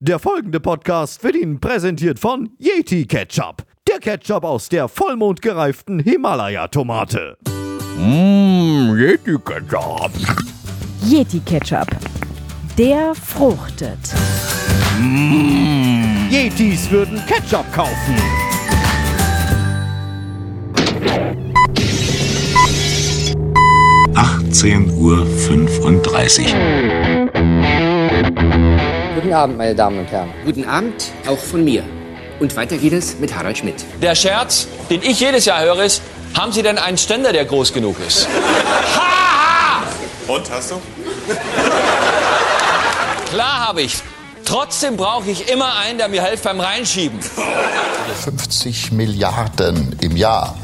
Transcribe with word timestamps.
Der 0.00 0.18
folgende 0.18 0.60
Podcast 0.60 1.24
wird 1.24 1.36
Ihnen 1.36 1.58
präsentiert 1.58 2.18
von 2.18 2.50
Yeti 2.58 3.06
Ketchup. 3.06 3.64
Der 3.88 3.98
Ketchup 3.98 4.44
aus 4.44 4.68
der 4.68 4.88
vollmondgereiften 4.88 6.00
Himalaya-Tomate. 6.00 7.38
Mmm, 7.96 8.94
Yeti 8.98 9.38
Ketchup. 9.42 10.10
Yeti 11.02 11.40
Ketchup. 11.40 11.86
Der 12.76 13.14
fruchtet. 13.14 13.98
Yetis 16.30 16.90
würden 16.90 17.18
Ketchup 17.26 17.64
kaufen. 17.72 18.16
Uhr. 24.98 25.24
35. 25.24 26.54
Guten 29.16 29.32
Abend, 29.32 29.56
meine 29.56 29.74
Damen 29.74 30.00
und 30.00 30.10
Herren. 30.10 30.28
Guten 30.44 30.68
Abend, 30.68 31.06
auch 31.26 31.38
von 31.38 31.64
mir. 31.64 31.82
Und 32.38 32.54
weiter 32.54 32.76
geht 32.76 32.92
es 32.92 33.18
mit 33.18 33.34
Harald 33.34 33.56
Schmidt. 33.56 33.82
Der 34.02 34.14
Scherz, 34.14 34.68
den 34.90 35.02
ich 35.02 35.18
jedes 35.18 35.46
Jahr 35.46 35.62
höre, 35.62 35.84
ist, 35.84 36.02
haben 36.34 36.52
Sie 36.52 36.62
denn 36.62 36.76
einen 36.76 36.98
Ständer, 36.98 37.32
der 37.32 37.46
groß 37.46 37.72
genug 37.72 37.96
ist? 38.06 38.28
Haha! 38.94 39.84
Und, 40.28 40.50
hast 40.50 40.72
du? 40.72 40.82
Klar 43.30 43.68
habe 43.68 43.80
ich. 43.80 44.02
Trotzdem 44.44 44.98
brauche 44.98 45.30
ich 45.30 45.50
immer 45.50 45.78
einen, 45.78 45.96
der 45.96 46.08
mir 46.08 46.22
hilft 46.22 46.44
beim 46.44 46.60
Reinschieben. 46.60 47.18
50 48.22 48.92
Milliarden 48.92 49.96
im 50.02 50.14
Jahr 50.14 50.58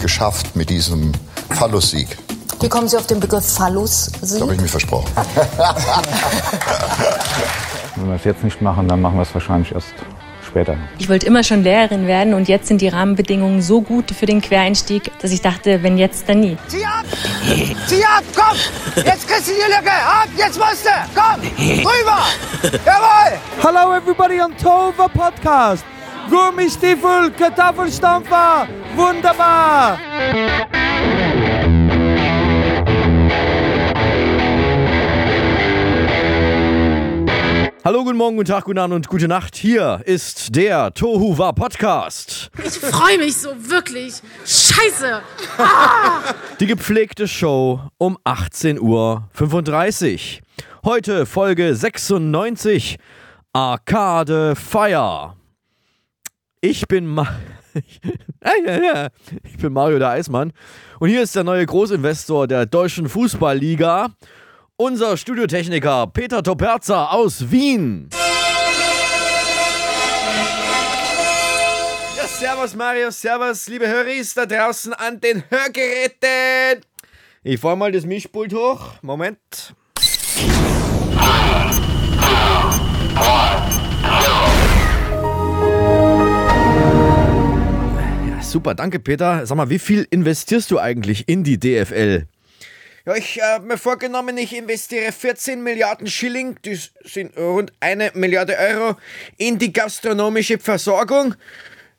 geschafft 0.00 0.56
mit 0.56 0.70
diesem 0.70 1.12
Phallus-Sieg. 1.50 2.16
Wie 2.60 2.68
kommen 2.70 2.88
Sie 2.88 2.96
auf 2.96 3.06
den 3.06 3.20
Begriff 3.20 3.44
Phallus? 3.44 4.10
Da 4.22 4.40
habe 4.40 4.54
ich 4.54 4.60
mir 4.62 4.68
versprochen. 4.68 5.12
Wenn 7.96 8.08
wir 8.08 8.14
es 8.14 8.24
jetzt 8.24 8.44
nicht 8.44 8.62
machen, 8.62 8.88
dann 8.88 9.00
machen 9.00 9.16
wir 9.16 9.22
es 9.22 9.34
wahrscheinlich 9.34 9.72
erst 9.72 9.94
später. 10.46 10.76
Ich 10.98 11.08
wollte 11.08 11.26
immer 11.26 11.42
schon 11.44 11.62
Lehrerin 11.62 12.06
werden 12.06 12.34
und 12.34 12.48
jetzt 12.48 12.66
sind 12.68 12.80
die 12.80 12.88
Rahmenbedingungen 12.88 13.62
so 13.62 13.80
gut 13.82 14.10
für 14.10 14.26
den 14.26 14.40
Quereinstieg, 14.40 15.10
dass 15.20 15.32
ich 15.32 15.40
dachte, 15.40 15.82
wenn 15.82 15.98
jetzt, 15.98 16.28
dann 16.28 16.40
nie. 16.40 16.56
Zieh 16.68 16.84
ab! 16.84 17.04
Zieh 17.86 18.04
ab! 18.04 18.24
Komm! 18.34 18.56
Jetzt 19.04 19.28
kriegst 19.28 19.48
du 19.48 19.52
die 19.52 19.72
Lücke! 19.72 19.92
Ab! 19.92 20.28
Jetzt 20.36 20.58
musst 20.58 20.84
du! 20.84 20.90
Komm! 21.14 21.40
Rüber! 21.58 22.26
Jawohl! 22.84 23.38
Hello 23.62 23.94
everybody 23.94 24.40
on 24.40 24.56
Tova 24.56 25.08
Podcast. 25.08 25.84
Gummistiefel, 26.28 27.30
Kartoffelstampfer, 27.36 28.68
wunderbar! 28.94 29.98
Hallo, 37.82 38.04
guten 38.04 38.18
Morgen, 38.18 38.36
guten 38.36 38.50
Tag, 38.50 38.64
guten 38.64 38.78
Abend 38.78 38.94
und 38.94 39.08
gute 39.08 39.26
Nacht. 39.26 39.56
Hier 39.56 40.02
ist 40.04 40.54
der 40.54 40.92
Tohuwa 40.92 41.52
Podcast. 41.52 42.50
Ich 42.62 42.78
freue 42.78 43.16
mich 43.16 43.38
so, 43.38 43.48
wirklich. 43.56 44.20
Scheiße. 44.44 45.22
Ah! 45.56 46.34
Die 46.60 46.66
gepflegte 46.66 47.26
Show 47.26 47.80
um 47.96 48.18
18.35 48.18 48.80
Uhr. 48.82 50.42
Heute 50.84 51.24
Folge 51.24 51.74
96 51.74 52.98
Arcade 53.54 54.56
Fire. 54.56 55.36
Ich 56.60 56.86
bin, 56.86 57.06
Ma 57.06 57.28
ich 59.42 59.56
bin 59.56 59.72
Mario 59.72 59.98
der 59.98 60.10
Eismann 60.10 60.52
und 60.98 61.08
hier 61.08 61.22
ist 61.22 61.34
der 61.34 61.44
neue 61.44 61.64
Großinvestor 61.64 62.46
der 62.46 62.66
Deutschen 62.66 63.08
Fußballliga 63.08 64.10
unser 64.80 65.18
Studiotechniker 65.18 66.06
Peter 66.06 66.42
Toperza 66.42 67.08
aus 67.08 67.50
Wien. 67.50 68.08
Ja, 72.16 72.26
servus 72.26 72.74
Mario, 72.74 73.10
servus 73.10 73.68
liebe 73.68 73.86
Höris 73.86 74.32
da 74.32 74.46
draußen 74.46 74.94
an 74.94 75.20
den 75.20 75.44
Hörgeräten. 75.50 76.80
Ich 77.42 77.60
fahr 77.60 77.76
mal 77.76 77.92
das 77.92 78.06
Mischpult 78.06 78.54
hoch. 78.54 78.94
Moment. 79.02 79.38
Super, 88.40 88.74
danke 88.74 88.98
Peter. 88.98 89.44
Sag 89.44 89.56
mal, 89.56 89.68
wie 89.68 89.78
viel 89.78 90.06
investierst 90.08 90.70
du 90.70 90.78
eigentlich 90.78 91.28
in 91.28 91.44
die 91.44 91.60
DFL? 91.60 92.26
Ich 93.16 93.40
habe 93.40 93.66
mir 93.66 93.78
vorgenommen, 93.78 94.36
ich 94.36 94.54
investiere 94.56 95.10
14 95.10 95.62
Milliarden 95.62 96.06
Schilling, 96.06 96.56
das 96.62 96.90
sind 97.02 97.36
rund 97.36 97.72
eine 97.80 98.10
Milliarde 98.14 98.56
Euro, 98.58 98.96
in 99.36 99.58
die 99.58 99.72
gastronomische 99.72 100.58
Versorgung. 100.58 101.34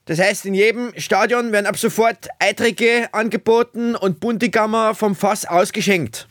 Das 0.06 0.20
heißt, 0.20 0.46
in 0.46 0.54
jedem 0.54 0.94
Stadion 0.98 1.52
werden 1.52 1.66
ab 1.66 1.78
sofort 1.78 2.28
Eitrige 2.40 3.10
angeboten 3.14 3.96
und 3.96 4.20
Buntigammer 4.20 4.96
vom 4.96 5.16
Fass 5.16 5.46
ausgeschenkt. 5.46 6.28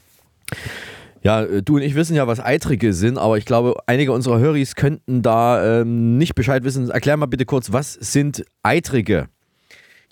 Ja, 1.23 1.43
äh, 1.43 1.63
du 1.63 1.77
und 1.77 1.83
ich 1.83 1.95
wissen 1.95 2.17
ja, 2.17 2.27
was 2.27 2.41
Eitrige 2.41 2.93
sind, 2.93 3.19
aber 3.19 3.39
ich 3.39 3.45
glaube, 3.45 3.75
einige 3.87 4.13
unserer 4.13 4.39
Höris 4.39 4.77
könnten 4.77 5.23
da 5.23 5.81
ähm, 5.81 6.17
nicht 6.17 6.35
Bescheid 6.35 6.65
wissen. 6.65 6.91
Erklär 6.91 7.17
mal 7.17 7.27
bitte 7.27 7.45
kurz, 7.45 7.73
was 7.73 7.93
sind 7.95 8.45
Eitrige? 8.63 9.29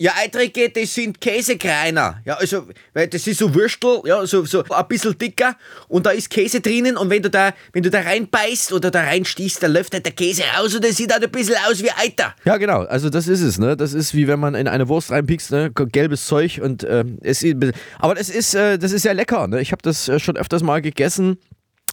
Ja, 0.01 0.13
Eitrige, 0.15 0.69
das 0.69 0.93
sind 0.93 1.19
Käsekreiner. 1.19 2.21
Ja, 2.23 2.35
also, 2.35 2.67
weil 2.93 3.09
das 3.09 3.27
ist 3.27 3.37
so 3.37 3.53
Würstel, 3.53 3.99
ja, 4.05 4.25
so, 4.25 4.45
so 4.45 4.63
ein 4.63 4.87
bisschen 4.87 5.17
dicker 5.17 5.57
und 5.89 6.05
da 6.05 6.11
ist 6.11 6.29
Käse 6.29 6.61
drinnen 6.61 6.95
und 6.95 7.09
wenn 7.09 7.21
du 7.21 7.29
da, 7.29 7.53
wenn 7.73 7.83
du 7.83 7.89
da 7.89 7.99
reinbeißt 7.99 8.71
oder 8.71 8.91
da 8.91 9.01
reinstichst, 9.01 9.61
dann 9.61 9.73
läuft 9.73 9.93
halt 9.93 10.05
der 10.05 10.13
Käse 10.13 10.43
raus 10.57 10.73
und 10.73 10.85
das 10.85 10.95
sieht 10.95 11.11
halt 11.11 11.25
ein 11.25 11.29
bisschen 11.29 11.57
aus 11.69 11.83
wie 11.83 11.91
Eiter. 11.91 12.33
Ja, 12.45 12.55
genau, 12.55 12.83
also 12.83 13.09
das 13.09 13.27
ist 13.27 13.41
es, 13.41 13.59
ne? 13.59 13.75
Das 13.75 13.91
ist 13.91 14.15
wie 14.15 14.29
wenn 14.29 14.39
man 14.39 14.55
in 14.55 14.69
eine 14.69 14.87
Wurst 14.87 15.11
reinpiekst, 15.11 15.51
ne? 15.51 15.69
Gelbes 15.69 16.27
Zeug 16.27 16.61
und 16.63 16.85
äh, 16.85 17.03
es 17.19 17.43
ist, 17.43 17.57
aber 17.97 18.15
das 18.15 18.29
ist, 18.29 18.55
äh, 18.55 18.77
das 18.77 18.93
ist 18.93 19.03
ja 19.03 19.11
lecker, 19.11 19.49
ne? 19.49 19.59
Ich 19.59 19.73
habe 19.73 19.81
das 19.81 20.07
äh, 20.07 20.17
schon 20.17 20.37
öfters 20.37 20.63
mal 20.63 20.81
gegessen 20.81 21.39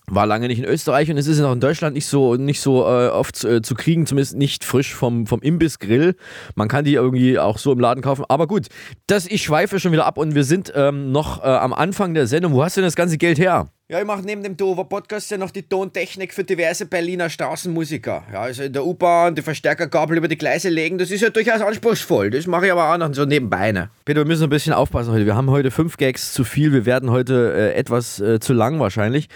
war 0.09 0.27
lange 0.27 0.49
nicht 0.49 0.59
in 0.59 0.65
Österreich 0.65 1.11
und 1.11 1.17
es 1.17 1.27
ist 1.27 1.41
auch 1.41 1.53
in 1.53 1.61
Deutschland 1.61 1.94
nicht 1.94 2.06
so, 2.06 2.37
nicht 2.37 2.61
so 2.61 2.83
äh, 2.83 3.09
oft 3.09 3.43
äh, 3.44 3.62
zu 3.62 3.75
kriegen, 3.75 4.06
zumindest 4.06 4.37
nicht 4.37 4.65
frisch 4.65 4.94
vom, 4.94 5.27
vom 5.27 5.41
Imbissgrill. 5.41 6.17
Man 6.55 6.69
kann 6.69 6.84
die 6.84 6.94
irgendwie 6.94 7.39
auch 7.39 7.59
so 7.59 7.72
im 7.72 7.81
Laden 7.81 8.03
kaufen. 8.03 8.25
Aber 8.28 8.47
gut, 8.47 8.66
das, 9.06 9.27
ich 9.27 9.43
schweife 9.43 9.81
schon 9.81 9.93
wieder 9.93 10.06
ab 10.06 10.19
und 10.19 10.34
wir 10.34 10.45
sind 10.45 10.72
ähm, 10.75 11.12
noch 11.12 11.43
äh, 11.43 11.47
am 11.47 11.72
Anfang 11.72 12.15
der 12.15 12.27
Sendung. 12.27 12.53
Wo 12.53 12.62
hast 12.62 12.77
du 12.77 12.81
denn 12.81 12.87
das 12.87 12.97
ganze 12.97 13.19
Geld 13.19 13.39
her? 13.39 13.69
Ja, 13.89 14.01
ich 14.01 14.05
mache 14.05 14.23
neben 14.23 14.43
dem 14.43 14.57
Dover 14.57 14.83
Podcast 14.87 15.31
ja 15.31 15.39
noch 15.39 15.53
die 15.53 15.63
Tontechnik 15.63 16.35
für 16.35 16.43
diverse 16.43 16.87
Berliner 16.87 17.31
Straßenmusiker. 17.31 18.25
Ja, 18.33 18.41
also 18.41 18.65
in 18.65 18.73
der 18.73 18.85
U-Bahn 18.85 19.37
die 19.37 19.43
Verstärkergabel 19.43 20.17
über 20.17 20.27
die 20.27 20.37
Gleise 20.37 20.71
legen, 20.71 20.99
das 20.99 21.13
ist 21.13 21.21
ja 21.21 21.31
durchaus 21.31 21.61
anspruchsvoll. 21.61 22.31
Das 22.31 22.49
mache 22.49 22.67
ich 22.67 22.73
aber 22.73 22.93
auch 22.93 22.99
noch 22.99 23.15
so 23.15 23.25
nebenbei. 23.25 23.71
Ne? 23.71 23.91
Peter, 24.05 24.23
wir 24.23 24.25
müssen 24.25 24.43
ein 24.43 24.51
bisschen 24.51 24.73
aufpassen 24.73 25.13
heute. 25.13 25.25
Wir 25.25 25.37
haben 25.37 25.51
heute 25.51 25.71
fünf 25.71 25.99
Gags 25.99 26.33
zu 26.33 26.43
viel. 26.43 26.73
Wir 26.73 26.85
werden 26.85 27.13
heute 27.13 27.53
äh, 27.55 27.75
etwas 27.75 28.19
äh, 28.19 28.41
zu 28.41 28.55
lang 28.55 28.81
wahrscheinlich. 28.81 29.29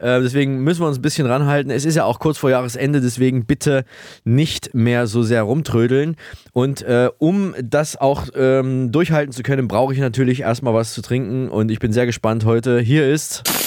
Äh, 0.00 0.20
deswegen 0.20 0.58
müssen 0.58 0.82
wir 0.82 0.88
uns 0.88 0.98
ein 0.98 1.02
bisschen 1.02 1.26
ranhalten. 1.26 1.70
Es 1.70 1.86
ist 1.86 1.94
ja 1.94 2.04
auch 2.04 2.18
kurz 2.18 2.36
vor 2.36 2.50
Jahresende, 2.50 3.00
deswegen 3.00 3.46
bitte 3.46 3.86
nicht 4.24 4.74
mehr 4.74 5.06
so 5.06 5.22
sehr 5.22 5.44
rumtrödeln. 5.44 6.16
Und 6.52 6.82
äh, 6.82 7.08
um 7.16 7.54
das 7.58 7.96
auch 7.96 8.26
ähm, 8.36 8.92
durchhalten 8.92 9.32
zu 9.32 9.42
können, 9.42 9.66
brauche 9.66 9.94
ich 9.94 9.98
natürlich 9.98 10.42
erstmal 10.42 10.74
was 10.74 10.92
zu 10.92 11.00
trinken. 11.00 11.48
Und 11.48 11.70
ich 11.70 11.78
bin 11.78 11.94
sehr 11.94 12.04
gespannt 12.04 12.44
heute. 12.44 12.80
Hier 12.80 13.10
ist. 13.10 13.63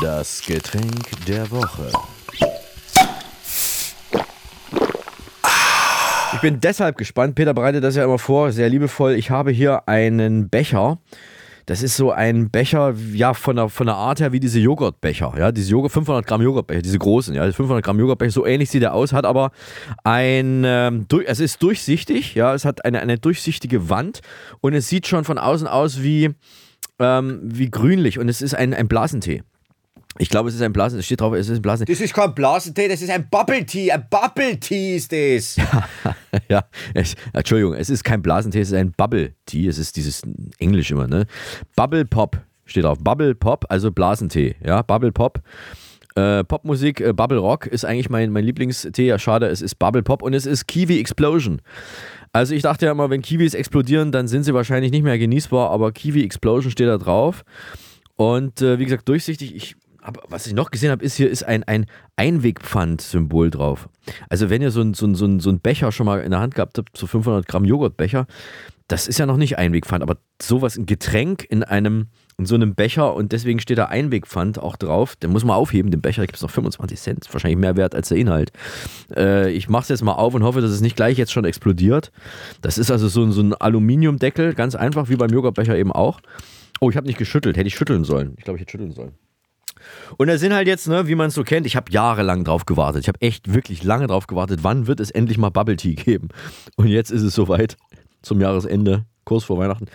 Das 0.00 0.42
Getränk 0.44 1.24
der 1.26 1.50
Woche. 1.50 1.90
Ich 6.34 6.40
bin 6.40 6.60
deshalb 6.60 6.96
gespannt. 6.96 7.34
Peter 7.34 7.54
bereitet 7.54 7.84
das 7.84 7.94
ja 7.96 8.04
immer 8.04 8.18
vor, 8.18 8.50
sehr 8.52 8.68
liebevoll. 8.68 9.12
Ich 9.12 9.30
habe 9.30 9.50
hier 9.50 9.88
einen 9.88 10.48
Becher. 10.48 10.98
Das 11.66 11.82
ist 11.82 11.96
so 11.96 12.10
ein 12.10 12.50
Becher, 12.50 12.94
ja, 13.12 13.32
von 13.32 13.56
der, 13.56 13.68
von 13.68 13.86
der 13.86 13.96
Art 13.96 14.20
her 14.20 14.32
wie 14.32 14.40
diese 14.40 14.58
Joghurtbecher. 14.58 15.32
Ja, 15.38 15.52
diese 15.52 15.70
Joghurt, 15.70 15.92
500 15.92 16.26
Gramm 16.26 16.42
Joghurtbecher, 16.42 16.82
diese 16.82 16.98
großen, 16.98 17.34
ja, 17.34 17.50
500 17.50 17.82
Gramm 17.82 17.98
Joghurtbecher, 17.98 18.32
so 18.32 18.44
ähnlich 18.44 18.70
sieht 18.70 18.82
er 18.82 18.92
aus, 18.92 19.12
hat 19.12 19.24
aber 19.24 19.50
ein, 20.02 20.62
ähm, 20.66 21.06
es 21.26 21.40
ist 21.40 21.62
durchsichtig, 21.62 22.34
ja, 22.34 22.52
es 22.52 22.66
hat 22.66 22.84
eine, 22.84 23.00
eine 23.00 23.18
durchsichtige 23.18 23.88
Wand 23.88 24.20
und 24.60 24.74
es 24.74 24.88
sieht 24.88 25.06
schon 25.06 25.24
von 25.24 25.38
außen 25.38 25.66
aus 25.66 26.02
wie, 26.02 26.34
ähm, 26.98 27.40
wie 27.44 27.70
grünlich 27.70 28.18
und 28.18 28.28
es 28.28 28.42
ist 28.42 28.54
ein, 28.54 28.74
ein 28.74 28.88
Blasentee. 28.88 29.42
Ich 30.18 30.28
glaube, 30.28 30.48
es 30.48 30.54
ist 30.54 30.62
ein 30.62 30.72
Blasen, 30.72 30.98
es 30.98 31.06
steht 31.06 31.20
drauf, 31.20 31.34
es 31.34 31.48
ist 31.48 31.58
ein 31.58 31.62
Blasen. 31.62 31.86
Das 31.86 32.00
ist 32.00 32.14
kein 32.14 32.34
Blasentee, 32.34 32.88
das 32.88 33.02
ist 33.02 33.10
ein 33.10 33.28
Bubble 33.28 33.66
Tea. 33.66 33.90
Ein 33.90 34.06
Bubble 34.08 34.58
Tea 34.60 34.96
ist 34.96 35.12
das. 35.12 35.56
ja, 36.48 36.64
es, 36.94 37.14
Entschuldigung, 37.32 37.74
es 37.74 37.90
ist 37.90 38.04
kein 38.04 38.22
Blasentee, 38.22 38.60
es 38.60 38.68
ist 38.68 38.78
ein 38.78 38.92
Bubble 38.92 39.34
Tea. 39.46 39.66
Es 39.66 39.78
ist 39.78 39.96
dieses 39.96 40.22
Englisch 40.58 40.90
immer, 40.92 41.08
ne? 41.08 41.26
Bubble 41.74 42.04
Pop 42.04 42.40
steht 42.64 42.84
drauf. 42.84 42.98
Bubble 43.00 43.34
Pop, 43.34 43.64
also 43.68 43.90
Blasentee. 43.90 44.54
Ja, 44.64 44.82
Bubble 44.82 45.12
Pop. 45.12 45.42
Äh, 46.16 46.44
Popmusik, 46.44 47.00
äh, 47.00 47.12
Bubble 47.12 47.38
Rock 47.38 47.66
ist 47.66 47.84
eigentlich 47.84 48.08
mein, 48.08 48.30
mein 48.30 48.44
Lieblingstee. 48.44 49.06
Ja, 49.06 49.18
schade, 49.18 49.48
es 49.48 49.60
ist 49.60 49.80
Bubble 49.80 50.04
Pop 50.04 50.22
und 50.22 50.32
es 50.32 50.46
ist 50.46 50.68
Kiwi 50.68 51.00
Explosion. 51.00 51.60
Also 52.32 52.54
ich 52.54 52.62
dachte 52.62 52.86
ja 52.86 52.92
immer, 52.92 53.10
wenn 53.10 53.20
Kiwis 53.20 53.54
explodieren, 53.54 54.12
dann 54.12 54.28
sind 54.28 54.44
sie 54.44 54.54
wahrscheinlich 54.54 54.92
nicht 54.92 55.02
mehr 55.02 55.18
genießbar, 55.18 55.70
aber 55.70 55.90
Kiwi 55.90 56.22
Explosion 56.24 56.70
steht 56.70 56.88
da 56.88 56.98
drauf. 56.98 57.44
Und 58.16 58.62
äh, 58.62 58.78
wie 58.78 58.84
gesagt, 58.84 59.08
durchsichtig. 59.08 59.56
Ich 59.56 59.76
Aber 60.04 60.22
was 60.28 60.46
ich 60.46 60.52
noch 60.52 60.70
gesehen 60.70 60.90
habe, 60.90 61.02
ist 61.02 61.16
hier 61.16 61.30
ist 61.30 61.44
ein, 61.44 61.64
ein 61.64 61.86
Einwegpfand-Symbol 62.16 63.50
drauf. 63.50 63.88
Also 64.28 64.50
wenn 64.50 64.60
ihr 64.60 64.70
so 64.70 64.82
ein, 64.82 64.92
so, 64.92 65.12
so, 65.14 65.26
ein, 65.26 65.60
Becher 65.60 65.92
schon 65.92 66.04
mal 66.04 66.20
in 66.20 66.30
der 66.30 66.40
Hand 66.40 66.54
gehabt 66.54 66.76
habt, 66.76 66.96
so 66.96 67.06
500 67.06 67.48
Gramm 67.48 67.64
Joghurtbecher, 67.64 68.26
das 68.86 69.08
ist 69.08 69.18
ja 69.18 69.24
noch 69.24 69.38
nicht 69.38 69.56
Einwegpfand, 69.56 70.02
aber 70.02 70.18
sowas, 70.42 70.76
ein 70.76 70.84
Getränk 70.84 71.46
in 71.48 71.64
einem, 71.64 72.08
in 72.36 72.44
so 72.44 72.54
einem 72.54 72.74
Becher 72.74 73.14
und 73.14 73.32
deswegen 73.32 73.60
steht 73.60 73.78
da 73.78 73.86
Einwegpfand 73.86 74.58
auch 74.58 74.76
drauf. 74.76 75.16
Den 75.16 75.30
muss 75.30 75.42
man 75.42 75.56
aufheben, 75.56 75.90
den 75.90 76.02
Becher, 76.02 76.26
gibt 76.26 76.36
es 76.36 76.42
noch 76.42 76.50
25 76.50 77.00
Cent. 77.00 77.28
Wahrscheinlich 77.32 77.58
mehr 77.58 77.78
wert 77.78 77.94
als 77.94 78.10
der 78.10 78.18
Inhalt. 78.18 78.52
Äh, 79.16 79.52
ich 79.52 79.70
mache 79.70 79.84
es 79.84 79.88
jetzt 79.88 80.04
mal 80.04 80.12
auf 80.12 80.34
und 80.34 80.42
hoffe, 80.42 80.60
dass 80.60 80.70
es 80.70 80.82
nicht 80.82 80.96
gleich 80.96 81.16
jetzt 81.16 81.32
schon 81.32 81.46
explodiert. 81.46 82.12
Das 82.60 82.76
ist 82.76 82.90
also 82.90 83.08
so, 83.08 83.30
so 83.30 83.40
ein 83.40 83.54
Aluminiumdeckel, 83.54 84.52
ganz 84.52 84.74
einfach, 84.74 85.08
wie 85.08 85.16
beim 85.16 85.30
Joghurtbecher 85.30 85.78
eben 85.78 85.92
auch. 85.92 86.20
Oh, 86.80 86.90
ich 86.90 86.98
habe 86.98 87.06
nicht 87.06 87.18
geschüttelt, 87.18 87.56
hätte 87.56 87.68
ich 87.68 87.74
schütteln 87.74 88.04
sollen. 88.04 88.34
Ich 88.36 88.44
glaube, 88.44 88.58
ich 88.58 88.60
hätte 88.60 88.72
schütteln 88.72 88.92
sollen. 88.92 89.12
Und 90.16 90.28
da 90.28 90.38
sind 90.38 90.52
halt 90.52 90.66
jetzt, 90.66 90.88
ne, 90.88 91.08
wie 91.08 91.14
man 91.14 91.28
es 91.28 91.34
so 91.34 91.44
kennt, 91.44 91.66
ich 91.66 91.76
habe 91.76 91.90
jahrelang 91.90 92.44
drauf 92.44 92.66
gewartet. 92.66 93.02
Ich 93.02 93.08
habe 93.08 93.20
echt 93.20 93.52
wirklich 93.52 93.82
lange 93.82 94.06
drauf 94.06 94.26
gewartet, 94.26 94.60
wann 94.62 94.86
wird 94.86 95.00
es 95.00 95.10
endlich 95.10 95.38
mal 95.38 95.50
Bubble 95.50 95.76
Tea 95.76 95.94
geben. 95.94 96.28
Und 96.76 96.88
jetzt 96.88 97.10
ist 97.10 97.22
es 97.22 97.34
soweit, 97.34 97.76
zum 98.22 98.40
Jahresende, 98.40 99.04
kurz 99.24 99.44
vor 99.44 99.58
Weihnachten. 99.58 99.86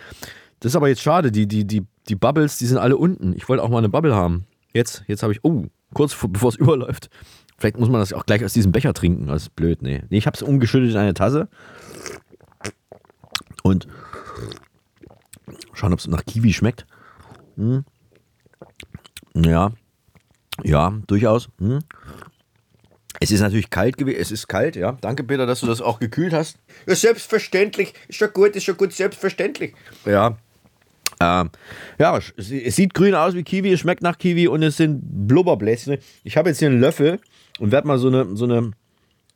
Das 0.60 0.72
ist 0.72 0.76
aber 0.76 0.90
jetzt 0.90 1.02
schade, 1.02 1.32
die, 1.32 1.48
die, 1.48 1.66
die, 1.66 1.84
die 2.08 2.16
Bubbles, 2.16 2.58
die 2.58 2.66
sind 2.66 2.78
alle 2.78 2.98
unten. 2.98 3.34
Ich 3.36 3.48
wollte 3.48 3.64
auch 3.64 3.70
mal 3.70 3.78
eine 3.78 3.90
Bubble 3.90 4.16
haben. 4.16 4.46
Jetzt, 4.74 5.04
jetzt 5.08 5.24
habe 5.24 5.34
ich, 5.34 5.44
oh, 5.44 5.66
kurz 5.94 6.14
vor, 6.14 6.30
bevor 6.30 6.50
es 6.50 6.56
überläuft. 6.58 7.10
Vielleicht 7.58 7.78
muss 7.78 7.90
man 7.90 8.00
das 8.00 8.14
auch 8.14 8.26
gleich 8.26 8.44
aus 8.46 8.54
diesem 8.54 8.72
Becher 8.72 8.94
trinken. 8.94 9.28
Das 9.28 9.44
ist 9.44 9.56
blöd, 9.56 9.82
nee. 9.82 10.04
Nee, 10.10 10.18
ich 10.18 10.28
habe 10.28 10.36
es 10.36 10.44
umgeschüttet 10.44 10.92
in 10.92 10.98
eine 10.98 11.14
Tasse. 11.14 11.50
Und 13.64 13.88
schauen, 15.74 15.94
ob 15.94 16.00
es 16.00 16.08
nach 16.08 16.26
Kiwi 16.26 16.54
schmeckt. 16.54 16.86
Hm. 17.58 17.84
Ja, 19.36 19.72
ja, 20.64 20.94
durchaus. 21.08 21.50
Hm. 21.60 21.80
Es 23.20 23.32
ist 23.32 23.42
natürlich 23.42 23.70
kalt 23.70 23.98
gewesen. 23.98 24.20
Es 24.20 24.32
ist 24.32 24.48
kalt, 24.48 24.76
ja. 24.76 24.94
Danke, 25.02 25.24
Peter, 25.24 25.46
dass 25.46 25.60
du 25.60 25.68
das 25.68 25.82
auch 25.82 26.00
gekühlt 26.00 26.34
hast. 26.34 26.58
Ja, 26.88 26.96
selbstverständlich. 26.96 27.94
Ist 28.08 28.18
schon 28.18 28.32
gut, 28.34 28.56
ist 28.56 28.64
schon 28.64 28.78
gut, 28.78 28.94
selbstverständlich. 28.94 29.74
Ja. 30.06 30.38
Ähm, 31.22 31.50
ja, 31.98 32.18
es, 32.18 32.48
sieht 32.48 32.94
grün 32.94 33.14
aus 33.14 33.34
wie 33.34 33.44
Kiwi, 33.44 33.74
es 33.74 33.82
schmeckt 33.82 34.02
nach 34.02 34.18
Kiwi 34.18 34.48
und 34.48 34.64
es 34.64 34.78
sind 34.78 35.02
Blubberbläschen. 35.28 35.98
Ich 36.24 36.38
habe 36.38 36.50
jetzt 36.50 36.60
hier 36.60 36.70
einen 36.70 36.80
Löffel 36.80 37.20
und 37.60 37.74
werde 37.74 37.88
mal 37.88 37.98
so 37.98 38.08
eine, 38.08 38.38
so 38.38 38.46
eine, 38.46 38.72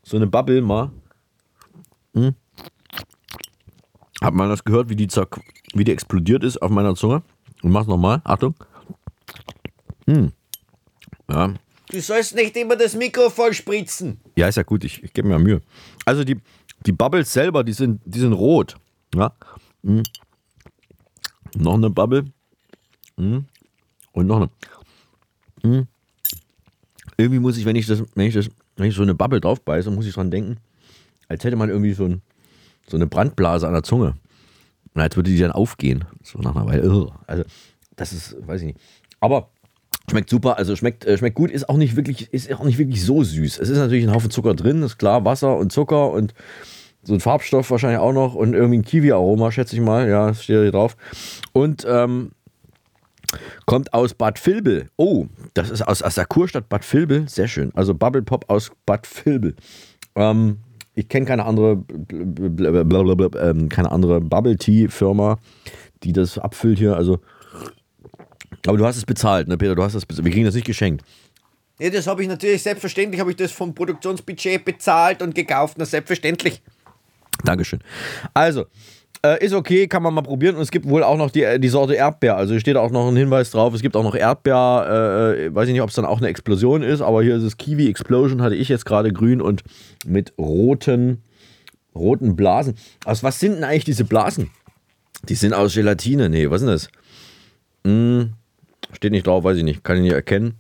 so 0.01 0.15
eine 0.15 0.27
Bubble 0.27 0.61
mal. 0.61 0.91
Hm. 2.13 2.35
Hat 4.21 4.33
man 4.33 4.47
das 4.47 4.63
gehört, 4.63 4.87
wie 4.87 4.95
die, 4.95 5.07
zerk 5.07 5.41
wie 5.73 5.83
die 5.83 5.91
explodiert 5.91 6.45
ist 6.45 6.61
auf 6.61 6.71
meiner 6.71 6.95
Zunge? 6.95 7.21
Und 7.63 7.71
mach's 7.71 7.87
nochmal. 7.87 8.21
Achtung. 8.23 8.55
Hm. 10.07 10.31
Ja, 11.33 11.53
Du 11.89 12.01
sollst 12.01 12.33
nicht 12.33 12.55
immer 12.55 12.75
das 12.75 12.95
Mikro 12.95 13.29
voll 13.29 13.53
spritzen. 13.53 14.19
Ja, 14.35 14.47
ist 14.47 14.55
ja 14.55 14.63
gut, 14.63 14.83
ich, 14.83 15.03
ich 15.03 15.13
gebe 15.13 15.27
mir 15.27 15.37
Mühe. 15.37 15.61
Also 16.05 16.23
die, 16.23 16.39
die 16.85 16.91
Bubbles 16.91 17.31
selber, 17.31 17.63
die 17.63 17.73
sind, 17.73 18.01
die 18.05 18.19
sind 18.19 18.33
rot. 18.33 18.77
Ja. 19.13 19.33
Mm. 19.83 20.01
Noch 21.55 21.75
eine 21.75 21.89
Bubble. 21.89 22.25
Mm. 23.17 23.39
Und 24.13 24.27
noch 24.27 24.37
eine. 24.37 24.49
Mm. 25.61 25.87
Irgendwie 27.17 27.39
muss 27.39 27.57
ich, 27.57 27.65
wenn 27.65 27.75
ich 27.75 27.85
das, 27.85 28.01
wenn 28.15 28.27
ich 28.27 28.33
das, 28.33 28.49
wenn 28.77 28.87
ich 28.87 28.95
so 28.95 29.03
eine 29.03 29.13
Bubble 29.13 29.41
drauf 29.41 29.61
beiße, 29.61 29.91
muss 29.91 30.07
ich 30.07 30.15
dran 30.15 30.31
denken, 30.31 30.57
als 31.27 31.43
hätte 31.43 31.57
man 31.57 31.69
irgendwie 31.69 31.93
so, 31.93 32.05
ein, 32.05 32.21
so 32.87 32.97
eine 32.97 33.07
Brandblase 33.07 33.67
an 33.67 33.73
der 33.73 33.83
Zunge. 33.83 34.15
Und 34.95 35.01
als 35.01 35.15
würde 35.15 35.29
die 35.29 35.37
dann 35.37 35.51
aufgehen. 35.51 36.05
So 36.23 36.39
nach 36.39 36.55
einer 36.55 36.65
Weile. 36.65 37.11
Also, 37.27 37.43
das 37.95 38.13
ist, 38.13 38.35
weiß 38.47 38.61
ich 38.61 38.67
nicht. 38.67 38.79
Aber 39.19 39.49
Schmeckt 40.09 40.29
super, 40.29 40.57
also 40.57 40.75
schmeckt, 40.75 41.05
äh, 41.05 41.17
schmeckt 41.17 41.35
gut, 41.35 41.49
ist 41.49 41.69
auch 41.69 41.77
nicht 41.77 41.95
wirklich, 41.95 42.33
ist 42.33 42.53
auch 42.53 42.65
nicht 42.65 42.77
wirklich 42.77 43.03
so 43.03 43.23
süß. 43.23 43.59
Es 43.59 43.69
ist 43.69 43.77
natürlich 43.77 44.03
ein 44.05 44.13
Haufen 44.13 44.31
Zucker 44.31 44.53
drin, 44.53 44.83
ist 44.83 44.97
klar, 44.97 45.23
Wasser 45.23 45.57
und 45.57 45.71
Zucker 45.71 46.11
und 46.11 46.33
so 47.03 47.13
ein 47.13 47.19
Farbstoff 47.19 47.69
wahrscheinlich 47.71 47.99
auch 47.99 48.13
noch 48.13 48.35
und 48.35 48.53
irgendwie 48.53 48.79
ein 48.79 48.85
Kiwi-Aroma, 48.85 49.51
schätze 49.51 49.75
ich 49.75 49.81
mal. 49.81 50.09
Ja, 50.09 50.27
das 50.27 50.43
steht 50.43 50.61
hier 50.61 50.71
drauf. 50.71 50.95
Und 51.51 51.85
ähm, 51.87 52.31
kommt 53.65 53.93
aus 53.93 54.13
Bad 54.13 54.45
Vilbel. 54.45 54.89
Oh, 54.95 55.27
das 55.53 55.69
ist 55.69 55.81
aus, 55.81 56.01
aus 56.01 56.15
der 56.15 56.25
Kurstadt 56.25 56.69
Bad 56.69 56.91
Vilbel. 56.91 57.27
Sehr 57.27 57.47
schön. 57.47 57.71
Also 57.75 57.93
Bubble 57.93 58.21
Pop 58.23 58.49
aus 58.49 58.71
Bad 58.85 59.07
Vilbel. 59.25 59.55
Ähm, 60.15 60.59
ich 60.95 61.09
kenne 61.09 61.25
keine 61.25 61.45
andere, 61.45 61.77
blablabla, 61.77 63.49
ähm, 63.49 63.69
keine 63.69 63.91
andere 63.91 64.21
Bubble 64.21 64.57
Tea 64.57 64.87
Firma, 64.87 65.39
die 66.03 66.13
das 66.13 66.37
abfüllt 66.37 66.77
hier. 66.77 66.95
Also 66.95 67.19
aber 68.67 68.77
du 68.77 68.85
hast 68.85 68.97
es 68.97 69.05
bezahlt, 69.05 69.47
ne, 69.47 69.57
Peter? 69.57 69.75
Du 69.75 69.83
hast 69.83 69.93
es 69.93 70.05
bezahlt. 70.05 70.25
Wir 70.25 70.31
kriegen 70.31 70.45
das 70.45 70.55
nicht 70.55 70.67
geschenkt. 70.67 71.03
Ja, 71.79 71.89
das 71.89 72.07
habe 72.07 72.21
ich 72.21 72.27
natürlich, 72.27 72.61
selbstverständlich 72.61 73.19
habe 73.19 73.31
ich 73.31 73.37
das 73.37 73.51
vom 73.51 73.73
Produktionsbudget 73.73 74.63
bezahlt 74.63 75.21
und 75.21 75.33
gekauft. 75.33 75.75
Na, 75.77 75.85
selbstverständlich. 75.85 76.61
Dankeschön. 77.43 77.79
Also, 78.33 78.65
äh, 79.25 79.43
ist 79.43 79.53
okay, 79.53 79.87
kann 79.87 80.03
man 80.03 80.13
mal 80.13 80.21
probieren. 80.21 80.55
Und 80.55 80.61
es 80.61 80.71
gibt 80.71 80.87
wohl 80.87 81.03
auch 81.03 81.17
noch 81.17 81.31
die, 81.31 81.43
äh, 81.43 81.59
die 81.59 81.69
Sorte 81.69 81.95
Erdbeer. 81.95 82.35
Also 82.35 82.53
hier 82.53 82.59
steht 82.59 82.75
auch 82.75 82.91
noch 82.91 83.07
ein 83.07 83.15
Hinweis 83.15 83.51
drauf. 83.51 83.73
Es 83.73 83.81
gibt 83.81 83.95
auch 83.95 84.03
noch 84.03 84.15
Erdbeer. 84.15 85.35
Äh, 85.37 85.55
weiß 85.55 85.67
ich 85.67 85.73
nicht, 85.73 85.81
ob 85.81 85.89
es 85.89 85.95
dann 85.95 86.05
auch 86.05 86.17
eine 86.17 86.27
Explosion 86.27 86.83
ist, 86.83 87.01
aber 87.01 87.23
hier 87.23 87.37
ist 87.37 87.43
es 87.43 87.57
Kiwi 87.57 87.89
Explosion, 87.89 88.41
hatte 88.41 88.55
ich 88.55 88.69
jetzt 88.69 88.85
gerade 88.85 89.13
grün 89.13 89.41
und 89.41 89.63
mit 90.05 90.33
roten, 90.37 91.23
roten 91.95 92.35
Blasen. 92.35 92.75
Aus 93.05 93.23
was 93.23 93.39
sind 93.39 93.55
denn 93.55 93.63
eigentlich 93.63 93.85
diese 93.85 94.03
Blasen? 94.03 94.51
Die 95.29 95.35
sind 95.35 95.53
aus 95.53 95.73
Gelatine. 95.73 96.27
Nee, 96.27 96.49
was 96.49 96.61
ist 96.61 96.67
denn 96.67 96.73
das? 96.73 96.89
Hm, 97.85 98.33
steht 98.93 99.11
nicht 99.11 99.27
drauf, 99.27 99.43
weiß 99.43 99.57
ich 99.57 99.63
nicht. 99.63 99.83
Kann 99.83 99.97
ich 99.97 100.03
nicht 100.03 100.13
erkennen. 100.13 100.55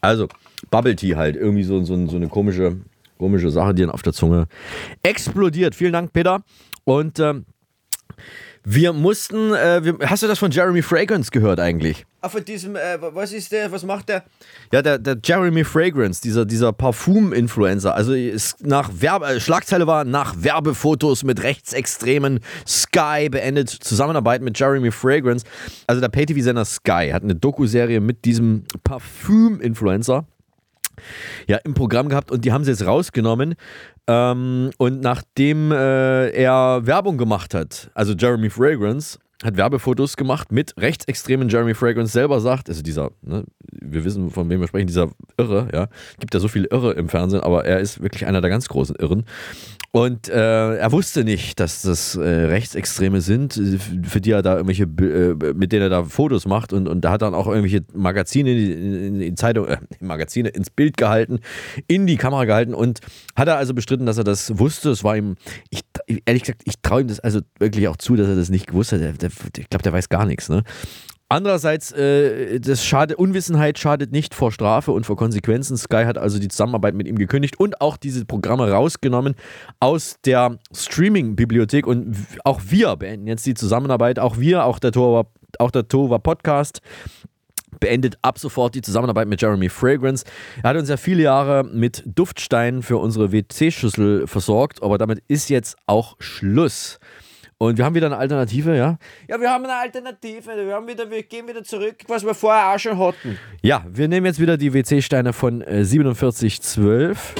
Also, 0.00 0.28
Bubble 0.70 0.96
Tea 0.96 1.16
halt. 1.16 1.36
Irgendwie 1.36 1.62
so, 1.62 1.82
so, 1.84 2.06
so 2.06 2.16
eine 2.16 2.28
komische, 2.28 2.78
komische 3.18 3.50
Sache, 3.50 3.74
die 3.74 3.82
dann 3.82 3.90
auf 3.90 4.02
der 4.02 4.12
Zunge 4.12 4.46
explodiert. 5.02 5.74
Vielen 5.74 5.92
Dank, 5.92 6.12
Peter. 6.12 6.42
Und 6.84 7.18
ähm, 7.18 7.44
wir 8.72 8.92
mussten, 8.92 9.52
äh, 9.52 9.84
wir, 9.84 10.08
hast 10.08 10.22
du 10.22 10.28
das 10.28 10.38
von 10.38 10.50
Jeremy 10.50 10.80
Fragrance 10.82 11.30
gehört 11.30 11.58
eigentlich? 11.58 12.06
Ah, 12.20 12.28
von 12.28 12.44
diesem, 12.44 12.76
äh, 12.76 12.98
was 13.00 13.32
ist 13.32 13.50
der, 13.50 13.72
was 13.72 13.84
macht 13.84 14.08
der? 14.08 14.24
Ja, 14.72 14.80
der, 14.80 14.98
der 14.98 15.18
Jeremy 15.22 15.64
Fragrance, 15.64 16.20
dieser, 16.22 16.44
dieser 16.44 16.72
Parfum-Influencer. 16.72 17.94
Also 17.94 18.14
ist 18.14 18.64
nach 18.64 18.90
Werbe, 18.94 19.26
äh, 19.26 19.40
Schlagzeile 19.40 19.88
war 19.88 20.04
nach 20.04 20.34
Werbefotos 20.38 21.24
mit 21.24 21.42
rechtsextremen 21.42 22.40
Sky 22.66 23.28
beendet 23.28 23.70
Zusammenarbeit 23.70 24.40
mit 24.42 24.56
Jeremy 24.56 24.92
Fragrance. 24.92 25.44
Also 25.88 26.00
der 26.00 26.08
Pay-TV-Sender 26.08 26.64
Sky 26.64 27.10
hat 27.12 27.24
eine 27.24 27.34
Doku-Serie 27.34 28.00
mit 28.00 28.24
diesem 28.24 28.64
Parfum-Influencer 28.84 30.26
ja, 31.46 31.56
im 31.58 31.74
Programm 31.74 32.08
gehabt 32.08 32.30
und 32.30 32.44
die 32.44 32.52
haben 32.52 32.64
sie 32.64 32.70
jetzt 32.70 32.86
rausgenommen. 32.86 33.54
Ähm, 34.10 34.70
und 34.76 35.00
nachdem 35.02 35.70
äh, 35.70 36.30
er 36.30 36.80
Werbung 36.84 37.16
gemacht 37.16 37.54
hat, 37.54 37.92
also 37.94 38.12
Jeremy 38.12 38.50
Fragrance, 38.50 39.20
hat 39.44 39.56
Werbefotos 39.56 40.16
gemacht 40.16 40.50
mit 40.50 40.74
rechtsextremen 40.76 41.48
Jeremy 41.48 41.74
Fragrance 41.74 42.12
selber 42.12 42.40
sagt, 42.40 42.68
also 42.68 42.82
dieser, 42.82 43.12
ne, 43.22 43.44
wir 43.70 44.04
wissen, 44.04 44.30
von 44.30 44.50
wem 44.50 44.60
wir 44.60 44.66
sprechen, 44.66 44.88
dieser 44.88 45.10
Irre, 45.38 45.68
ja, 45.72 45.86
gibt 46.18 46.34
ja 46.34 46.40
so 46.40 46.48
viele 46.48 46.66
Irre 46.66 46.92
im 46.92 47.08
Fernsehen, 47.08 47.40
aber 47.40 47.64
er 47.64 47.78
ist 47.78 48.02
wirklich 48.02 48.26
einer 48.26 48.40
der 48.40 48.50
ganz 48.50 48.68
großen 48.68 48.96
Irren. 48.96 49.24
Und 49.92 50.28
äh, 50.28 50.76
er 50.76 50.92
wusste 50.92 51.24
nicht, 51.24 51.58
dass 51.58 51.82
das 51.82 52.14
äh, 52.14 52.20
Rechtsextreme 52.20 53.20
sind, 53.20 53.60
für 54.04 54.20
die 54.20 54.30
er 54.30 54.40
da 54.40 54.56
irgendwelche, 54.56 54.84
äh, 54.84 55.52
mit 55.52 55.72
denen 55.72 55.82
er 55.82 55.88
da 55.88 56.04
Fotos 56.04 56.46
macht 56.46 56.72
und, 56.72 56.86
und 56.86 57.00
da 57.00 57.10
hat 57.10 57.22
dann 57.22 57.34
auch 57.34 57.48
irgendwelche 57.48 57.84
Magazine, 57.92 58.52
in, 58.52 58.94
in, 59.16 59.20
in 59.20 59.36
Zeitung, 59.36 59.66
äh, 59.66 59.78
Magazine 60.00 60.48
ins 60.50 60.70
Bild 60.70 60.96
gehalten, 60.96 61.40
in 61.88 62.06
die 62.06 62.18
Kamera 62.18 62.44
gehalten 62.44 62.72
und 62.72 63.00
hat 63.34 63.48
er 63.48 63.56
also 63.56 63.74
bestritten, 63.74 64.06
dass 64.06 64.16
er 64.16 64.22
das 64.22 64.60
wusste. 64.60 64.90
Es 64.90 65.02
war 65.02 65.16
ihm, 65.16 65.34
ich, 65.70 65.80
ehrlich 66.24 66.44
gesagt, 66.44 66.62
ich 66.66 66.74
traue 66.82 67.00
ihm 67.00 67.08
das 67.08 67.18
also 67.18 67.40
wirklich 67.58 67.88
auch 67.88 67.96
zu, 67.96 68.14
dass 68.14 68.28
er 68.28 68.36
das 68.36 68.48
nicht 68.48 68.68
gewusst 68.68 68.92
hat. 68.92 69.00
Der, 69.00 69.14
der, 69.14 69.30
ich 69.58 69.70
glaube, 69.70 69.82
der 69.82 69.92
weiß 69.92 70.08
gar 70.08 70.24
nichts. 70.24 70.48
Ne? 70.48 70.62
Andererseits, 71.32 71.92
äh, 71.92 72.58
das 72.58 72.84
schade, 72.84 73.16
Unwissenheit 73.16 73.78
schadet 73.78 74.10
nicht 74.10 74.34
vor 74.34 74.50
Strafe 74.50 74.90
und 74.90 75.06
vor 75.06 75.14
Konsequenzen. 75.14 75.76
Sky 75.76 76.02
hat 76.04 76.18
also 76.18 76.40
die 76.40 76.48
Zusammenarbeit 76.48 76.96
mit 76.96 77.06
ihm 77.06 77.16
gekündigt 77.16 77.60
und 77.60 77.80
auch 77.80 77.96
diese 77.96 78.24
Programme 78.24 78.68
rausgenommen 78.68 79.36
aus 79.78 80.16
der 80.24 80.58
Streaming-Bibliothek. 80.74 81.86
Und 81.86 82.16
auch 82.42 82.60
wir 82.66 82.96
beenden 82.96 83.28
jetzt 83.28 83.46
die 83.46 83.54
Zusammenarbeit. 83.54 84.18
Auch 84.18 84.38
wir, 84.38 84.64
auch 84.64 84.80
der 84.80 84.90
Tova, 84.90 85.28
auch 85.60 85.70
der 85.70 85.86
Tova 85.86 86.18
Podcast 86.18 86.80
beendet 87.78 88.18
ab 88.22 88.40
sofort 88.40 88.74
die 88.74 88.82
Zusammenarbeit 88.82 89.28
mit 89.28 89.40
Jeremy 89.40 89.68
Fragrance. 89.68 90.24
Er 90.64 90.70
hat 90.70 90.76
uns 90.76 90.88
ja 90.88 90.96
viele 90.96 91.22
Jahre 91.22 91.62
mit 91.62 92.02
Duftsteinen 92.06 92.82
für 92.82 92.96
unsere 92.96 93.30
WC-Schüssel 93.30 94.26
versorgt, 94.26 94.82
aber 94.82 94.98
damit 94.98 95.22
ist 95.28 95.48
jetzt 95.48 95.76
auch 95.86 96.16
Schluss. 96.18 96.98
Und 97.62 97.76
wir 97.76 97.84
haben 97.84 97.94
wieder 97.94 98.06
eine 98.06 98.16
Alternative, 98.16 98.74
ja? 98.74 98.96
Ja, 99.28 99.38
wir 99.38 99.50
haben 99.50 99.64
eine 99.64 99.76
Alternative. 99.76 100.46
Wir, 100.46 100.74
haben 100.74 100.88
wieder, 100.88 101.10
wir 101.10 101.22
gehen 101.24 101.46
wieder 101.46 101.62
zurück, 101.62 101.96
was 102.08 102.24
wir 102.24 102.32
vorher 102.32 102.74
auch 102.74 102.78
schon 102.78 102.98
hatten. 102.98 103.38
Ja, 103.60 103.84
wir 103.86 104.08
nehmen 104.08 104.24
jetzt 104.24 104.40
wieder 104.40 104.56
die 104.56 104.72
WC-Steine 104.72 105.34
von 105.34 105.60
äh, 105.60 105.84
4712. 105.84 107.34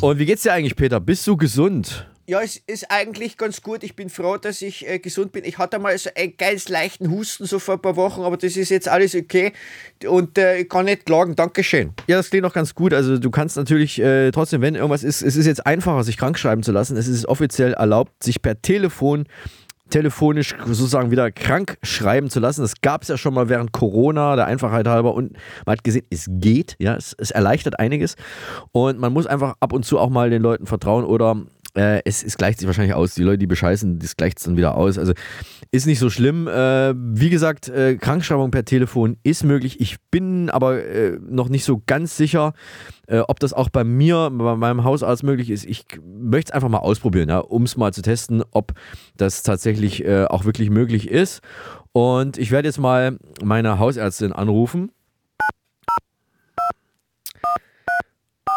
Und 0.00 0.18
wie 0.18 0.26
geht's 0.26 0.42
dir 0.42 0.52
eigentlich, 0.52 0.74
Peter? 0.74 0.98
Bist 0.98 1.24
du 1.28 1.36
gesund? 1.36 2.08
Ja, 2.28 2.40
es 2.42 2.60
ist 2.66 2.90
eigentlich 2.90 3.36
ganz 3.36 3.62
gut. 3.62 3.84
Ich 3.84 3.94
bin 3.94 4.10
froh, 4.10 4.36
dass 4.36 4.60
ich 4.60 4.84
äh, 4.88 4.98
gesund 4.98 5.30
bin. 5.30 5.44
Ich 5.44 5.58
hatte 5.58 5.78
mal 5.78 5.96
so 5.96 6.10
einen 6.16 6.36
ganz 6.36 6.68
leichten 6.68 7.08
Husten 7.08 7.46
so 7.46 7.60
vor 7.60 7.74
ein 7.74 7.80
paar 7.80 7.94
Wochen, 7.94 8.22
aber 8.22 8.36
das 8.36 8.56
ist 8.56 8.68
jetzt 8.70 8.88
alles 8.88 9.14
okay 9.14 9.52
und 10.08 10.36
äh, 10.36 10.58
ich 10.58 10.68
kann 10.68 10.86
nicht 10.86 11.06
klagen. 11.06 11.36
Dankeschön. 11.36 11.92
Ja, 12.08 12.16
das 12.16 12.30
klingt 12.30 12.44
auch 12.44 12.52
ganz 12.52 12.74
gut. 12.74 12.92
Also 12.92 13.18
du 13.18 13.30
kannst 13.30 13.56
natürlich 13.56 14.00
äh, 14.00 14.32
trotzdem, 14.32 14.60
wenn 14.60 14.74
irgendwas 14.74 15.04
ist, 15.04 15.22
es 15.22 15.36
ist 15.36 15.46
jetzt 15.46 15.64
einfacher, 15.66 16.02
sich 16.02 16.16
krank 16.16 16.36
schreiben 16.36 16.64
zu 16.64 16.72
lassen. 16.72 16.96
Es 16.96 17.06
ist 17.06 17.26
offiziell 17.26 17.74
erlaubt, 17.74 18.24
sich 18.24 18.42
per 18.42 18.60
Telefon 18.60 19.28
telefonisch 19.90 20.54
sozusagen 20.66 21.10
wieder 21.10 21.30
krank 21.30 21.78
schreiben 21.82 22.28
zu 22.28 22.40
lassen. 22.40 22.62
Das 22.62 22.80
gab 22.80 23.02
es 23.02 23.08
ja 23.08 23.16
schon 23.16 23.34
mal 23.34 23.48
während 23.48 23.72
Corona, 23.72 24.36
der 24.36 24.46
Einfachheit 24.46 24.88
halber. 24.88 25.14
Und 25.14 25.34
man 25.64 25.76
hat 25.76 25.84
gesehen, 25.84 26.04
es 26.10 26.26
geht, 26.28 26.74
ja, 26.78 26.96
es, 26.96 27.14
es 27.18 27.30
erleichtert 27.30 27.78
einiges. 27.78 28.16
Und 28.72 28.98
man 28.98 29.12
muss 29.12 29.26
einfach 29.26 29.54
ab 29.60 29.72
und 29.72 29.84
zu 29.84 29.98
auch 29.98 30.10
mal 30.10 30.30
den 30.30 30.42
Leuten 30.42 30.66
vertrauen 30.66 31.04
oder 31.04 31.36
äh, 31.76 32.00
es, 32.04 32.22
es, 32.24 32.36
gleicht 32.36 32.58
sich 32.58 32.66
wahrscheinlich 32.66 32.94
aus. 32.94 33.14
Die 33.14 33.22
Leute, 33.22 33.38
die 33.38 33.46
bescheißen, 33.46 33.98
das 33.98 34.16
gleicht 34.16 34.38
es 34.38 34.44
dann 34.44 34.56
wieder 34.56 34.76
aus. 34.76 34.98
Also 34.98 35.12
ist 35.70 35.86
nicht 35.86 35.98
so 35.98 36.08
schlimm. 36.08 36.48
Äh, 36.48 36.94
wie 36.96 37.28
gesagt, 37.30 37.68
äh, 37.68 37.96
Krankschreibung 37.96 38.50
per 38.50 38.64
Telefon 38.64 39.18
ist 39.22 39.44
möglich. 39.44 39.80
Ich 39.80 39.98
bin 40.10 40.48
aber 40.50 40.82
äh, 40.82 41.18
noch 41.20 41.48
nicht 41.48 41.64
so 41.64 41.82
ganz 41.86 42.16
sicher, 42.16 42.54
äh, 43.08 43.18
ob 43.18 43.40
das 43.40 43.52
auch 43.52 43.68
bei 43.68 43.84
mir, 43.84 44.30
bei 44.32 44.56
meinem 44.56 44.84
Hausarzt 44.84 45.22
möglich 45.22 45.50
ist. 45.50 45.66
Ich 45.66 45.84
möchte 46.02 46.50
es 46.50 46.54
einfach 46.54 46.70
mal 46.70 46.78
ausprobieren, 46.78 47.28
ja, 47.28 47.38
um 47.38 47.64
es 47.64 47.76
mal 47.76 47.92
zu 47.92 48.02
testen, 48.02 48.42
ob 48.52 48.72
das 49.16 49.42
tatsächlich 49.42 50.04
äh, 50.04 50.24
auch 50.24 50.44
wirklich 50.44 50.70
möglich 50.70 51.10
ist. 51.10 51.42
Und 51.92 52.38
ich 52.38 52.50
werde 52.50 52.68
jetzt 52.68 52.78
mal 52.78 53.18
meine 53.42 53.78
Hausärztin 53.78 54.32
anrufen. 54.32 54.92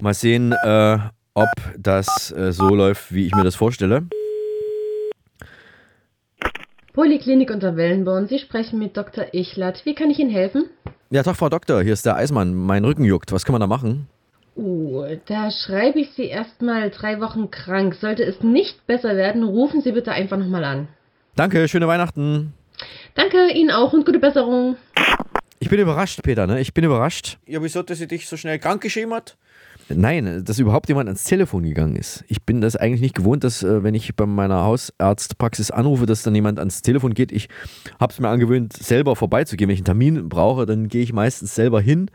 Mal 0.02 0.14
sehen, 0.14 0.54
ob 1.40 1.50
das 1.78 2.32
äh, 2.32 2.52
so 2.52 2.76
läuft, 2.76 3.14
wie 3.14 3.26
ich 3.26 3.34
mir 3.34 3.44
das 3.44 3.56
vorstelle. 3.56 4.04
Poliklinik 6.94 7.50
unter 7.50 7.78
Wellenborn. 7.78 8.28
Sie 8.28 8.40
sprechen 8.40 8.78
mit 8.78 8.98
Dr. 8.98 9.34
Ichlert. 9.34 9.86
Wie 9.86 9.96
kann 9.96 10.10
ich 10.10 10.20
Ihnen 10.20 10.32
helfen? 10.32 10.66
Ja, 11.10 11.24
doch, 11.24 11.36
Frau 11.36 11.48
Doktor, 11.48 11.82
hier 11.82 11.94
ist 11.94 12.06
der 12.06 12.18
Eismann. 12.18 12.54
Mein 12.54 12.84
Rücken 12.84 13.06
juckt. 13.06 13.32
Was 13.32 13.46
kann 13.46 13.54
man 13.54 13.62
da 13.62 13.68
machen? 13.68 14.08
Uh, 14.58 15.06
da 15.28 15.50
schreibe 15.52 16.00
ich 16.00 16.10
Sie 16.18 16.26
erstmal 16.26 16.90
drei 16.90 17.22
Wochen 17.22 17.50
krank. 17.50 17.96
Sollte 17.96 18.24
es 18.24 18.42
nicht 18.42 18.86
besser 18.86 19.16
werden, 19.16 19.44
rufen 19.44 19.82
Sie 19.82 19.94
bitte 19.94 20.12
einfach 20.12 20.38
nochmal 20.38 20.66
an. 20.66 20.88
Danke, 21.36 21.70
schöne 21.70 21.88
Weihnachten. 21.88 22.54
Danke, 23.16 23.52
Ihnen 23.54 23.72
auch 23.72 23.94
und 23.94 24.06
gute 24.06 24.20
Besserung. 24.20 24.76
Ich 25.60 25.70
bin 25.70 25.80
überrascht, 25.80 26.22
Peter, 26.22 26.48
ne? 26.48 26.60
Ich 26.60 26.74
bin 26.74 26.84
überrascht. 26.84 27.38
Ja, 27.46 27.62
wieso, 27.64 27.84
dass 27.84 27.98
sie 27.98 28.08
dich 28.08 28.28
so 28.28 28.36
schnell 28.36 28.60
krank 28.60 28.82
geschrieben 28.82 29.14
hat? 29.14 29.38
Nein, 29.94 30.44
dass 30.46 30.60
überhaupt 30.60 30.90
jemand 30.90 31.08
ans 31.08 31.24
Telefon 31.24 31.64
gegangen 31.64 31.96
ist. 31.96 32.24
Ich 32.28 32.44
bin 32.44 32.62
das 32.62 32.76
eigentlich 32.76 33.02
nicht 33.02 33.16
gewohnt, 33.16 33.44
dass 33.44 33.64
äh, 33.64 33.84
wenn 33.84 33.96
ich 33.96 34.16
bei 34.16 34.26
meiner 34.26 34.64
Hausarztpraxis 34.64 35.72
anrufe, 35.72 36.06
dass 36.06 36.24
dann 36.24 36.36
jemand 36.36 36.60
ans 36.60 36.82
Telefon 36.82 37.14
geht. 37.14 37.32
Ich 37.32 37.50
habe 38.00 38.14
es 38.14 38.20
mir 38.20 38.30
angewöhnt, 38.30 38.74
selber 38.74 39.16
vorbeizugehen. 39.16 39.68
Wenn 39.68 39.74
ich 39.74 39.80
einen 39.80 39.86
Termin 39.86 40.30
brauche, 40.30 40.66
dann 40.66 40.88
gehe 40.88 41.02
ich 41.02 41.14
meistens 41.14 41.56
selber 41.56 41.82
hin 41.82 42.12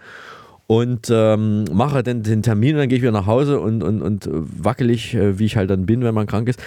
und 0.66 1.09
ähm, 1.11 1.64
mache 1.73 2.02
dann 2.02 2.23
den 2.23 2.43
Termin 2.43 2.75
und 2.75 2.81
dann 2.81 2.88
gehe 2.88 2.97
ich 2.97 3.02
wieder 3.02 3.12
nach 3.12 3.26
Hause 3.26 3.61
und, 3.61 3.83
und, 3.83 4.00
und 4.00 4.28
wackelig, 4.31 5.14
äh, 5.14 5.38
wie 5.38 5.45
ich 5.45 5.57
halt 5.57 5.71
dann 5.71 5.87
bin, 5.87 6.02
wenn 6.02 6.14
man 6.14 6.26
krank 6.26 6.49
ist. 6.49 6.62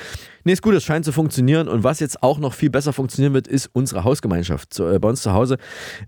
Nee, 0.47 0.53
ist 0.53 0.61
gut, 0.61 0.75
es 0.75 0.85
scheint 0.85 1.03
zu 1.03 1.11
funktionieren. 1.11 1.67
Und 1.67 1.83
was 1.83 1.99
jetzt 1.99 2.23
auch 2.23 2.39
noch 2.39 2.53
viel 2.53 2.69
besser 2.69 2.93
funktionieren 2.93 3.33
wird, 3.33 3.49
ist 3.49 3.69
unsere 3.73 4.05
Hausgemeinschaft. 4.05 4.73
So, 4.73 4.89
äh, 4.89 4.97
bei 4.97 5.09
uns 5.09 5.21
zu 5.21 5.33
Hause. 5.33 5.57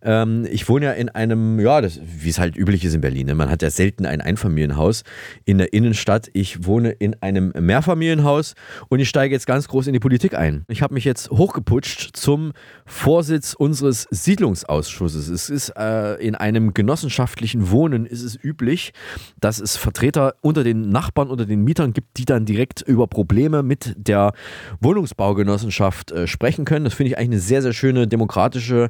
Ähm, 0.02 0.48
ich 0.50 0.70
wohne 0.70 0.86
ja 0.86 0.92
in 0.94 1.10
einem, 1.10 1.60
ja, 1.60 1.82
wie 1.84 2.30
es 2.30 2.40
halt 2.40 2.56
üblich 2.56 2.86
ist 2.86 2.94
in 2.94 3.02
Berlin. 3.02 3.28
Ne? 3.28 3.36
Man 3.36 3.50
hat 3.50 3.62
ja 3.62 3.70
selten 3.70 4.06
ein 4.06 4.22
Einfamilienhaus 4.22 5.04
in 5.44 5.58
der 5.58 5.74
Innenstadt. 5.74 6.30
Ich 6.32 6.66
wohne 6.66 6.92
in 6.92 7.22
einem 7.22 7.52
Mehrfamilienhaus 7.54 8.54
und 8.88 9.02
ich 9.02 9.10
steige 9.10 9.36
jetzt 9.36 9.46
ganz 9.46 9.68
groß 9.68 9.88
in 9.88 9.94
die 9.94 10.00
Politik 10.00 10.36
ein. 10.36 10.64
Ich 10.70 10.82
habe 10.82 10.94
mich 10.94 11.04
jetzt 11.04 11.32
hochgeputscht 11.32 12.16
zum 12.16 12.54
Vorsitz 12.86 13.56
unseres 13.56 14.08
Siedlungsausschusses. 14.10 15.28
Es 15.28 15.50
ist 15.50 15.74
äh, 15.76 16.14
in 16.26 16.36
einem 16.36 16.74
genossenschaftlichen 16.74 17.72
Wohnen 17.72 18.06
ist 18.06 18.24
es 18.24 18.42
üblich, 18.42 18.94
dass 19.42 19.60
es 19.60 19.76
Vertreter 19.76 20.36
unter 20.40 20.64
den 20.64 20.88
Nachbarn, 20.88 21.28
unter 21.28 21.46
den 21.46 21.62
Mietern 21.66 21.92
gibt, 21.92 22.16
die 22.16 22.24
dann 22.24 22.46
direkt 22.46 22.82
über 22.82 23.06
Probleme 23.08 23.64
mit 23.64 23.96
der 23.98 24.29
Wohnungsbaugenossenschaft 24.82 26.12
äh, 26.12 26.28
sprechen 26.28 26.66
können. 26.66 26.86
Das 26.86 26.94
finde 26.94 27.12
ich 27.12 27.18
eigentlich 27.18 27.30
eine 27.30 27.40
sehr, 27.40 27.62
sehr 27.62 27.74
schöne, 27.74 28.08
demokratische 28.08 28.90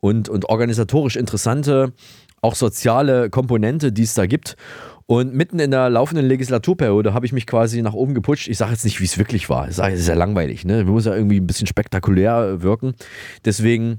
und, 0.00 0.28
und 0.28 0.46
organisatorisch 0.46 1.16
interessante, 1.16 1.92
auch 2.42 2.54
soziale 2.54 3.30
Komponente, 3.30 3.92
die 3.92 4.02
es 4.02 4.14
da 4.14 4.26
gibt. 4.26 4.56
Und 5.06 5.34
mitten 5.34 5.58
in 5.58 5.72
der 5.72 5.90
laufenden 5.90 6.24
Legislaturperiode 6.26 7.12
habe 7.12 7.26
ich 7.26 7.32
mich 7.32 7.46
quasi 7.46 7.82
nach 7.82 7.94
oben 7.94 8.14
geputscht. 8.14 8.46
Ich 8.46 8.58
sage 8.58 8.70
jetzt 8.72 8.84
nicht, 8.84 9.00
wie 9.00 9.04
es 9.04 9.18
wirklich 9.18 9.50
war. 9.50 9.66
Es 9.66 9.78
ist 9.78 10.06
ja 10.06 10.14
langweilig. 10.14 10.64
Ne? 10.64 10.84
Man 10.84 10.92
muss 10.92 11.04
ja 11.04 11.14
irgendwie 11.14 11.40
ein 11.40 11.48
bisschen 11.48 11.66
spektakulär 11.66 12.62
wirken. 12.62 12.94
Deswegen, 13.44 13.98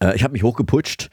äh, 0.00 0.14
ich 0.14 0.22
habe 0.22 0.32
mich 0.32 0.44
hochgeputscht 0.44 1.10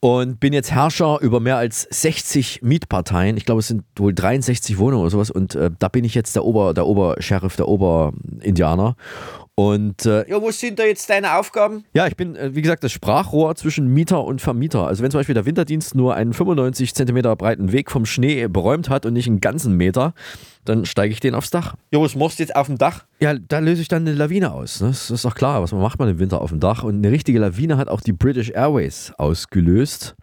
und 0.00 0.38
bin 0.38 0.52
jetzt 0.52 0.70
Herrscher 0.70 1.18
über 1.20 1.40
mehr 1.40 1.56
als 1.56 1.82
60 1.90 2.60
Mietparteien. 2.62 3.36
Ich 3.36 3.44
glaube, 3.44 3.60
es 3.60 3.68
sind 3.68 3.82
wohl 3.96 4.14
63 4.14 4.78
Wohnungen 4.78 5.02
oder 5.02 5.10
sowas. 5.10 5.30
Und 5.30 5.54
äh, 5.54 5.70
da 5.78 5.88
bin 5.88 6.04
ich 6.04 6.14
jetzt 6.14 6.36
der 6.36 6.44
Ober, 6.44 6.74
der 6.74 6.86
Obersheriff, 6.86 7.56
der 7.56 7.68
Oberindianer. 7.68 8.96
Und 9.56 10.06
äh, 10.06 10.28
ja, 10.30 10.40
was 10.40 10.60
sind 10.60 10.78
da 10.78 10.84
jetzt 10.84 11.10
deine 11.10 11.36
Aufgaben? 11.36 11.84
Ja, 11.92 12.06
ich 12.06 12.16
bin, 12.16 12.36
äh, 12.36 12.54
wie 12.54 12.62
gesagt, 12.62 12.84
das 12.84 12.92
Sprachrohr 12.92 13.56
zwischen 13.56 13.88
Mieter 13.88 14.22
und 14.22 14.40
Vermieter. 14.40 14.86
Also 14.86 15.02
wenn 15.02 15.10
zum 15.10 15.18
Beispiel 15.18 15.34
der 15.34 15.46
Winterdienst 15.46 15.96
nur 15.96 16.14
einen 16.14 16.32
95 16.32 16.94
Zentimeter 16.94 17.34
breiten 17.34 17.72
Weg 17.72 17.90
vom 17.90 18.06
Schnee 18.06 18.46
beräumt 18.46 18.88
hat 18.88 19.04
und 19.04 19.14
nicht 19.14 19.26
einen 19.26 19.40
ganzen 19.40 19.76
Meter, 19.76 20.14
dann 20.68 20.84
steige 20.84 21.12
ich 21.12 21.20
den 21.20 21.34
aufs 21.34 21.50
Dach. 21.50 21.74
Ja, 21.92 22.00
was 22.00 22.14
machst 22.14 22.38
du 22.38 22.42
jetzt 22.42 22.54
auf 22.54 22.66
dem 22.66 22.78
Dach? 22.78 23.04
Ja, 23.20 23.34
da 23.34 23.58
löse 23.58 23.82
ich 23.82 23.88
dann 23.88 24.06
eine 24.06 24.14
Lawine 24.16 24.52
aus. 24.52 24.80
Ne? 24.80 24.88
Das 24.88 25.10
ist 25.10 25.24
doch 25.24 25.34
klar, 25.34 25.62
was 25.62 25.72
macht 25.72 25.98
man 25.98 26.08
im 26.08 26.18
Winter 26.18 26.40
auf 26.40 26.50
dem 26.50 26.60
Dach. 26.60 26.82
Und 26.82 26.96
eine 26.96 27.10
richtige 27.10 27.38
Lawine 27.38 27.76
hat 27.76 27.88
auch 27.88 28.00
die 28.00 28.12
British 28.12 28.50
Airways 28.50 29.12
ausgelöst. 29.16 30.14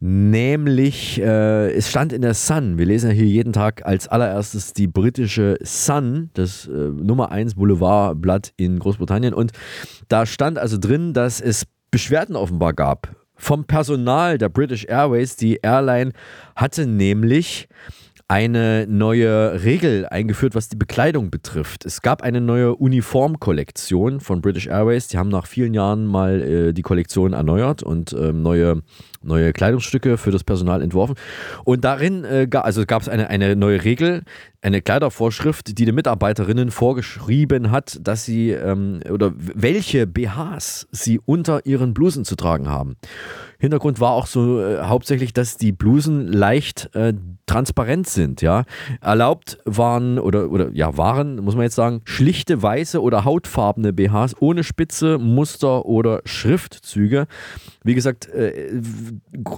Nämlich, 0.00 1.20
äh, 1.20 1.72
es 1.72 1.88
stand 1.88 2.12
in 2.12 2.20
der 2.20 2.34
Sun, 2.34 2.76
wir 2.76 2.84
lesen 2.84 3.08
ja 3.08 3.16
hier 3.16 3.26
jeden 3.26 3.54
Tag 3.54 3.86
als 3.86 4.08
allererstes 4.08 4.74
die 4.74 4.86
britische 4.86 5.56
Sun, 5.62 6.28
das 6.34 6.66
äh, 6.66 6.70
Nummer 6.70 7.32
1 7.32 7.54
Boulevardblatt 7.54 8.52
in 8.58 8.78
Großbritannien. 8.78 9.32
Und 9.32 9.52
da 10.08 10.26
stand 10.26 10.58
also 10.58 10.76
drin, 10.76 11.14
dass 11.14 11.40
es 11.40 11.66
Beschwerden 11.90 12.36
offenbar 12.36 12.74
gab 12.74 13.16
vom 13.36 13.64
Personal 13.64 14.36
der 14.36 14.50
British 14.50 14.84
Airways. 14.84 15.36
Die 15.36 15.60
Airline 15.62 16.12
hatte 16.54 16.86
nämlich 16.86 17.68
eine 18.28 18.86
neue 18.88 19.62
Regel 19.62 20.06
eingeführt, 20.06 20.56
was 20.56 20.68
die 20.68 20.74
Bekleidung 20.74 21.30
betrifft. 21.30 21.84
Es 21.84 22.02
gab 22.02 22.22
eine 22.22 22.40
neue 22.40 22.74
Uniformkollektion 22.74 24.18
von 24.18 24.40
British 24.40 24.66
Airways. 24.66 25.06
Die 25.06 25.18
haben 25.18 25.28
nach 25.28 25.46
vielen 25.46 25.74
Jahren 25.74 26.06
mal 26.06 26.42
äh, 26.42 26.72
die 26.72 26.82
Kollektion 26.82 27.34
erneuert 27.34 27.84
und 27.84 28.12
äh, 28.12 28.32
neue, 28.32 28.82
neue 29.22 29.52
Kleidungsstücke 29.52 30.18
für 30.18 30.32
das 30.32 30.42
Personal 30.42 30.82
entworfen. 30.82 31.14
Und 31.62 31.84
darin 31.84 32.24
äh, 32.24 32.48
also 32.52 32.84
gab 32.84 33.02
es 33.02 33.08
eine, 33.08 33.30
eine 33.30 33.54
neue 33.54 33.84
Regel, 33.84 34.24
eine 34.60 34.82
Kleidervorschrift, 34.82 35.78
die 35.78 35.84
den 35.84 35.94
Mitarbeiterinnen 35.94 36.72
vorgeschrieben 36.72 37.70
hat, 37.70 37.96
dass 38.00 38.24
sie 38.24 38.50
ähm, 38.50 39.00
oder 39.08 39.34
welche 39.36 40.08
BHs 40.08 40.88
sie 40.90 41.20
unter 41.24 41.64
ihren 41.64 41.94
Blusen 41.94 42.24
zu 42.24 42.34
tragen 42.34 42.68
haben. 42.68 42.96
Hintergrund 43.58 44.00
war 44.00 44.12
auch 44.12 44.26
so 44.26 44.60
äh, 44.60 44.82
hauptsächlich, 44.82 45.32
dass 45.32 45.56
die 45.56 45.72
Blusen 45.72 46.28
leicht 46.28 46.94
äh, 46.94 47.14
transparent 47.46 48.08
sind, 48.08 48.42
ja. 48.42 48.64
Erlaubt 49.00 49.58
waren 49.64 50.18
oder, 50.18 50.50
oder 50.50 50.70
ja, 50.72 50.96
waren, 50.96 51.36
muss 51.36 51.54
man 51.54 51.62
jetzt 51.62 51.76
sagen, 51.76 52.02
schlichte 52.04 52.60
weiße 52.62 53.00
oder 53.00 53.24
hautfarbene 53.24 53.92
BHs 53.92 54.36
ohne 54.40 54.64
Spitze, 54.64 55.18
Muster 55.18 55.86
oder 55.86 56.22
Schriftzüge. 56.24 57.26
Wie 57.84 57.94
gesagt, 57.94 58.28
äh, 58.28 58.80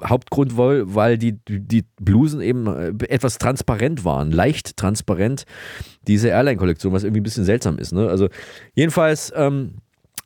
Hauptgrund, 0.04 0.56
weil, 0.56 0.94
weil 0.94 1.18
die, 1.18 1.38
die 1.48 1.84
Blusen 2.00 2.40
eben 2.40 2.66
äh, 2.66 2.92
etwas 3.08 3.38
transparent 3.38 4.04
waren, 4.04 4.30
leicht 4.30 4.76
transparent, 4.76 5.44
diese 6.06 6.28
Airline-Kollektion, 6.28 6.92
was 6.92 7.04
irgendwie 7.04 7.20
ein 7.20 7.24
bisschen 7.24 7.44
seltsam 7.44 7.78
ist. 7.78 7.92
Ne? 7.92 8.08
Also 8.08 8.28
jedenfalls 8.74 9.32
ähm, 9.34 9.74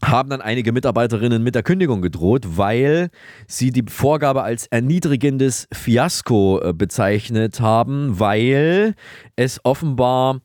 haben 0.04 0.30
dann 0.30 0.40
einige 0.40 0.72
Mitarbeiterinnen 0.72 1.42
mit 1.42 1.54
der 1.54 1.62
Kündigung 1.62 2.02
gedroht, 2.02 2.56
weil 2.56 3.10
sie 3.46 3.70
die 3.70 3.84
Vorgabe 3.88 4.42
als 4.42 4.66
erniedrigendes 4.66 5.68
Fiasko 5.72 6.60
äh, 6.62 6.72
bezeichnet 6.72 7.60
haben, 7.60 8.18
weil 8.18 8.94
es 9.36 9.60
offenbar 9.64 10.40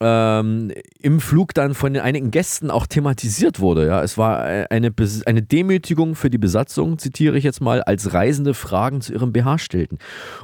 ähm, 0.00 0.70
im 1.00 1.20
Flug 1.20 1.54
dann 1.54 1.74
von 1.74 1.92
den 1.92 2.02
einigen 2.02 2.30
Gästen 2.30 2.70
auch 2.70 2.86
thematisiert 2.86 3.58
wurde. 3.58 3.86
Ja, 3.86 4.02
es 4.02 4.16
war 4.16 4.42
eine, 4.42 4.94
eine 5.26 5.42
Demütigung 5.42 6.14
für 6.14 6.30
die 6.30 6.38
Besatzung, 6.38 6.98
zitiere 6.98 7.36
ich 7.36 7.44
jetzt 7.44 7.60
mal, 7.60 7.82
als 7.82 8.12
Reisende 8.12 8.54
Fragen 8.54 9.00
zu 9.00 9.12
ihrem 9.12 9.32
BH 9.32 9.58
stellten. 9.58 9.98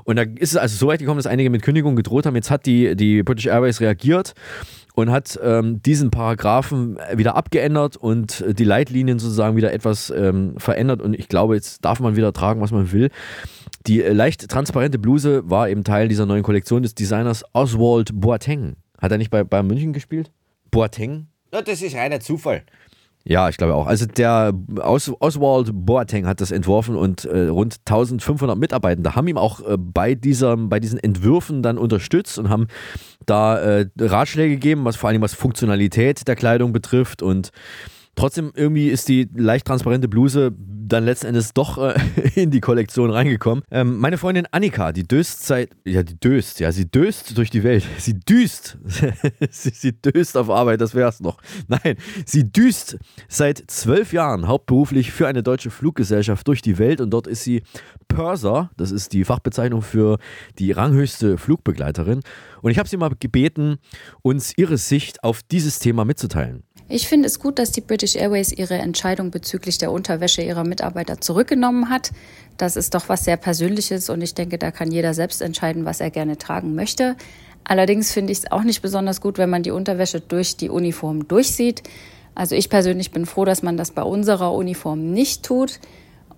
Und 0.05 0.17
da 0.17 0.23
ist 0.23 0.53
es 0.53 0.57
also 0.57 0.77
so 0.77 0.87
weit 0.89 1.01
gekommen, 1.01 1.19
dass 1.19 1.27
einige 1.27 1.51
mit 1.51 1.63
Kündigung 1.63 1.95
gedroht 1.95 2.27
haben. 2.27 2.35
Jetzt 2.35 2.51
hat 2.51 2.67
die, 2.67 2.97
die 2.97 3.23
British 3.23 3.47
Airways 3.47 3.81
reagiert 3.81 4.35
und 4.95 5.11
hat 5.11 5.39
ähm, 5.43 5.83
diesen 5.83 6.11
Paragraphen 6.11 6.99
wieder 7.15 7.35
abgeändert 7.35 7.97
und 7.97 8.45
die 8.47 8.65
Leitlinien 8.65 9.19
sozusagen 9.19 9.57
wieder 9.57 9.73
etwas 9.73 10.11
ähm, 10.11 10.55
verändert. 10.57 11.03
Und 11.03 11.15
ich 11.15 11.29
glaube, 11.29 11.57
jetzt 11.57 11.85
darf 11.85 11.99
man 12.01 12.17
wieder 12.17 12.33
tragen, 12.33 12.61
was 12.61 12.71
man 12.71 12.93
will. 12.93 13.11
Die 13.87 14.03
äh, 14.03 14.13
leicht 14.13 14.49
transparente 14.49 14.99
Bluse 14.99 15.49
war 15.51 15.69
eben 15.69 15.83
Teil 15.83 16.09
dieser 16.09 16.27
neuen 16.27 16.45
Kollektion 16.45 16.83
des 16.83 16.95
Designers 16.95 17.45
Oswald 17.53 18.11
Boateng. 18.15 18.77
Hat 18.99 19.11
er 19.11 19.19
nicht 19.19 19.31
bei 19.31 19.43
Bayern 19.43 19.67
München 19.67 19.93
gespielt? 19.93 20.31
Boateng? 20.71 21.27
Das 21.51 21.83
ist 21.83 21.95
reiner 21.95 22.21
Zufall. 22.21 22.63
Ja, 23.27 23.49
ich 23.49 23.57
glaube 23.57 23.75
auch. 23.75 23.87
Also 23.87 24.05
der 24.05 24.53
Os 24.81 25.11
Oswald 25.19 25.71
Boateng 25.73 26.27
hat 26.27 26.43
das 26.43 26.51
entworfen 26.51 26.95
und 26.95 27.25
äh, 27.25 27.47
rund 27.47 27.79
1500 27.87 28.59
Mitarbeitende 28.59 29.17
haben 29.17 29.27
ihm 29.29 29.39
auch 29.39 29.61
äh, 29.61 29.79
bei, 29.79 30.15
dieser, 30.15 30.59
bei 30.59 30.79
diesen 30.79 30.99
Entwürfen 30.99 31.63
dann 31.63 31.79
unterstützt 31.79 32.39
und 32.39 32.51
haben 32.51 32.67
da 33.25 33.59
äh, 33.59 33.89
Ratschläge 33.99 34.57
gegeben, 34.57 34.85
was 34.85 34.97
vor 34.97 35.09
allem 35.09 35.23
was 35.23 35.33
Funktionalität 35.33 36.29
der 36.29 36.37
Kleidung 36.37 36.75
betrifft 36.75 37.23
und 37.23 37.51
Trotzdem 38.17 38.53
irgendwie 38.55 38.89
ist 38.89 39.09
die 39.09 39.29
leicht 39.35 39.67
transparente 39.67 40.09
Bluse 40.09 40.53
dann 40.87 41.05
letzten 41.05 41.29
Endes 41.29 41.55
doch 41.55 41.79
äh, 41.79 41.95
in 42.35 42.51
die 42.51 42.61
Kollektion 42.61 43.11
reingekommen. 43.11 43.65
Ähm, 43.71 43.99
meine 43.99 44.19
Freundin 44.19 44.47
Annika, 44.51 44.93
die 44.93 45.05
döst 45.05 45.47
seit, 45.47 45.71
ja, 45.85 46.03
die 46.03 46.19
döst, 46.19 46.61
ja, 46.61 46.73
sie 46.73 46.87
döst 46.87 47.37
durch 47.37 47.51
die 47.51 47.65
Welt. 47.65 47.85
Sie 47.99 48.19
düst. 48.19 48.79
sie, 49.51 49.71
sie 49.71 49.93
döst 49.93 50.37
auf 50.37 50.51
Arbeit, 50.51 50.81
das 50.81 50.95
wär's 50.95 51.21
noch. 51.21 51.39
Nein, 51.69 51.97
sie 52.27 52.45
düst 52.45 52.99
seit 53.29 53.63
zwölf 53.69 54.13
Jahren 54.13 54.47
hauptberuflich 54.47 55.11
für 55.11 55.27
eine 55.27 55.43
deutsche 55.43 55.71
Fluggesellschaft 55.71 56.47
durch 56.47 56.61
die 56.61 56.79
Welt 56.79 57.01
und 57.01 57.11
dort 57.11 57.27
ist 57.27 57.45
sie 57.45 57.63
Purser, 58.09 58.71
das 58.77 58.91
ist 58.91 59.13
die 59.13 59.25
Fachbezeichnung 59.25 59.83
für 59.83 60.19
die 60.59 60.73
ranghöchste 60.73 61.39
Flugbegleiterin. 61.39 62.21
Und 62.63 62.71
ich 62.71 62.79
habe 62.79 62.89
sie 62.89 62.97
mal 62.97 63.11
gebeten, 63.19 63.79
uns 64.23 64.53
ihre 64.57 64.77
Sicht 64.77 65.25
auf 65.25 65.43
dieses 65.43 65.79
Thema 65.79 66.05
mitzuteilen. 66.05 66.65
Ich 66.89 67.09
finde 67.09 67.27
es 67.27 67.39
gut, 67.39 67.59
dass 67.59 67.73
die 67.73 67.81
British 67.81 68.15
Airways 68.15 68.53
ihre 68.53 68.75
Entscheidung 68.75 69.31
bezüglich 69.31 69.79
der 69.79 69.91
Unterwäsche 69.91 70.43
ihrer 70.43 70.65
Mitarbeiter 70.65 71.19
zurückgenommen 71.21 71.89
hat. 71.89 72.11
Das 72.59 72.77
ist 72.77 72.95
doch 72.95 73.09
was 73.09 73.25
sehr 73.25 73.39
Persönliches 73.39 74.11
und 74.11 74.21
ich 74.21 74.35
denke, 74.35 74.59
da 74.59 74.71
kann 74.71 74.93
jeder 74.93 75.15
selbst 75.15 75.41
entscheiden, 75.41 75.87
was 75.87 76.01
er 76.01 76.11
gerne 76.11 76.37
tragen 76.37 76.75
möchte. 76.75 77.17
Allerdings 77.65 78.13
finde 78.13 78.33
ich 78.33 78.39
es 78.39 78.53
auch 78.53 78.63
nicht 78.63 78.83
besonders 78.83 79.23
gut, 79.23 79.39
wenn 79.39 79.49
man 79.49 79.63
die 79.63 79.71
Unterwäsche 79.71 80.21
durch 80.21 80.59
die 80.59 80.69
Uniform 80.69 81.27
durchsieht. 81.27 81.83
Also 82.35 82.55
ich 82.55 82.69
persönlich 82.69 83.11
bin 83.11 83.25
froh, 83.25 83.47
dass 83.47 83.63
man 83.63 83.79
das 83.79 83.93
bei 83.93 84.03
unserer 84.03 84.53
Uniform 84.53 85.13
nicht 85.13 85.43
tut 85.43 85.81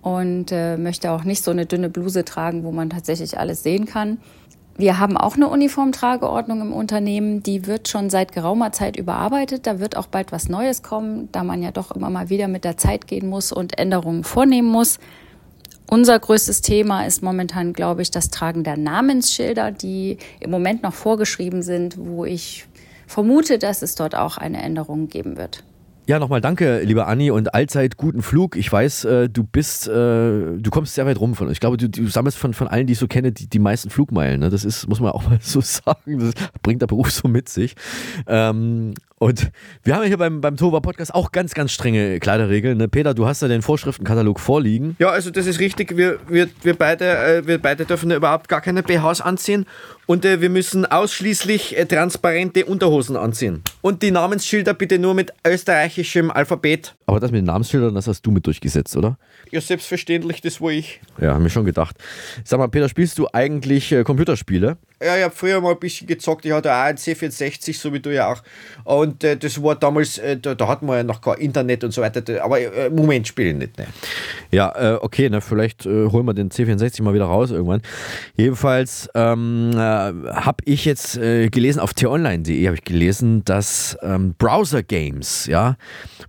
und 0.01 0.53
äh, 0.53 0.77
möchte 0.77 1.11
auch 1.11 1.25
nicht 1.25 1.43
so 1.43 1.51
eine 1.51 1.65
dünne 1.65 1.89
Bluse 1.89 2.23
tragen, 2.23 2.63
wo 2.63 2.71
man 2.71 2.89
tatsächlich 2.89 3.37
alles 3.37 3.63
sehen 3.63 3.85
kann. 3.85 4.19
Wir 4.77 4.99
haben 4.99 5.17
auch 5.17 5.35
eine 5.35 5.47
Uniformtrageordnung 5.47 6.61
im 6.61 6.71
Unternehmen, 6.71 7.41
die 7.41 7.65
wird 7.65 7.87
schon 7.87 8.11
seit 8.11 8.31
geraumer 8.31 8.71
Zeit 8.71 8.95
überarbeitet. 8.95 9.65
Da 9.65 9.79
wird 9.79 9.97
auch 9.97 10.05
bald 10.05 10.31
was 10.31 10.49
Neues 10.49 10.83
kommen, 10.83 11.29
da 11.31 11.43
man 11.43 11.63
ja 11.63 11.71
doch 11.71 11.89
immer 11.89 12.11
mal 12.11 12.29
wieder 12.29 12.47
mit 12.47 12.63
der 12.63 12.77
Zeit 12.77 13.07
gehen 13.07 13.27
muss 13.27 13.51
und 13.51 13.79
Änderungen 13.79 14.23
vornehmen 14.23 14.67
muss. 14.67 14.99
Unser 15.89 16.19
größtes 16.19 16.61
Thema 16.61 17.07
ist 17.07 17.23
momentan, 17.23 17.73
glaube 17.73 18.03
ich, 18.03 18.11
das 18.11 18.29
Tragen 18.29 18.63
der 18.63 18.77
Namensschilder, 18.77 19.71
die 19.71 20.19
im 20.39 20.51
Moment 20.51 20.83
noch 20.83 20.93
vorgeschrieben 20.93 21.63
sind, 21.63 21.97
wo 21.97 22.25
ich 22.25 22.67
vermute, 23.07 23.57
dass 23.57 23.81
es 23.81 23.95
dort 23.95 24.13
auch 24.13 24.37
eine 24.37 24.61
Änderung 24.61 25.07
geben 25.07 25.37
wird. 25.37 25.63
Ja, 26.07 26.19
nochmal 26.19 26.39
danke, 26.39 26.83
lieber 26.83 27.07
Anni 27.07 27.31
und 27.31 27.53
allzeit 27.53 27.97
guten 27.97 28.21
Flug. 28.21 28.55
Ich 28.55 28.71
weiß, 28.71 29.03
äh, 29.03 29.29
du 29.29 29.43
bist, 29.43 29.89
äh, 29.89 29.91
du 29.91 30.69
kommst 30.71 30.95
sehr 30.95 31.05
weit 31.05 31.19
rum 31.19 31.35
von 31.35 31.47
uns. 31.47 31.55
Ich 31.55 31.59
glaube, 31.59 31.75
du, 31.75 31.89
du 31.89 32.07
sammelst 32.07 32.37
von, 32.37 32.53
von 32.53 32.69
allen, 32.69 32.87
die 32.87 32.93
ich 32.93 32.99
so 32.99 33.07
kenne, 33.07 33.33
die, 33.33 33.49
die 33.49 33.59
meisten 33.59 33.89
Flugmeilen. 33.89 34.39
Ne? 34.39 34.49
Das 34.49 34.63
ist, 34.63 34.87
muss 34.87 35.01
man 35.01 35.11
auch 35.11 35.23
mal 35.29 35.39
so 35.41 35.59
sagen, 35.59 36.19
das 36.19 36.31
bringt 36.61 36.81
der 36.81 36.87
Beruf 36.87 37.11
so 37.11 37.27
mit 37.27 37.49
sich. 37.49 37.75
Ähm, 38.25 38.93
und 39.19 39.51
wir 39.83 39.95
haben 39.95 40.03
ja 40.03 40.09
hier 40.09 40.17
beim, 40.17 40.41
beim 40.41 40.57
Tova 40.57 40.79
Podcast 40.79 41.13
auch 41.15 41.31
ganz, 41.31 41.55
ganz 41.55 41.71
strenge 41.71 42.19
Kleiderregeln. 42.19 42.77
Ne? 42.77 42.87
Peter, 42.87 43.15
du 43.15 43.25
hast 43.25 43.41
ja 43.41 43.47
den 43.47 43.63
Vorschriftenkatalog 43.63 44.39
vorliegen. 44.39 44.95
Ja, 44.99 45.09
also 45.09 45.31
das 45.31 45.47
ist 45.47 45.59
richtig. 45.59 45.97
Wir, 45.97 46.19
wir, 46.27 46.47
wir, 46.61 46.75
beide, 46.75 47.05
äh, 47.05 47.47
wir 47.47 47.57
beide 47.57 47.85
dürfen 47.85 48.11
ja 48.11 48.17
überhaupt 48.17 48.47
gar 48.47 48.61
keine 48.61 48.83
BHs 48.83 49.21
anziehen. 49.21 49.65
Und 50.05 50.23
äh, 50.23 50.39
wir 50.39 50.51
müssen 50.51 50.85
ausschließlich 50.85 51.77
äh, 51.77 51.85
transparente 51.85 52.65
Unterhosen 52.65 53.17
anziehen. 53.17 53.63
Und 53.81 54.03
die 54.03 54.11
Namensschilder 54.11 54.75
bitte 54.75 54.99
nur 54.99 55.15
mit 55.15 55.33
österreichischem 55.45 56.29
Alphabet. 56.29 56.95
Aber 57.07 57.19
das 57.19 57.31
mit 57.31 57.39
den 57.39 57.45
Namensschildern, 57.45 57.95
das 57.95 58.07
hast 58.07 58.21
du 58.21 58.29
mit 58.29 58.45
durchgesetzt, 58.45 58.95
oder? 58.95 59.17
Ja, 59.49 59.61
selbstverständlich, 59.61 60.41
das 60.41 60.61
war 60.61 60.71
ich. 60.71 61.01
Ja, 61.19 61.33
haben 61.33 61.43
wir 61.43 61.49
schon 61.49 61.65
gedacht. 61.65 61.97
Sag 62.43 62.59
mal, 62.59 62.67
Peter, 62.67 62.87
spielst 62.87 63.17
du 63.17 63.27
eigentlich 63.33 63.91
äh, 63.91 64.03
Computerspiele? 64.03 64.77
Ja, 65.01 65.15
ich 65.15 65.23
habe 65.23 65.35
früher 65.35 65.61
mal 65.61 65.73
ein 65.73 65.79
bisschen 65.79 66.07
gezockt. 66.07 66.43
Ich 66.45 66.51
hatte 66.51 66.73
auch 66.73 66.81
einen 66.81 66.97
C64, 66.97 67.77
so 67.77 67.93
wie 67.93 67.99
du 67.99 68.11
ja 68.11 68.31
auch. 68.31 68.41
Und 68.83 69.23
äh, 69.23 69.37
das 69.37 69.61
war 69.61 69.75
damals, 69.75 70.17
äh, 70.17 70.37
da, 70.37 70.55
da 70.55 70.67
hatten 70.67 70.87
wir 70.87 70.97
ja 70.97 71.03
noch 71.03 71.21
kein 71.21 71.35
Internet 71.35 71.83
und 71.83 71.91
so 71.91 72.01
weiter. 72.01 72.43
Aber 72.43 72.59
äh, 72.59 72.89
Moment 72.89 73.27
spiele 73.27 73.49
ich 73.49 73.55
nicht. 73.55 73.77
Ne? 73.77 73.85
Ja, 74.49 74.73
äh, 74.75 74.97
okay, 74.99 75.29
ne, 75.29 75.39
vielleicht 75.41 75.85
äh, 75.85 76.07
holen 76.07 76.25
wir 76.25 76.33
den 76.33 76.49
C64 76.49 77.03
mal 77.03 77.13
wieder 77.13 77.25
raus 77.25 77.51
irgendwann. 77.51 77.83
Jedenfalls 78.35 79.07
ähm, 79.13 79.71
äh, 79.73 79.77
habe 79.77 80.63
ich 80.65 80.85
jetzt 80.85 81.13
gelesen, 81.17 81.79
auf 81.79 81.93
t-online.de 81.93 82.65
habe 82.65 82.75
ich 82.75 82.83
gelesen, 82.83 83.45
dass 83.45 83.97
ähm, 84.01 84.33
Browser 84.37 84.81
Games, 84.81 85.45
ja, 85.45 85.75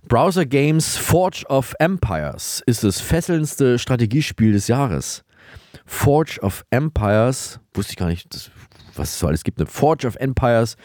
Browser 0.07 0.45
Games 0.45 0.95
Forge 0.95 1.43
of 1.47 1.75
Empires 1.79 2.61
ist 2.65 2.83
das 2.83 3.01
fesselndste 3.01 3.79
Strategiespiel 3.79 4.51
des 4.51 4.67
Jahres. 4.67 5.23
Forge 5.85 6.39
of 6.41 6.65
Empires, 6.69 7.59
wusste 7.73 7.93
ich 7.93 7.97
gar 7.97 8.07
nicht, 8.07 8.33
das 8.33 8.51
was 8.99 9.13
es 9.13 9.19
so 9.19 9.27
alles 9.27 9.43
gibt. 9.43 9.59
Eine 9.59 9.67
Forge 9.67 10.05
of 10.07 10.15
Empires, 10.17 10.77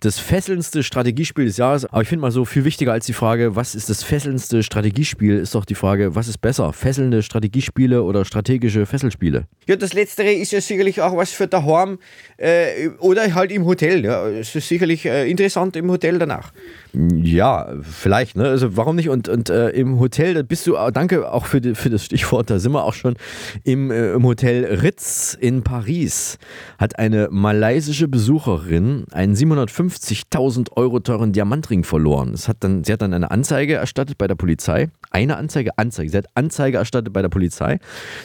das 0.00 0.18
fesselndste 0.18 0.82
Strategiespiel 0.82 1.44
des 1.44 1.56
Jahres. 1.56 1.84
Aber 1.86 2.02
ich 2.02 2.08
finde 2.08 2.22
mal 2.22 2.32
so 2.32 2.44
viel 2.44 2.64
wichtiger 2.64 2.92
als 2.92 3.06
die 3.06 3.12
Frage, 3.12 3.54
was 3.54 3.74
ist 3.74 3.88
das 3.88 4.02
fesselndste 4.02 4.62
Strategiespiel, 4.62 5.38
ist 5.38 5.54
doch 5.54 5.64
die 5.64 5.74
Frage, 5.74 6.14
was 6.14 6.28
ist 6.28 6.38
besser? 6.38 6.72
Fesselnde 6.72 7.22
Strategiespiele 7.22 8.02
oder 8.02 8.24
strategische 8.24 8.86
Fesselspiele? 8.86 9.44
Ja, 9.66 9.76
das 9.76 9.92
Letztere 9.92 10.32
ist 10.32 10.52
ja 10.52 10.60
sicherlich 10.60 11.00
auch 11.00 11.16
was 11.16 11.30
für 11.30 11.46
daheim 11.46 11.98
äh, 12.38 12.88
oder 12.98 13.34
halt 13.34 13.52
im 13.52 13.64
Hotel. 13.64 14.04
Ja. 14.04 14.26
Es 14.26 14.54
ist 14.54 14.68
sicherlich 14.68 15.04
äh, 15.04 15.30
interessant 15.30 15.76
im 15.76 15.90
Hotel 15.90 16.18
danach. 16.18 16.52
Ja, 16.94 17.74
vielleicht, 17.82 18.36
ne? 18.36 18.48
Also 18.48 18.76
warum 18.76 18.96
nicht? 18.96 19.10
Und, 19.10 19.28
und 19.28 19.50
äh, 19.50 19.68
im 19.70 20.00
Hotel, 20.00 20.34
da 20.34 20.42
bist 20.42 20.66
du, 20.66 20.76
danke 20.92 21.30
auch 21.30 21.46
für, 21.46 21.60
die, 21.60 21.74
für 21.74 21.90
das 21.90 22.04
Stichwort, 22.04 22.50
da 22.50 22.58
sind 22.58 22.72
wir 22.72 22.84
auch 22.84 22.94
schon 22.94 23.16
im, 23.64 23.90
äh, 23.90 24.12
im 24.12 24.24
Hotel 24.24 24.64
Ritz 24.64 25.36
in 25.38 25.62
Paris. 25.62 26.38
Hat 26.78 26.98
eine 26.98 27.28
malaysische 27.58 28.06
Besucherin 28.06 29.04
einen 29.10 29.34
750.000 29.34 30.76
Euro 30.76 31.00
teuren 31.00 31.32
Diamantring 31.32 31.82
verloren. 31.82 32.32
Es 32.32 32.46
hat 32.46 32.58
dann, 32.60 32.84
sie 32.84 32.92
hat 32.92 33.02
dann 33.02 33.12
eine 33.12 33.32
Anzeige 33.32 33.74
erstattet 33.74 34.16
bei 34.16 34.28
der 34.28 34.36
Polizei. 34.36 34.90
Eine 35.10 35.36
Anzeige, 35.36 35.76
Anzeige. 35.76 36.08
Sie 36.08 36.16
hat 36.16 36.26
Anzeige 36.36 36.78
erstattet 36.78 37.12
bei 37.12 37.20
der 37.20 37.30
Polizei. 37.30 37.80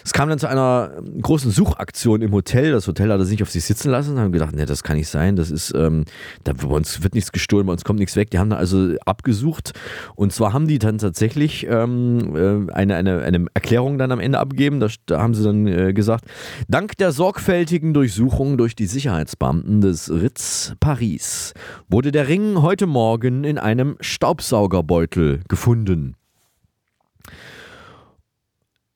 Es 0.06 0.14
kam 0.14 0.30
dann 0.30 0.38
zu 0.38 0.48
einer 0.48 0.92
großen 1.20 1.50
Suchaktion 1.50 2.22
im 2.22 2.32
Hotel. 2.32 2.74
Das 2.74 2.88
Hotel 2.88 3.12
hat 3.12 3.20
es 3.22 3.32
nicht 3.32 3.42
auf 3.42 3.50
sich 3.50 3.66
sitzen 3.66 3.90
lassen. 3.90 4.20
Haben 4.20 4.34
gedacht, 4.34 4.56
nee, 4.56 4.66
das 4.66 4.84
kann 4.84 4.98
nicht 4.98 5.10
sein. 5.10 5.36
Das 5.36 5.50
ist, 5.50 5.74
ähm, 5.76 6.04
da 6.44 6.54
bei 6.54 6.68
uns 6.68 7.02
wird 7.02 7.16
nichts 7.16 7.32
gestohlen, 7.32 7.66
bei 7.66 7.74
uns 7.74 7.84
kommt 7.84 7.98
nichts 8.00 8.16
weg. 8.16 8.30
Die 8.30 8.38
haben 8.38 8.52
also 8.52 8.96
abgesucht. 9.04 9.74
Und 10.16 10.32
zwar 10.32 10.54
haben 10.54 10.68
die 10.68 10.78
dann 10.78 11.00
tatsächlich 11.00 11.66
ähm, 11.68 12.68
äh, 12.70 12.72
eine, 12.72 12.96
eine, 12.98 13.24
eine 13.24 13.48
Erklärung 13.56 13.98
dann 13.98 14.12
am 14.12 14.20
Ende 14.20 14.38
abgegeben. 14.38 14.80
Da, 14.80 14.90
da 15.08 15.22
haben 15.22 15.34
sie 15.34 15.44
dann 15.44 15.66
äh, 15.66 15.94
gesagt, 15.94 16.26
dank 16.68 16.98
der 16.98 17.12
sorgfältigen 17.12 17.96
Durchsuchung 17.96 18.58
durch 18.58 18.76
die 18.76 18.86
Sicherheitsbeamten 19.24 19.82
des 19.82 20.10
Ritz 20.10 20.74
Paris 20.80 21.54
wurde 21.88 22.12
der 22.12 22.28
Ring 22.28 22.62
heute 22.62 22.88
Morgen 22.88 23.46
in 23.46 23.58
einem 23.58 23.96
Staubsaugerbeutel 24.02 25.42
gefunden. 25.48 26.16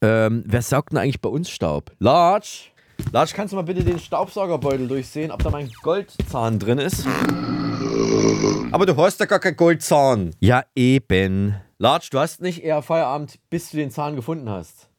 Ähm, 0.02 0.44
wer 0.46 0.62
saugt 0.62 0.92
denn 0.92 1.00
eigentlich 1.00 1.22
bei 1.22 1.30
uns 1.30 1.50
Staub? 1.50 1.92
Large? 2.00 2.72
Large, 3.14 3.32
kannst 3.36 3.54
du 3.54 3.56
mal 3.56 3.62
bitte 3.64 3.84
den 3.84 4.00
Staubsaugerbeutel 4.00 4.88
durchsehen, 4.88 5.32
ob 5.32 5.42
da 5.44 5.50
mein 5.50 5.70
Goldzahn 5.82 6.60
drin 6.60 6.80
ist? 6.80 7.08
Aber 8.72 8.86
du 8.86 8.98
hast 8.98 9.20
ja 9.22 9.26
gar 9.28 9.40
keinen 9.40 9.56
Goldzahn. 9.56 10.36
Ja, 10.40 10.64
eben. 10.76 11.56
Large, 11.80 12.10
du 12.12 12.20
hast 12.20 12.42
nicht 12.42 12.64
eher 12.64 12.82
Feierabend, 12.82 13.40
bis 13.50 13.72
du 13.72 13.78
den 13.78 13.92
Zahn 13.92 14.16
gefunden 14.16 14.50
hast. 14.50 14.90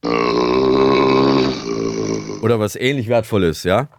Oder 2.41 2.59
was 2.59 2.75
ähnlich 2.75 3.07
Wertvolles, 3.09 3.63
ja? 3.63 3.89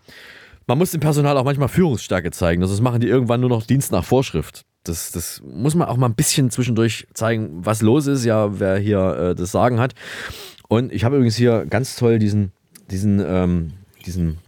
Man 0.67 0.79
muss 0.79 0.93
dem 0.93 1.01
Personal 1.01 1.37
auch 1.37 1.45
manchmal 1.45 1.69
Führungsstärke 1.69 2.31
zeigen. 2.31 2.61
Das 2.61 2.81
machen 2.81 3.01
die 3.01 3.09
irgendwann 3.09 3.41
nur 3.41 3.51
noch 3.51 3.65
Dienst 3.65 3.93
nach 3.93 4.05
Vorschrift. 4.05 4.65
Das, 4.85 5.13
das 5.13 5.43
muss 5.45 5.75
man 5.75 5.89
auch 5.89 5.97
mal 5.97 6.07
ein 6.07 6.15
bisschen 6.15 6.51
zwischendurch 6.51 7.07
zeigen, 7.13 7.65
was 7.65 7.83
los 7.83 8.07
ist, 8.07 8.25
ja, 8.25 8.59
wer 8.61 8.79
hier 8.79 9.17
äh, 9.17 9.35
das 9.35 9.51
Sagen 9.53 9.79
hat. 9.79 9.95
Und 10.69 10.93
ich 10.93 11.05
habe 11.05 11.17
übrigens 11.17 11.37
hier 11.37 11.67
ganz 11.67 11.97
toll 11.97 12.19
diesen, 12.19 12.53
diesen, 12.91 13.21
ähm, 13.25 13.73
diesen 14.07 14.39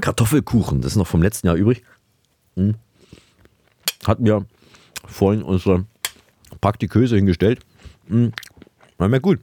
Kartoffelkuchen. 0.00 0.80
Das 0.80 0.92
ist 0.92 0.96
noch 0.96 1.06
vom 1.06 1.22
letzten 1.22 1.46
Jahr 1.46 1.56
übrig. 1.56 1.82
Hm 2.56 2.74
hatten 4.06 4.24
wir 4.24 4.46
vorhin 5.06 5.42
unsere 5.42 5.84
Praktiköse 6.60 7.16
hingestellt. 7.16 7.60
Hm, 8.08 8.32
war 8.98 9.08
mir 9.08 9.20
gut. 9.20 9.40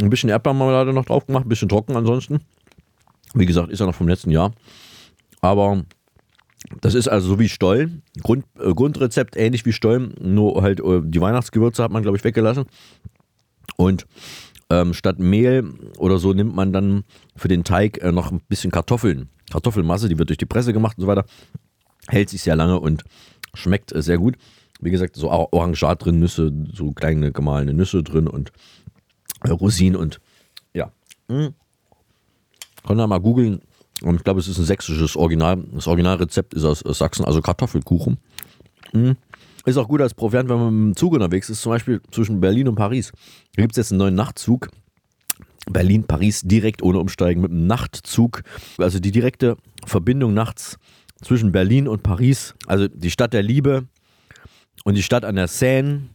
Ein 0.00 0.10
bisschen 0.10 0.30
Erdbeermarmelade 0.30 0.92
noch 0.92 1.04
drauf 1.04 1.26
gemacht, 1.26 1.46
ein 1.46 1.48
bisschen 1.48 1.68
trocken 1.68 1.96
ansonsten. 1.96 2.40
Wie 3.34 3.46
gesagt, 3.46 3.70
ist 3.70 3.78
ja 3.78 3.86
noch 3.86 3.94
vom 3.94 4.08
letzten 4.08 4.30
Jahr. 4.30 4.52
Aber 5.42 5.84
das 6.80 6.94
ist 6.94 7.08
also 7.08 7.28
so 7.28 7.38
wie 7.38 7.50
Stollen. 7.50 8.02
Grund, 8.22 8.46
äh, 8.58 8.72
Grundrezept 8.72 9.36
ähnlich 9.36 9.66
wie 9.66 9.72
Stollen, 9.72 10.14
nur 10.18 10.62
halt 10.62 10.80
äh, 10.80 11.02
die 11.04 11.20
Weihnachtsgewürze 11.20 11.82
hat 11.82 11.92
man, 11.92 12.02
glaube 12.02 12.16
ich, 12.16 12.24
weggelassen. 12.24 12.64
Und 13.76 14.06
ähm, 14.70 14.94
statt 14.94 15.18
Mehl 15.18 15.64
oder 15.98 16.18
so 16.18 16.32
nimmt 16.32 16.54
man 16.54 16.72
dann 16.72 17.04
für 17.36 17.48
den 17.48 17.64
Teig 17.64 18.02
äh, 18.02 18.12
noch 18.12 18.32
ein 18.32 18.40
bisschen 18.48 18.70
Kartoffeln. 18.70 19.28
Kartoffelmasse, 19.50 20.08
die 20.08 20.18
wird 20.18 20.30
durch 20.30 20.38
die 20.38 20.46
Presse 20.46 20.72
gemacht 20.72 20.96
und 20.96 21.02
so 21.02 21.08
weiter. 21.08 21.26
Hält 22.08 22.30
sich 22.30 22.40
sehr 22.40 22.56
lange 22.56 22.80
und 22.80 23.04
Schmeckt 23.54 23.92
äh, 23.92 24.02
sehr 24.02 24.18
gut. 24.18 24.36
Wie 24.80 24.90
gesagt, 24.90 25.16
so 25.16 25.30
Orangat 25.30 26.04
drin, 26.04 26.18
Nüsse, 26.18 26.52
so 26.72 26.92
kleine 26.92 27.32
gemahlene 27.32 27.74
Nüsse 27.74 28.02
drin 28.02 28.26
und 28.26 28.52
äh, 29.44 29.50
Rosinen 29.50 29.96
und 29.96 30.20
ja. 30.74 30.90
Hm. 31.28 31.54
Kann 32.84 32.98
da 32.98 33.06
mal 33.06 33.20
googeln. 33.20 33.60
Und 34.02 34.16
ich 34.16 34.24
glaube, 34.24 34.40
es 34.40 34.48
ist 34.48 34.58
ein 34.58 34.64
sächsisches 34.64 35.16
Original. 35.16 35.62
Das 35.72 35.86
Originalrezept 35.86 36.54
ist 36.54 36.64
aus, 36.64 36.82
aus 36.82 36.98
Sachsen, 36.98 37.24
also 37.24 37.40
Kartoffelkuchen. 37.40 38.18
Hm. 38.92 39.16
Ist 39.64 39.76
auch 39.76 39.88
gut 39.88 40.00
als 40.00 40.14
Proviant, 40.14 40.48
wenn 40.48 40.58
man 40.58 40.68
dem 40.68 40.96
Zug 40.96 41.12
unterwegs 41.12 41.48
ist, 41.48 41.62
zum 41.62 41.70
Beispiel 41.70 42.00
zwischen 42.10 42.40
Berlin 42.40 42.68
und 42.68 42.74
Paris. 42.74 43.12
Da 43.54 43.62
gibt 43.62 43.72
es 43.72 43.76
jetzt 43.76 43.92
einen 43.92 43.98
neuen 43.98 44.14
Nachtzug. 44.14 44.68
Berlin, 45.70 46.04
Paris 46.04 46.42
direkt 46.42 46.82
ohne 46.82 46.98
Umsteigen 46.98 47.40
mit 47.40 47.52
einem 47.52 47.66
Nachtzug. 47.68 48.42
Also 48.78 48.98
die 48.98 49.12
direkte 49.12 49.56
Verbindung 49.86 50.34
nachts 50.34 50.78
zwischen 51.22 51.52
Berlin 51.52 51.86
und 51.86 52.02
Paris. 52.02 52.54
Also 52.66 52.88
die 52.88 53.10
Stadt 53.10 53.32
der 53.32 53.42
Liebe 53.42 53.86
und 54.84 54.94
die 54.94 55.02
Stadt 55.02 55.24
an 55.24 55.36
der 55.36 55.46
Seine. 55.46 56.08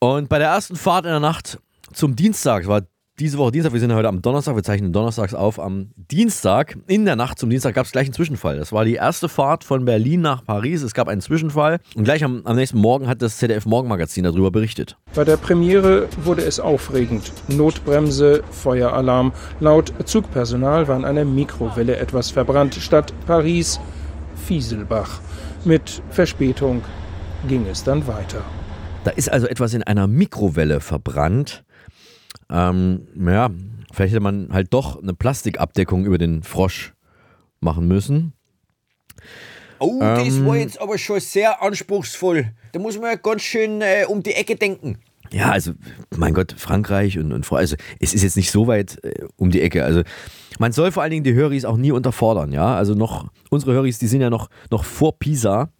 Und 0.00 0.28
bei 0.28 0.38
der 0.38 0.48
ersten 0.48 0.74
Fahrt 0.74 1.04
in 1.04 1.12
der 1.12 1.20
Nacht 1.20 1.60
zum 1.92 2.16
Dienstag, 2.16 2.66
war 2.66 2.82
diese 3.20 3.36
Woche 3.36 3.52
Dienstag, 3.52 3.74
wir 3.74 3.80
sind 3.80 3.92
heute 3.94 4.08
am 4.08 4.22
Donnerstag, 4.22 4.56
wir 4.56 4.62
zeichnen 4.62 4.94
donnerstags 4.94 5.34
auf. 5.34 5.60
Am 5.60 5.90
Dienstag, 5.96 6.78
in 6.86 7.04
der 7.04 7.16
Nacht 7.16 7.38
zum 7.38 7.50
Dienstag, 7.50 7.74
gab 7.74 7.84
es 7.84 7.92
gleich 7.92 8.06
einen 8.06 8.14
Zwischenfall. 8.14 8.56
Das 8.56 8.72
war 8.72 8.86
die 8.86 8.94
erste 8.94 9.28
Fahrt 9.28 9.62
von 9.62 9.84
Berlin 9.84 10.22
nach 10.22 10.42
Paris. 10.42 10.82
Es 10.82 10.94
gab 10.94 11.06
einen 11.06 11.20
Zwischenfall 11.20 11.80
und 11.94 12.04
gleich 12.04 12.24
am, 12.24 12.40
am 12.46 12.56
nächsten 12.56 12.78
Morgen 12.78 13.06
hat 13.08 13.20
das 13.20 13.36
ZDF 13.36 13.66
Morgenmagazin 13.66 14.24
darüber 14.24 14.50
berichtet. 14.50 14.96
Bei 15.14 15.24
der 15.24 15.36
Premiere 15.36 16.08
wurde 16.24 16.42
es 16.42 16.58
aufregend. 16.58 17.30
Notbremse, 17.48 18.42
Feueralarm. 18.50 19.32
Laut 19.60 19.92
Zugpersonal 20.06 20.88
war 20.88 20.96
an 20.96 21.04
einer 21.04 21.26
Mikrowelle 21.26 21.96
etwas 21.96 22.30
verbrannt. 22.30 22.74
Statt 22.76 23.12
Paris 23.26 23.78
Fieselbach. 24.46 25.20
Mit 25.66 26.02
Verspätung 26.08 26.80
ging 27.46 27.66
es 27.66 27.84
dann 27.84 28.06
weiter. 28.06 28.42
Da 29.04 29.10
ist 29.10 29.30
also 29.30 29.46
etwas 29.46 29.74
in 29.74 29.82
einer 29.82 30.06
Mikrowelle 30.06 30.80
verbrannt. 30.80 31.64
Ähm, 32.50 33.06
ja, 33.16 33.50
vielleicht 33.92 34.12
hätte 34.12 34.20
man 34.22 34.52
halt 34.52 34.72
doch 34.72 35.00
eine 35.00 35.14
Plastikabdeckung 35.14 36.04
über 36.04 36.18
den 36.18 36.42
Frosch 36.42 36.94
machen 37.60 37.86
müssen. 37.86 38.32
Oh, 39.78 39.98
das 40.00 40.36
Ähm, 40.36 40.46
war 40.46 40.56
jetzt 40.56 40.80
aber 40.80 40.98
schon 40.98 41.20
sehr 41.20 41.62
anspruchsvoll. 41.62 42.52
Da 42.72 42.78
muss 42.78 42.98
man 42.98 43.10
ja 43.12 43.16
ganz 43.16 43.42
schön 43.42 43.80
äh, 43.80 44.04
um 44.06 44.22
die 44.22 44.34
Ecke 44.34 44.56
denken. 44.56 44.98
Ja, 45.32 45.50
also, 45.50 45.72
mein 46.16 46.34
Gott, 46.34 46.54
Frankreich 46.56 47.18
und, 47.18 47.32
und 47.32 47.50
also 47.52 47.76
es 48.00 48.14
ist 48.14 48.22
jetzt 48.22 48.36
nicht 48.36 48.50
so 48.50 48.66
weit 48.66 49.02
äh, 49.04 49.24
um 49.36 49.50
die 49.50 49.60
Ecke. 49.60 49.84
Also, 49.84 50.02
man 50.58 50.72
soll 50.72 50.92
vor 50.92 51.02
allen 51.02 51.12
Dingen 51.12 51.24
die 51.24 51.34
Höris 51.34 51.64
auch 51.64 51.76
nie 51.76 51.92
unterfordern, 51.92 52.52
ja. 52.52 52.74
Also 52.74 52.94
noch, 52.94 53.30
unsere 53.48 53.72
Höris, 53.72 53.98
die 53.98 54.08
sind 54.08 54.20
ja 54.20 54.28
noch, 54.28 54.50
noch 54.70 54.84
vor 54.84 55.18
Pisa 55.18 55.70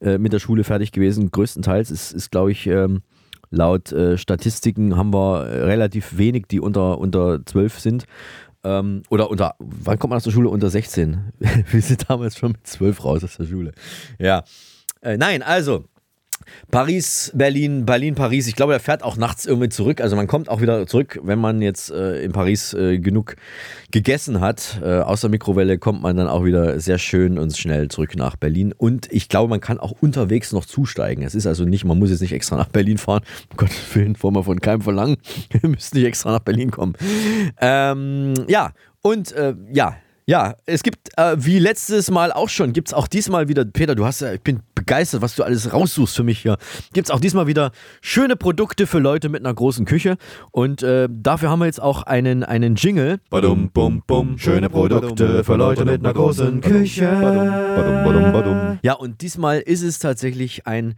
äh, 0.00 0.18
mit 0.18 0.32
der 0.32 0.38
Schule 0.40 0.64
fertig 0.64 0.92
gewesen. 0.92 1.30
Größtenteils 1.30 1.90
ist, 1.90 2.12
ist 2.12 2.30
glaube 2.30 2.52
ich, 2.52 2.66
ähm, 2.66 3.02
laut 3.50 3.92
äh, 3.92 4.16
Statistiken 4.16 4.96
haben 4.96 5.12
wir 5.12 5.46
relativ 5.46 6.16
wenig, 6.16 6.46
die 6.46 6.60
unter, 6.60 6.98
unter 6.98 7.44
12 7.44 7.80
sind. 7.80 8.04
Ähm, 8.62 9.02
oder 9.08 9.30
unter, 9.30 9.54
wann 9.58 9.98
kommt 9.98 10.10
man 10.10 10.18
aus 10.18 10.24
der 10.24 10.30
Schule? 10.30 10.48
Unter 10.48 10.70
16. 10.70 11.32
Wir 11.70 11.82
sind 11.82 12.10
damals 12.10 12.36
schon 12.36 12.52
mit 12.52 12.66
12 12.66 13.04
raus 13.04 13.24
aus 13.24 13.36
der 13.38 13.44
Schule. 13.44 13.72
Ja. 14.18 14.44
Äh, 15.00 15.16
nein, 15.16 15.42
also, 15.42 15.86
Paris, 16.70 17.32
Berlin, 17.34 17.84
Berlin, 17.86 18.14
Paris. 18.14 18.46
Ich 18.46 18.56
glaube, 18.56 18.72
er 18.72 18.80
fährt 18.80 19.02
auch 19.02 19.16
nachts 19.16 19.46
irgendwie 19.46 19.68
zurück. 19.68 20.00
Also 20.00 20.16
man 20.16 20.26
kommt 20.26 20.48
auch 20.48 20.60
wieder 20.60 20.86
zurück, 20.86 21.20
wenn 21.22 21.38
man 21.38 21.62
jetzt 21.62 21.90
äh, 21.90 22.22
in 22.22 22.32
Paris 22.32 22.72
äh, 22.74 22.98
genug 22.98 23.36
gegessen 23.90 24.40
hat. 24.40 24.80
Äh, 24.82 25.00
aus 25.00 25.20
der 25.22 25.30
Mikrowelle 25.30 25.78
kommt 25.78 26.02
man 26.02 26.16
dann 26.16 26.28
auch 26.28 26.44
wieder 26.44 26.78
sehr 26.80 26.98
schön 26.98 27.38
und 27.38 27.56
schnell 27.56 27.88
zurück 27.88 28.16
nach 28.16 28.36
Berlin. 28.36 28.72
Und 28.76 29.12
ich 29.12 29.28
glaube, 29.28 29.50
man 29.50 29.60
kann 29.60 29.78
auch 29.78 29.92
unterwegs 30.00 30.52
noch 30.52 30.64
zusteigen. 30.64 31.24
Es 31.24 31.34
ist 31.34 31.46
also 31.46 31.64
nicht, 31.64 31.84
man 31.84 31.98
muss 31.98 32.10
jetzt 32.10 32.20
nicht 32.20 32.32
extra 32.32 32.56
nach 32.56 32.68
Berlin 32.68 32.98
fahren. 32.98 33.22
Um 33.50 33.56
Gottes 33.56 33.94
Willen, 33.94 34.16
wollen 34.20 34.34
wir 34.34 34.44
von 34.44 34.60
keinem 34.60 34.82
verlangen. 34.82 35.16
Wir 35.50 35.68
müssen 35.68 35.96
nicht 35.96 36.06
extra 36.06 36.32
nach 36.32 36.40
Berlin 36.40 36.70
kommen. 36.70 36.94
Ähm, 37.60 38.34
ja, 38.48 38.72
und 39.02 39.32
äh, 39.32 39.54
ja, 39.72 39.96
ja, 40.30 40.54
es 40.64 40.84
gibt, 40.84 41.08
äh, 41.18 41.34
wie 41.38 41.58
letztes 41.58 42.08
Mal 42.08 42.30
auch 42.30 42.48
schon, 42.48 42.72
gibt 42.72 42.86
es 42.86 42.94
auch 42.94 43.08
diesmal 43.08 43.48
wieder, 43.48 43.64
Peter, 43.64 43.96
du 43.96 44.06
hast 44.06 44.20
ja, 44.20 44.32
ich 44.32 44.40
bin 44.40 44.60
begeistert, 44.76 45.22
was 45.22 45.34
du 45.34 45.42
alles 45.42 45.72
raussuchst 45.72 46.14
für 46.14 46.22
mich 46.22 46.38
hier. 46.38 46.56
Gibt 46.92 47.08
es 47.08 47.10
auch 47.10 47.18
diesmal 47.18 47.48
wieder 47.48 47.72
schöne 48.00 48.36
Produkte 48.36 48.86
für 48.86 49.00
Leute 49.00 49.28
mit 49.28 49.44
einer 49.44 49.52
großen 49.52 49.86
Küche. 49.86 50.18
Und 50.52 50.84
äh, 50.84 51.08
dafür 51.10 51.50
haben 51.50 51.58
wir 51.58 51.66
jetzt 51.66 51.82
auch 51.82 52.04
einen, 52.04 52.44
einen 52.44 52.76
Jingle. 52.76 53.18
Badum, 53.28 53.70
bum, 53.72 54.04
bum, 54.06 54.38
schöne 54.38 54.70
Produkte 54.70 55.42
für 55.42 55.56
Leute 55.56 55.84
mit 55.84 55.98
einer 55.98 56.14
großen 56.14 56.60
Küche. 56.60 57.06
Badum, 57.10 58.04
badum, 58.04 58.32
badum. 58.32 58.78
Ja, 58.82 58.92
und 58.92 59.22
diesmal 59.22 59.58
ist 59.58 59.82
es 59.82 59.98
tatsächlich 59.98 60.64
ein 60.64 60.94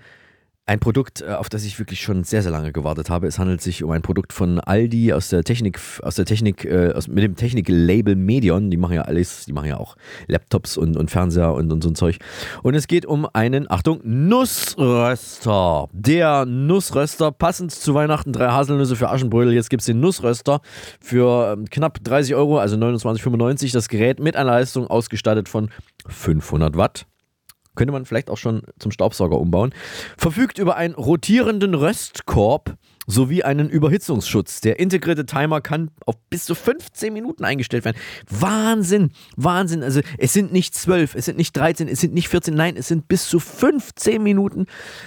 ein 0.65 0.79
Produkt, 0.79 1.23
äh, 1.23 1.33
auf 1.33 1.49
das 1.49 1.65
ich 1.65 1.79
wirklich 1.79 2.01
schon 2.01 2.23
sehr, 2.23 2.43
sehr 2.43 2.53
lange 2.53 2.73
gewartet 2.73 3.11
habe. 3.11 3.27
Es 3.27 3.39
handelt 3.39 3.61
sich 3.61 3.83
um 3.83 3.91
ein 3.91 4.03
Produkt 4.03 4.33
von 4.33 4.61
Aldi 4.61 5.13
aus 5.13 5.29
der 5.29 5.43
Technik, 5.43 5.81
aus 6.03 6.15
der 6.15 6.25
Technik, 6.25 6.65
äh, 6.65 6.93
aus, 6.93 7.09
mit 7.09 7.25
dem 7.25 7.35
Technik-Label 7.35 8.15
Medion. 8.15 8.71
Die 8.71 8.77
machen 8.77 8.95
ja 8.95 9.03
alles, 9.03 9.45
die 9.47 9.53
machen 9.53 9.69
ja 9.69 9.79
auch 9.79 9.97
Laptops 10.29 10.77
und, 10.77 10.97
und 10.97 11.11
Fernseher 11.11 11.53
und, 11.53 11.73
und 11.73 11.83
so 11.83 11.91
ein 11.91 11.97
Zeug. 11.97 12.19
Und 12.63 12.75
es 12.75 12.87
geht 12.87 13.07
um 13.07 13.27
einen, 13.33 13.69
Achtung, 13.71 14.01
Nussröster. 14.05 15.89
Der 15.93 16.47
Nussröster, 16.47 17.33
passend 17.33 17.73
zu 17.73 17.95
Weihnachten, 17.95 18.33
drei 18.33 18.49
Haselnüsse 18.49 18.95
für 18.95 19.11
Aschenbrödel. 19.11 19.53
Jetzt 19.53 19.69
gibt 19.69 19.81
es 19.81 19.87
den 19.87 19.99
Nussröster 19.99 20.61
für 21.01 21.55
ähm, 21.55 21.65
knapp 21.71 22.05
30 22.05 22.37
Euro, 22.37 22.59
also 22.59 22.77
29,95. 22.77 23.73
Das 23.73 23.89
Gerät 23.89 24.21
mit 24.21 24.37
einer 24.37 24.53
Leistung 24.53 24.87
ausgestattet 24.87 25.49
von 25.49 25.71
500 26.07 26.77
Watt 26.77 27.07
könnte 27.75 27.93
man 27.93 28.05
vielleicht 28.05 28.31
auch 28.31 28.37
schon 28.37 28.63
zum 28.79 28.91
Staubsauger 28.91 29.39
umbauen, 29.39 29.75
verfügt 30.17 30.59
über 30.59 30.77
einen 30.77 30.95
rotierenden 30.95 31.75
Röstkorb 31.75 32.77
sowie 33.07 33.43
einen 33.43 33.69
Überhitzungsschutz. 33.69 34.61
Der 34.61 34.79
integrierte 34.79 35.27
Timer 35.27 35.61
kann 35.61 35.91
auf 36.07 36.17
bis 36.31 36.45
zu 36.45 36.55
15 36.55 37.13
Minuten 37.13 37.45
eingestellt 37.45 37.85
werden. 37.85 37.97
Wahnsinn, 38.29 39.11
Wahnsinn. 39.37 39.83
Also 39.83 40.01
es 40.19 40.33
sind 40.33 40.53
nicht 40.53 40.75
12, 40.75 41.15
es 41.15 41.25
sind 41.25 41.39
nicht 41.39 41.57
13, 41.57 41.89
es 41.89 42.01
sind 42.01 42.15
nicht 42.15 42.29
14, 42.29 42.55
nein, 42.55 42.77
es 42.77 42.89
sind 42.89 43.09
bis 43.09 43.29
zu 43.29 43.41
15 43.41 44.23
Minuten, 44.23 44.67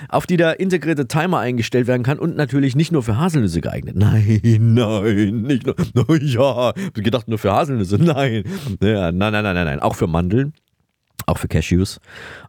auf 0.10 0.26
die 0.26 0.38
der 0.38 0.60
integrierte 0.60 1.08
Timer 1.08 1.40
eingestellt 1.40 1.88
werden 1.88 2.04
kann 2.04 2.20
und 2.20 2.36
natürlich 2.36 2.76
nicht 2.76 2.92
nur 2.92 3.04
für 3.04 3.18
Haselnüsse 3.18 3.62
geeignet. 3.62 3.96
Nein, 3.96 4.42
nein, 4.44 5.42
nicht 5.44 5.66
nur, 5.66 5.76
ja, 6.22 6.74
gedacht 6.94 7.28
nur 7.28 7.38
für 7.38 7.54
Haselnüsse, 7.54 7.98
nein. 7.98 8.44
Ja, 8.82 9.12
nein, 9.12 9.32
nein, 9.32 9.44
nein, 9.44 9.56
nein, 9.56 9.66
nein, 9.66 9.80
auch 9.80 9.96
für 9.96 10.08
Mandeln. 10.08 10.54
Auch 11.26 11.38
für 11.38 11.48
Cashews, 11.48 12.00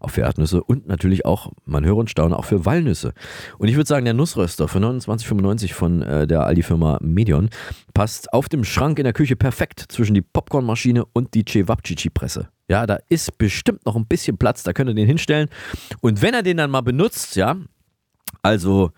auch 0.00 0.10
für 0.10 0.22
Erdnüsse 0.22 0.62
und 0.62 0.86
natürlich 0.86 1.24
auch, 1.24 1.52
man 1.64 1.84
höre 1.84 1.96
und 1.96 2.10
staune, 2.10 2.38
auch 2.38 2.44
für 2.44 2.64
Walnüsse. 2.64 3.12
Und 3.58 3.68
ich 3.68 3.76
würde 3.76 3.88
sagen, 3.88 4.04
der 4.04 4.14
Nussröster 4.14 4.68
für 4.68 4.78
29,95 4.78 5.72
von 5.72 6.02
äh, 6.02 6.26
der 6.26 6.44
Aldi-Firma 6.44 6.98
Medion 7.00 7.50
passt 7.94 8.32
auf 8.32 8.48
dem 8.48 8.64
Schrank 8.64 8.98
in 8.98 9.04
der 9.04 9.12
Küche 9.12 9.36
perfekt 9.36 9.84
zwischen 9.88 10.14
die 10.14 10.22
Popcornmaschine 10.22 11.04
und 11.12 11.34
die 11.34 11.44
Cevapcici-Presse. 11.44 12.48
Ja, 12.68 12.86
da 12.86 12.98
ist 13.08 13.38
bestimmt 13.38 13.86
noch 13.86 13.96
ein 13.96 14.06
bisschen 14.06 14.38
Platz, 14.38 14.62
da 14.62 14.72
könnt 14.72 14.90
ihr 14.90 14.94
den 14.94 15.06
hinstellen. 15.06 15.48
Und 16.00 16.20
wenn 16.20 16.34
er 16.34 16.42
den 16.42 16.56
dann 16.56 16.70
mal 16.70 16.80
benutzt, 16.80 17.36
ja, 17.36 17.56
also 18.42 18.90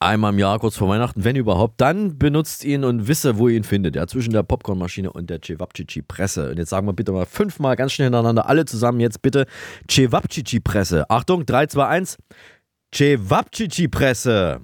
einmal 0.00 0.32
im 0.32 0.38
Jahr, 0.38 0.58
kurz 0.58 0.76
vor 0.76 0.88
Weihnachten, 0.88 1.24
wenn 1.24 1.36
überhaupt, 1.36 1.80
dann 1.80 2.18
benutzt 2.18 2.64
ihn 2.64 2.84
und 2.84 3.06
wisse, 3.06 3.38
wo 3.38 3.48
ihr 3.48 3.56
ihn 3.56 3.64
findet. 3.64 3.94
Ja, 3.96 4.06
zwischen 4.06 4.32
der 4.32 4.42
Popcornmaschine 4.42 5.12
und 5.12 5.30
der 5.30 5.40
Cevapcici-Presse. 5.40 6.50
Und 6.50 6.58
jetzt 6.58 6.70
sagen 6.70 6.86
wir 6.86 6.92
bitte 6.92 7.12
mal 7.12 7.26
fünfmal 7.26 7.76
ganz 7.76 7.92
schnell 7.92 8.06
hintereinander, 8.06 8.48
alle 8.48 8.64
zusammen 8.64 9.00
jetzt 9.00 9.22
bitte 9.22 9.46
Cevapcici-Presse. 9.88 11.08
Achtung, 11.10 11.46
3, 11.46 11.66
2, 11.66 11.86
1. 11.86 12.18
Cevapcici-Presse. 12.94 14.60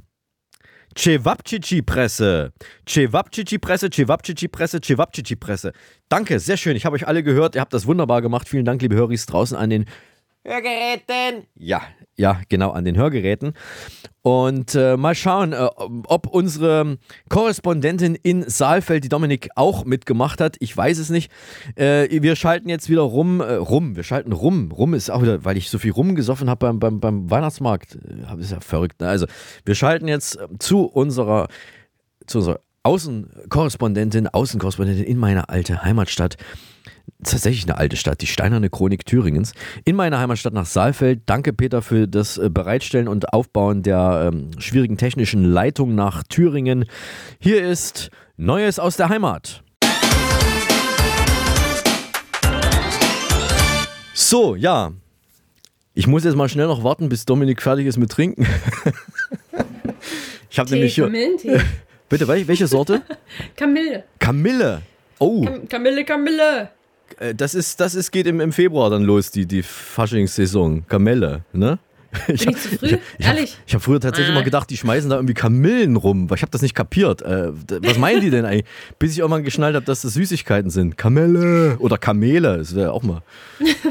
Cevapcici-Presse. 0.96 2.52
Cevapcici-Presse, 2.88 3.90
Cevapcici-Presse, 3.90 4.80
Cevapcici-Presse. 4.80 5.72
Danke, 6.08 6.40
sehr 6.40 6.56
schön. 6.56 6.74
Ich 6.76 6.86
habe 6.86 6.96
euch 6.96 7.06
alle 7.06 7.22
gehört. 7.22 7.54
Ihr 7.54 7.60
habt 7.60 7.74
das 7.74 7.86
wunderbar 7.86 8.22
gemacht. 8.22 8.48
Vielen 8.48 8.64
Dank, 8.64 8.80
liebe 8.80 8.96
Höris 8.96 9.26
draußen 9.26 9.56
an 9.56 9.68
den 9.68 9.84
Hörgeräten. 10.44 11.46
ja, 11.54 11.82
ja, 12.16 12.40
genau, 12.48 12.70
an 12.70 12.84
den 12.84 12.96
Hörgeräten. 12.96 13.52
Und 14.22 14.74
äh, 14.74 14.96
mal 14.96 15.14
schauen, 15.14 15.52
äh, 15.52 15.68
ob 16.08 16.26
unsere 16.26 16.98
Korrespondentin 17.28 18.16
in 18.16 18.48
Saalfeld, 18.48 19.04
die 19.04 19.08
Dominik, 19.08 19.50
auch 19.54 19.84
mitgemacht 19.84 20.40
hat. 20.40 20.56
Ich 20.58 20.76
weiß 20.76 20.98
es 20.98 21.10
nicht. 21.10 21.30
Äh, 21.76 22.08
wir 22.22 22.34
schalten 22.34 22.68
jetzt 22.68 22.88
wieder 22.88 23.02
rum, 23.02 23.40
äh, 23.40 23.54
rum, 23.54 23.94
wir 23.94 24.02
schalten 24.02 24.32
rum. 24.32 24.72
Rum 24.72 24.94
ist 24.94 25.10
auch 25.10 25.22
wieder, 25.22 25.44
weil 25.44 25.56
ich 25.56 25.70
so 25.70 25.78
viel 25.78 25.92
rumgesoffen 25.92 26.50
habe 26.50 26.58
beim, 26.66 26.80
beim, 26.80 27.00
beim 27.00 27.30
Weihnachtsmarkt. 27.30 27.98
Das 28.02 28.38
ist 28.38 28.50
ja 28.50 28.60
verrückt. 28.60 29.00
Ne? 29.00 29.08
Also, 29.08 29.26
wir 29.64 29.76
schalten 29.76 30.08
jetzt 30.08 30.36
äh, 30.36 30.48
zu 30.58 30.86
unserer, 30.86 31.46
zu 32.26 32.38
unserer 32.38 32.60
Außenkorrespondentin, 32.82 34.28
Außenkorrespondentin 34.28 35.04
in 35.04 35.18
meine 35.18 35.48
alte 35.50 35.82
Heimatstadt 35.84 36.36
tatsächlich 37.22 37.64
eine 37.64 37.78
alte 37.78 37.96
Stadt, 37.96 38.20
die 38.20 38.26
Steinerne 38.26 38.70
Chronik 38.70 39.06
Thüringens, 39.06 39.52
in 39.84 39.96
meiner 39.96 40.18
Heimatstadt 40.18 40.52
nach 40.52 40.66
Saalfeld. 40.66 41.22
Danke, 41.26 41.52
Peter, 41.52 41.82
für 41.82 42.06
das 42.06 42.38
äh, 42.38 42.50
Bereitstellen 42.50 43.08
und 43.08 43.32
Aufbauen 43.32 43.82
der 43.82 44.30
ähm, 44.32 44.50
schwierigen 44.58 44.96
technischen 44.96 45.44
Leitung 45.44 45.94
nach 45.94 46.22
Thüringen. 46.24 46.84
Hier 47.38 47.66
ist 47.66 48.10
Neues 48.36 48.78
aus 48.78 48.96
der 48.96 49.08
Heimat. 49.08 49.62
So, 54.14 54.56
ja. 54.56 54.92
Ich 55.94 56.06
muss 56.06 56.24
jetzt 56.24 56.36
mal 56.36 56.48
schnell 56.48 56.66
noch 56.66 56.84
warten, 56.84 57.08
bis 57.08 57.24
Dominik 57.24 57.62
fertig 57.62 57.86
ist 57.86 57.96
mit 57.96 58.10
Trinken. 58.10 58.46
ich 60.50 60.58
habe 60.58 60.70
nämlich 60.70 60.94
hier. 60.94 61.04
Kamillentee. 61.04 61.60
Bitte, 62.08 62.26
wel- 62.28 62.46
welche 62.46 62.66
Sorte? 62.66 63.02
Kamille. 63.56 64.04
Kamille. 64.18 64.82
Oh, 65.18 65.42
Kam 65.44 65.68
Kamille, 65.68 66.04
Kamille. 66.04 66.68
Äh, 67.18 67.34
das 67.34 67.54
ist, 67.54 67.80
das 67.80 67.94
ist, 67.94 68.10
geht 68.10 68.26
im, 68.26 68.40
im 68.40 68.52
Februar 68.52 68.90
dann 68.90 69.02
los, 69.04 69.30
die, 69.30 69.46
die 69.46 69.62
Faschingssaison. 69.62 70.86
Kamelle, 70.88 71.42
ne? 71.52 71.78
Bin 72.28 72.36
ich 72.36 72.56
zu 72.56 72.68
früh? 72.78 72.96
Ich 73.18 73.26
habe 73.26 73.36
Ehrlich? 73.38 73.58
hab 73.74 73.82
früher 73.82 74.00
tatsächlich 74.00 74.30
Ah. 74.30 74.36
immer 74.36 74.42
gedacht, 74.44 74.70
die 74.70 74.78
schmeißen 74.78 75.10
da 75.10 75.16
irgendwie 75.16 75.34
Kamillen 75.34 75.96
rum, 75.96 76.30
weil 76.30 76.36
ich 76.36 76.42
habe 76.42 76.50
das 76.50 76.62
nicht 76.62 76.74
kapiert. 76.74 77.20
Äh, 77.20 77.48
was 77.82 77.98
meinen 77.98 78.22
die 78.22 78.30
denn 78.30 78.46
eigentlich? 78.46 78.64
Bis 78.98 79.12
ich 79.12 79.18
irgendwann 79.18 79.44
geschnallt 79.44 79.74
habe, 79.76 79.84
dass 79.84 80.00
das 80.00 80.14
Süßigkeiten 80.14 80.70
sind. 80.70 80.96
Kamelle 80.96 81.76
oder 81.78 81.98
Kamele, 81.98 82.56
das 82.56 82.74
wäre 82.74 82.92
auch 82.92 83.02
mal 83.02 83.20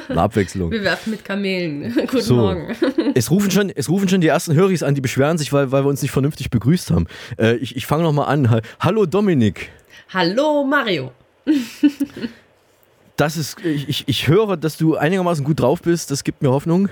eine 0.09 0.21
Abwechslung. 0.21 0.71
Wir 0.71 0.81
werfen 0.81 1.11
mit 1.11 1.23
Kamelen. 1.23 1.93
Guten 2.07 2.21
So. 2.21 2.35
Morgen. 2.37 2.75
Es 3.13 3.29
rufen, 3.29 3.51
schon, 3.51 3.69
es 3.69 3.89
rufen 3.89 4.09
schon 4.09 4.21
die 4.21 4.27
ersten 4.27 4.55
Höris 4.55 4.81
an, 4.81 4.95
die 4.95 5.01
beschweren 5.01 5.37
sich, 5.37 5.53
weil, 5.53 5.71
weil 5.71 5.83
wir 5.85 5.89
uns 5.89 6.01
nicht 6.01 6.11
vernünftig 6.11 6.49
begrüßt 6.49 6.89
haben. 6.91 7.05
Äh, 7.37 7.55
ich 7.57 7.75
ich 7.75 7.85
fange 7.85 8.03
nochmal 8.03 8.27
an. 8.27 8.49
Ha- 8.49 8.61
Hallo 8.79 9.05
Dominik. 9.05 9.69
Hallo 10.11 10.63
Mario. 10.65 11.11
Das 13.17 13.37
ist, 13.37 13.57
ich, 13.63 13.87
ich- 13.87 14.03
ich 14.07 14.27
höre, 14.27 14.57
dass 14.57 14.77
du 14.77 14.95
einigermaßen 14.97 15.43
gut 15.45 15.59
drauf 15.61 15.81
bist. 15.81 16.11
Das 16.11 16.23
gibt 16.23 16.41
mir 16.41 16.49
Hoffnung. 16.51 16.89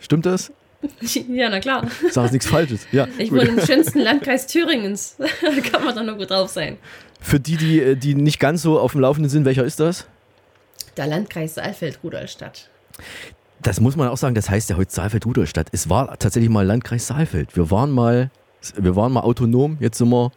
Stimmt 0.00 0.26
das? 0.26 0.52
Ja, 1.28 1.50
na 1.50 1.58
klar. 1.58 1.88
Sag 2.10 2.22
jetzt 2.24 2.32
nichts 2.32 2.46
Falsches. 2.46 2.86
Ja, 2.92 3.08
Ich 3.18 3.30
gut. 3.30 3.40
wohne 3.40 3.48
im 3.60 3.66
schönsten 3.66 3.98
Landkreis 3.98 4.46
Thüringens. 4.46 5.16
da 5.18 5.60
kann 5.70 5.84
man 5.84 5.96
doch 5.96 6.04
nur 6.04 6.14
gut 6.16 6.30
drauf 6.30 6.50
sein. 6.50 6.76
Für 7.20 7.40
die, 7.40 7.56
die, 7.56 7.80
äh, 7.80 7.96
die 7.96 8.14
nicht 8.14 8.38
ganz 8.38 8.62
so 8.62 8.78
auf 8.78 8.92
dem 8.92 9.00
Laufenden 9.00 9.28
sind, 9.28 9.44
welcher 9.44 9.64
ist 9.64 9.80
das? 9.80 10.06
Der 10.96 11.08
Landkreis 11.08 11.56
Saalfeld-Rudolstadt. 11.56 12.70
Das 13.60 13.80
muss 13.80 13.96
man 13.96 14.08
auch 14.08 14.16
sagen, 14.16 14.36
das 14.36 14.48
heißt 14.48 14.70
ja 14.70 14.76
heute 14.76 14.92
Saalfeld-Rudolstadt. 14.92 15.66
Es 15.72 15.88
war 15.90 16.16
tatsächlich 16.16 16.48
mal 16.50 16.64
Landkreis 16.64 17.08
Saalfeld. 17.08 17.56
Wir 17.56 17.72
waren 17.72 17.90
mal, 17.90 18.30
wir 18.76 18.94
waren 18.94 19.12
mal 19.12 19.22
autonom, 19.22 19.78
jetzt 19.80 19.98
sind 19.98 20.10
wir 20.10 20.30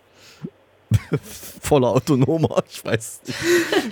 voller 1.62 1.90
Autonomer. 1.90 2.64
Ich 2.70 2.84
weiß 2.84 3.22
nicht. 3.28 3.40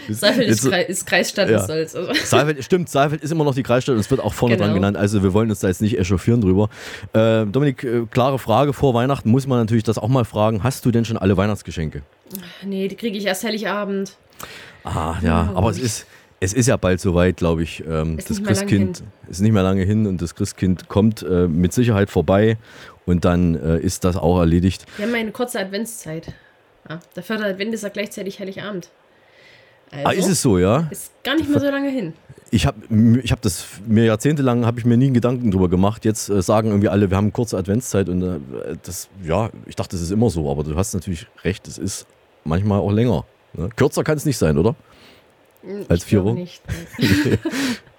Saalfeld 0.20 0.50
ist, 0.50 0.68
Kreis, 0.70 0.90
ist 0.90 1.06
Kreisstadt, 1.06 1.50
Ja. 1.50 1.60
soll's. 1.66 1.96
Also. 1.96 2.14
Saalfeld, 2.14 2.64
stimmt, 2.64 2.90
Saalfeld 2.90 3.24
ist 3.24 3.32
immer 3.32 3.44
noch 3.44 3.56
die 3.56 3.64
Kreisstadt 3.64 3.94
und 3.94 4.00
es 4.00 4.10
wird 4.12 4.22
auch 4.22 4.34
vorne 4.34 4.56
Genau. 4.56 4.66
dran 4.68 4.76
genannt. 4.76 4.98
Also 4.98 5.24
wir 5.24 5.34
wollen 5.34 5.50
uns 5.50 5.60
da 5.60 5.68
jetzt 5.68 5.82
nicht 5.82 5.98
echauffieren 5.98 6.42
drüber. 6.42 6.70
Äh, 7.14 7.46
Dominik, 7.46 7.84
äh, 7.84 8.06
klare 8.10 8.40
Frage, 8.40 8.74
vor 8.74 8.94
Weihnachten 8.94 9.30
muss 9.30 9.48
man 9.48 9.60
natürlich 9.60 9.84
das 9.84 9.98
auch 9.98 10.08
mal 10.10 10.26
fragen. 10.26 10.64
Hast 10.64 10.86
du 10.86 10.92
denn 10.92 11.06
schon 11.06 11.18
alle 11.18 11.38
Weihnachtsgeschenke? 11.38 12.02
Nee, 12.64 12.88
die 12.88 12.96
kriege 12.96 13.18
ich 13.18 13.26
erst 13.26 13.44
Heiligabend. 13.44 14.14
Ah, 14.84 15.16
ja, 15.22 15.52
aber 15.56 15.70
es 15.70 15.80
ist, 15.80 16.06
es 16.40 16.54
ist 16.54 16.68
ja 16.68 16.78
bald 16.78 17.00
soweit, 17.02 17.38
glaube 17.38 17.64
ich. 17.64 17.84
Ähm, 17.88 18.18
das 18.18 18.42
Christkind 18.44 19.04
ist 19.30 19.42
nicht 19.42 19.52
mehr 19.52 19.64
lange 19.64 19.84
hin 19.84 20.08
und 20.08 20.22
das 20.22 20.36
Christkind 20.36 20.88
kommt 20.88 21.22
äh, 21.24 21.48
mit 21.48 21.74
Sicherheit 21.74 22.10
vorbei 22.10 22.58
und 23.06 23.26
dann 23.26 23.56
äh, 23.56 23.80
ist 23.80 24.04
das 24.06 24.16
auch 24.16 24.40
erledigt. 24.40 24.86
Wir 24.98 25.06
haben 25.08 25.16
eine 25.16 25.32
kurze 25.32 25.60
Adventszeit. 25.60 26.34
Ja, 26.88 27.00
der 27.16 27.24
vierte 27.24 27.46
Advent 27.46 27.74
ist 27.74 27.84
ja 27.84 27.90
gleichzeitig 27.90 28.40
Heiligabend. 28.40 28.90
Also, 29.92 30.08
ah, 30.08 30.12
ist 30.12 30.28
es 30.28 30.42
so, 30.42 30.58
ja? 30.60 30.88
Ist 30.92 31.12
gar 31.24 31.36
nicht 31.36 31.50
mehr 31.50 31.60
so 31.60 31.70
lange 31.70 31.90
hin. 31.90 32.14
Ich 32.52 32.66
habe 32.66 32.78
ich 33.24 33.32
hab 33.32 33.42
das 33.42 33.66
mir 33.86 34.06
jahrzehntelang, 34.06 34.66
habe 34.66 34.80
ich 34.80 34.86
mir 34.86 34.98
nie 34.98 35.06
einen 35.06 35.14
Gedanken 35.14 35.52
drüber 35.52 35.70
gemacht. 35.70 36.04
Jetzt 36.06 36.30
äh, 36.30 36.42
sagen 36.42 36.70
irgendwie 36.70 36.90
alle, 36.90 37.10
wir 37.10 37.18
haben 37.18 37.34
kurze 37.34 37.58
Adventszeit 37.58 38.10
und 38.10 38.22
äh, 38.22 38.40
das, 38.84 39.10
ja, 39.24 39.50
ich 39.66 39.76
dachte, 39.76 39.96
das 39.96 40.02
ist 40.02 40.12
immer 40.12 40.30
so, 40.30 40.50
aber 40.50 40.64
du 40.64 40.76
hast 40.76 40.94
natürlich 40.94 41.28
recht, 41.44 41.68
es 41.68 41.78
ist 41.78 42.06
manchmal 42.44 42.80
auch 42.80 42.92
länger. 42.92 43.26
Ne? 43.54 43.70
Kürzer 43.76 44.04
kann 44.04 44.18
es 44.18 44.26
nicht 44.26 44.38
sein, 44.38 44.58
oder? 44.58 44.76
Als 45.90 46.04
Ich 46.04 46.06
vier 46.06 46.22
glaube 46.22 46.32
Wochen? 46.32 46.40
Nicht. 46.40 46.62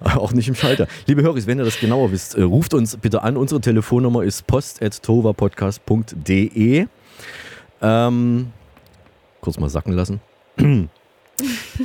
Auch 0.00 0.32
nicht 0.32 0.48
im 0.48 0.54
Schalter. 0.54 0.86
Liebe 1.06 1.20
Höris, 1.20 1.46
wenn 1.46 1.58
ihr 1.58 1.66
das 1.66 1.78
genauer 1.78 2.10
wisst, 2.10 2.34
äh, 2.34 2.40
ruft 2.40 2.72
uns 2.72 2.96
bitte 2.96 3.22
an. 3.22 3.36
Unsere 3.36 3.60
Telefonnummer 3.60 4.24
ist 4.24 4.46
post.tovapodcast.de. 4.46 6.86
Ähm, 7.82 8.52
kurz 9.40 9.58
mal 9.58 9.68
sacken 9.68 9.92
lassen. 9.92 10.20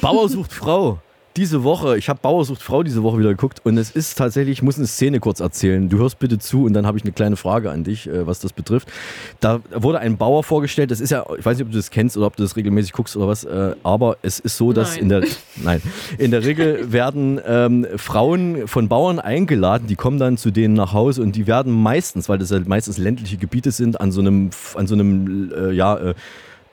Bauer 0.02 0.30
sucht 0.30 0.54
Frau. 0.54 1.00
Diese 1.38 1.66
Woche, 1.66 1.98
ich 1.98 2.08
habe 2.08 2.18
Bauer 2.22 2.46
sucht 2.46 2.62
Frau 2.62 2.82
diese 2.82 3.04
Woche 3.04 3.20
wieder 3.20 3.32
geguckt 3.32 3.60
und 3.66 3.78
es 3.78 3.92
ist 3.92 4.18
tatsächlich, 4.18 4.60
ich 4.60 4.62
muss 4.62 4.78
eine 4.78 4.88
Szene 4.88 5.20
kurz 5.20 5.42
erzählen. 5.42 5.90
Du 5.90 5.98
hörst 5.98 6.18
bitte 6.18 6.40
zu 6.40 6.64
und 6.64 6.72
dann 6.72 6.88
habe 6.88 6.98
ich 6.98 7.04
eine 7.04 7.12
kleine 7.12 7.36
Frage 7.36 7.72
an 7.72 7.84
dich, 7.84 8.08
äh, 8.08 8.26
was 8.26 8.40
das 8.40 8.54
betrifft. 8.54 8.88
Da 9.42 9.60
wurde 9.74 10.00
ein 10.00 10.16
Bauer 10.16 10.46
vorgestellt, 10.46 10.92
das 10.92 11.02
ist 11.02 11.10
ja, 11.10 11.26
ich 11.38 11.46
weiß 11.46 11.58
nicht, 11.58 11.66
ob 11.66 11.72
du 11.72 11.78
das 11.78 11.92
kennst 11.92 12.16
oder 12.16 12.28
ob 12.28 12.38
du 12.38 12.44
das 12.44 12.56
regelmäßig 12.56 12.94
guckst 12.94 13.18
oder 13.18 13.28
was, 13.28 13.44
äh, 13.44 13.76
aber 13.84 14.16
es 14.22 14.40
ist 14.40 14.56
so, 14.56 14.72
dass 14.72 14.94
Nein. 14.94 15.02
in 15.02 15.10
der, 15.10 15.24
nein, 15.62 15.82
in 16.18 16.32
der 16.32 16.46
Regel 16.46 16.90
werden 16.94 17.42
ähm, 17.46 17.86
Frauen 17.98 18.70
von 18.70 18.88
Bauern 18.88 19.20
eingeladen, 19.20 19.88
die 19.88 19.98
kommen 19.98 20.20
dann 20.20 20.38
zu 20.38 20.52
denen 20.52 20.74
nach 20.74 20.94
Hause 20.94 21.22
und 21.22 21.36
die 21.36 21.48
werden 21.48 21.74
meistens, 21.74 22.30
weil 22.30 22.38
das 22.38 22.52
ja 22.52 22.62
meistens 22.66 22.98
ländliche 22.98 23.36
Gebiete 23.36 23.72
sind, 23.72 24.00
an 24.00 24.14
so 24.14 24.22
einem, 24.22 24.52
an 24.76 24.88
so 24.88 24.94
einem, 24.96 25.52
äh, 25.52 25.72
ja, 25.74 25.98
äh, 25.98 26.14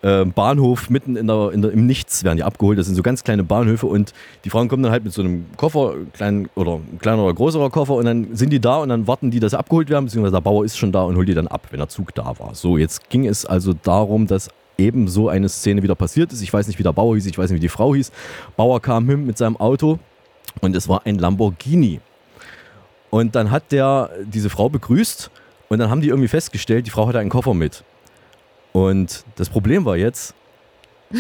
äh, 0.02 0.24
Bahnhof 0.24 0.90
mitten 0.90 1.16
in 1.16 1.26
der, 1.26 1.52
in 1.52 1.62
der, 1.62 1.72
im 1.72 1.86
Nichts 1.86 2.24
werden 2.24 2.36
die 2.36 2.42
abgeholt. 2.42 2.78
Das 2.78 2.86
sind 2.86 2.96
so 2.96 3.02
ganz 3.02 3.24
kleine 3.24 3.44
Bahnhöfe 3.44 3.86
und 3.86 4.12
die 4.44 4.50
Frauen 4.50 4.68
kommen 4.68 4.82
dann 4.82 4.92
halt 4.92 5.04
mit 5.04 5.12
so 5.12 5.22
einem 5.22 5.46
Koffer, 5.56 5.94
kleinen 6.12 6.48
oder 6.54 6.74
ein 6.74 6.98
kleiner 7.00 7.24
oder 7.24 7.34
größerer 7.34 7.70
Koffer 7.70 7.94
und 7.94 8.04
dann 8.04 8.34
sind 8.34 8.50
die 8.50 8.60
da 8.60 8.78
und 8.78 8.88
dann 8.88 9.06
warten 9.06 9.30
die, 9.30 9.40
dass 9.40 9.52
sie 9.52 9.58
abgeholt 9.58 9.88
werden, 9.90 10.06
beziehungsweise 10.06 10.34
der 10.34 10.40
Bauer 10.40 10.64
ist 10.64 10.76
schon 10.76 10.92
da 10.92 11.02
und 11.02 11.16
holt 11.16 11.28
die 11.28 11.34
dann 11.34 11.48
ab, 11.48 11.68
wenn 11.70 11.78
der 11.78 11.88
Zug 11.88 12.14
da 12.14 12.38
war. 12.38 12.54
So, 12.54 12.78
jetzt 12.78 13.08
ging 13.10 13.26
es 13.26 13.46
also 13.46 13.72
darum, 13.72 14.26
dass 14.26 14.50
eben 14.78 15.08
so 15.08 15.28
eine 15.28 15.48
Szene 15.48 15.82
wieder 15.82 15.94
passiert 15.94 16.32
ist. 16.32 16.42
Ich 16.42 16.52
weiß 16.52 16.66
nicht, 16.66 16.78
wie 16.78 16.82
der 16.82 16.92
Bauer 16.92 17.14
hieß, 17.14 17.26
ich 17.26 17.38
weiß 17.38 17.50
nicht, 17.50 17.58
wie 17.58 17.60
die 17.60 17.68
Frau 17.68 17.94
hieß. 17.94 18.10
Bauer 18.56 18.80
kam 18.80 19.08
hin 19.08 19.24
mit 19.26 19.38
seinem 19.38 19.56
Auto 19.56 19.98
und 20.60 20.74
es 20.74 20.88
war 20.88 21.06
ein 21.06 21.18
Lamborghini. 21.18 22.00
Und 23.10 23.34
dann 23.36 23.50
hat 23.50 23.72
der 23.72 24.10
diese 24.24 24.50
Frau 24.50 24.68
begrüßt 24.68 25.30
und 25.68 25.78
dann 25.78 25.90
haben 25.90 26.00
die 26.00 26.08
irgendwie 26.08 26.28
festgestellt, 26.28 26.86
die 26.86 26.90
Frau 26.90 27.06
hatte 27.06 27.18
einen 27.18 27.30
Koffer 27.30 27.54
mit. 27.54 27.84
Und 28.72 29.24
das 29.36 29.48
Problem 29.48 29.84
war 29.84 29.96
jetzt, 29.96 30.34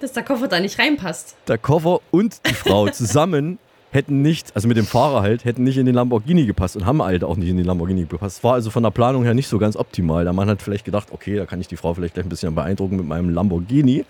Dass 0.00 0.12
der 0.12 0.22
Koffer 0.22 0.48
da 0.48 0.58
nicht 0.58 0.78
reinpasst. 0.78 1.36
der 1.46 1.58
Koffer 1.58 2.00
und 2.10 2.40
die 2.48 2.54
Frau 2.54 2.88
zusammen 2.88 3.58
hätten 3.92 4.22
nicht, 4.22 4.54
also 4.54 4.68
mit 4.68 4.76
dem 4.76 4.86
Fahrer 4.86 5.20
halt, 5.22 5.44
hätten 5.44 5.64
nicht 5.64 5.76
in 5.76 5.84
den 5.84 5.94
Lamborghini 5.94 6.46
gepasst 6.46 6.76
und 6.76 6.86
haben 6.86 7.02
halt 7.02 7.24
auch 7.24 7.36
nicht 7.36 7.48
in 7.48 7.56
den 7.56 7.66
Lamborghini 7.66 8.04
gepasst. 8.04 8.42
War 8.42 8.54
also 8.54 8.70
von 8.70 8.82
der 8.82 8.90
Planung 8.90 9.24
her 9.24 9.34
nicht 9.34 9.48
so 9.48 9.58
ganz 9.58 9.76
optimal. 9.76 10.24
Der 10.24 10.32
Mann 10.32 10.48
hat 10.48 10.62
vielleicht 10.62 10.84
gedacht, 10.84 11.08
okay, 11.12 11.36
da 11.36 11.44
kann 11.44 11.60
ich 11.60 11.68
die 11.68 11.76
Frau 11.76 11.92
vielleicht 11.92 12.14
gleich 12.14 12.24
ein 12.24 12.28
bisschen 12.30 12.54
beeindrucken 12.54 12.96
mit 12.96 13.06
meinem 13.06 13.30
Lamborghini. 13.30 14.04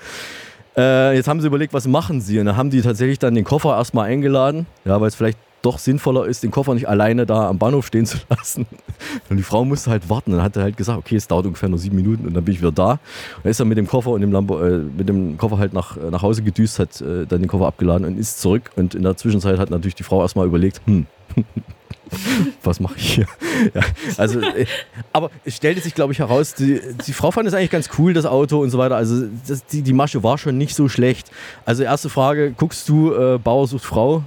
Äh, 0.76 1.16
jetzt 1.16 1.26
haben 1.28 1.40
sie 1.40 1.46
überlegt, 1.48 1.72
was 1.72 1.88
machen 1.88 2.20
sie? 2.20 2.38
Und 2.38 2.46
dann 2.46 2.56
haben 2.56 2.70
die 2.70 2.82
tatsächlich 2.82 3.18
dann 3.18 3.34
den 3.34 3.44
Koffer 3.44 3.76
erstmal 3.76 4.08
eingeladen, 4.08 4.66
ja, 4.84 5.00
weil 5.00 5.08
es 5.08 5.14
vielleicht 5.14 5.38
doch 5.62 5.78
sinnvoller 5.78 6.26
ist, 6.26 6.42
den 6.42 6.50
Koffer 6.50 6.74
nicht 6.74 6.88
alleine 6.88 7.26
da 7.26 7.48
am 7.48 7.58
Bahnhof 7.58 7.86
stehen 7.86 8.06
zu 8.06 8.18
lassen. 8.28 8.66
Und 9.30 9.36
die 9.36 9.42
Frau 9.42 9.64
musste 9.64 9.90
halt 9.90 10.08
warten. 10.08 10.32
Dann 10.32 10.42
hat 10.42 10.56
er 10.56 10.62
halt 10.62 10.76
gesagt, 10.76 10.98
okay, 10.98 11.16
es 11.16 11.28
dauert 11.28 11.46
ungefähr 11.46 11.68
nur 11.68 11.78
sieben 11.78 11.96
Minuten 11.96 12.26
und 12.26 12.34
dann 12.34 12.44
bin 12.44 12.54
ich 12.54 12.60
wieder 12.60 12.72
da. 12.72 12.92
Und 12.92 13.44
dann 13.44 13.50
ist 13.50 13.60
er 13.60 13.66
mit 13.66 13.78
dem 13.78 13.86
Koffer 13.86 14.10
und 14.10 14.20
dem 14.20 14.32
Lambo, 14.32 14.60
äh, 14.60 14.78
mit 14.78 15.08
dem 15.08 15.36
Koffer 15.38 15.58
halt 15.58 15.72
nach, 15.72 15.96
äh, 15.96 16.10
nach 16.10 16.22
Hause 16.22 16.42
gedüst, 16.42 16.78
hat 16.78 17.00
äh, 17.00 17.26
dann 17.26 17.40
den 17.40 17.48
Koffer 17.48 17.66
abgeladen 17.66 18.06
und 18.06 18.18
ist 18.18 18.40
zurück. 18.40 18.70
Und 18.76 18.94
in 18.94 19.02
der 19.02 19.16
Zwischenzeit 19.16 19.58
hat 19.58 19.70
natürlich 19.70 19.94
die 19.94 20.02
Frau 20.02 20.22
erstmal 20.22 20.46
überlegt, 20.46 20.80
hm, 20.86 21.06
was 22.62 22.80
mache 22.80 22.96
ich 22.96 23.14
hier? 23.14 23.26
Ja, 23.74 23.82
also, 24.16 24.40
äh, 24.40 24.64
aber 25.12 25.30
es 25.44 25.56
stellte 25.56 25.82
sich, 25.82 25.94
glaube 25.94 26.14
ich, 26.14 26.18
heraus, 26.18 26.54
die, 26.54 26.80
die 27.06 27.12
Frau 27.12 27.30
fand 27.30 27.46
es 27.46 27.52
eigentlich 27.52 27.70
ganz 27.70 27.90
cool, 27.98 28.14
das 28.14 28.24
Auto 28.24 28.60
und 28.60 28.70
so 28.70 28.78
weiter. 28.78 28.96
Also 28.96 29.26
das, 29.46 29.66
die, 29.66 29.82
die 29.82 29.92
Masche 29.92 30.22
war 30.22 30.38
schon 30.38 30.56
nicht 30.56 30.74
so 30.74 30.88
schlecht. 30.88 31.30
Also 31.66 31.82
erste 31.82 32.08
Frage, 32.08 32.52
guckst 32.52 32.88
du 32.88 33.12
äh, 33.12 33.38
Bauer 33.38 33.66
sucht 33.66 33.84
Frau? 33.84 34.24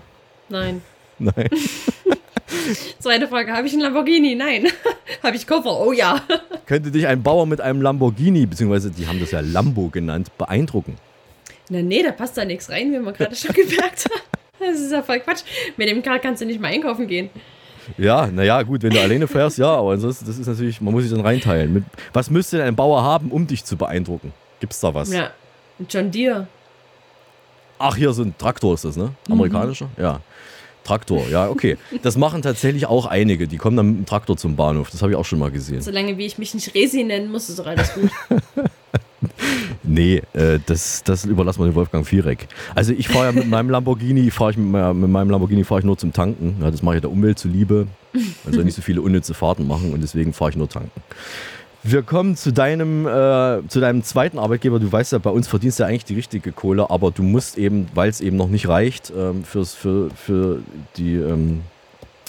Nein. 0.49 0.81
Nein. 1.19 1.49
Zweite 2.99 3.27
Frage, 3.27 3.51
habe 3.51 3.67
ich 3.67 3.73
einen 3.73 3.81
Lamborghini? 3.81 4.35
Nein. 4.35 4.67
habe 5.23 5.35
ich 5.35 5.47
Koffer? 5.47 5.79
Oh 5.79 5.91
ja. 5.91 6.21
Könnte 6.65 6.91
dich 6.91 7.07
ein 7.07 7.23
Bauer 7.23 7.45
mit 7.45 7.61
einem 7.61 7.81
Lamborghini, 7.81 8.45
beziehungsweise 8.45 8.91
die 8.91 9.07
haben 9.07 9.19
das 9.19 9.31
ja 9.31 9.41
Lambo 9.41 9.89
genannt, 9.89 10.31
beeindrucken? 10.37 10.97
Na 11.69 11.81
nee, 11.81 12.03
da 12.03 12.11
passt 12.11 12.37
da 12.37 12.45
nichts 12.45 12.69
rein, 12.69 12.91
wie 12.91 12.99
man 12.99 13.13
gerade 13.13 13.35
schon 13.35 13.53
gemerkt 13.53 14.05
hat. 14.05 14.23
Das 14.59 14.79
ist 14.79 14.91
ja 14.91 15.01
voll 15.01 15.19
Quatsch. 15.19 15.43
Mit 15.77 15.89
dem 15.89 16.01
Karl 16.01 16.19
kannst 16.19 16.41
du 16.41 16.45
nicht 16.45 16.59
mal 16.59 16.69
einkaufen 16.69 17.07
gehen. 17.07 17.29
Ja, 17.97 18.27
naja, 18.27 18.61
gut, 18.63 18.83
wenn 18.83 18.91
du 18.91 19.01
alleine 19.01 19.27
fährst, 19.27 19.57
ja, 19.57 19.67
aber 19.67 19.91
ansonsten, 19.91 20.25
das 20.25 20.37
ist 20.37 20.47
natürlich, 20.47 20.79
man 20.79 20.93
muss 20.93 21.03
sich 21.03 21.11
dann 21.11 21.21
reinteilen. 21.21 21.73
Mit, 21.73 21.83
was 22.13 22.29
müsste 22.29 22.57
denn 22.57 22.67
ein 22.67 22.75
Bauer 22.75 23.03
haben, 23.03 23.29
um 23.29 23.45
dich 23.45 23.65
zu 23.65 23.75
beeindrucken? 23.75 24.31
Gibt's 24.61 24.79
da 24.79 24.93
was? 24.93 25.11
Ja. 25.11 25.31
Ein 25.79 25.87
John 25.89 26.11
Deere. 26.11 26.47
Ach, 27.77 27.97
hier 27.97 28.13
so 28.13 28.23
ein 28.23 28.37
Traktor 28.37 28.75
ist 28.75 28.85
das, 28.85 28.95
ne? 28.95 29.11
Amerikanischer? 29.29 29.89
Ja. 29.97 30.21
Traktor, 30.83 31.27
ja, 31.29 31.49
okay. 31.49 31.77
Das 32.01 32.17
machen 32.17 32.41
tatsächlich 32.41 32.85
auch 32.85 33.05
einige. 33.05 33.47
Die 33.47 33.57
kommen 33.57 33.77
dann 33.77 33.87
mit 33.87 33.97
dem 33.97 34.05
Traktor 34.05 34.37
zum 34.37 34.55
Bahnhof. 34.55 34.89
Das 34.91 35.01
habe 35.01 35.11
ich 35.11 35.17
auch 35.17 35.25
schon 35.25 35.39
mal 35.39 35.51
gesehen. 35.51 35.81
Solange 35.81 36.17
wie 36.17 36.25
ich 36.25 36.37
mich 36.37 36.53
nicht 36.53 36.73
Resi 36.75 37.03
nennen 37.03 37.31
muss, 37.31 37.49
ist 37.49 37.59
doch 37.59 37.67
alles 37.67 37.93
gut. 37.93 38.09
Nee, 39.83 40.21
äh, 40.33 40.59
das, 40.65 41.03
das 41.03 41.25
überlassen 41.25 41.61
wir 41.61 41.65
dem 41.67 41.75
Wolfgang 41.75 42.05
Vierek. 42.05 42.47
Also 42.75 42.93
ich 42.93 43.07
fahre 43.07 43.25
ja 43.25 43.31
mit 43.31 43.47
meinem 43.47 43.69
Lamborghini, 43.69 44.31
fahre 44.31 44.51
ich 44.51 44.57
mit, 44.57 44.65
mit 44.65 45.09
meinem 45.09 45.29
Lamborghini 45.29 45.63
fahre 45.63 45.79
ich 45.79 45.85
nur 45.85 45.97
zum 45.97 46.13
Tanken. 46.13 46.57
Ja, 46.61 46.71
das 46.71 46.81
mache 46.81 46.95
ich 46.95 47.01
der 47.01 47.11
Umwelt 47.11 47.39
zuliebe. 47.39 47.87
Man 48.43 48.53
soll 48.53 48.63
nicht 48.63 48.75
so 48.75 48.81
viele 48.81 49.01
unnütze 49.01 49.33
Fahrten 49.33 49.67
machen 49.67 49.93
und 49.93 50.01
deswegen 50.01 50.33
fahre 50.33 50.51
ich 50.51 50.57
nur 50.57 50.69
tanken. 50.69 51.01
Wir 51.85 52.01
kommen 52.01 52.37
zu 52.37 52.53
deinem, 52.53 53.05
äh, 53.05 53.67
zu 53.67 53.81
deinem 53.81 54.03
zweiten 54.03 54.39
Arbeitgeber. 54.39 54.79
Du 54.79 54.89
weißt 54.89 55.11
ja, 55.11 55.17
bei 55.17 55.29
uns 55.29 55.49
verdienst 55.49 55.79
du 55.79 55.83
ja 55.83 55.89
eigentlich 55.89 56.05
die 56.05 56.15
richtige 56.15 56.53
Kohle, 56.53 56.89
aber 56.89 57.11
du 57.11 57.23
musst 57.23 57.57
eben, 57.57 57.87
weil 57.93 58.09
es 58.09 58.21
eben 58.21 58.37
noch 58.37 58.47
nicht 58.47 58.69
reicht, 58.69 59.11
ähm, 59.15 59.43
fürs, 59.43 59.73
für, 59.73 60.09
für 60.11 60.59
die, 60.95 61.15
ähm, 61.15 61.61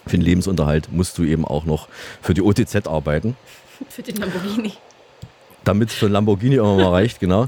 für 0.06 0.16
den 0.16 0.22
Lebensunterhalt 0.22 0.92
musst 0.92 1.18
du 1.18 1.22
eben 1.22 1.44
auch 1.44 1.64
noch 1.66 1.86
für 2.20 2.34
die 2.34 2.42
OTZ 2.42 2.88
arbeiten. 2.88 3.36
Für 3.88 4.02
den 4.02 4.16
Lamborghini. 4.16 4.72
Damit 5.62 5.90
es 5.90 5.94
für 5.94 6.06
ein 6.06 6.12
Lamborghini 6.12 6.56
immer 6.56 6.74
mal 6.74 6.90
reicht, 6.90 7.20
genau. 7.20 7.46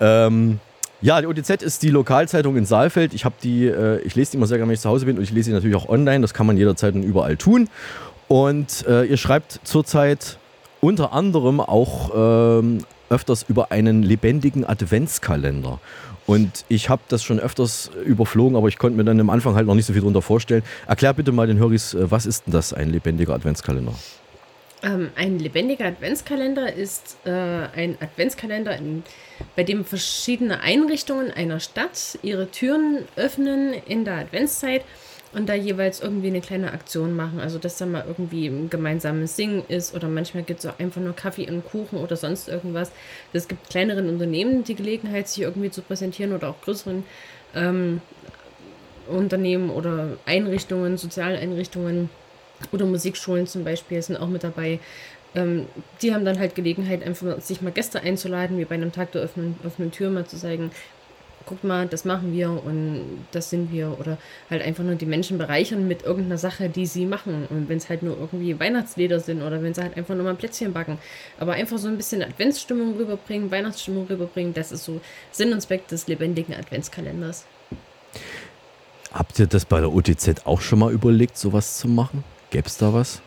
Ähm, 0.00 0.58
ja, 1.02 1.20
die 1.20 1.26
OTZ 1.26 1.62
ist 1.62 1.82
die 1.82 1.90
Lokalzeitung 1.90 2.56
in 2.56 2.64
Saalfeld. 2.64 3.12
Ich 3.12 3.26
habe 3.26 3.34
die, 3.42 3.66
äh, 3.66 4.00
ich 4.00 4.14
lese 4.14 4.30
die 4.30 4.36
immer 4.38 4.46
sehr 4.46 4.56
gerne, 4.56 4.70
wenn 4.70 4.74
ich 4.74 4.80
zu 4.80 4.88
Hause 4.88 5.04
bin 5.04 5.18
und 5.18 5.22
ich 5.22 5.32
lese 5.32 5.50
sie 5.50 5.52
natürlich 5.52 5.76
auch 5.76 5.88
online. 5.88 6.22
Das 6.22 6.32
kann 6.32 6.46
man 6.46 6.56
jederzeit 6.56 6.94
und 6.94 7.02
überall 7.02 7.36
tun. 7.36 7.68
Und 8.28 8.86
äh, 8.86 9.04
ihr 9.04 9.18
schreibt 9.18 9.60
zurzeit 9.64 10.38
unter 10.84 11.12
anderem 11.12 11.60
auch 11.60 12.10
ähm, 12.14 12.78
öfters 13.08 13.44
über 13.48 13.70
einen 13.70 14.02
lebendigen 14.02 14.64
Adventskalender. 14.64 15.78
Und 16.26 16.64
ich 16.68 16.88
habe 16.88 17.02
das 17.08 17.22
schon 17.22 17.38
öfters 17.38 17.90
überflogen, 18.04 18.56
aber 18.56 18.68
ich 18.68 18.78
konnte 18.78 18.96
mir 18.96 19.04
dann 19.04 19.20
am 19.20 19.30
Anfang 19.30 19.54
halt 19.54 19.66
noch 19.66 19.74
nicht 19.74 19.86
so 19.86 19.92
viel 19.92 20.02
darunter 20.02 20.22
vorstellen. 20.22 20.62
Erklär 20.86 21.14
bitte 21.14 21.30
mal 21.30 21.46
den 21.46 21.58
Höris, 21.58 21.94
äh, 21.94 22.10
was 22.10 22.26
ist 22.26 22.46
denn 22.46 22.52
das, 22.52 22.72
ein 22.72 22.90
lebendiger 22.90 23.34
Adventskalender? 23.34 23.94
Ähm, 24.82 25.10
ein 25.14 25.38
lebendiger 25.38 25.86
Adventskalender 25.86 26.72
ist 26.72 27.16
äh, 27.24 27.30
ein 27.30 27.96
Adventskalender, 28.00 28.76
in, 28.76 29.04
bei 29.54 29.62
dem 29.62 29.84
verschiedene 29.84 30.60
Einrichtungen 30.60 31.30
einer 31.30 31.60
Stadt 31.60 32.18
ihre 32.22 32.50
Türen 32.50 33.04
öffnen 33.14 33.74
in 33.86 34.04
der 34.04 34.14
Adventszeit 34.14 34.82
und 35.32 35.48
da 35.48 35.54
jeweils 35.54 36.00
irgendwie 36.00 36.28
eine 36.28 36.40
kleine 36.40 36.72
Aktion 36.72 37.14
machen. 37.14 37.40
Also, 37.40 37.58
dass 37.58 37.78
da 37.78 37.86
mal 37.86 38.04
irgendwie 38.06 38.46
ein 38.46 38.68
gemeinsames 38.68 39.36
Singen 39.36 39.64
ist 39.68 39.94
oder 39.94 40.08
manchmal 40.08 40.42
gibt 40.42 40.60
es 40.60 40.66
auch 40.66 40.78
einfach 40.78 41.00
nur 41.00 41.16
Kaffee 41.16 41.50
und 41.50 41.64
Kuchen 41.64 41.98
oder 41.98 42.16
sonst 42.16 42.48
irgendwas. 42.48 42.92
Es 43.32 43.48
gibt 43.48 43.70
kleineren 43.70 44.08
Unternehmen 44.08 44.64
die 44.64 44.74
Gelegenheit, 44.74 45.28
sich 45.28 45.42
irgendwie 45.42 45.70
zu 45.70 45.82
präsentieren 45.82 46.32
oder 46.32 46.50
auch 46.50 46.60
größeren 46.60 47.04
ähm, 47.54 48.00
Unternehmen 49.08 49.70
oder 49.70 50.16
Einrichtungen, 50.26 50.96
Sozialeinrichtungen 50.96 52.10
oder 52.70 52.86
Musikschulen 52.86 53.46
zum 53.46 53.64
Beispiel 53.64 54.00
sind 54.02 54.16
auch 54.16 54.28
mit 54.28 54.44
dabei. 54.44 54.78
Ähm, 55.34 55.66
die 56.02 56.14
haben 56.14 56.24
dann 56.24 56.38
halt 56.38 56.54
Gelegenheit, 56.54 57.02
einfach 57.02 57.40
sich 57.40 57.62
mal 57.62 57.72
Gäste 57.72 58.00
einzuladen, 58.00 58.58
wie 58.58 58.64
bei 58.64 58.74
einem 58.74 58.92
Tag 58.92 59.12
der 59.12 59.24
offenen, 59.24 59.90
Tür 59.90 60.10
mal 60.10 60.26
zu 60.26 60.36
zeigen, 60.36 60.70
guck 61.46 61.64
mal, 61.64 61.86
das 61.86 62.04
machen 62.04 62.32
wir 62.32 62.50
und 62.50 63.24
das 63.32 63.50
sind 63.50 63.72
wir. 63.72 63.98
Oder 63.98 64.18
halt 64.50 64.62
einfach 64.62 64.84
nur 64.84 64.94
die 64.94 65.06
Menschen 65.06 65.38
bereichern 65.38 65.88
mit 65.88 66.02
irgendeiner 66.02 66.38
Sache, 66.38 66.68
die 66.68 66.86
sie 66.86 67.06
machen. 67.06 67.46
Und 67.50 67.68
wenn 67.68 67.78
es 67.78 67.88
halt 67.88 68.02
nur 68.02 68.16
irgendwie 68.18 68.58
Weihnachtslieder 68.58 69.20
sind 69.20 69.42
oder 69.42 69.62
wenn 69.62 69.74
sie 69.74 69.82
halt 69.82 69.96
einfach 69.96 70.14
nur 70.14 70.24
mal 70.24 70.30
ein 70.30 70.36
Plätzchen 70.36 70.72
backen. 70.72 70.98
Aber 71.38 71.52
einfach 71.52 71.78
so 71.78 71.88
ein 71.88 71.96
bisschen 71.96 72.22
Adventsstimmung 72.22 72.96
rüberbringen, 72.96 73.50
Weihnachtsstimmung 73.50 74.06
rüberbringen, 74.06 74.54
das 74.54 74.72
ist 74.72 74.84
so 74.84 75.00
Sinn 75.30 75.52
und 75.52 75.60
Zweck 75.60 75.88
des 75.88 76.06
lebendigen 76.06 76.54
Adventskalenders. 76.54 77.46
Habt 79.12 79.38
ihr 79.38 79.46
das 79.46 79.64
bei 79.64 79.80
der 79.80 79.92
OTZ 79.92 80.46
auch 80.46 80.60
schon 80.60 80.78
mal 80.78 80.92
überlegt, 80.92 81.36
sowas 81.36 81.78
zu 81.78 81.88
machen? 81.88 82.24
Gäbe 82.50 82.66
es 82.66 82.78
da 82.78 82.92
was? 82.92 83.20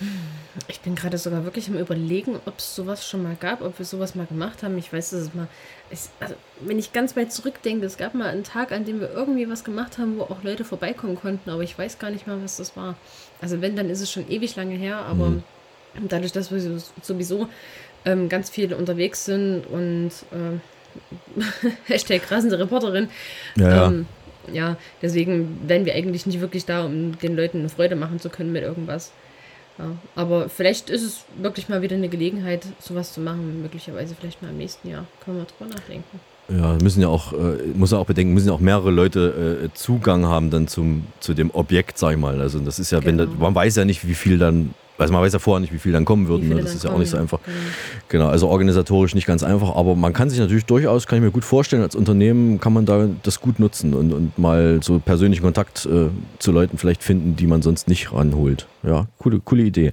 Ich 0.68 0.80
bin 0.80 0.94
gerade 0.94 1.16
sogar 1.16 1.44
wirklich 1.44 1.68
am 1.68 1.78
Überlegen, 1.78 2.38
ob 2.44 2.58
es 2.58 2.74
sowas 2.74 3.08
schon 3.08 3.22
mal 3.22 3.36
gab, 3.40 3.62
ob 3.62 3.78
wir 3.78 3.86
sowas 3.86 4.14
mal 4.14 4.26
gemacht 4.26 4.62
haben. 4.62 4.76
Ich 4.76 4.92
weiß, 4.92 5.10
dass 5.10 5.20
es 5.20 5.34
mal. 5.34 5.48
Ich, 5.90 6.00
also, 6.20 6.34
wenn 6.60 6.78
ich 6.78 6.92
ganz 6.92 7.16
weit 7.16 7.32
zurückdenke, 7.32 7.86
es 7.86 7.96
gab 7.96 8.14
mal 8.14 8.28
einen 8.28 8.44
Tag, 8.44 8.70
an 8.70 8.84
dem 8.84 9.00
wir 9.00 9.10
irgendwie 9.10 9.48
was 9.48 9.64
gemacht 9.64 9.96
haben, 9.98 10.18
wo 10.18 10.22
auch 10.24 10.42
Leute 10.42 10.64
vorbeikommen 10.64 11.16
konnten, 11.16 11.48
aber 11.48 11.62
ich 11.62 11.78
weiß 11.78 11.98
gar 11.98 12.10
nicht 12.10 12.26
mal, 12.26 12.42
was 12.42 12.58
das 12.58 12.76
war. 12.76 12.96
Also, 13.40 13.62
wenn, 13.62 13.76
dann 13.76 13.88
ist 13.88 14.02
es 14.02 14.10
schon 14.10 14.30
ewig 14.30 14.54
lange 14.56 14.74
her, 14.74 14.98
aber 14.98 15.30
mhm. 15.30 15.42
dadurch, 16.08 16.32
dass 16.32 16.50
wir 16.50 16.60
sowieso 17.00 17.48
ähm, 18.04 18.28
ganz 18.28 18.50
viele 18.50 18.76
unterwegs 18.76 19.24
sind 19.24 19.66
und 19.66 20.10
äh, 20.32 21.40
Hashtag 21.86 22.30
rasende 22.30 22.58
Reporterin. 22.58 23.08
Ja, 23.56 23.86
ähm, 23.86 24.06
ja, 24.52 24.76
deswegen 25.00 25.60
wären 25.66 25.84
wir 25.86 25.94
eigentlich 25.94 26.26
nicht 26.26 26.40
wirklich 26.40 26.64
da, 26.64 26.84
um 26.84 27.16
den 27.18 27.36
Leuten 27.36 27.60
eine 27.60 27.68
Freude 27.68 27.96
machen 27.96 28.20
zu 28.20 28.28
können 28.28 28.52
mit 28.52 28.62
irgendwas. 28.62 29.12
Ja, 29.78 29.86
aber 30.16 30.48
vielleicht 30.48 30.90
ist 30.90 31.02
es 31.02 31.24
wirklich 31.36 31.68
mal 31.68 31.82
wieder 31.82 31.96
eine 31.96 32.08
Gelegenheit, 32.08 32.66
sowas 32.78 33.12
zu 33.12 33.20
machen. 33.20 33.62
Möglicherweise 33.62 34.14
vielleicht 34.14 34.42
mal 34.42 34.50
im 34.50 34.58
nächsten 34.58 34.88
Jahr. 34.88 35.06
Können 35.24 35.38
wir 35.38 35.44
drüber 35.44 35.74
nachdenken. 35.74 36.20
Ja, 36.48 36.76
müssen 36.82 37.00
ja 37.00 37.08
auch, 37.08 37.32
äh, 37.32 37.56
muss 37.74 37.92
ja 37.92 37.98
auch 37.98 38.06
bedenken, 38.06 38.34
müssen 38.34 38.48
ja 38.48 38.54
auch 38.54 38.60
mehrere 38.60 38.90
Leute 38.90 39.64
äh, 39.64 39.74
Zugang 39.74 40.26
haben 40.26 40.50
dann 40.50 40.68
zum, 40.68 41.06
zu 41.20 41.34
dem 41.34 41.50
Objekt, 41.52 41.98
sag 41.98 42.12
ich 42.12 42.18
mal. 42.18 42.40
Also 42.40 42.58
das 42.58 42.78
ist 42.78 42.90
ja, 42.90 42.98
genau. 42.98 43.22
wenn 43.22 43.30
da, 43.30 43.38
man 43.38 43.54
weiß 43.54 43.76
ja 43.76 43.84
nicht, 43.84 44.06
wie 44.06 44.14
viel 44.14 44.38
dann 44.38 44.74
also 44.98 45.12
man 45.12 45.22
weiß 45.22 45.32
ja 45.32 45.38
vorher 45.38 45.60
nicht, 45.60 45.72
wie 45.72 45.78
viel 45.78 45.92
dann 45.92 46.04
kommen 46.04 46.28
würden. 46.28 46.48
Ne? 46.48 46.56
Das 46.56 46.74
ist 46.74 46.84
ja 46.84 46.90
auch 46.90 46.98
nicht 46.98 47.10
so 47.10 47.16
einfach. 47.16 47.40
Genau. 47.44 47.56
genau, 48.08 48.28
also 48.28 48.48
organisatorisch 48.48 49.14
nicht 49.14 49.26
ganz 49.26 49.42
einfach, 49.42 49.74
aber 49.74 49.96
man 49.96 50.12
kann 50.12 50.30
sich 50.30 50.38
natürlich 50.38 50.64
durchaus, 50.64 51.06
kann 51.06 51.18
ich 51.18 51.24
mir 51.24 51.30
gut 51.30 51.44
vorstellen, 51.44 51.82
als 51.82 51.96
Unternehmen 51.96 52.60
kann 52.60 52.72
man 52.72 52.86
da 52.86 53.08
das 53.22 53.40
gut 53.40 53.58
nutzen 53.58 53.94
und, 53.94 54.12
und 54.12 54.38
mal 54.38 54.80
so 54.82 54.98
persönlichen 54.98 55.42
Kontakt 55.42 55.86
äh, 55.86 56.08
zu 56.38 56.52
Leuten 56.52 56.78
vielleicht 56.78 57.02
finden, 57.02 57.36
die 57.36 57.46
man 57.46 57.62
sonst 57.62 57.88
nicht 57.88 58.12
ranholt. 58.12 58.66
Ja, 58.82 59.06
coole, 59.18 59.40
coole 59.40 59.62
Idee. 59.62 59.92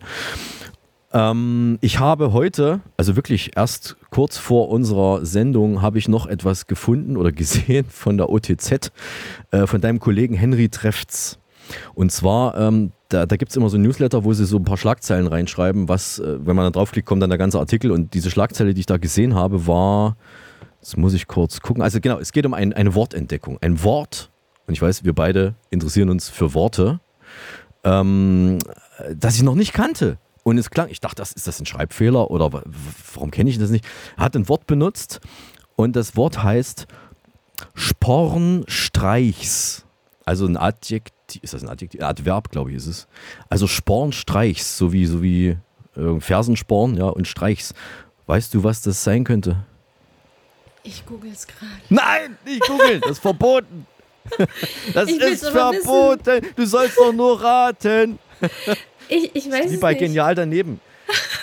Ähm, 1.12 1.80
ich 1.82 2.00
habe 2.00 2.34
heute, 2.34 2.82
also 2.98 3.16
wirklich 3.16 3.52
erst 3.56 3.98
kurz 4.12 4.38
vor 4.38 4.70
unserer 4.70 5.26
Sendung, 5.26 5.82
habe 5.82 5.98
ich 5.98 6.08
noch 6.08 6.28
etwas 6.28 6.68
gefunden 6.68 7.18
oder 7.18 7.32
gesehen 7.40 7.86
von 7.90 8.18
der 8.18 8.30
OTZ, 8.30 8.92
äh, 9.52 9.66
von 9.66 9.82
deinem 9.82 10.00
Kollegen 10.00 10.36
Henry 10.36 10.70
Treffts. 10.70 11.40
Und 11.94 12.12
zwar, 12.12 12.58
ähm, 12.58 12.92
da, 13.10 13.26
da 13.26 13.36
gibt 13.36 13.52
es 13.52 13.58
immer 13.58 13.70
so 13.70 13.78
ein 13.78 13.82
Newsletter, 13.82 14.24
wo 14.24 14.34
sie 14.34 14.46
so 14.46 14.58
ein 14.58 14.64
paar 14.64 14.78
Schlagzeilen 14.78 15.28
reinschreiben, 15.28 15.90
was, 15.90 16.20
äh, 16.20 16.38
wenn 16.46 16.56
man 16.56 16.66
da 16.66 16.72
draufklickt, 16.72 17.08
kommt 17.08 17.24
dann 17.24 17.30
der 17.30 17.40
ganze 17.40 17.60
Artikel. 17.60 17.92
Und 17.92 18.14
diese 18.14 18.32
Schlagzeile, 18.32 18.74
die 18.74 18.82
ich 18.82 18.86
da 18.86 18.98
gesehen 18.98 19.36
habe, 19.36 19.68
war, 19.68 20.16
jetzt 20.82 20.98
muss 20.98 21.14
ich 21.14 21.28
kurz 21.28 21.62
gucken. 21.62 21.84
Also 21.84 22.00
genau, 22.00 22.20
es 22.20 22.32
geht 22.32 22.46
um 22.46 22.54
ein, 22.54 22.74
eine 22.74 22.96
Wortentdeckung. 22.96 23.58
Ein 23.62 23.84
Wort, 23.84 24.32
und 24.68 24.74
ich 24.74 24.82
weiß, 24.82 25.04
wir 25.04 25.14
beide 25.14 25.56
interessieren 25.70 26.10
uns 26.10 26.30
für 26.30 26.54
Worte, 26.54 27.00
ähm, 27.84 28.60
das 29.16 29.36
ich 29.36 29.44
noch 29.44 29.56
nicht 29.56 29.74
kannte. 29.74 30.18
Und 30.44 30.58
es 30.58 30.70
klang, 30.70 30.90
ich 30.90 31.02
dachte, 31.02 31.18
das, 31.18 31.32
ist 31.32 31.48
das 31.48 31.60
ein 31.60 31.66
Schreibfehler 31.66 32.30
oder 32.32 32.64
warum 33.14 33.32
kenne 33.32 33.50
ich 33.50 33.60
das 33.60 33.70
nicht? 33.70 33.86
Hat 34.18 34.36
ein 34.36 34.50
Wort 34.50 34.68
benutzt 34.68 35.22
und 35.76 35.96
das 35.96 36.16
Wort 36.16 36.44
heißt 36.44 36.88
Spornstreichs. 37.74 39.86
Also 40.26 40.46
ein 40.46 40.58
Adjektiv 40.58 41.14
ist 41.38 41.54
das 41.54 41.64
ein 41.64 41.70
Adjektiv? 41.70 42.02
Adverb, 42.02 42.52
glaube 42.52 42.72
ich, 42.72 42.78
ist 42.78 42.88
es. 42.88 43.08
Also 43.50 43.68
Spornstreichs, 43.68 44.78
so 44.78 44.92
wie, 44.92 45.06
so 45.06 45.22
wie 45.22 45.58
äh, 45.96 46.20
Fersensporn, 46.20 46.96
ja, 46.96 47.06
und 47.06 47.28
Streichs. 47.28 47.74
Weißt 48.28 48.54
du, 48.54 48.64
was 48.64 48.82
das 48.82 49.04
sein 49.04 49.24
könnte? 49.24 49.66
Ich 50.84 51.06
google 51.06 51.32
es 51.32 51.48
gerade. 51.48 51.72
Nein, 51.90 52.38
nicht 52.46 52.62
googeln, 52.68 53.02
das 53.02 53.12
ist 53.12 53.20
verboten. 53.20 53.86
Das 54.94 55.10
ich 55.10 55.20
ist 55.20 55.48
verboten. 55.48 56.26
Wissen. 56.26 56.56
Du 56.56 56.66
sollst 56.66 56.98
doch 56.98 57.12
nur 57.12 57.42
raten. 57.42 58.20
Ich, 59.08 59.36
ich 59.36 59.52
weiß 59.52 59.72
Wie 59.72 59.78
bei 59.78 59.94
nicht. 59.94 60.02
Genial 60.02 60.36
daneben. 60.36 60.80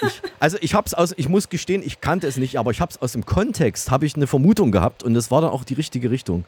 Ich, 0.02 0.22
also 0.38 0.56
ich 0.60 0.74
hab's 0.74 0.94
aus, 0.94 1.12
ich 1.16 1.28
muss 1.28 1.48
gestehen, 1.48 1.82
ich 1.84 2.00
kannte 2.00 2.26
es 2.26 2.36
nicht, 2.36 2.58
aber 2.58 2.70
ich 2.70 2.80
habe 2.80 2.92
es 2.92 3.02
aus 3.02 3.12
dem 3.12 3.26
Kontext, 3.26 3.90
habe 3.90 4.06
ich 4.06 4.14
eine 4.14 4.26
Vermutung 4.26 4.70
gehabt 4.70 5.02
und 5.02 5.14
das 5.14 5.30
war 5.30 5.40
dann 5.40 5.50
auch 5.50 5.64
die 5.64 5.74
richtige 5.74 6.10
Richtung. 6.10 6.44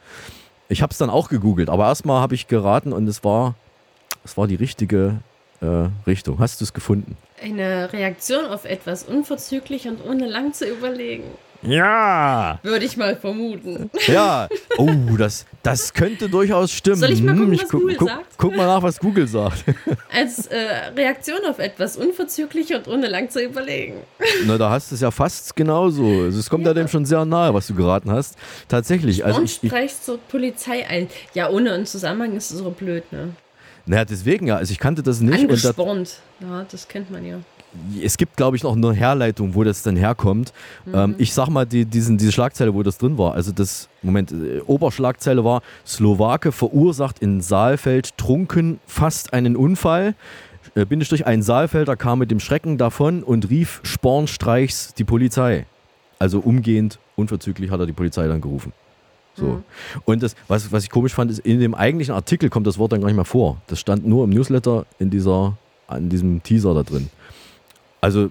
Ich 0.68 0.82
habe 0.82 0.92
es 0.92 0.98
dann 0.98 1.08
auch 1.08 1.28
gegoogelt, 1.28 1.70
aber 1.70 1.86
erstmal 1.86 2.20
habe 2.20 2.34
ich 2.34 2.46
geraten 2.46 2.92
und 2.92 3.08
es 3.08 3.24
war, 3.24 3.54
es 4.24 4.36
war 4.36 4.46
die 4.46 4.54
richtige 4.54 5.20
äh, 5.60 5.88
Richtung. 6.06 6.38
Hast 6.38 6.60
du 6.60 6.64
es 6.64 6.74
gefunden? 6.74 7.16
Eine 7.42 7.92
Reaktion 7.92 8.44
auf 8.44 8.64
etwas 8.64 9.04
unverzüglich 9.04 9.88
und 9.88 10.04
ohne 10.04 10.26
lang 10.26 10.52
zu 10.52 10.68
überlegen. 10.68 11.24
Ja! 11.62 12.60
Würde 12.62 12.84
ich 12.84 12.96
mal 12.96 13.16
vermuten. 13.16 13.90
Ja. 14.06 14.48
Oh, 14.76 14.90
das, 15.18 15.44
das 15.62 15.92
könnte 15.92 16.28
durchaus 16.28 16.70
stimmen. 16.70 16.96
Soll 16.96 17.10
ich 17.10 17.22
mal 17.22 17.34
gucken, 17.34 17.52
hm, 17.52 17.60
was 17.60 17.68
Google 17.68 17.96
guck, 17.96 18.08
sagt? 18.08 18.26
Guck 18.36 18.56
mal 18.56 18.66
nach, 18.66 18.82
was 18.82 18.98
Google 18.98 19.26
sagt. 19.26 19.64
Als 20.12 20.46
äh, 20.46 20.92
Reaktion 20.96 21.38
auf 21.48 21.58
etwas 21.58 21.96
unverzüglich 21.96 22.74
und 22.74 22.86
ohne 22.86 23.08
lang 23.08 23.28
zu 23.28 23.42
überlegen. 23.42 23.94
Na, 24.46 24.56
da 24.56 24.70
hast 24.70 24.90
du 24.90 24.94
es 24.94 25.00
ja 25.00 25.10
fast 25.10 25.56
genauso. 25.56 26.04
Also 26.04 26.38
es 26.38 26.48
kommt 26.48 26.64
ja. 26.64 26.70
ja 26.70 26.74
dem 26.74 26.88
schon 26.88 27.04
sehr 27.04 27.24
nahe, 27.24 27.52
was 27.52 27.66
du 27.66 27.74
geraten 27.74 28.10
hast. 28.10 28.36
Tatsächlich. 28.68 29.24
Also 29.24 29.40
und 29.40 29.50
streichst 29.50 30.04
zur 30.04 30.18
Polizei 30.18 30.86
ein. 30.86 31.08
Ja, 31.34 31.50
ohne 31.50 31.72
einen 31.72 31.86
Zusammenhang 31.86 32.36
ist 32.36 32.50
es 32.50 32.58
so 32.58 32.70
blöd, 32.70 33.10
ne? 33.12 33.30
Naja, 33.84 34.04
deswegen 34.04 34.46
ja. 34.46 34.56
Also 34.56 34.70
ich 34.70 34.78
kannte 34.78 35.02
das 35.02 35.20
nicht. 35.20 35.40
Angespornt. 35.40 36.20
ja, 36.40 36.64
das 36.70 36.86
kennt 36.86 37.10
man 37.10 37.26
ja 37.26 37.40
es 38.02 38.16
gibt, 38.16 38.36
glaube 38.36 38.56
ich, 38.56 38.62
noch 38.62 38.76
eine 38.76 38.92
Herleitung, 38.92 39.54
wo 39.54 39.64
das 39.64 39.82
dann 39.82 39.96
herkommt. 39.96 40.52
Mhm. 40.86 40.94
Ähm, 40.94 41.14
ich 41.18 41.32
sag 41.32 41.48
mal, 41.48 41.66
die, 41.66 41.84
diesen, 41.84 42.18
diese 42.18 42.32
Schlagzeile, 42.32 42.74
wo 42.74 42.82
das 42.82 42.98
drin 42.98 43.18
war. 43.18 43.34
Also 43.34 43.52
das, 43.52 43.88
Moment, 44.02 44.32
äh, 44.32 44.60
Oberschlagzeile 44.66 45.44
war, 45.44 45.62
Slowake 45.86 46.52
verursacht 46.52 47.18
in 47.20 47.40
Saalfeld 47.40 48.16
trunken 48.16 48.80
fast 48.86 49.32
einen 49.32 49.56
Unfall. 49.56 50.14
Äh, 50.74 50.84
Bindestrich, 50.84 51.26
ein 51.26 51.42
Saalfelder 51.42 51.96
kam 51.96 52.20
mit 52.20 52.30
dem 52.30 52.40
Schrecken 52.40 52.78
davon 52.78 53.22
und 53.22 53.50
rief 53.50 53.80
Spornstreichs 53.82 54.94
die 54.94 55.04
Polizei. 55.04 55.66
Also 56.18 56.40
umgehend, 56.40 56.98
unverzüglich 57.16 57.70
hat 57.70 57.80
er 57.80 57.86
die 57.86 57.92
Polizei 57.92 58.26
dann 58.26 58.40
gerufen. 58.40 58.72
So. 59.34 59.46
Mhm. 59.46 59.64
Und 60.04 60.22
das, 60.22 60.34
was, 60.48 60.72
was 60.72 60.84
ich 60.84 60.90
komisch 60.90 61.14
fand, 61.14 61.30
ist, 61.30 61.40
in 61.40 61.60
dem 61.60 61.74
eigentlichen 61.74 62.14
Artikel 62.14 62.50
kommt 62.50 62.66
das 62.66 62.78
Wort 62.78 62.92
dann 62.92 63.00
gar 63.00 63.06
nicht 63.06 63.16
mehr 63.16 63.24
vor. 63.24 63.58
Das 63.68 63.78
stand 63.78 64.06
nur 64.06 64.24
im 64.24 64.30
Newsletter 64.30 64.84
in 64.98 65.10
dieser, 65.10 65.56
an 65.86 66.08
diesem 66.08 66.42
Teaser 66.42 66.74
da 66.74 66.82
drin. 66.82 67.08
Also 68.00 68.30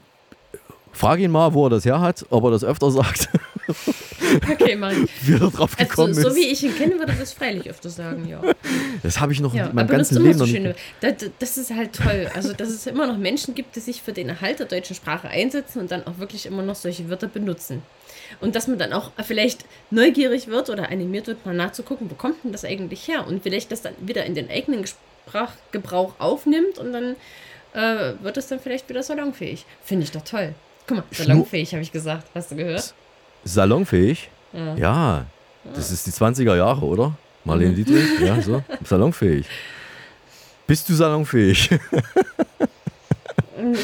frage 0.94 1.24
ihn 1.24 1.32
mal, 1.32 1.54
wo 1.54 1.66
er 1.68 1.70
das 1.70 1.86
her 1.86 2.00
hat, 2.02 2.26
ob 2.30 2.44
er 2.46 2.52
das 2.52 2.64
öfter 2.64 2.92
sagt. 2.92 3.30
Okay, 4.52 4.76
mach 4.76 4.92
ich. 4.92 5.10
Wie 5.28 5.34
er 5.34 5.50
drauf 5.52 5.78
gekommen 5.78 6.10
also, 6.10 6.22
so 6.24 6.28
ist. 6.30 6.36
wie 6.36 6.48
ich 6.48 6.64
ihn 6.64 6.76
kenne, 6.76 6.98
würde 7.00 7.14
ich 7.14 7.20
das 7.20 7.32
freilich 7.34 7.70
öfter 7.70 7.90
sagen, 7.90 8.28
ja. 8.28 8.42
Das 9.04 9.20
habe 9.22 9.32
ich 9.32 9.40
noch 9.40 9.54
Ja, 9.54 9.68
in 9.68 9.76
meinem 9.76 9.88
ganzen 9.88 10.18
immer 10.18 10.26
Leben 10.26 10.38
so 10.40 10.46
noch 10.46 10.52
schöne. 10.52 10.68
nicht. 10.70 10.80
Das, 11.00 11.14
das 11.40 11.58
ist 11.58 11.74
halt 11.74 11.94
toll. 11.94 12.30
Also, 12.34 12.52
dass 12.52 12.70
es 12.70 12.86
immer 12.88 13.08
noch 13.08 13.18
Menschen 13.18 13.56
gibt, 13.56 13.76
die 13.76 13.80
sich 13.80 14.02
für 14.02 14.12
den 14.12 14.28
Erhalt 14.28 14.60
der 14.60 14.66
deutschen 14.66 14.96
Sprache 14.96 15.30
einsetzen 15.30 15.80
und 15.80 15.92
dann 15.92 16.06
auch 16.08 16.18
wirklich 16.18 16.46
immer 16.46 16.62
noch 16.62 16.76
solche 16.76 17.10
Wörter 17.10 17.28
benutzen. 17.28 17.84
Und 18.42 18.56
dass 18.56 18.68
man 18.68 18.78
dann 18.80 18.92
auch 18.92 19.12
vielleicht 19.24 19.66
neugierig 19.92 20.48
wird 20.48 20.70
oder 20.70 20.90
animiert 20.90 21.28
wird, 21.28 21.46
mal 21.46 21.56
nachzugucken, 21.56 22.10
wo 22.12 22.16
kommt 22.16 22.44
denn 22.44 22.52
das 22.52 22.66
eigentlich 22.66 23.08
her? 23.08 23.26
Und 23.28 23.44
vielleicht 23.44 23.72
das 23.72 23.82
dann 23.82 23.94
wieder 24.02 24.26
in 24.26 24.36
den 24.36 24.50
eigenen 24.50 24.84
Sprachgebrauch 25.28 26.14
aufnimmt 26.20 26.80
und 26.80 26.92
dann 26.92 27.16
äh, 27.74 28.14
wird 28.22 28.38
es 28.38 28.48
dann 28.48 28.60
vielleicht 28.60 28.88
wieder 28.90 29.04
salonfähig. 29.04 29.66
Finde 29.84 30.04
ich 30.04 30.12
doch 30.12 30.24
toll. 30.24 30.54
Guck 30.88 30.98
mal, 30.98 31.04
salonfähig 31.12 31.74
habe 31.74 31.84
ich 31.84 31.92
gesagt. 31.92 32.28
Hast 32.34 32.52
du 32.52 32.56
gehört? 32.56 32.94
Salonfähig? 33.44 34.30
Ja. 34.54 34.76
Ja, 34.76 35.26
das 35.74 35.92
ist 35.92 36.08
die 36.08 36.12
20er 36.12 36.56
Jahre, 36.56 36.86
oder? 36.86 37.18
Marlene 37.44 37.72
Mhm. 37.72 37.76
Dietrich? 37.76 38.20
Ja, 38.22 38.42
so. 38.42 38.64
Salonfähig. 38.84 39.46
Bist 40.66 40.88
du 40.90 40.94
salonfähig? 40.94 41.70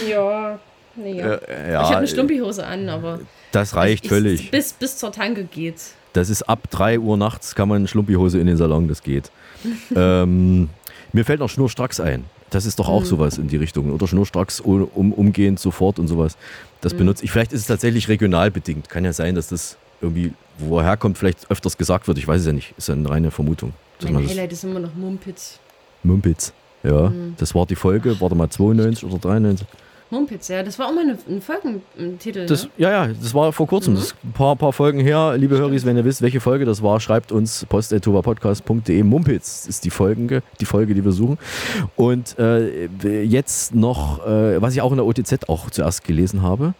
Ja, 0.08 0.60
nee, 0.96 1.14
ja. 1.20 1.34
Äh, 1.36 1.72
ja, 1.72 1.82
ich 1.82 1.88
habe 1.88 1.98
eine 1.98 2.06
äh, 2.06 2.10
Stumpihose 2.10 2.66
an, 2.66 2.90
aber 2.90 3.20
Das 3.52 3.76
reicht 3.76 4.06
ich, 4.06 4.10
völlig. 4.10 4.52
Bis, 4.52 4.74
bis 4.74 4.98
zur 4.98 5.12
Tanke 5.12 5.46
geht's. 5.46 5.96
Das 6.14 6.30
ist 6.30 6.44
ab 6.44 6.70
3 6.70 7.00
Uhr 7.00 7.18
nachts 7.18 7.56
kann 7.56 7.70
man 7.70 7.88
Schlumpihose 7.88 8.40
in 8.40 8.48
den 8.48 8.58
Salon, 8.58 8.88
das 8.88 9.02
geht. 9.02 9.32
ähm, 9.96 10.70
mir 11.12 11.26
fällt 11.26 11.40
noch 11.40 11.50
Schnurstracks 11.50 12.00
ein. 12.00 12.26
Das 12.54 12.66
ist 12.66 12.78
doch 12.80 12.88
auch 12.88 13.02
Mhm. 13.02 13.06
sowas 13.06 13.38
in 13.38 13.48
die 13.48 13.58
Richtung. 13.58 13.92
Oder 13.92 14.08
Schnurstracks 14.08 14.60
um, 14.60 14.84
um, 14.94 15.12
umgehend 15.14 15.60
sofort 15.60 16.00
und 16.00 16.08
sowas. 16.08 16.38
Das 16.82 16.94
Mhm. 16.94 16.98
benutze 17.00 17.24
ich. 17.26 17.32
Vielleicht 17.32 17.54
ist 17.54 17.62
es 17.62 17.68
tatsächlich 17.68 18.08
regional 18.10 18.52
bedingt. 18.52 18.90
Kann 18.90 19.04
ja 19.06 19.14
sein, 19.14 19.36
dass 19.36 19.48
das 19.48 19.78
irgendwie, 20.02 20.34
woher 20.60 20.98
kommt, 20.98 21.18
vielleicht 21.18 21.50
öfters 21.50 21.78
gesagt 21.78 22.08
wird. 22.08 22.18
Ich 22.18 22.28
weiß 22.28 22.42
es 22.42 22.48
ja 22.48 22.54
nicht. 22.54 22.74
Ist 22.78 22.88
ja 22.90 22.94
eine 22.96 23.10
reine 23.10 23.32
Vermutung. 23.32 23.74
Mein 24.04 24.28
Highlight 24.28 24.52
ist 24.52 24.64
immer 24.66 24.80
noch 24.80 24.94
Mumpitz. 24.96 25.60
Mumpitz. 26.04 26.52
Ja, 26.84 27.10
Mhm. 27.10 27.36
das 27.38 27.56
war 27.56 27.66
die 27.66 27.76
Folge. 27.76 28.20
Warte 28.20 28.36
mal, 28.36 28.50
92 28.50 29.06
oder 29.06 29.18
93? 29.18 29.66
Mumpitz, 30.14 30.48
ja, 30.48 30.64
das 30.64 30.80
war 30.80 30.88
auch 30.88 30.94
mal 30.94 31.02
eine, 31.02 31.18
ein 31.28 31.42
Folgentitel. 31.42 32.46
Das, 32.46 32.66
ne? 32.66 32.70
ja, 32.78 32.92
ja, 32.92 33.08
das 33.08 33.34
war 33.34 33.52
vor 33.52 33.68
kurzem. 33.68 33.94
Mhm. 33.94 33.98
Das 33.98 34.06
ist 34.06 34.16
ein 34.24 34.32
paar, 34.32 34.56
paar 34.56 34.72
Folgen 34.72 35.00
her. 35.00 35.36
Liebe 35.38 35.58
Höris, 35.58 35.86
wenn 35.86 35.98
ihr 35.98 36.06
wisst, 36.06 36.22
welche 36.22 36.40
Folge 36.40 36.66
das 36.66 36.82
war, 36.82 37.00
schreibt 37.00 37.32
uns 37.32 37.66
post.tovapodcast.de. 37.66 39.04
Mumpitz 39.04 39.66
ist 39.68 39.84
die, 39.84 39.90
Folge, 39.90 40.44
die 40.62 40.66
Folge, 40.66 40.94
die 40.94 41.04
wir 41.04 41.12
suchen. 41.12 41.38
Und 41.96 42.38
äh, 42.40 42.86
jetzt 43.24 43.76
noch, 43.76 44.26
äh, 44.26 44.62
was 44.62 44.74
ich 44.74 44.82
auch 44.82 44.92
in 44.92 44.98
der 44.98 45.06
OTZ 45.06 45.50
auch 45.50 45.70
zuerst 45.70 46.04
gelesen 46.04 46.44
habe. 46.44 46.74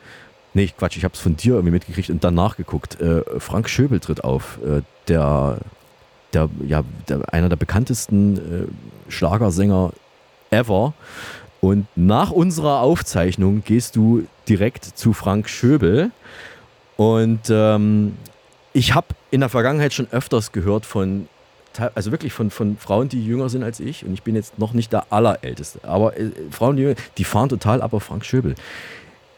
Nee, 0.54 0.68
Quatsch, 0.78 0.98
ich 0.98 1.04
habe 1.04 1.16
es 1.16 1.20
von 1.20 1.36
dir 1.36 1.56
irgendwie 1.56 1.72
mitgekriegt 1.72 2.12
und 2.12 2.24
dann 2.24 2.36
nachgeguckt. 2.36 3.02
Äh, 3.02 3.24
Frank 3.40 3.68
Schöbel 3.68 4.00
tritt 4.00 4.24
auf. 4.24 4.60
Äh, 4.64 4.82
der, 5.08 5.58
der, 6.34 6.50
ja, 6.66 6.84
der, 7.10 7.34
einer 7.34 7.50
der 7.50 7.56
bekanntesten 7.56 8.38
äh, 8.38 9.12
Schlagersänger 9.12 9.92
ever. 10.52 10.94
Und 11.64 11.88
nach 11.96 12.32
unserer 12.32 12.82
Aufzeichnung 12.82 13.64
gehst 13.64 13.96
du 13.96 14.28
direkt 14.50 14.84
zu 14.84 15.14
Frank 15.14 15.48
Schöbel. 15.48 16.12
Und 16.98 17.40
ähm, 17.50 18.18
ich 18.74 18.94
habe 18.94 19.08
in 19.32 19.40
der 19.40 19.48
Vergangenheit 19.48 19.94
schon 19.94 20.10
öfters 20.12 20.52
gehört 20.52 20.86
von, 20.86 21.30
also 21.96 22.12
wirklich 22.12 22.34
von, 22.34 22.50
von 22.50 22.76
Frauen, 22.76 23.08
die 23.08 23.26
jünger 23.26 23.48
sind 23.48 23.64
als 23.64 23.80
ich. 23.80 24.04
Und 24.04 24.14
ich 24.14 24.24
bin 24.24 24.36
jetzt 24.36 24.60
noch 24.60 24.74
nicht 24.74 24.92
der 24.92 25.06
Allerälteste. 25.10 25.80
Aber 25.84 26.20
äh, 26.20 26.32
Frauen, 26.52 26.76
die, 26.76 26.84
jünger- 26.84 26.98
die 27.18 27.24
fahren 27.24 27.48
total 27.48 27.82
ab 27.82 27.94
auf 27.94 28.04
Frank 28.04 28.26
Schöbel. 28.26 28.56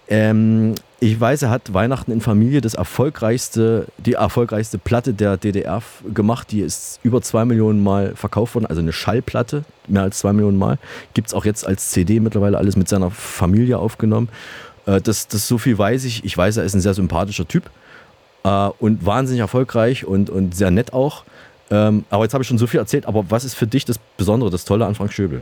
Ähm, 0.08 0.76
ich 1.00 1.20
weiß, 1.20 1.44
er 1.44 1.50
hat 1.50 1.74
Weihnachten 1.74 2.12
in 2.12 2.22
Familie 2.22 2.62
das 2.62 2.74
erfolgreichste, 2.74 3.88
die 3.98 4.14
erfolgreichste 4.14 4.78
Platte 4.78 5.14
der 5.14 5.38
DDR 5.38 5.82
gemacht. 6.14 6.52
Die 6.52 6.62
ist 6.62 7.00
über 7.04 7.22
zwei 7.22 7.46
Millionen 7.46 7.84
Mal 7.84 8.16
verkauft 8.16 8.56
worden, 8.56 8.66
also 8.66 8.82
eine 8.82 8.94
Schallplatte, 8.94 9.66
mehr 9.88 10.04
als 10.04 10.20
zwei 10.20 10.34
Millionen 10.34 10.58
Mal. 10.58 10.78
Gibt 11.14 11.28
es 11.28 11.34
auch 11.34 11.46
jetzt 11.46 11.66
als 11.66 11.90
CD 11.92 12.20
mittlerweile 12.20 12.58
alles 12.58 12.76
mit 12.76 12.88
seiner 12.88 13.12
Familie 13.12 13.78
aufgenommen. 13.78 14.30
Äh, 14.86 15.02
das, 15.02 15.28
das 15.28 15.48
so 15.48 15.58
viel 15.58 15.78
weiß 15.78 16.06
ich. 16.06 16.24
Ich 16.24 16.38
weiß, 16.38 16.58
er 16.58 16.64
ist 16.64 16.76
ein 16.76 16.82
sehr 16.82 16.94
sympathischer 16.94 17.48
Typ 17.48 17.70
äh, 18.44 18.70
und 18.80 19.06
wahnsinnig 19.06 19.42
erfolgreich 19.42 20.06
und, 20.06 20.30
und 20.30 20.56
sehr 20.56 20.72
nett 20.72 20.94
auch. 20.94 21.24
Ähm, 21.72 22.06
aber 22.10 22.24
jetzt 22.24 22.34
habe 22.34 22.44
ich 22.44 22.48
schon 22.48 22.58
so 22.58 22.68
viel 22.68 22.80
erzählt. 22.80 23.06
Aber 23.06 23.30
was 23.30 23.44
ist 23.44 23.56
für 23.56 23.68
dich 23.68 23.86
das 23.86 24.00
Besondere, 24.18 24.50
das 24.50 24.66
Tolle 24.66 24.86
an 24.86 24.96
Frank 24.96 25.14
Schöbel? 25.14 25.42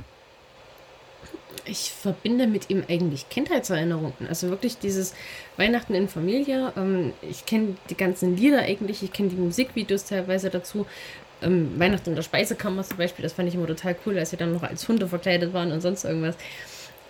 Ich 1.65 1.91
verbinde 1.91 2.47
mit 2.47 2.69
ihm 2.69 2.83
eigentlich 2.89 3.29
Kindheitserinnerungen. 3.29 4.27
Also 4.27 4.49
wirklich 4.49 4.79
dieses 4.79 5.13
Weihnachten 5.57 5.93
in 5.93 6.09
Familie. 6.09 6.73
Ähm, 6.75 7.13
ich 7.21 7.45
kenne 7.45 7.75
die 7.89 7.95
ganzen 7.95 8.35
Lieder 8.35 8.59
eigentlich, 8.59 9.01
ich 9.03 9.13
kenne 9.13 9.29
die 9.29 9.35
Musikvideos 9.35 10.05
teilweise 10.05 10.49
dazu. 10.49 10.85
Ähm, 11.41 11.79
Weihnachten 11.79 12.09
in 12.09 12.15
der 12.15 12.23
Speisekammer 12.23 12.83
zum 12.83 12.97
Beispiel, 12.97 13.23
das 13.23 13.33
fand 13.33 13.49
ich 13.49 13.55
immer 13.55 13.67
total 13.67 13.95
cool, 14.05 14.17
als 14.17 14.31
sie 14.31 14.37
dann 14.37 14.53
noch 14.53 14.63
als 14.63 14.87
Hunde 14.87 15.07
verkleidet 15.07 15.53
waren 15.53 15.71
und 15.71 15.81
sonst 15.81 16.03
irgendwas. 16.03 16.35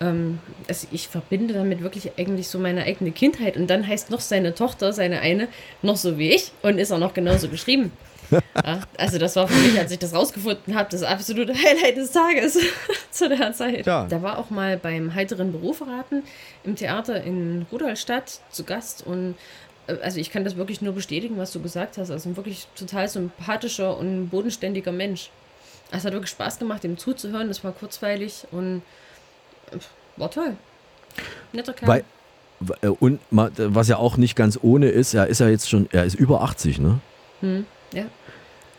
Ähm, 0.01 0.39
also 0.67 0.87
ich 0.91 1.07
verbinde 1.07 1.53
damit 1.53 1.81
wirklich 1.81 2.11
eigentlich 2.17 2.47
so 2.47 2.59
meine 2.59 2.83
eigene 2.83 3.11
Kindheit. 3.11 3.57
Und 3.57 3.67
dann 3.67 3.87
heißt 3.87 4.11
noch 4.11 4.21
seine 4.21 4.53
Tochter, 4.53 4.93
seine 4.93 5.19
eine, 5.21 5.47
noch 5.81 5.97
so 5.97 6.17
wie 6.17 6.31
ich 6.31 6.51
und 6.61 6.77
ist 6.77 6.91
auch 6.91 6.99
noch 6.99 7.13
genauso 7.13 7.49
geschrieben. 7.49 7.91
Also 8.97 9.17
das 9.17 9.35
war 9.35 9.47
für 9.47 9.59
mich, 9.59 9.77
als 9.79 9.91
ich 9.91 9.99
das 9.99 10.13
rausgefunden 10.13 10.75
habe, 10.75 10.89
das 10.89 11.03
absolute 11.03 11.53
Highlight 11.53 11.97
des 11.97 12.11
Tages 12.11 12.57
zu 13.11 13.27
der 13.27 13.53
Zeit. 13.53 13.85
Ja. 13.85 14.05
Da 14.07 14.21
war 14.21 14.37
auch 14.37 14.49
mal 14.49 14.77
beim 14.77 15.13
heiteren 15.13 15.51
Beruf 15.51 15.81
raten 15.81 16.23
im 16.63 16.75
Theater 16.75 17.23
in 17.23 17.65
Rudolstadt 17.71 18.39
zu 18.49 18.63
Gast 18.63 19.05
und 19.05 19.35
äh, 19.87 19.97
also 20.01 20.19
ich 20.19 20.31
kann 20.31 20.43
das 20.43 20.55
wirklich 20.55 20.81
nur 20.81 20.93
bestätigen, 20.93 21.37
was 21.37 21.51
du 21.51 21.61
gesagt 21.61 21.97
hast. 21.97 22.11
Also 22.11 22.29
ein 22.29 22.37
wirklich 22.37 22.67
total 22.75 23.07
sympathischer 23.07 23.97
und 23.97 24.29
bodenständiger 24.29 24.91
Mensch. 24.91 25.29
Es 25.91 26.05
hat 26.05 26.13
wirklich 26.13 26.31
Spaß 26.31 26.59
gemacht, 26.59 26.83
ihm 26.83 26.97
zuzuhören. 26.97 27.47
Das 27.47 27.63
war 27.63 27.71
kurzweilig 27.71 28.45
und 28.51 28.81
äh, 29.71 29.77
war 30.17 30.31
toll. 30.31 30.55
Netter 31.51 31.73
Kerl. 31.73 31.87
Weil, 31.89 32.03
äh, 32.81 32.87
und 32.87 33.19
was 33.29 33.87
ja 33.87 33.97
auch 33.97 34.17
nicht 34.17 34.35
ganz 34.35 34.59
ohne 34.61 34.87
ist, 34.89 35.13
er 35.13 35.27
ist 35.27 35.39
ja 35.39 35.49
jetzt 35.49 35.69
schon, 35.69 35.87
er 35.91 36.05
ist 36.05 36.15
über 36.15 36.41
80, 36.41 36.79
ne? 36.79 36.99
hm, 37.41 37.65
ja. 37.93 38.03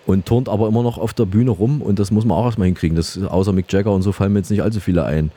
Und 0.06 0.26
turnt 0.26 0.50
aber 0.50 0.68
immer 0.68 0.82
noch 0.82 0.98
auf 0.98 1.14
der 1.14 1.24
Bühne 1.24 1.50
rum 1.50 1.80
und 1.80 1.98
das 1.98 2.10
muss 2.10 2.26
man 2.26 2.36
auch 2.36 2.44
erstmal 2.44 2.66
hinkriegen. 2.66 2.94
Das, 2.94 3.18
außer 3.18 3.54
Mick 3.54 3.72
Jagger 3.72 3.90
und 3.90 4.02
so 4.02 4.12
fallen 4.12 4.34
mir 4.34 4.40
jetzt 4.40 4.50
nicht 4.50 4.62
allzu 4.62 4.80
viele 4.80 5.04
ein. 5.04 5.30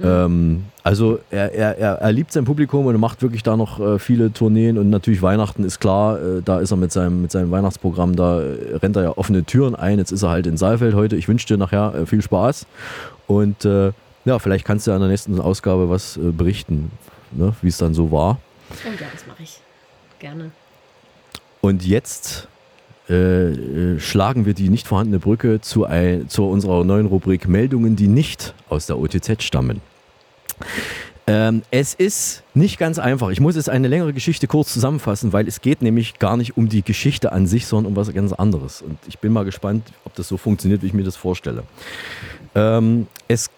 Ähm, 0.00 0.64
also 0.82 1.20
er, 1.30 1.52
er, 1.52 1.78
er, 1.78 1.92
er 1.96 2.12
liebt 2.12 2.32
sein 2.32 2.44
Publikum 2.44 2.86
und 2.86 2.98
macht 2.98 3.22
wirklich 3.22 3.42
da 3.42 3.56
noch 3.56 3.78
äh, 3.78 3.98
viele 3.98 4.32
Tourneen 4.32 4.78
und 4.78 4.90
natürlich 4.90 5.22
Weihnachten 5.22 5.62
ist 5.62 5.78
klar, 5.78 6.18
äh, 6.20 6.42
da 6.42 6.58
ist 6.58 6.70
er 6.70 6.76
mit 6.78 6.90
seinem, 6.90 7.22
mit 7.22 7.32
seinem 7.32 7.50
Weihnachtsprogramm, 7.50 8.16
da 8.16 8.40
äh, 8.40 8.76
rennt 8.76 8.96
er 8.96 9.02
ja 9.02 9.10
offene 9.16 9.44
Türen 9.44 9.74
ein. 9.74 9.98
Jetzt 9.98 10.10
ist 10.10 10.22
er 10.22 10.30
halt 10.30 10.46
in 10.46 10.56
Saalfeld 10.56 10.94
heute. 10.94 11.16
Ich 11.16 11.28
wünsche 11.28 11.46
dir 11.46 11.58
nachher 11.58 11.94
äh, 11.94 12.06
viel 12.06 12.22
Spaß 12.22 12.66
und 13.26 13.64
äh, 13.64 13.92
ja, 14.24 14.38
vielleicht 14.38 14.64
kannst 14.64 14.86
du 14.86 14.90
ja 14.90 14.96
in 14.96 15.02
der 15.02 15.10
nächsten 15.10 15.38
Ausgabe 15.38 15.90
was 15.90 16.16
äh, 16.16 16.30
berichten, 16.30 16.90
ne, 17.32 17.54
wie 17.62 17.68
es 17.68 17.76
dann 17.76 17.94
so 17.94 18.10
war. 18.10 18.38
Oh 18.70 18.90
ja, 18.98 19.06
das 19.12 19.26
mache 19.26 19.42
ich. 19.42 19.60
Gerne. 20.18 20.50
Und 21.60 21.84
jetzt 21.84 22.48
äh, 23.08 23.50
äh, 23.50 24.00
schlagen 24.00 24.46
wir 24.46 24.54
die 24.54 24.68
nicht 24.70 24.86
vorhandene 24.86 25.18
Brücke 25.18 25.60
zu, 25.60 25.84
ein, 25.84 26.28
zu 26.28 26.46
unserer 26.46 26.84
neuen 26.84 27.06
Rubrik 27.06 27.46
Meldungen, 27.46 27.96
die 27.96 28.08
nicht 28.08 28.54
aus 28.68 28.86
der 28.86 28.98
OTZ 28.98 29.42
stammen. 29.42 29.82
Ähm, 31.26 31.62
es 31.70 31.94
ist 31.94 32.42
nicht 32.54 32.78
ganz 32.78 32.98
einfach. 32.98 33.30
Ich 33.30 33.40
muss 33.40 33.56
jetzt 33.56 33.70
eine 33.70 33.88
längere 33.88 34.12
Geschichte 34.12 34.46
kurz 34.46 34.72
zusammenfassen, 34.72 35.32
weil 35.32 35.48
es 35.48 35.60
geht 35.60 35.80
nämlich 35.80 36.18
gar 36.18 36.36
nicht 36.36 36.56
um 36.56 36.68
die 36.68 36.82
Geschichte 36.82 37.32
an 37.32 37.46
sich, 37.46 37.66
sondern 37.66 37.92
um 37.92 37.96
was 37.96 38.12
ganz 38.12 38.32
anderes. 38.32 38.82
Und 38.82 38.98
ich 39.06 39.18
bin 39.18 39.32
mal 39.32 39.44
gespannt, 39.44 39.92
ob 40.04 40.14
das 40.14 40.28
so 40.28 40.36
funktioniert, 40.36 40.82
wie 40.82 40.86
ich 40.86 40.94
mir 40.94 41.04
das 41.04 41.16
vorstelle. 41.16 41.64
Ähm, 42.54 43.06
es 43.26 43.50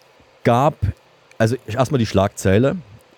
gab, 0.43 0.75
also 1.37 1.57
erstmal 1.67 1.99
die 1.99 2.05
Schlagzeile, 2.05 2.77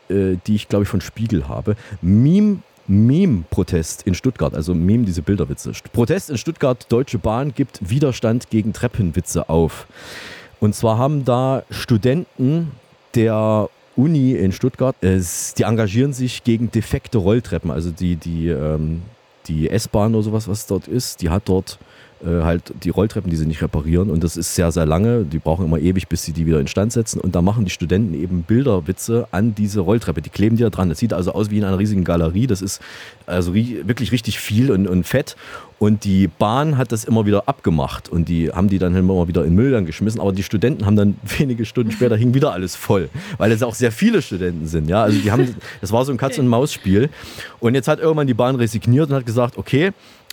äh, 0.10 0.38
die 0.48 0.56
ich 0.56 0.68
glaube 0.68 0.84
ich 0.84 0.90
von 0.90 1.02
Spiegel 1.02 1.48
habe. 1.48 1.76
Meme 2.02 2.60
Meme-Protest 2.90 4.02
in 4.04 4.16
Stuttgart, 4.16 4.54
also 4.56 4.74
Meme, 4.74 5.06
diese 5.06 5.22
Bilderwitze. 5.22 5.72
Protest 5.94 6.30
in 6.30 6.38
Stuttgart, 6.38 6.86
Deutsche 6.90 7.20
Bahn 7.20 7.54
gibt 7.54 7.80
Widerstand 7.88 8.50
gegen 8.50 8.74
Treppenwitze 8.74 9.48
auf. 9.48 9.88
Und 10.60 10.76
zwar 10.76 10.98
haben 10.98 11.24
da 11.24 11.64
Studenten 11.70 12.72
der 13.16 13.70
Uni 13.96 14.34
in 14.34 14.52
Stuttgart, 14.52 14.96
es, 15.02 15.54
die 15.54 15.64
engagieren 15.64 16.14
sich 16.14 16.44
gegen 16.44 16.72
defekte 16.72 17.18
Rolltreppen. 17.18 17.70
Also 17.70 17.92
die, 17.92 18.16
die, 18.16 18.48
ähm, 18.48 19.04
die 19.48 19.70
S-Bahn 19.70 20.16
oder 20.16 20.24
sowas, 20.24 20.48
was 20.48 20.66
dort 20.68 20.88
ist, 20.88 21.22
die 21.22 21.30
hat 21.30 21.44
dort 21.46 21.80
äh, 22.24 22.44
halt 22.44 22.74
die 22.84 22.90
Rolltreppen, 22.90 23.30
die 23.30 23.38
sie 23.38 23.46
nicht 23.46 23.62
reparieren. 23.62 24.10
Und 24.10 24.24
das 24.24 24.38
ist 24.38 24.56
sehr, 24.56 24.72
sehr 24.72 24.86
lange. 24.86 25.24
Die 25.24 25.40
brauchen 25.40 25.66
immer 25.66 25.80
ewig, 25.80 26.08
bis 26.08 26.24
sie 26.24 26.34
die 26.34 26.46
wieder 26.46 26.60
instand 26.60 26.92
setzen. 26.92 27.20
Und 27.22 27.36
da 27.36 27.42
machen 27.42 27.66
die 27.66 27.72
Studenten 27.72 28.14
eben 28.14 28.44
Bilderwitze 28.44 29.28
an 29.32 29.56
diese 29.56 29.80
Rolltreppe. 29.82 30.22
Die 30.22 30.30
kleben 30.30 30.58
die 30.58 30.64
da 30.64 30.70
dran. 30.70 30.90
Das 30.90 31.00
sieht 31.00 31.14
also 31.14 31.32
aus 31.34 31.50
wie 31.50 31.58
in 31.58 31.64
einer 31.64 31.80
riesigen 31.80 32.04
Galerie. 32.04 32.48
Das 32.48 32.62
ist 32.62 32.82
also 33.26 33.52
ri 33.52 33.82
wirklich 33.86 34.12
richtig 34.12 34.40
viel 34.40 34.72
und, 34.72 34.88
und 34.88 35.06
fett. 35.06 35.36
Und 35.78 36.04
die 36.04 36.28
Bahn 36.28 36.78
hat 36.78 36.92
das 36.92 37.06
immer 37.06 37.26
wieder 37.26 37.48
abgemacht 37.48 38.10
und 38.10 38.28
die 38.28 38.52
haben 38.52 38.68
die 38.68 38.80
dann 38.80 38.94
immer 38.98 39.30
wieder 39.30 39.46
in 39.46 39.56
Müll 39.56 39.72
dann 39.72 39.86
geschmissen. 39.86 40.20
Aber 40.20 40.34
die 40.34 40.44
Studenten 40.44 40.86
haben 40.86 40.98
dann 40.98 41.16
wenige 41.38 41.66
Stunden 41.66 41.92
später 41.92 42.18
hing 42.18 42.34
wieder 42.34 42.52
alles 42.52 42.76
voll, 42.76 43.10
weil 43.38 43.52
es 43.54 43.64
auch 43.64 43.76
sehr 43.76 43.94
viele 43.94 44.22
Studenten 44.22 44.68
sind. 44.68 44.90
Ja, 44.90 45.04
also 45.04 45.18
die 45.20 45.32
haben, 45.32 45.56
das 45.82 45.94
war 45.94 46.04
so 46.04 46.12
ein 46.12 46.18
Katz- 46.18 46.38
und 46.38 46.48
Maus-Spiel. 46.48 47.10
Und 47.62 47.76
jetzt 47.76 47.88
hat 47.88 48.00
irgendwann 48.00 48.28
die 48.28 48.34
Bahn 48.34 48.56
resigniert 48.56 49.10
und 49.10 49.16
hat 49.16 49.26
gesagt, 49.26 49.58
okay, 49.58 49.92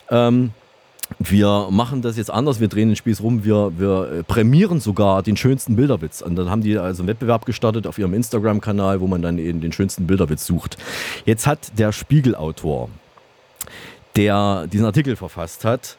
Ähm, 0.08 0.50
wir 1.18 1.68
machen 1.70 2.02
das 2.02 2.16
jetzt 2.16 2.30
anders, 2.30 2.60
wir 2.60 2.68
drehen 2.68 2.88
den 2.88 2.96
Spieß 2.96 3.22
rum, 3.22 3.44
wir, 3.44 3.72
wir 3.78 4.12
äh, 4.12 4.22
prämieren 4.22 4.80
sogar 4.80 5.22
den 5.22 5.36
schönsten 5.36 5.76
Bilderwitz. 5.76 6.20
Und 6.20 6.36
dann 6.36 6.50
haben 6.50 6.62
die 6.62 6.76
also 6.78 7.02
einen 7.02 7.08
Wettbewerb 7.08 7.46
gestartet 7.46 7.86
auf 7.86 7.98
ihrem 7.98 8.14
Instagram-Kanal, 8.14 9.00
wo 9.00 9.06
man 9.06 9.22
dann 9.22 9.38
eben 9.38 9.60
den 9.60 9.72
schönsten 9.72 10.06
Bilderwitz 10.06 10.46
sucht. 10.46 10.76
Jetzt 11.24 11.46
hat 11.46 11.78
der 11.78 11.92
Spiegelautor, 11.92 12.88
der 14.16 14.66
diesen 14.66 14.86
Artikel 14.86 15.16
verfasst 15.16 15.64
hat, 15.64 15.96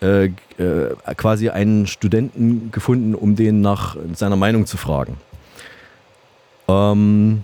äh, 0.00 0.26
äh, 0.26 0.32
quasi 1.16 1.50
einen 1.50 1.86
Studenten 1.86 2.70
gefunden, 2.70 3.14
um 3.14 3.36
den 3.36 3.60
nach 3.60 3.96
seiner 4.14 4.36
Meinung 4.36 4.64
zu 4.66 4.76
fragen. 4.76 5.18
Ähm, 6.68 7.42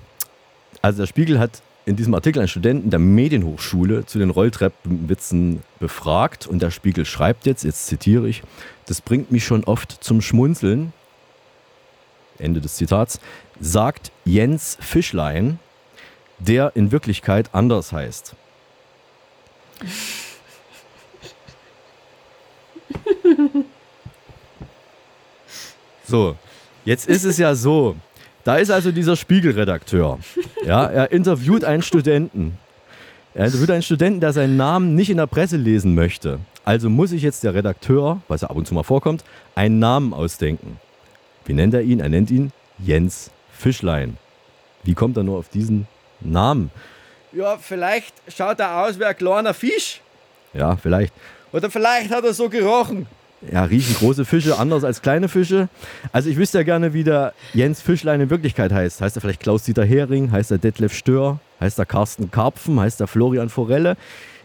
also 0.81 1.03
der 1.03 1.07
Spiegel 1.07 1.39
hat 1.39 1.63
in 1.87 1.97
diesem 1.97 2.15
Artikel 2.15 2.39
einen 2.39 2.49
Studenten 2.49 2.91
der 2.91 2.99
Medienhochschule 2.99 4.07
zu 4.07 4.19
den 4.19 4.31
Rolltreppenwitzen 4.31 5.63
befragt 5.81 6.47
und 6.47 6.63
der 6.63 6.71
Spiegel 6.71 7.05
schreibt 7.05 7.47
jetzt, 7.47 7.65
jetzt 7.65 7.87
zitiere 7.87 8.29
ich, 8.29 8.43
das 8.87 9.01
bringt 9.01 9.31
mich 9.31 9.45
schon 9.45 9.65
oft 9.65 9.93
zum 10.03 10.21
Schmunzeln, 10.21 10.93
Ende 12.39 12.61
des 12.61 12.77
Zitats, 12.77 13.21
sagt 13.61 14.13
Jens 14.25 14.79
Fischlein, 14.81 15.59
der 16.39 16.73
in 16.75 16.91
Wirklichkeit 16.91 17.51
anders 17.53 17.93
heißt. 17.93 18.35
So, 26.07 26.37
jetzt 26.85 27.09
ist 27.09 27.25
es 27.25 27.39
ja 27.39 27.55
so, 27.55 27.97
da 28.45 28.57
ist 28.57 28.71
also 28.71 28.93
dieser 28.93 29.17
Spiegelredakteur. 29.17 30.19
Ja, 30.65 30.87
er 30.87 31.13
interviewt 31.13 31.65
einen 31.65 31.83
Studenten. 31.83 32.59
Er 33.35 33.47
interviewt 33.47 33.71
einen 33.71 33.83
Studenten, 33.83 34.21
der 34.21 34.33
seinen 34.33 34.57
Namen 34.57 34.95
nicht 34.95 35.11
in 35.11 35.17
der 35.17 35.27
Presse 35.27 35.57
lesen 35.57 35.95
möchte. 35.95 36.39
Also 36.65 36.89
muss 36.89 37.11
sich 37.11 37.23
jetzt 37.23 37.43
der 37.43 37.55
Redakteur, 37.55 38.21
was 38.29 38.43
ja 38.43 38.51
ab 38.51 38.57
und 38.57 38.67
zu 38.67 38.75
mal 38.75 38.83
vorkommt, 38.83 39.25
einen 39.55 39.79
Namen 39.79 40.15
ausdenken. 40.15 40.79
Wie 41.45 41.53
nennt 41.53 41.75
er 41.75 41.83
ihn? 41.83 42.01
Er 42.01 42.09
nennt 42.09 42.31
ihn 42.31 42.53
Jens 42.79 43.31
Fischlein. 43.53 44.17
Wie 44.83 44.95
kommt 44.95 45.17
er 45.17 45.23
nur 45.23 45.39
auf 45.39 45.49
diesen 45.49 45.87
Namen? 46.21 46.71
Ja, 47.33 47.59
vielleicht 47.59 48.15
schaut 48.29 48.61
er 48.61 48.85
aus 48.85 48.99
wie 48.99 49.05
ein 49.05 49.17
kleiner 49.17 49.55
Fisch. 49.55 50.01
Ja, 50.53 50.77
vielleicht. 50.77 51.13
Oder 51.53 51.71
vielleicht 51.71 52.11
hat 52.11 52.25
er 52.25 52.35
so 52.35 52.49
gerochen. 52.49 53.07
Ja, 53.53 53.65
riechen 53.65 53.95
große 53.95 54.25
Fische 54.25 54.59
anders 54.59 54.85
als 54.85 55.03
kleine 55.03 55.29
Fische. 55.29 55.69
Also 56.13 56.31
ich 56.31 56.37
wüsste 56.37 56.59
ja 56.59 56.65
gerne, 56.65 56.95
wie 56.95 57.05
der 57.05 57.35
Jens 57.53 57.81
Fischlein 57.81 58.21
in 58.21 58.31
Wirklichkeit 58.31 58.73
heißt. 58.73 59.01
Heißt 59.01 59.17
er 59.17 59.21
vielleicht 59.21 59.41
Klaus-Dieter 59.41 59.85
Hering? 59.85 60.33
Heißt 60.33 60.51
er 60.51 60.59
Detlef 60.59 60.95
Stör? 60.95 61.41
Heißt 61.61 61.79
er 61.79 61.87
Carsten 61.87 62.31
Karpfen? 62.31 62.81
Heißt 62.81 63.01
er 63.01 63.07
Florian 63.07 63.49
Forelle? 63.49 63.97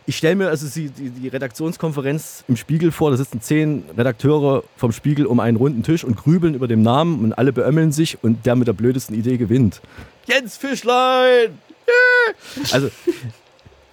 Ich 0.05 0.17
stelle 0.17 0.35
mir 0.35 0.49
also 0.49 0.67
die, 0.67 0.89
die, 0.89 1.27
Redaktionskonferenz 1.27 2.43
im 2.47 2.57
Spiegel 2.57 2.91
vor. 2.91 3.11
Da 3.11 3.17
sitzen 3.17 3.41
zehn 3.41 3.83
Redakteure 3.95 4.63
vom 4.75 4.91
Spiegel 4.91 5.27
um 5.27 5.39
einen 5.39 5.55
runden 5.55 5.83
Tisch 5.83 6.03
und 6.03 6.17
grübeln 6.17 6.55
über 6.55 6.67
den 6.67 6.81
Namen 6.81 7.23
und 7.23 7.33
alle 7.33 7.53
beömmeln 7.53 7.91
sich 7.91 8.17
und 8.23 8.45
der 8.47 8.55
mit 8.55 8.67
der 8.67 8.73
blödesten 8.73 9.15
Idee 9.15 9.37
gewinnt. 9.37 9.81
Jens 10.25 10.57
Fischlein! 10.57 11.59
Yeah! 11.87 12.65
Also 12.71 12.89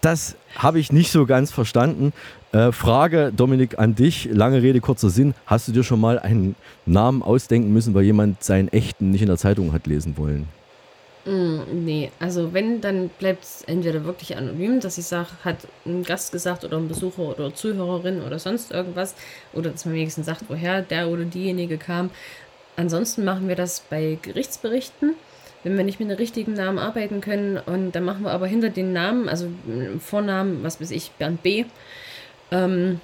das 0.00 0.36
habe 0.54 0.78
ich 0.78 0.90
nicht 0.90 1.10
so 1.12 1.26
ganz 1.26 1.50
verstanden. 1.50 2.12
Äh, 2.56 2.72
Frage, 2.72 3.32
Dominik, 3.36 3.78
an 3.78 3.94
dich. 3.94 4.30
Lange 4.32 4.62
Rede, 4.62 4.80
kurzer 4.80 5.10
Sinn. 5.10 5.34
Hast 5.44 5.68
du 5.68 5.72
dir 5.72 5.84
schon 5.84 6.00
mal 6.00 6.18
einen 6.18 6.54
Namen 6.86 7.22
ausdenken 7.22 7.70
müssen, 7.70 7.92
weil 7.92 8.04
jemand 8.04 8.42
seinen 8.42 8.68
echten 8.68 9.10
nicht 9.10 9.20
in 9.20 9.28
der 9.28 9.36
Zeitung 9.36 9.74
hat 9.74 9.86
lesen 9.86 10.16
wollen? 10.16 10.48
Mm, 11.26 11.84
nee, 11.84 12.10
also 12.18 12.54
wenn, 12.54 12.80
dann 12.80 13.10
bleibt 13.18 13.44
es 13.44 13.62
entweder 13.66 14.04
wirklich 14.04 14.38
anonym, 14.38 14.80
dass 14.80 14.96
ich 14.96 15.04
sage, 15.04 15.28
hat 15.44 15.68
ein 15.84 16.02
Gast 16.02 16.32
gesagt 16.32 16.64
oder 16.64 16.78
ein 16.78 16.88
Besucher 16.88 17.28
oder 17.28 17.54
Zuhörerin 17.54 18.22
oder 18.22 18.38
sonst 18.38 18.70
irgendwas. 18.70 19.14
Oder 19.52 19.68
dass 19.68 19.84
man 19.84 19.94
wenigstens 19.94 20.24
sagt, 20.24 20.44
woher 20.48 20.80
der 20.80 21.08
oder 21.08 21.24
diejenige 21.24 21.76
kam. 21.76 22.08
Ansonsten 22.76 23.22
machen 23.26 23.48
wir 23.48 23.56
das 23.56 23.80
bei 23.90 24.18
Gerichtsberichten 24.22 25.14
wenn 25.62 25.76
wir 25.76 25.82
nicht 25.82 25.98
mit 25.98 26.08
den 26.08 26.16
richtigen 26.16 26.52
Namen 26.52 26.78
arbeiten 26.78 27.20
können. 27.20 27.58
Und 27.58 27.90
dann 27.96 28.04
machen 28.04 28.22
wir 28.22 28.30
aber 28.30 28.46
hinter 28.46 28.70
den 28.70 28.92
Namen, 28.92 29.28
also 29.28 29.48
Vornamen, 29.98 30.62
was 30.62 30.80
weiß 30.80 30.92
ich, 30.92 31.10
Bernd 31.18 31.42
B., 31.42 31.64
ähm, 32.50 33.00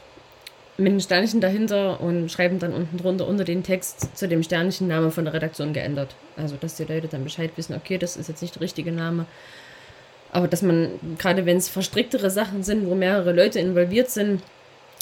mit 0.78 0.90
einem 0.90 1.00
Sternchen 1.00 1.40
dahinter 1.40 2.00
und 2.00 2.30
schreiben 2.30 2.58
dann 2.58 2.72
unten 2.72 2.96
drunter 2.96 3.26
unter 3.26 3.44
den 3.44 3.62
Text 3.62 4.16
zu 4.16 4.26
dem 4.26 4.42
Sternchen 4.42 4.88
Name 4.88 5.10
von 5.10 5.24
der 5.24 5.34
Redaktion 5.34 5.72
geändert. 5.72 6.14
Also, 6.36 6.56
dass 6.56 6.76
die 6.76 6.84
Leute 6.84 7.08
dann 7.08 7.24
Bescheid 7.24 7.52
wissen, 7.56 7.74
okay, 7.74 7.98
das 7.98 8.16
ist 8.16 8.28
jetzt 8.28 8.42
nicht 8.42 8.54
der 8.54 8.62
richtige 8.62 8.92
Name. 8.92 9.26
Aber 10.32 10.48
dass 10.48 10.62
man, 10.62 10.88
gerade 11.18 11.44
wenn 11.44 11.58
es 11.58 11.68
verstricktere 11.68 12.30
Sachen 12.30 12.62
sind, 12.62 12.86
wo 12.86 12.94
mehrere 12.94 13.32
Leute 13.32 13.60
involviert 13.60 14.10
sind, 14.10 14.42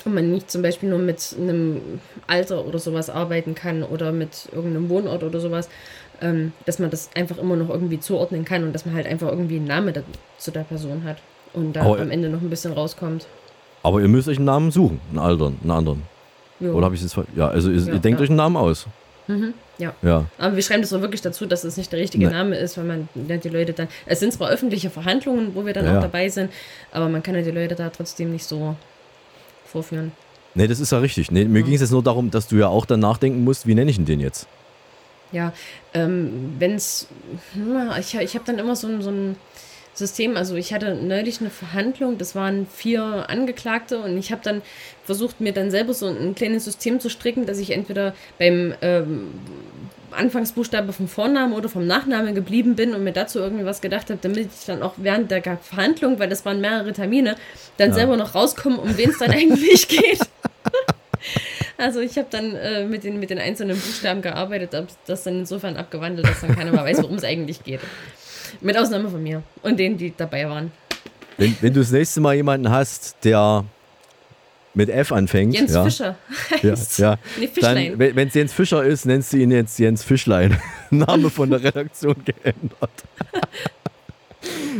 und 0.04 0.14
man 0.14 0.30
nicht 0.30 0.50
zum 0.50 0.62
Beispiel 0.62 0.88
nur 0.88 0.98
mit 0.98 1.36
einem 1.38 2.00
Alter 2.26 2.66
oder 2.66 2.78
sowas 2.78 3.10
arbeiten 3.10 3.54
kann 3.54 3.82
oder 3.82 4.12
mit 4.12 4.48
irgendeinem 4.52 4.88
Wohnort 4.88 5.22
oder 5.22 5.40
sowas, 5.40 5.68
ähm, 6.20 6.52
dass 6.64 6.78
man 6.78 6.90
das 6.90 7.10
einfach 7.14 7.38
immer 7.38 7.56
noch 7.56 7.68
irgendwie 7.68 8.00
zuordnen 8.00 8.44
kann 8.44 8.64
und 8.64 8.72
dass 8.72 8.86
man 8.86 8.94
halt 8.94 9.06
einfach 9.06 9.28
irgendwie 9.28 9.56
einen 9.56 9.66
Namen 9.66 9.92
da, 9.92 10.02
zu 10.38 10.50
der 10.50 10.60
Person 10.60 11.04
hat 11.04 11.18
und 11.52 11.74
da 11.74 11.82
am 11.84 12.10
Ende 12.10 12.28
noch 12.28 12.40
ein 12.40 12.50
bisschen 12.50 12.72
rauskommt. 12.72 13.26
Aber 13.82 14.00
ihr 14.00 14.08
müsst 14.08 14.28
euch 14.28 14.36
einen 14.36 14.46
Namen 14.46 14.70
suchen, 14.70 15.00
einen 15.10 15.18
anderen, 15.18 15.58
einen 15.62 15.70
anderen. 15.70 16.02
Jo. 16.60 16.72
Oder 16.72 16.86
habe 16.86 16.94
ich 16.94 17.02
es 17.02 17.16
Ja, 17.34 17.48
also 17.48 17.70
ihr, 17.70 17.86
ihr 17.86 17.98
denkt 17.98 18.20
ja. 18.20 18.24
euch 18.24 18.30
einen 18.30 18.36
Namen 18.36 18.56
aus. 18.56 18.86
Mhm, 19.26 19.54
ja. 19.78 19.94
ja. 20.02 20.26
Aber 20.38 20.56
wir 20.56 20.62
schreiben 20.62 20.82
das 20.82 20.92
auch 20.92 21.00
wirklich 21.00 21.22
dazu, 21.22 21.46
dass 21.46 21.64
es 21.64 21.76
nicht 21.76 21.92
der 21.92 22.00
richtige 22.00 22.26
nee. 22.26 22.32
Name 22.32 22.56
ist, 22.56 22.76
weil 22.76 22.84
man 22.84 23.08
ja, 23.28 23.36
die 23.36 23.48
Leute 23.48 23.72
dann. 23.72 23.88
Es 24.06 24.20
sind 24.20 24.32
zwar 24.32 24.50
öffentliche 24.50 24.90
Verhandlungen, 24.90 25.54
wo 25.54 25.64
wir 25.64 25.72
dann 25.72 25.86
ja. 25.86 25.96
auch 25.96 26.02
dabei 26.02 26.28
sind, 26.28 26.50
aber 26.92 27.08
man 27.08 27.22
kann 27.22 27.34
ja 27.34 27.42
die 27.42 27.50
Leute 27.50 27.74
da 27.74 27.90
trotzdem 27.90 28.32
nicht 28.32 28.44
so 28.44 28.76
vorführen. 29.64 30.12
Nee, 30.54 30.66
das 30.66 30.80
ist 30.80 30.90
ja 30.90 30.98
richtig. 30.98 31.30
Nee, 31.30 31.44
mir 31.44 31.62
ging 31.62 31.74
es 31.74 31.80
jetzt 31.80 31.92
nur 31.92 32.02
darum, 32.02 32.30
dass 32.30 32.48
du 32.48 32.56
ja 32.56 32.66
auch 32.66 32.84
dann 32.84 33.00
nachdenken 33.00 33.44
musst, 33.44 33.66
wie 33.66 33.74
nenne 33.74 33.90
ich 33.90 33.96
denn 33.96 34.06
den 34.06 34.20
jetzt? 34.20 34.48
Ja, 35.32 35.52
ähm, 35.94 36.56
wenn 36.58 36.74
es. 36.74 37.06
Ich, 38.00 38.14
ich 38.16 38.34
habe 38.34 38.44
dann 38.44 38.58
immer 38.58 38.74
so 38.74 39.00
so 39.00 39.10
ein 39.10 39.36
System, 40.00 40.36
also 40.36 40.56
ich 40.56 40.74
hatte 40.74 40.96
neulich 40.96 41.40
eine 41.40 41.50
Verhandlung, 41.50 42.18
das 42.18 42.34
waren 42.34 42.66
vier 42.66 43.30
Angeklagte 43.30 44.00
und 44.00 44.18
ich 44.18 44.32
habe 44.32 44.42
dann 44.42 44.62
versucht, 45.04 45.40
mir 45.40 45.52
dann 45.52 45.70
selber 45.70 45.94
so 45.94 46.06
ein 46.06 46.34
kleines 46.34 46.64
System 46.64 46.98
zu 46.98 47.08
stricken, 47.08 47.46
dass 47.46 47.58
ich 47.58 47.70
entweder 47.70 48.14
beim 48.38 48.74
ähm, 48.82 49.28
Anfangsbuchstabe 50.10 50.92
vom 50.92 51.08
Vornamen 51.08 51.52
oder 51.52 51.68
vom 51.68 51.86
Nachnamen 51.86 52.34
geblieben 52.34 52.74
bin 52.74 52.94
und 52.94 53.04
mir 53.04 53.12
dazu 53.12 53.38
irgendwie 53.38 53.64
was 53.64 53.80
gedacht 53.80 54.10
habe, 54.10 54.18
damit 54.20 54.48
ich 54.58 54.66
dann 54.66 54.82
auch 54.82 54.94
während 54.96 55.30
der 55.30 55.42
Verhandlung, 55.42 56.18
weil 56.18 56.28
das 56.28 56.44
waren 56.44 56.60
mehrere 56.60 56.92
Termine, 56.92 57.36
dann 57.76 57.90
ja. 57.90 57.94
selber 57.94 58.16
noch 58.16 58.34
rauskomme, 58.34 58.78
um 58.78 58.96
wen 58.96 59.10
es 59.10 59.18
dann 59.18 59.30
eigentlich 59.30 59.86
geht. 59.88 60.20
Also 61.80 62.00
ich 62.00 62.18
habe 62.18 62.28
dann 62.30 62.54
äh, 62.56 62.84
mit, 62.84 63.04
den, 63.04 63.18
mit 63.18 63.30
den 63.30 63.38
einzelnen 63.38 63.76
Buchstaben 63.76 64.20
gearbeitet, 64.20 64.74
habe 64.74 64.88
das 65.06 65.22
dann 65.22 65.40
insofern 65.40 65.76
abgewandelt, 65.76 66.28
dass 66.28 66.42
dann 66.42 66.54
keiner 66.54 66.72
mehr 66.72 66.84
weiß, 66.84 67.02
worum 67.02 67.16
es 67.16 67.24
eigentlich 67.24 67.64
geht. 67.64 67.80
Mit 68.60 68.76
Ausnahme 68.76 69.08
von 69.08 69.22
mir 69.22 69.42
und 69.62 69.78
denen, 69.78 69.96
die 69.96 70.12
dabei 70.16 70.48
waren. 70.48 70.72
Wenn, 71.36 71.56
wenn 71.60 71.72
du 71.72 71.80
das 71.80 71.90
nächste 71.90 72.20
Mal 72.20 72.34
jemanden 72.34 72.70
hast, 72.70 73.16
der 73.24 73.64
mit 74.74 74.88
F 74.88 75.12
anfängt. 75.12 75.54
Jens 75.54 75.72
ja. 75.72 75.84
Fischer 75.84 76.16
heißt. 76.50 76.98
Ja, 76.98 77.12
ja. 77.12 77.18
Nee, 77.38 77.50
Dann, 77.60 77.98
wenn 77.98 78.28
es 78.28 78.34
Jens 78.34 78.52
Fischer 78.52 78.84
ist, 78.84 79.04
nennst 79.06 79.32
du 79.32 79.38
ihn 79.38 79.50
jetzt 79.50 79.78
Jens 79.78 80.04
Fischlein. 80.04 80.58
Name 80.90 81.30
von 81.30 81.50
der 81.50 81.62
Redaktion 81.62 82.16
geändert. 82.24 82.90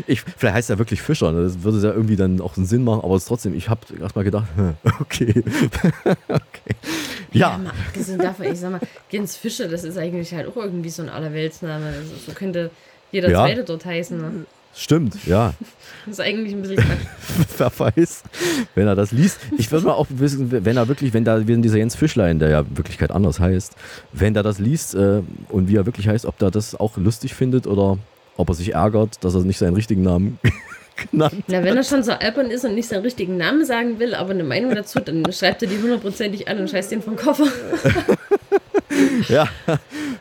Ich, 0.06 0.22
vielleicht 0.22 0.54
heißt 0.54 0.70
er 0.70 0.78
wirklich 0.78 1.02
Fischer, 1.02 1.32
ne? 1.32 1.42
das 1.42 1.62
würde 1.62 1.86
ja 1.86 1.92
irgendwie 1.92 2.16
dann 2.16 2.40
auch 2.40 2.56
einen 2.56 2.64
Sinn 2.64 2.82
machen, 2.82 3.02
aber 3.02 3.20
trotzdem, 3.20 3.54
ich 3.54 3.68
habe 3.68 3.80
erstmal 4.00 4.24
gedacht, 4.24 4.46
okay. 5.00 5.42
okay. 6.28 6.76
Ja. 7.32 7.50
ja 7.50 7.58
mal 7.58 7.70
abgesehen 7.86 8.18
davon, 8.18 8.46
ich 8.46 8.58
sag 8.58 8.70
mal, 8.70 8.80
Jens 9.10 9.36
Fischer, 9.36 9.68
das 9.68 9.84
ist 9.84 9.98
eigentlich 9.98 10.32
halt 10.32 10.48
auch 10.48 10.56
irgendwie 10.56 10.88
so 10.88 11.02
ein 11.02 11.10
Allerweltsname. 11.10 11.86
Also, 11.86 12.14
so 12.26 12.32
könnte 12.32 12.70
jeder 13.12 13.30
ja. 13.30 13.44
Zweite 13.44 13.64
dort 13.64 13.84
heißen. 13.84 14.18
Ne? 14.18 14.46
Stimmt, 14.74 15.26
ja. 15.26 15.54
Das 16.06 16.18
ist 16.18 16.20
eigentlich 16.24 16.54
ein 16.54 16.62
bisschen 16.62 16.82
Wer 17.58 17.70
weiß, 17.78 18.22
wenn 18.74 18.86
er 18.86 18.94
das 18.94 19.12
liest. 19.12 19.38
Ich 19.58 19.70
würde 19.70 19.84
mal 19.84 19.92
auch 19.92 20.06
wissen, 20.08 20.50
wenn 20.50 20.78
er 20.78 20.88
wirklich, 20.88 21.12
wenn 21.12 21.26
da, 21.26 21.46
wenn 21.46 21.60
dieser 21.60 21.76
Jens 21.76 21.94
Fischlein, 21.94 22.38
der 22.38 22.48
ja 22.48 22.60
in 22.60 22.78
Wirklichkeit 22.78 23.10
anders 23.10 23.38
heißt, 23.38 23.76
wenn 24.14 24.34
er 24.34 24.42
das 24.42 24.58
liest 24.58 24.94
äh, 24.94 25.20
und 25.50 25.68
wie 25.68 25.76
er 25.76 25.84
wirklich 25.84 26.08
heißt, 26.08 26.24
ob 26.24 26.40
er 26.40 26.50
das 26.50 26.74
auch 26.74 26.96
lustig 26.96 27.34
findet 27.34 27.66
oder 27.66 27.98
ob 28.38 28.48
er 28.48 28.54
sich 28.54 28.72
ärgert, 28.72 29.22
dass 29.22 29.34
er 29.34 29.42
nicht 29.42 29.58
seinen 29.58 29.74
richtigen 29.74 30.02
Namen 30.02 30.38
genannt 31.10 31.44
Na, 31.48 31.62
wenn 31.62 31.76
er 31.76 31.84
schon 31.84 32.02
so 32.02 32.12
albern 32.12 32.50
ist 32.50 32.64
und 32.64 32.74
nicht 32.74 32.88
seinen 32.88 33.02
richtigen 33.02 33.36
Namen 33.36 33.66
sagen 33.66 33.98
will, 33.98 34.14
aber 34.14 34.30
eine 34.30 34.44
Meinung 34.44 34.74
dazu, 34.74 35.00
dann 35.00 35.30
schreibt 35.32 35.62
er 35.62 35.68
die 35.68 35.76
hundertprozentig 35.76 36.48
an 36.48 36.60
und 36.60 36.70
scheißt 36.70 36.90
den 36.92 37.02
vom 37.02 37.16
Koffer. 37.16 37.46
ja, 39.28 39.46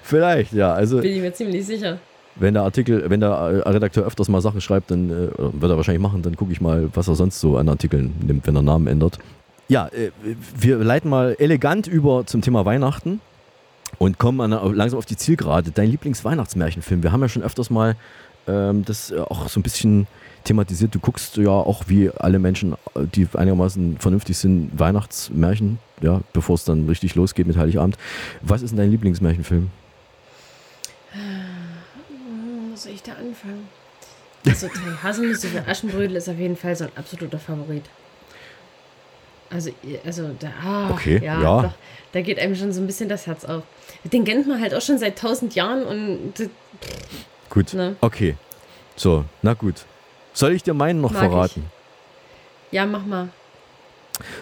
vielleicht, 0.04 0.52
ja. 0.52 0.74
Also, 0.74 1.00
Bin 1.00 1.14
ich 1.14 1.22
mir 1.22 1.34
ziemlich 1.34 1.66
sicher. 1.66 2.00
Wenn 2.36 2.54
der 2.54 2.64
Artikel, 2.64 3.10
wenn 3.10 3.20
der 3.20 3.66
Redakteur 3.66 4.06
öfters 4.06 4.30
mal 4.30 4.42
Sachen 4.42 4.62
schreibt, 4.62 4.92
dann 4.92 5.10
äh, 5.10 5.30
wird 5.38 5.72
er 5.72 5.78
wahrscheinlich 5.78 6.02
machen, 6.02 6.22
dann 6.22 6.36
gucke 6.38 6.52
ich 6.52 6.62
mal, 6.62 6.90
was 6.94 7.08
er 7.08 7.16
sonst 7.16 7.40
so 7.40 7.58
an 7.58 7.68
Artikeln 7.68 8.14
nimmt, 8.26 8.48
wenn 8.48 8.56
er 8.56 8.62
Namen 8.62 8.88
ändert. 8.88 9.20
Ja, 9.68 9.88
äh, 9.88 10.12
wir 10.58 10.78
leiten 10.78 11.10
mal 11.10 11.36
elegant 11.38 11.88
über 11.88 12.26
zum 12.26 12.42
Thema 12.42 12.66
Weihnachten 12.66 13.20
und 13.98 14.18
kommen 14.18 14.40
an, 14.42 14.76
langsam 14.76 14.98
auf 14.98 15.06
die 15.06 15.18
Zielgerade. 15.18 15.72
Dein 15.72 15.90
Lieblingsweihnachtsmärchenfilm. 15.90 17.04
Wir 17.04 17.12
haben 17.12 17.22
ja 17.22 17.30
schon 17.30 17.44
öfters 17.44 17.70
mal 17.70 17.96
ähm, 18.48 18.84
das 18.86 19.12
äh, 19.12 19.20
auch 19.20 19.48
so 19.48 19.60
ein 19.60 19.64
bisschen 19.64 20.08
thematisiert. 20.44 20.96
Du 20.96 21.00
guckst 21.00 21.38
ja 21.38 21.50
auch 21.50 21.84
wie 21.88 22.10
alle 22.10 22.40
Menschen, 22.40 22.74
äh, 22.96 23.06
die 23.14 23.28
einigermaßen 23.34 23.98
vernünftig 24.00 24.38
sind, 24.38 24.72
Weihnachtsmärchen, 24.78 25.80
ja, 26.02 26.22
bevor 26.34 26.56
es 26.56 26.64
dann 26.64 26.88
richtig 26.88 27.16
losgeht 27.16 27.48
mit 27.48 27.58
Heiligabend. 27.58 27.98
Was 28.42 28.62
ist 28.62 28.72
denn 28.72 28.78
dein 28.78 28.92
Lieblingsmärchenfilm? 28.92 29.70
Soll 32.80 32.94
ich 32.94 33.04
da 33.04 33.12
anfangen? 33.14 33.68
Also 34.46 34.68
Drei 34.68 34.92
Haselnüsse 35.04 35.48
für 35.50 35.68
Aschenbrödel 35.68 36.16
ist 36.16 36.30
auf 36.30 36.38
jeden 36.38 36.56
Fall 36.56 36.76
so 36.76 36.86
ein 36.86 36.92
absoluter 36.96 37.38
Favorit. 37.40 37.84
Also, 39.50 39.72
also 40.06 40.30
da, 40.40 40.48
ah, 40.64 40.90
Okay, 40.92 41.20
ja, 41.24 41.42
ja. 41.42 41.62
Doch, 41.64 41.74
da 42.14 42.22
geht 42.22 42.40
einem 42.40 42.56
schon 42.56 42.72
so 42.72 42.80
ein 42.82 42.88
bisschen 42.88 43.10
das 43.10 43.28
Herz 43.28 43.44
auf. 43.46 43.64
Den 44.04 44.24
kennt 44.24 44.48
man 44.48 44.62
halt 44.62 44.74
auch 44.74 44.82
schon 44.82 44.98
seit 44.98 45.18
tausend 45.20 45.56
Jahren 45.56 45.84
und 45.84 46.50
Gut, 47.50 47.74
Ne. 47.74 47.96
okay. 48.02 48.38
So, 48.96 49.26
na 49.42 49.54
gut. 49.56 49.86
Soll 50.34 50.54
ich 50.54 50.62
dir 50.64 50.74
meinen 50.74 51.02
noch 51.02 51.12
Mag 51.12 51.24
ich. 51.24 51.30
verraten? 51.30 51.66
ja, 52.72 52.86
mach 52.86 53.06
mal. 53.06 53.30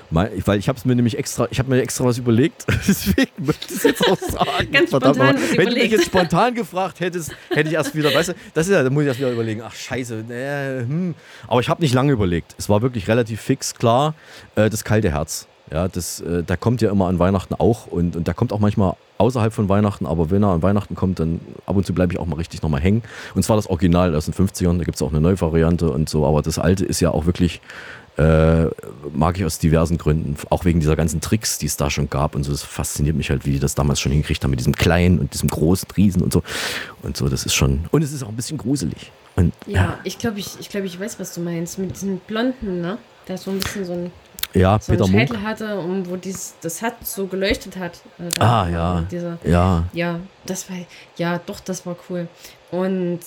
Mein, 0.09 0.29
weil 0.45 0.59
ich 0.59 0.69
habe 0.69 0.77
es 0.77 0.85
mir 0.85 0.95
nämlich 0.95 1.17
extra, 1.17 1.47
ich 1.51 1.59
habe 1.59 1.69
mir 1.69 1.81
extra 1.81 2.05
was 2.05 2.17
überlegt, 2.17 2.65
deswegen 2.87 3.31
möchte 3.37 3.65
ich 3.69 3.77
es 3.77 3.83
jetzt 3.83 4.07
auch 4.07 4.17
sagen. 4.29 4.71
Ganz 4.71 4.89
Verdammt 4.89 5.15
spontan 5.15 5.41
Wenn 5.55 5.69
du 5.69 5.75
mich 5.75 5.91
jetzt 5.91 6.05
spontan 6.05 6.53
gefragt 6.55 6.99
hättest, 6.99 7.31
hätte 7.49 7.69
ich 7.69 7.75
erst 7.75 7.95
wieder, 7.95 8.13
weißt 8.13 8.29
du, 8.29 8.33
das 8.53 8.67
ist 8.67 8.73
ja, 8.73 8.83
da 8.83 8.89
muss 8.89 9.03
ich 9.03 9.07
erst 9.07 9.19
wieder 9.19 9.31
überlegen, 9.31 9.61
ach 9.63 9.73
scheiße, 9.73 10.25
äh, 10.29 10.81
hm. 10.81 11.15
aber 11.47 11.59
ich 11.59 11.69
habe 11.69 11.81
nicht 11.81 11.93
lange 11.93 12.11
überlegt. 12.11 12.55
Es 12.57 12.69
war 12.69 12.81
wirklich 12.81 13.07
relativ 13.07 13.41
fix 13.41 13.75
klar, 13.75 14.13
äh, 14.55 14.69
das 14.69 14.83
kalte 14.83 15.11
Herz. 15.11 15.47
Ja, 15.71 15.89
das, 15.89 16.21
äh, 16.21 16.43
da 16.43 16.55
kommt 16.55 16.81
ja 16.81 16.89
immer 16.89 17.07
an 17.07 17.19
Weihnachten 17.19 17.53
auch 17.53 17.87
und, 17.87 18.15
und 18.15 18.27
da 18.27 18.33
kommt 18.33 18.53
auch 18.53 18.59
manchmal 18.59 18.95
außerhalb 19.17 19.51
von 19.51 19.67
Weihnachten, 19.67 20.05
aber 20.05 20.29
wenn 20.31 20.43
er 20.43 20.49
an 20.49 20.61
Weihnachten 20.61 20.95
kommt, 20.95 21.19
dann 21.19 21.41
ab 21.65 21.75
und 21.75 21.85
zu 21.85 21.93
bleibe 21.93 22.13
ich 22.13 22.19
auch 22.19 22.25
mal 22.25 22.35
richtig 22.35 22.61
nochmal 22.61 22.81
hängen. 22.81 23.03
Und 23.35 23.43
zwar 23.43 23.55
das 23.57 23.67
Original 23.67 24.15
aus 24.15 24.25
den 24.25 24.33
50ern, 24.33 24.77
da 24.77 24.83
gibt 24.85 24.95
es 24.95 25.01
auch 25.01 25.09
eine 25.09 25.19
neue 25.19 25.39
Variante 25.41 25.89
und 25.89 26.07
so, 26.07 26.25
aber 26.25 26.41
das 26.41 26.59
alte 26.59 26.85
ist 26.85 27.01
ja 27.01 27.11
auch 27.11 27.25
wirklich, 27.25 27.59
äh, 28.17 28.65
mag 29.13 29.37
ich 29.37 29.45
aus 29.45 29.59
diversen 29.59 29.97
Gründen, 29.97 30.35
auch 30.49 30.65
wegen 30.65 30.79
dieser 30.79 30.95
ganzen 30.95 31.21
Tricks, 31.21 31.57
die 31.59 31.67
es 31.67 31.77
da 31.77 31.89
schon 31.89 32.09
gab 32.09 32.35
und 32.35 32.43
so. 32.43 32.51
Das 32.51 32.63
fasziniert 32.63 33.15
mich 33.15 33.29
halt, 33.29 33.45
wie 33.45 33.51
die 33.51 33.59
das 33.59 33.75
damals 33.75 33.99
schon 33.99 34.11
hingekriegt 34.11 34.43
haben 34.43 34.51
mit 34.51 34.59
diesem 34.59 34.75
kleinen 34.75 35.19
und 35.19 35.33
diesem 35.33 35.49
großen 35.49 35.87
Riesen 35.95 36.21
und 36.21 36.33
so. 36.33 36.41
Und 37.03 37.15
so, 37.17 37.29
das 37.29 37.45
ist 37.45 37.53
schon, 37.53 37.85
und 37.91 38.01
es 38.03 38.11
ist 38.13 38.23
auch 38.23 38.29
ein 38.29 38.35
bisschen 38.35 38.57
gruselig. 38.57 39.11
Und 39.35 39.53
Ja, 39.67 39.99
ich 40.03 40.17
glaube, 40.17 40.39
ich, 40.39 40.59
ich, 40.59 40.69
glaub, 40.69 40.83
ich 40.83 40.99
weiß, 40.99 41.19
was 41.19 41.33
du 41.33 41.41
meinst. 41.41 41.77
Mit 41.77 41.91
diesen 41.95 42.17
Blonden, 42.19 42.81
ne? 42.81 42.97
Der 43.27 43.37
so 43.37 43.51
ein 43.51 43.59
bisschen 43.59 43.85
so 43.85 43.93
ein, 43.93 44.11
ja, 44.53 44.79
so 44.79 44.93
einen 44.93 44.99
Peter 44.99 45.11
Scheitel 45.11 45.35
Munk. 45.37 45.45
hatte 45.47 45.79
und 45.79 46.09
wo 46.09 46.15
dies, 46.15 46.55
das 46.61 46.81
hat 46.81 47.05
so 47.05 47.27
geleuchtet 47.27 47.77
hat. 47.77 47.99
Äh, 48.17 48.39
Ah, 48.41 48.67
ja. 48.69 49.01
Dieser, 49.11 49.37
Ja. 49.43 49.83
Ja, 49.93 50.19
das 50.45 50.69
war, 50.69 50.77
ja, 51.17 51.39
doch, 51.45 51.59
das 51.59 51.85
war 51.85 51.95
cool. 52.09 52.27
Und 52.71 53.19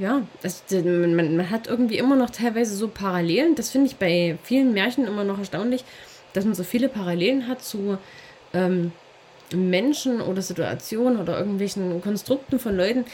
ja, 0.00 0.22
das, 0.42 0.64
man, 0.70 1.36
man 1.36 1.50
hat 1.50 1.66
irgendwie 1.66 1.98
immer 1.98 2.16
noch 2.16 2.30
teilweise 2.30 2.74
so 2.74 2.88
Parallelen. 2.88 3.54
Das 3.54 3.70
finde 3.70 3.86
ich 3.88 3.96
bei 3.96 4.38
vielen 4.42 4.72
Märchen 4.72 5.06
immer 5.06 5.24
noch 5.24 5.38
erstaunlich, 5.38 5.84
dass 6.32 6.44
man 6.44 6.54
so 6.54 6.64
viele 6.64 6.88
Parallelen 6.88 7.46
hat 7.46 7.62
zu 7.62 7.98
ähm, 8.54 8.92
Menschen 9.54 10.20
oder 10.20 10.42
Situationen 10.42 11.20
oder 11.20 11.38
irgendwelchen 11.38 12.00
Konstrukten 12.00 12.58
von 12.58 12.76
Leuten, 12.76 13.04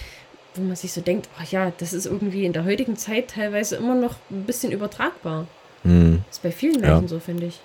wo 0.55 0.63
man 0.63 0.77
sich 0.77 0.93
so 0.93 1.01
denkt, 1.01 1.29
ach 1.39 1.51
ja, 1.51 1.73
das 1.77 1.93
ist 1.93 2.07
irgendwie 2.07 2.45
in 2.45 2.53
der 2.53 2.65
heutigen 2.65 2.97
Zeit 2.97 3.29
teilweise 3.29 3.77
immer 3.77 3.95
noch 3.95 4.15
ein 4.31 4.45
bisschen 4.45 4.71
übertragbar. 4.71 5.47
Hm. 5.83 6.23
Das 6.27 6.37
ist 6.37 6.43
bei 6.43 6.53
vielen 6.53 6.81
Ja. 6.83 6.91
Märchen 6.91 7.09
so, 7.09 7.19
finde 7.19 7.47
ich. 7.47 7.61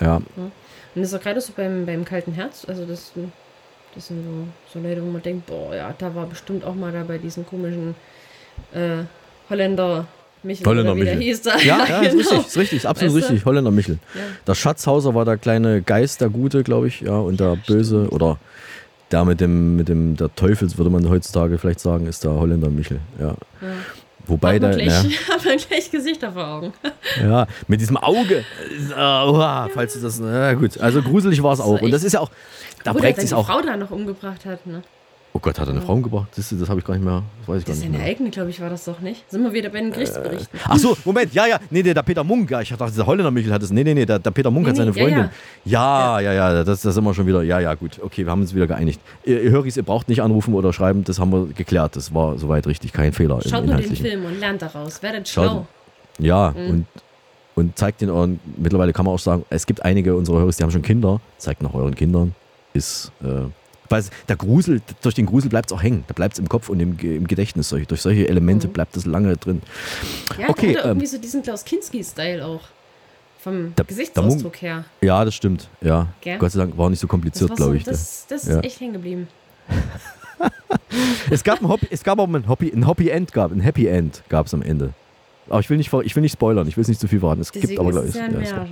Ja. 0.00 0.20
Ja. 0.36 0.42
Und 0.94 1.02
das 1.02 1.08
ist 1.08 1.14
auch 1.14 1.22
gerade 1.22 1.40
so 1.40 1.52
beim, 1.56 1.86
beim 1.86 2.04
kalten 2.04 2.32
Herz, 2.32 2.64
also 2.68 2.84
das, 2.84 3.12
das 3.94 4.06
sind 4.08 4.22
so, 4.24 4.78
so 4.78 4.86
Leute, 4.86 5.02
wo 5.02 5.10
man 5.10 5.22
denkt, 5.22 5.46
boah, 5.46 5.74
ja, 5.74 5.94
da 5.96 6.14
war 6.14 6.26
bestimmt 6.26 6.64
auch 6.64 6.74
mal 6.74 6.92
da 6.92 7.04
bei 7.04 7.18
diesen 7.18 7.46
komischen 7.46 7.94
äh, 8.74 9.04
Holländer 9.50 10.06
Michel 10.42 10.66
Holländer 10.66 10.92
oder 10.92 11.00
Michel. 11.04 11.20
hieß 11.20 11.42
da. 11.42 11.58
Ja, 11.58 11.84
ja, 11.88 12.00
ist 12.00 12.12
genau. 12.12 12.30
richtig, 12.30 12.46
ist 12.46 12.56
richtig, 12.56 12.76
ist 12.78 12.86
absolut 12.86 13.14
Weißt 13.14 13.28
du? 13.28 13.32
richtig. 13.32 13.46
Holländer 13.46 13.70
Michel. 13.70 13.98
Ja. 14.14 14.20
Der 14.46 14.54
Schatzhauser 14.54 15.14
war 15.14 15.24
der 15.24 15.36
kleine 15.38 15.82
Geist, 15.82 16.20
der 16.20 16.28
Gute, 16.28 16.62
glaube 16.62 16.88
ich, 16.88 17.00
ja, 17.00 17.18
und 17.18 17.40
der 17.40 17.56
Böse 17.66 18.08
oder 18.10 18.38
der 19.10 19.24
mit 19.24 19.40
dem, 19.40 19.76
mit 19.76 19.88
dem, 19.88 20.16
der 20.16 20.34
Teufels, 20.34 20.78
würde 20.78 20.90
man 20.90 21.08
heutzutage 21.08 21.58
vielleicht 21.58 21.80
sagen, 21.80 22.06
ist 22.06 22.24
der 22.24 22.32
Holländer 22.32 22.70
Michel, 22.70 23.00
ja. 23.20 23.28
Ja. 23.28 23.36
Wobei 24.28 24.56
hat 24.56 24.62
man 24.62 24.70
der, 24.72 24.80
gleich, 24.82 25.04
ja, 25.04 25.28
hat 25.34 25.44
man 25.44 25.56
gleich 25.56 25.90
Gesichter 25.90 26.32
vor 26.32 26.46
Augen. 26.46 26.72
ja, 27.22 27.46
mit 27.68 27.80
diesem 27.80 27.96
Auge, 27.96 28.44
oha, 28.96 29.68
falls 29.72 29.94
du 29.94 30.00
das, 30.00 30.18
na 30.18 30.54
gut, 30.54 30.78
also 30.80 31.02
gruselig 31.02 31.42
war 31.42 31.52
es 31.52 31.60
auch. 31.60 31.80
Und 31.80 31.90
das 31.92 32.02
ist 32.02 32.12
ja 32.12 32.20
auch, 32.20 32.30
da 32.82 32.92
Wo 32.92 32.98
der 32.98 33.04
prägt 33.04 33.20
sich 33.20 33.30
die 33.30 33.34
auch. 33.36 33.46
Frau 33.46 33.60
da 33.62 33.76
noch 33.76 33.90
umgebracht 33.90 34.44
hat, 34.44 34.66
ne? 34.66 34.82
Oh 35.36 35.38
Gott, 35.38 35.60
hat 35.60 35.68
er 35.68 35.72
eine 35.72 35.82
Frau 35.82 35.92
umgebracht? 35.92 36.28
Das, 36.34 36.48
das 36.48 36.68
habe 36.70 36.80
ich 36.80 36.86
gar 36.86 36.94
nicht 36.94 37.04
mehr, 37.04 37.22
das 37.40 37.48
weiß 37.48 37.58
ich 37.60 37.64
gar 37.66 37.72
Das 37.74 37.76
ist 37.78 37.84
nicht 37.84 37.92
seine 37.92 38.04
eigene, 38.10 38.30
glaube 38.30 38.48
ich, 38.48 38.58
war 38.62 38.70
das 38.70 38.86
doch 38.86 39.00
nicht. 39.00 39.30
Sind 39.30 39.42
wir 39.42 39.52
wieder 39.52 39.68
bei 39.68 39.80
den 39.80 39.90
Gerichtsberichten. 39.92 40.58
Ach 40.66 40.78
so, 40.78 40.96
Moment, 41.04 41.34
ja, 41.34 41.46
ja, 41.46 41.58
nee, 41.68 41.82
der 41.82 42.02
Peter 42.02 42.24
Munk, 42.24 42.50
ja, 42.50 42.62
ich 42.62 42.70
dachte, 42.70 42.90
der 42.96 43.06
Holländer 43.06 43.30
Michel 43.30 43.52
hat 43.52 43.62
es. 43.62 43.70
Nee, 43.70 43.84
nee, 43.84 43.92
nee, 43.92 44.06
der, 44.06 44.18
der 44.18 44.30
Peter 44.30 44.50
Munk 44.50 44.64
Nee, 44.64 44.70
hat 44.70 44.76
seine 44.76 44.92
nee, 44.92 44.98
ja, 44.98 45.04
Freundin. 45.06 45.30
Ja, 45.66 46.20
ja, 46.20 46.32
ja, 46.32 46.64
das, 46.64 46.80
das 46.80 46.94
sind 46.94 47.04
wir 47.04 47.12
schon 47.12 47.26
wieder. 47.26 47.42
Ja, 47.42 47.60
ja, 47.60 47.74
gut, 47.74 48.00
okay, 48.02 48.24
wir 48.24 48.30
haben 48.30 48.40
uns 48.40 48.54
wieder 48.54 48.66
geeinigt. 48.66 48.98
Ihr, 49.26 49.42
ihr 49.42 49.50
Höris, 49.50 49.76
ihr 49.76 49.82
braucht 49.82 50.08
nicht 50.08 50.22
anrufen 50.22 50.54
oder 50.54 50.72
schreiben, 50.72 51.04
das 51.04 51.18
haben 51.18 51.30
wir 51.32 51.46
geklärt. 51.54 51.96
Das 51.96 52.14
war 52.14 52.38
soweit 52.38 52.66
richtig, 52.66 52.94
kein 52.94 53.12
Fehler. 53.12 53.40
Schaut 53.46 53.66
nur 53.66 53.74
den. 53.76 53.94
Film 53.94 54.24
und 54.24 54.40
lernt 54.40 54.62
daraus. 54.62 55.02
Werdet 55.02 55.28
Schaut- 55.28 55.44
schlau. 55.50 55.66
Ja, 56.18 56.54
Mhm. 56.56 56.70
und, 56.70 56.86
und 57.56 57.78
zeigt 57.78 58.00
den 58.00 58.08
euren, 58.08 58.40
mittlerweile 58.56 58.94
kann 58.94 59.04
man 59.04 59.14
auch 59.14 59.18
sagen, 59.18 59.44
es 59.50 59.66
gibt 59.66 59.84
einige 59.84 60.16
unserer 60.16 60.38
Höris, 60.38 60.56
die 60.56 60.62
haben 60.62 60.70
schon 60.70 60.80
Kinder, 60.82 61.20
zeigt 61.36 61.62
nach 61.62 61.74
euren 61.74 61.94
Kindern, 61.94 62.34
ist, 62.72 63.12
äh, 63.22 63.26
weil 63.88 64.00
es- 64.00 64.10
der 64.28 64.36
Grusel, 64.36 64.80
durch 65.02 65.14
den 65.14 65.26
Grusel 65.26 65.48
bleibt 65.50 65.70
es 65.70 65.76
auch 65.76 65.82
hängen, 65.82 66.04
da 66.08 66.14
bleibt 66.14 66.34
es 66.34 66.38
im 66.38 66.48
Kopf 66.48 66.68
und 66.68 66.80
im, 66.80 66.98
im 66.98 67.26
Gedächtnis, 67.26 67.68
durch, 67.70 67.86
durch 67.86 68.02
solche 68.02 68.28
Elemente 68.28 68.68
bleibt 68.68 68.96
es 68.96 69.06
lange 69.06 69.36
drin. 69.36 69.62
Ja, 70.38 70.48
okay, 70.48 70.72
der 70.72 70.78
hat 70.78 70.84
ähm, 70.84 70.90
irgendwie 70.92 71.06
so 71.06 71.18
diesen 71.18 71.42
Klaus 71.42 71.64
Kinski-Style 71.64 72.44
auch. 72.44 72.62
Vom 73.38 73.74
Der- 73.76 73.84
Gesichtsausdruck 73.84 74.58
der 74.58 74.60
her. 74.76 74.84
Ja, 75.02 75.24
das 75.24 75.34
stimmt. 75.34 75.68
Ja. 75.80 76.08
Gell? 76.20 76.38
Gott 76.38 76.50
sei 76.52 76.58
Dank 76.60 76.76
war 76.76 76.90
nicht 76.90 76.98
so 77.00 77.06
kompliziert, 77.06 77.50
so, 77.50 77.54
glaube 77.54 77.76
ich. 77.76 77.84
das, 77.84 78.26
das 78.28 78.46
ja. 78.48 78.58
ist 78.58 78.64
echt 78.64 78.80
hängen 78.80 78.94
geblieben. 78.94 79.28
Es 81.30 81.42
gab 81.44 81.60
ein 81.60 81.68
Hobby, 81.68 81.86
es 81.90 82.02
gab 82.04 82.18
auch 82.18 82.28
ein 82.28 82.48
Hobby, 82.48 82.70
ein 82.72 82.86
Happy 82.86 83.08
End 83.08 83.32
gab, 83.32 83.50
ein 83.52 83.60
Happy 83.60 83.86
End 83.86 84.22
gab 84.28 84.46
es 84.46 84.54
am 84.54 84.62
Ende. 84.62 84.92
Aber 85.48 85.60
ich 85.60 85.70
will 85.70 85.76
nicht, 85.76 85.92
ich 86.04 86.14
will 86.16 86.20
nicht 86.22 86.32
spoilern, 86.32 86.66
ich 86.68 86.76
will 86.76 86.82
es 86.82 86.88
nicht 86.88 87.00
zu 87.00 87.08
viel 87.08 87.20
verraten. 87.20 87.40
Es 87.40 87.52
gibt 87.52 87.64
Deswegen 87.64 87.80
aber 87.80 88.02
ist 88.02 88.12
glaube 88.14 88.42
ich. 88.42 88.50
ja 88.50 88.56
ja, 88.62 88.66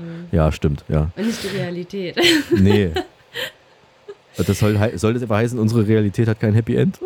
ja, 0.46 0.52
stimmt, 0.52 0.84
ja. 0.88 1.10
Und 1.16 1.26
nicht 1.26 1.42
die 1.42 1.56
Realität. 1.56 2.16
Nee. 2.56 2.90
Das 4.36 4.58
soll, 4.58 4.78
soll 4.96 5.14
das 5.14 5.22
etwa 5.22 5.36
heißen, 5.36 5.58
unsere 5.58 5.86
Realität 5.86 6.28
hat 6.28 6.40
kein 6.40 6.54
Happy 6.54 6.76
End? 6.76 6.98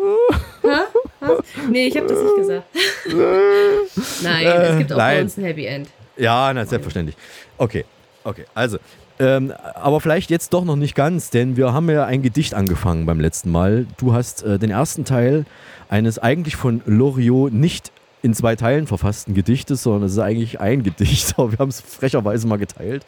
Ha? 0.63 0.85
Was? 1.19 1.39
Nee, 1.69 1.87
ich 1.87 1.97
habe 1.97 2.07
das 2.07 2.21
nicht 2.21 2.35
gesagt. 2.37 2.65
Nein, 4.23 4.47
es 4.47 4.77
gibt 4.77 4.93
auch 4.93 4.97
bei 4.97 5.13
Nein. 5.15 5.23
uns 5.23 5.37
ein 5.37 5.43
Happy 5.43 5.65
End. 5.65 5.89
Ja, 6.17 6.51
na, 6.53 6.65
selbstverständlich. 6.65 7.15
Okay, 7.57 7.85
okay. 8.23 8.45
Also, 8.53 8.77
ähm, 9.19 9.53
aber 9.75 10.01
vielleicht 10.01 10.29
jetzt 10.29 10.53
doch 10.53 10.65
noch 10.65 10.75
nicht 10.75 10.95
ganz, 10.95 11.29
denn 11.29 11.57
wir 11.57 11.73
haben 11.73 11.89
ja 11.89 12.05
ein 12.05 12.21
Gedicht 12.21 12.53
angefangen 12.53 13.05
beim 13.05 13.19
letzten 13.19 13.51
Mal. 13.51 13.85
Du 13.97 14.13
hast 14.13 14.43
äh, 14.43 14.57
den 14.59 14.71
ersten 14.71 15.05
Teil 15.05 15.45
eines 15.89 16.19
eigentlich 16.19 16.55
von 16.55 16.81
Loriot 16.85 17.53
nicht 17.53 17.91
in 18.21 18.33
zwei 18.33 18.55
Teilen 18.55 18.87
verfassten 18.87 19.33
Gedichtes, 19.33 19.83
sondern 19.83 20.03
es 20.03 20.13
ist 20.13 20.19
eigentlich 20.19 20.59
ein 20.59 20.83
Gedicht, 20.83 21.33
aber 21.37 21.51
wir 21.51 21.59
haben 21.59 21.69
es 21.69 21.81
frecherweise 21.81 22.47
mal 22.47 22.57
geteilt. 22.57 23.05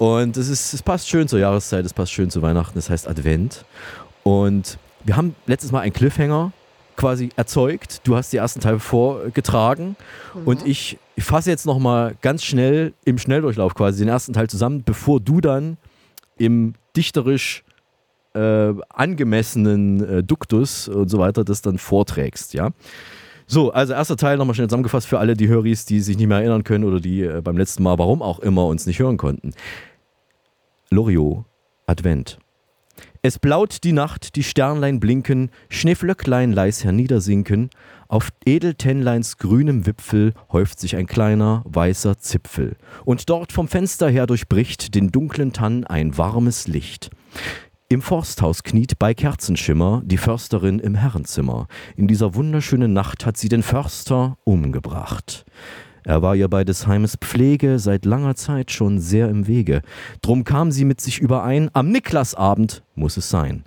Und 0.00 0.38
es, 0.38 0.48
ist, 0.48 0.72
es 0.72 0.82
passt 0.82 1.10
schön 1.10 1.28
zur 1.28 1.40
Jahreszeit, 1.40 1.84
es 1.84 1.92
passt 1.92 2.10
schön 2.10 2.30
zu 2.30 2.40
Weihnachten, 2.40 2.78
es 2.78 2.88
heißt 2.88 3.06
Advent. 3.06 3.66
Und 4.22 4.78
wir 5.04 5.14
haben 5.14 5.34
letztes 5.44 5.72
Mal 5.72 5.80
einen 5.80 5.92
Cliffhanger 5.92 6.52
quasi 6.96 7.28
erzeugt. 7.36 8.00
Du 8.04 8.16
hast 8.16 8.32
die 8.32 8.38
ersten 8.38 8.60
Teile 8.60 8.78
vorgetragen 8.78 9.96
und 10.46 10.66
ich, 10.66 10.96
ich 11.16 11.24
fasse 11.24 11.50
jetzt 11.50 11.66
nochmal 11.66 12.16
ganz 12.22 12.44
schnell 12.44 12.94
im 13.04 13.18
Schnelldurchlauf 13.18 13.74
quasi 13.74 13.98
den 13.98 14.08
ersten 14.08 14.32
Teil 14.32 14.48
zusammen, 14.48 14.84
bevor 14.86 15.20
du 15.20 15.42
dann 15.42 15.76
im 16.38 16.72
dichterisch 16.96 17.62
äh, 18.32 18.72
angemessenen 18.88 20.02
äh, 20.02 20.22
Duktus 20.22 20.88
und 20.88 21.10
so 21.10 21.18
weiter 21.18 21.44
das 21.44 21.60
dann 21.60 21.76
vorträgst, 21.76 22.54
ja. 22.54 22.70
So, 23.46 23.72
also 23.72 23.92
erster 23.92 24.16
Teil 24.16 24.38
nochmal 24.38 24.54
schnell 24.54 24.68
zusammengefasst 24.68 25.08
für 25.08 25.18
alle 25.18 25.34
die 25.34 25.48
Höris, 25.48 25.84
die 25.84 26.00
sich 26.00 26.16
nicht 26.16 26.28
mehr 26.28 26.38
erinnern 26.38 26.62
können 26.62 26.84
oder 26.84 27.00
die 27.00 27.22
äh, 27.22 27.42
beim 27.42 27.58
letzten 27.58 27.82
Mal, 27.82 27.98
warum 27.98 28.22
auch 28.22 28.38
immer, 28.38 28.64
uns 28.66 28.86
nicht 28.86 29.00
hören 29.00 29.16
konnten. 29.16 29.52
Loriot, 30.92 31.44
Advent. 31.86 32.38
Es 33.22 33.38
blaut 33.38 33.84
die 33.84 33.92
Nacht, 33.92 34.34
die 34.34 34.42
Sternlein 34.42 34.98
blinken, 34.98 35.50
Schneeflöcklein 35.68 36.52
leis 36.52 36.82
herniedersinken, 36.82 37.70
auf 38.08 38.30
Edeltennleins 38.44 39.36
grünem 39.36 39.86
Wipfel 39.86 40.34
häuft 40.50 40.80
sich 40.80 40.96
ein 40.96 41.06
kleiner, 41.06 41.62
weißer 41.64 42.18
Zipfel, 42.18 42.76
und 43.04 43.30
dort 43.30 43.52
vom 43.52 43.68
Fenster 43.68 44.08
her 44.08 44.26
durchbricht 44.26 44.96
den 44.96 45.12
dunklen 45.12 45.52
Tann 45.52 45.84
ein 45.84 46.18
warmes 46.18 46.66
Licht. 46.66 47.10
Im 47.88 48.02
Forsthaus 48.02 48.64
kniet 48.64 48.98
bei 48.98 49.14
Kerzenschimmer 49.14 50.02
die 50.04 50.18
Försterin 50.18 50.80
im 50.80 50.96
Herrenzimmer. 50.96 51.68
In 51.94 52.08
dieser 52.08 52.34
wunderschönen 52.34 52.92
Nacht 52.92 53.26
hat 53.26 53.36
sie 53.36 53.48
den 53.48 53.62
Förster 53.62 54.38
umgebracht. 54.42 55.44
Er 56.10 56.22
war 56.22 56.34
ihr 56.34 56.48
bei 56.48 56.64
des 56.64 56.88
Heimes 56.88 57.14
Pflege 57.20 57.78
seit 57.78 58.04
langer 58.04 58.34
Zeit 58.34 58.72
schon 58.72 58.98
sehr 58.98 59.28
im 59.28 59.46
Wege. 59.46 59.80
Drum 60.22 60.42
kam 60.42 60.72
sie 60.72 60.84
mit 60.84 61.00
sich 61.00 61.20
überein, 61.20 61.70
am 61.72 61.92
Niklasabend 61.92 62.82
muss 62.96 63.16
es 63.16 63.30
sein. 63.30 63.62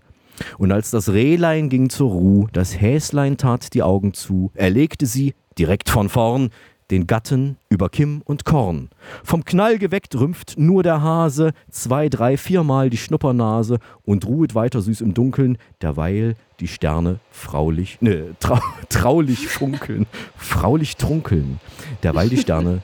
Und 0.57 0.73
als 0.73 0.91
das 0.91 1.07
Rehlein 1.07 1.69
ging 1.69 1.89
zur 1.89 2.11
Ruh, 2.11 2.47
das 2.51 2.81
Häslein 2.81 3.37
tat 3.37 3.73
die 3.73 3.81
Augen 3.81 4.13
zu, 4.13 4.51
erlegte 4.55 5.05
sie, 5.05 5.35
direkt 5.57 5.89
von 5.89 6.09
vorn, 6.09 6.49
den 6.91 7.07
Gatten 7.07 7.57
über 7.69 7.89
Kimm 7.89 8.21
und 8.25 8.45
Korn. 8.45 8.89
Vom 9.23 9.45
Knall 9.45 9.77
geweckt 9.77 10.15
rümpft 10.15 10.55
nur 10.57 10.83
der 10.83 11.01
Hase 11.01 11.53
zwei, 11.71 12.09
drei, 12.09 12.37
viermal 12.37 12.89
die 12.89 12.97
Schnuppernase 12.97 13.79
und 14.05 14.25
ruhet 14.25 14.55
weiter 14.55 14.81
süß 14.81 15.01
im 15.01 15.13
Dunkeln, 15.13 15.57
derweil 15.81 16.35
die 16.59 16.67
Sterne 16.67 17.19
fraulich, 17.31 17.97
ne, 18.01 18.35
trau, 18.39 18.59
traulich 18.89 19.47
funkeln, 19.47 20.05
fraulich 20.37 20.97
trunkeln, 20.97 21.59
derweil 22.03 22.29
die 22.29 22.37
Sterne 22.37 22.81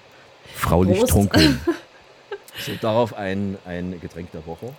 fraulich 0.55 0.99
Prost. 0.99 1.11
trunkeln. 1.11 1.59
So, 2.59 2.71
darauf 2.81 3.13
ein, 3.15 3.57
ein 3.65 3.99
Getränk 4.01 4.31
der 4.31 4.45
Woche. 4.45 4.73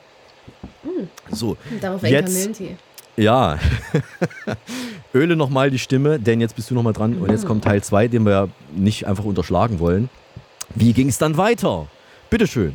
Mm. 0.83 1.35
So, 1.35 1.57
Darauf 1.81 2.05
ein 2.05 2.12
jetzt, 2.12 2.27
Kamillentee. 2.27 2.77
Ja. 3.17 3.59
Öle 5.15 5.37
nochmal 5.37 5.71
die 5.71 5.79
Stimme, 5.79 6.19
denn 6.19 6.41
jetzt 6.41 6.57
bist 6.57 6.71
du 6.71 6.75
nochmal 6.75 6.93
dran 6.93 7.15
und 7.19 7.31
jetzt 7.31 7.47
kommt 7.47 7.65
Teil 7.65 7.83
2, 7.83 8.09
den 8.09 8.25
wir 8.25 8.33
ja 8.33 8.49
nicht 8.75 9.07
einfach 9.07 9.25
unterschlagen 9.25 9.81
wollen. 9.81 10.09
Wie 10.75 10.93
ging 10.93 11.09
es 11.09 11.19
dann 11.19 11.37
weiter? 11.37 11.89
Bitteschön. 12.31 12.75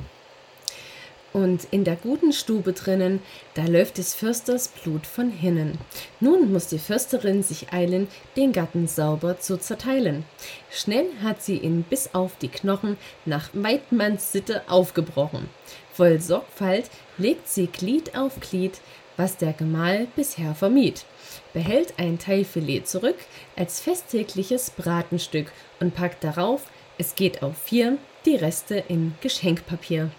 Und 1.35 1.67
in 1.71 1.83
der 1.83 1.97
guten 1.97 2.31
Stube 2.31 2.71
drinnen, 2.71 3.19
da 3.55 3.65
läuft 3.65 3.97
des 3.97 4.15
Försters 4.15 4.69
Blut 4.69 5.05
von 5.05 5.29
hinnen. 5.29 5.77
Nun 6.21 6.53
muss 6.53 6.67
die 6.67 6.79
Försterin 6.79 7.43
sich 7.43 7.73
eilen, 7.73 8.07
den 8.37 8.53
Gatten 8.53 8.87
sauber 8.87 9.37
zu 9.37 9.57
zerteilen. 9.57 10.23
Schnell 10.71 11.07
hat 11.21 11.41
sie 11.41 11.57
ihn 11.57 11.83
bis 11.83 12.13
auf 12.13 12.37
die 12.37 12.47
Knochen 12.47 12.95
nach 13.25 13.49
Weidmanns 13.51 14.31
Sitte 14.31 14.61
aufgebrochen. 14.69 15.49
Voll 15.91 16.21
Sorgfalt 16.21 16.89
legt 17.17 17.49
sie 17.49 17.67
Glied 17.67 18.17
auf 18.17 18.39
Glied, 18.39 18.79
was 19.17 19.37
der 19.37 19.53
Gemahl 19.53 20.07
bisher 20.15 20.55
vermied. 20.55 21.05
Behält 21.53 21.93
ein 21.97 22.19
Teilfilet 22.19 22.87
zurück 22.87 23.17
als 23.55 23.79
festtägliches 23.79 24.69
Bratenstück 24.71 25.51
und 25.79 25.95
packt 25.95 26.23
darauf, 26.23 26.63
es 26.97 27.15
geht 27.15 27.43
auf 27.43 27.57
vier, 27.57 27.97
die 28.25 28.35
Reste 28.35 28.83
in 28.87 29.15
Geschenkpapier. 29.21 30.11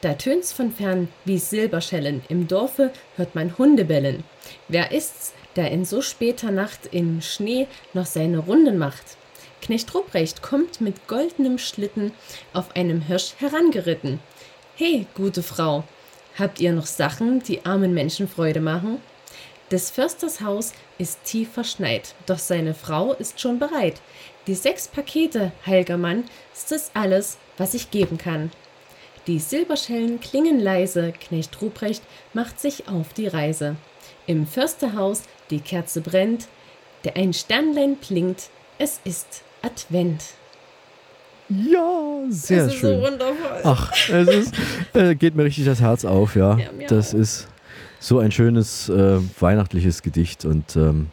Da 0.00 0.14
tönt's 0.14 0.52
von 0.52 0.72
fern 0.72 1.08
wie 1.24 1.38
Silberschellen, 1.38 2.22
im 2.28 2.46
Dorfe 2.46 2.92
hört 3.16 3.34
man 3.34 3.56
Hunde 3.56 3.84
bellen. 3.84 4.24
Wer 4.68 4.92
ist's, 4.92 5.32
der 5.56 5.70
in 5.70 5.84
so 5.84 6.02
später 6.02 6.50
Nacht 6.50 6.88
im 6.90 7.22
Schnee 7.22 7.68
noch 7.94 8.06
seine 8.06 8.38
Runden 8.38 8.76
macht? 8.76 9.16
Knecht 9.62 9.94
Ruprecht 9.94 10.42
kommt 10.42 10.82
mit 10.82 11.08
goldenem 11.08 11.56
Schlitten 11.56 12.12
auf 12.52 12.76
einem 12.76 13.00
Hirsch 13.00 13.32
herangeritten. 13.38 14.20
He, 14.74 15.06
gute 15.14 15.42
Frau, 15.42 15.84
habt 16.38 16.60
ihr 16.60 16.72
noch 16.72 16.86
Sachen, 16.86 17.42
die 17.42 17.64
armen 17.64 17.94
Menschen 17.94 18.28
Freude 18.28 18.60
machen? 18.60 19.00
Des 19.70 19.90
Försters 19.90 20.40
Haus 20.40 20.72
ist 20.98 21.24
tief 21.24 21.52
verschneit, 21.52 22.14
doch 22.26 22.38
seine 22.38 22.74
Frau 22.74 23.12
ist 23.14 23.40
schon 23.40 23.58
bereit. 23.58 24.00
Die 24.46 24.54
sechs 24.54 24.88
Pakete, 24.88 25.52
heilger 25.66 25.96
Mann, 25.96 26.24
ist 26.52 26.70
es 26.70 26.90
alles, 26.94 27.38
was 27.56 27.74
ich 27.74 27.90
geben 27.90 28.18
kann. 28.18 28.50
Die 29.26 29.38
Silberschellen 29.38 30.20
klingen 30.20 30.60
leise, 30.60 31.12
Knecht 31.12 31.60
Ruprecht 31.62 32.02
macht 32.34 32.60
sich 32.60 32.88
auf 32.88 33.14
die 33.14 33.26
Reise. 33.26 33.76
Im 34.26 34.46
Försterhaus 34.46 35.22
die 35.50 35.60
Kerze 35.60 36.02
brennt, 36.02 36.46
der 37.04 37.16
ein 37.16 37.32
Sternlein 37.32 37.96
blinkt, 37.96 38.50
es 38.78 39.00
ist 39.04 39.42
Advent. 39.62 40.22
Ja, 41.48 42.22
sehr 42.30 42.64
Das 42.64 42.74
ist 42.74 42.80
so 42.80 42.86
schön. 42.88 43.00
wundervoll. 43.02 43.60
Ach, 43.64 43.92
es 44.10 44.28
ist, 44.28 44.54
äh, 44.94 45.14
geht 45.14 45.34
mir 45.36 45.44
richtig 45.44 45.66
das 45.66 45.80
Herz 45.80 46.04
auf, 46.04 46.36
ja. 46.36 46.58
Ja, 46.58 46.66
das 46.88 47.12
ist 47.14 47.48
so 48.00 48.18
ein 48.18 48.32
schönes 48.32 48.88
äh, 48.88 49.18
weihnachtliches 49.40 50.02
Gedicht 50.02 50.44
und 50.44 50.76
ähm, 50.76 51.08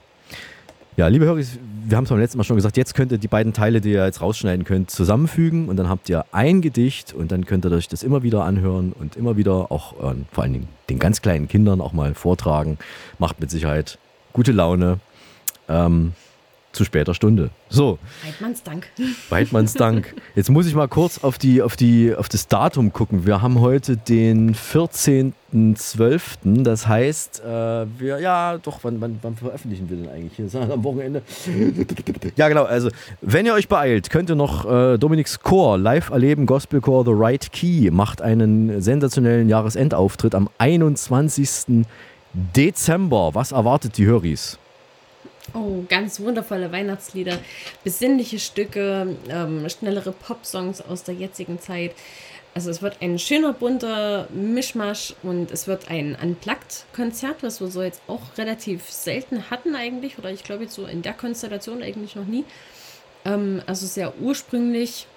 ja, 0.98 1.08
liebe 1.08 1.26
Hörer, 1.26 1.38
wir 1.38 1.98
haben 1.98 2.04
es 2.04 2.10
beim 2.10 2.20
letzten 2.20 2.38
Mal 2.38 2.44
schon 2.44 2.58
gesagt, 2.58 2.76
jetzt 2.76 2.94
könnt 2.96 3.12
ihr 3.14 3.18
die 3.18 3.30
beiden 3.30 3.54
Teile, 3.54 3.80
die 3.82 3.92
ihr 3.94 4.06
jetzt 4.06 4.22
rausschneiden 4.22 4.66
könnt, 4.66 4.92
zusammenfügen 4.92 5.70
und 5.70 5.78
dann 5.78 5.88
habt 5.90 6.10
ihr 6.10 6.26
ein 6.34 6.62
Gedicht 6.62 7.14
und 7.14 7.32
dann 7.32 7.46
könnt 7.46 7.66
ihr 7.66 7.72
euch 7.72 7.88
das 7.88 8.04
immer 8.04 8.24
wieder 8.24 8.44
anhören 8.44 8.94
und 8.98 9.16
immer 9.16 9.38
wieder 9.38 9.72
auch 9.72 9.94
äh, 9.94 10.16
vor 10.32 10.44
allen 10.44 10.54
Dingen 10.54 10.68
den 10.90 11.00
ganz 11.00 11.22
kleinen 11.22 11.48
Kindern 11.48 11.80
auch 11.82 11.94
mal 11.94 12.14
vortragen. 12.14 12.78
Macht 13.20 13.40
mit 13.40 13.50
Sicherheit 13.50 13.98
gute 14.34 14.52
Laune 14.52 15.00
ähm, 15.70 16.12
zu 16.72 16.86
später 16.86 17.14
Stunde. 17.14 17.50
So, 17.70 18.00
Heidmanns 18.26 18.64
Dank. 18.64 18.88
Weidmanns 19.30 19.74
Dank. 19.74 20.16
Jetzt 20.36 20.50
muss 20.50 20.68
ich 20.68 20.76
mal 20.76 20.88
kurz 20.88 21.24
auf, 21.24 21.38
die, 21.38 21.62
auf, 21.62 21.76
die, 21.76 22.16
auf 22.16 22.30
das 22.30 22.48
Datum 22.48 22.94
gucken. 22.94 23.26
Wir 23.26 23.42
haben 23.42 23.60
heute 23.60 23.98
den 23.98 24.56
14.12. 24.56 26.64
Das 26.64 26.88
heißt, 26.88 27.42
äh, 27.42 27.86
wir, 27.98 28.20
ja, 28.20 28.58
doch, 28.58 28.80
wann, 28.84 29.02
wann, 29.02 29.20
wann 29.22 29.36
veröffentlichen 29.36 29.90
wir 29.90 29.98
denn 29.98 30.10
eigentlich? 30.10 30.34
Hier 30.36 30.48
am 30.72 30.84
Wochenende. 30.84 31.22
Ja, 32.36 32.48
genau. 32.48 32.64
Also, 32.64 32.90
wenn 33.22 33.46
ihr 33.46 33.54
euch 33.54 33.68
beeilt, 33.68 34.10
könnt 34.10 34.30
ihr 34.30 34.36
noch 34.36 34.66
äh, 34.66 34.98
Dominiks 34.98 35.42
Chor 35.42 35.78
live 35.78 36.10
erleben. 36.10 36.46
Gospelchor 36.46 37.06
The 37.06 37.12
Right 37.14 37.52
Key 37.52 37.92
macht 37.92 38.22
einen 38.22 38.82
sensationellen 38.82 39.50
Jahresendauftritt 39.50 40.36
am 40.36 40.50
21. 40.58 41.86
Dezember. 42.34 43.32
Was 43.34 43.52
erwartet 43.52 43.98
die 43.98 44.06
Höris? 44.06 44.58
Oh, 45.54 45.84
ganz 45.89 46.20
wundervolle 46.20 46.72
Weihnachtslieder, 46.72 47.38
besinnliche 47.84 48.39
Stücke, 48.39 49.18
ähm, 49.30 49.68
schnellere 49.70 50.12
Popsongs 50.12 50.82
aus 50.82 51.04
der 51.04 51.16
jetzigen 51.16 51.60
Zeit. 51.60 51.93
Also 52.54 52.70
es 52.70 52.82
wird 52.82 53.02
ein 53.02 53.18
schöner 53.18 53.54
bunter 53.54 54.28
Mischmasch 54.34 55.14
und 55.24 55.52
es 55.52 55.68
wird 55.68 55.89
ein 55.89 56.18
Unplugged-Konzert, 56.22 57.43
was 57.43 57.62
wir 57.62 57.68
so 57.68 57.82
jetzt 57.82 58.02
auch 58.08 58.22
relativ 58.38 58.89
selten 58.89 59.49
hatten 59.49 59.76
eigentlich, 59.76 60.18
oder 60.18 60.32
ich 60.32 60.43
glaube 60.43 60.64
jetzt 60.64 60.76
so 60.76 60.86
in 60.86 61.02
der 61.02 61.14
Konstellation 61.14 61.82
eigentlich 61.82 62.16
noch 62.16 62.26
nie. 62.26 62.43
Ähm, 63.24 63.62
also 63.68 63.86
sehr 63.86 64.20
ursprünglich, 64.20 65.08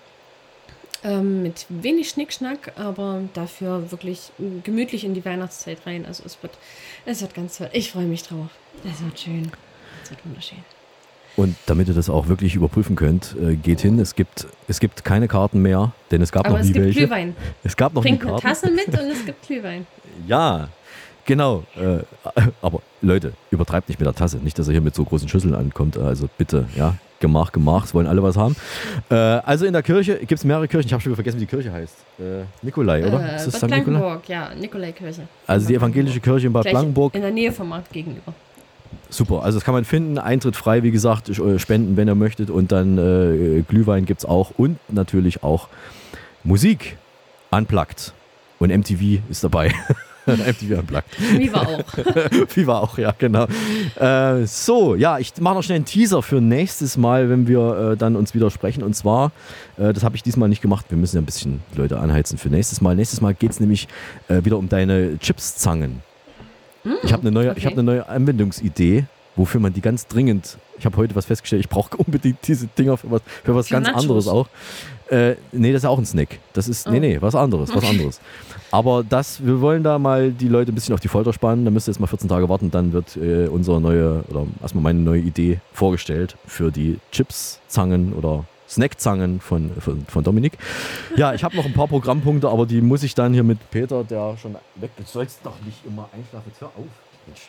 ähm, 1.04 1.42
mit 1.42 1.66
wenig 1.68 2.08
Schnickschnack, 2.08 2.72
aber 2.76 3.22
dafür 3.34 3.90
wirklich 3.90 4.32
gemütlich 4.64 5.04
in 5.04 5.14
die 5.14 5.24
Weihnachtszeit 5.24 5.86
rein. 5.86 6.06
Also 6.06 6.22
es 6.24 6.42
wird, 6.42 6.56
es 7.04 7.20
wird 7.20 7.34
ganz 7.34 7.58
toll. 7.58 7.68
Ich 7.72 7.92
freue 7.92 8.06
mich 8.06 8.22
drauf. 8.22 8.48
Es 8.84 9.04
wird 9.04 9.20
schön. 9.20 9.52
Es 10.04 10.10
wird 10.10 10.24
wunderschön. 10.24 10.58
Und 11.36 11.56
damit 11.66 11.88
ihr 11.88 11.94
das 11.94 12.08
auch 12.08 12.28
wirklich 12.28 12.54
überprüfen 12.54 12.94
könnt, 12.94 13.34
äh, 13.42 13.56
geht 13.56 13.80
hin. 13.80 13.98
Es 13.98 14.14
gibt, 14.14 14.46
es 14.68 14.78
gibt 14.78 15.04
keine 15.04 15.26
Karten 15.26 15.60
mehr, 15.62 15.92
denn 16.12 16.22
es 16.22 16.30
gab 16.30 16.46
Aber 16.46 16.54
noch 16.54 16.60
es 16.60 16.66
nie 16.68 16.74
gibt 16.74 16.84
welche. 16.84 17.00
Glühwein. 17.00 17.34
Es 17.64 17.76
gab 17.76 17.92
noch 17.92 18.02
Bringt 18.02 18.22
nie 18.22 18.28
eine 18.30 18.40
Karten. 18.40 18.46
Tasse 18.46 18.70
mit 18.70 18.86
und 18.88 19.10
es 19.10 19.24
gibt 19.24 19.46
Glühwein. 19.46 19.86
Ja, 20.28 20.68
genau. 21.24 21.64
Äh, 21.74 22.04
aber 22.62 22.82
Leute, 23.02 23.32
übertreibt 23.50 23.88
nicht 23.88 23.98
mit 23.98 24.06
der 24.06 24.14
Tasse. 24.14 24.36
Nicht, 24.38 24.56
dass 24.60 24.68
ihr 24.68 24.72
hier 24.72 24.80
mit 24.80 24.94
so 24.94 25.04
großen 25.04 25.28
Schüsseln 25.28 25.56
ankommt. 25.56 25.98
Also 25.98 26.28
bitte, 26.38 26.66
ja. 26.76 26.94
Gemach, 27.18 27.50
Gemach, 27.50 27.84
es 27.86 27.94
wollen 27.94 28.06
alle 28.06 28.22
was 28.22 28.36
haben. 28.36 28.54
Äh, 29.10 29.14
also 29.14 29.66
in 29.66 29.72
der 29.72 29.82
Kirche 29.82 30.18
gibt 30.18 30.32
es 30.32 30.44
mehrere 30.44 30.68
Kirchen. 30.68 30.86
Ich 30.86 30.92
habe 30.92 31.02
schon 31.02 31.10
wieder 31.10 31.16
vergessen, 31.16 31.38
wie 31.38 31.46
die 31.46 31.50
Kirche 31.50 31.72
heißt. 31.72 31.96
Nikolai, 32.62 33.04
oder? 33.06 33.20
Äh, 33.32 33.36
Ist 33.36 33.46
das 33.46 33.58
Bad 33.60 33.70
St. 33.70 33.76
Nikolai? 33.78 33.82
Blankenburg, 33.98 34.28
ja, 34.28 34.54
Nikolaikirche. 34.54 35.22
Also 35.48 35.66
die 35.66 35.74
evangelische 35.74 36.20
Kirche 36.20 36.46
in 36.46 36.52
Bad 36.52 36.62
Gleich 36.62 36.74
Blankenburg. 36.74 37.12
In 37.16 37.22
der 37.22 37.30
Nähe 37.32 37.50
vom 37.50 37.70
Markt 37.70 37.92
gegenüber. 37.92 38.32
Super, 39.14 39.44
also 39.44 39.58
das 39.58 39.64
kann 39.64 39.74
man 39.74 39.84
finden. 39.84 40.18
Eintritt 40.18 40.56
frei, 40.56 40.82
wie 40.82 40.90
gesagt, 40.90 41.28
äh, 41.28 41.58
spenden, 41.60 41.96
wenn 41.96 42.08
ihr 42.08 42.16
möchtet. 42.16 42.50
Und 42.50 42.72
dann 42.72 42.98
äh, 42.98 43.62
Glühwein 43.62 44.06
gibt 44.06 44.20
es 44.20 44.24
auch. 44.24 44.50
Und 44.56 44.78
natürlich 44.88 45.44
auch 45.44 45.68
Musik. 46.42 46.98
Unplugged. 47.52 48.12
Und 48.58 48.76
MTV 48.76 49.20
ist 49.30 49.44
dabei. 49.44 49.72
MTV 50.26 50.80
Unplugged. 50.80 51.38
Viva 51.38 51.60
auch. 51.60 51.84
Viva 52.56 52.78
auch, 52.80 52.98
ja, 52.98 53.14
genau. 53.16 53.46
Äh, 54.00 54.46
so, 54.46 54.96
ja, 54.96 55.20
ich 55.20 55.32
mache 55.38 55.54
noch 55.54 55.62
schnell 55.62 55.76
einen 55.76 55.84
Teaser 55.84 56.20
für 56.20 56.40
nächstes 56.40 56.96
Mal, 56.96 57.30
wenn 57.30 57.46
wir 57.46 57.92
äh, 57.92 57.96
dann 57.96 58.16
uns 58.16 58.34
wieder 58.34 58.50
sprechen. 58.50 58.82
Und 58.82 58.94
zwar, 58.94 59.30
äh, 59.76 59.92
das 59.92 60.02
habe 60.02 60.16
ich 60.16 60.24
diesmal 60.24 60.48
nicht 60.48 60.60
gemacht, 60.60 60.86
wir 60.88 60.98
müssen 60.98 61.14
ja 61.14 61.22
ein 61.22 61.26
bisschen 61.26 61.62
Leute 61.76 62.00
anheizen 62.00 62.36
für 62.36 62.48
nächstes 62.48 62.80
Mal. 62.80 62.96
Nächstes 62.96 63.20
Mal 63.20 63.32
geht 63.32 63.52
es 63.52 63.60
nämlich 63.60 63.86
äh, 64.26 64.44
wieder 64.44 64.58
um 64.58 64.68
deine 64.68 65.18
Chipszangen. 65.20 66.02
Ich 67.02 67.12
habe 67.12 67.22
eine 67.22 67.30
neue, 67.32 67.46
ich 67.52 67.58
okay. 67.58 67.66
hab 67.66 67.72
eine 67.74 67.82
neue 67.82 68.08
Anwendungsidee, 68.08 69.04
wofür 69.36 69.60
man 69.60 69.72
die 69.72 69.80
ganz 69.80 70.06
dringend. 70.06 70.58
Ich 70.78 70.84
habe 70.84 70.96
heute 70.96 71.14
was 71.14 71.26
festgestellt, 71.26 71.60
ich 71.60 71.68
brauche 71.68 71.96
unbedingt 71.96 72.38
diese 72.46 72.66
Dinger 72.66 72.96
für 72.96 73.10
was, 73.10 73.22
für 73.44 73.54
was 73.54 73.68
Für 73.68 73.74
ganz 73.74 73.88
Nachos. 73.88 74.02
anderes 74.02 74.28
auch. 74.28 74.48
Äh, 75.10 75.36
nee, 75.52 75.70
das 75.70 75.80
ist 75.80 75.84
ja 75.84 75.90
auch 75.90 75.98
ein 75.98 76.06
Snack. 76.06 76.38
Das 76.54 76.66
ist, 76.66 76.88
nee, 76.88 76.96
Oh. 76.96 77.00
nee, 77.00 77.18
was 77.20 77.34
anderes, 77.34 77.74
was 77.74 77.84
anderes. 77.84 78.20
Aber 78.70 79.04
das, 79.08 79.44
wir 79.44 79.60
wollen 79.60 79.82
da 79.82 79.98
mal 79.98 80.32
die 80.32 80.48
Leute 80.48 80.72
ein 80.72 80.74
bisschen 80.74 80.94
auf 80.94 81.00
die 81.00 81.08
Folter 81.08 81.32
spannen. 81.32 81.64
Da 81.64 81.70
müsst 81.70 81.86
ihr 81.88 81.92
jetzt 81.92 82.00
mal 82.00 82.06
14 82.06 82.28
Tage 82.28 82.48
warten, 82.48 82.70
dann 82.70 82.92
wird 82.92 83.16
äh, 83.16 83.46
unsere 83.46 83.80
neue, 83.80 84.24
oder 84.30 84.46
erstmal 84.62 84.82
meine 84.82 85.00
neue 85.00 85.20
Idee 85.20 85.60
vorgestellt 85.72 86.36
für 86.46 86.72
die 86.72 86.98
Chips-Zangen 87.12 88.14
oder 88.14 88.44
Snackzangen 88.68 89.40
von, 89.40 89.70
von, 89.78 90.04
von 90.06 90.24
Dominik. 90.24 90.54
Ja, 91.16 91.34
ich 91.34 91.44
habe 91.44 91.56
noch 91.56 91.64
ein 91.64 91.72
paar 91.74 91.88
Programmpunkte, 91.88 92.48
aber 92.48 92.66
die 92.66 92.80
muss 92.80 93.02
ich 93.02 93.14
dann 93.14 93.32
hier 93.32 93.42
mit 93.44 93.58
Peter, 93.70 94.02
der 94.04 94.36
schon 94.40 94.54
weg 94.76 94.90
Du 94.96 95.02
sollst 95.04 95.40
doch 95.44 95.56
nicht 95.64 95.78
immer 95.86 96.08
einschlafen. 96.12 96.44
Jetzt 96.50 96.60
hör 96.60 96.68
auf. 96.68 96.84
Mensch, 97.26 97.48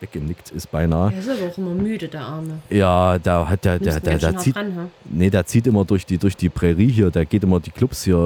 weggenickt 0.00 0.50
ist 0.50 0.70
beinahe. 0.70 1.12
Er 1.12 1.18
ist 1.18 1.28
aber 1.28 1.50
auch 1.50 1.58
immer 1.58 1.74
müde, 1.74 2.08
der 2.08 2.20
Arme. 2.22 2.58
Ja, 2.70 3.18
da 3.18 3.48
hat 3.48 3.64
der, 3.64 3.78
der, 3.78 4.00
der, 4.00 4.18
der 4.18 4.36
zieht. 4.38 4.56
ran? 4.56 4.90
Nee, 5.04 5.30
der 5.30 5.44
zieht 5.46 5.66
immer 5.66 5.84
durch 5.84 6.06
die, 6.06 6.18
durch 6.18 6.36
die 6.36 6.48
Prärie 6.48 6.90
hier, 6.90 7.10
der 7.10 7.26
geht 7.26 7.42
immer 7.42 7.60
die 7.60 7.70
Clubs 7.70 8.04
hier, 8.04 8.16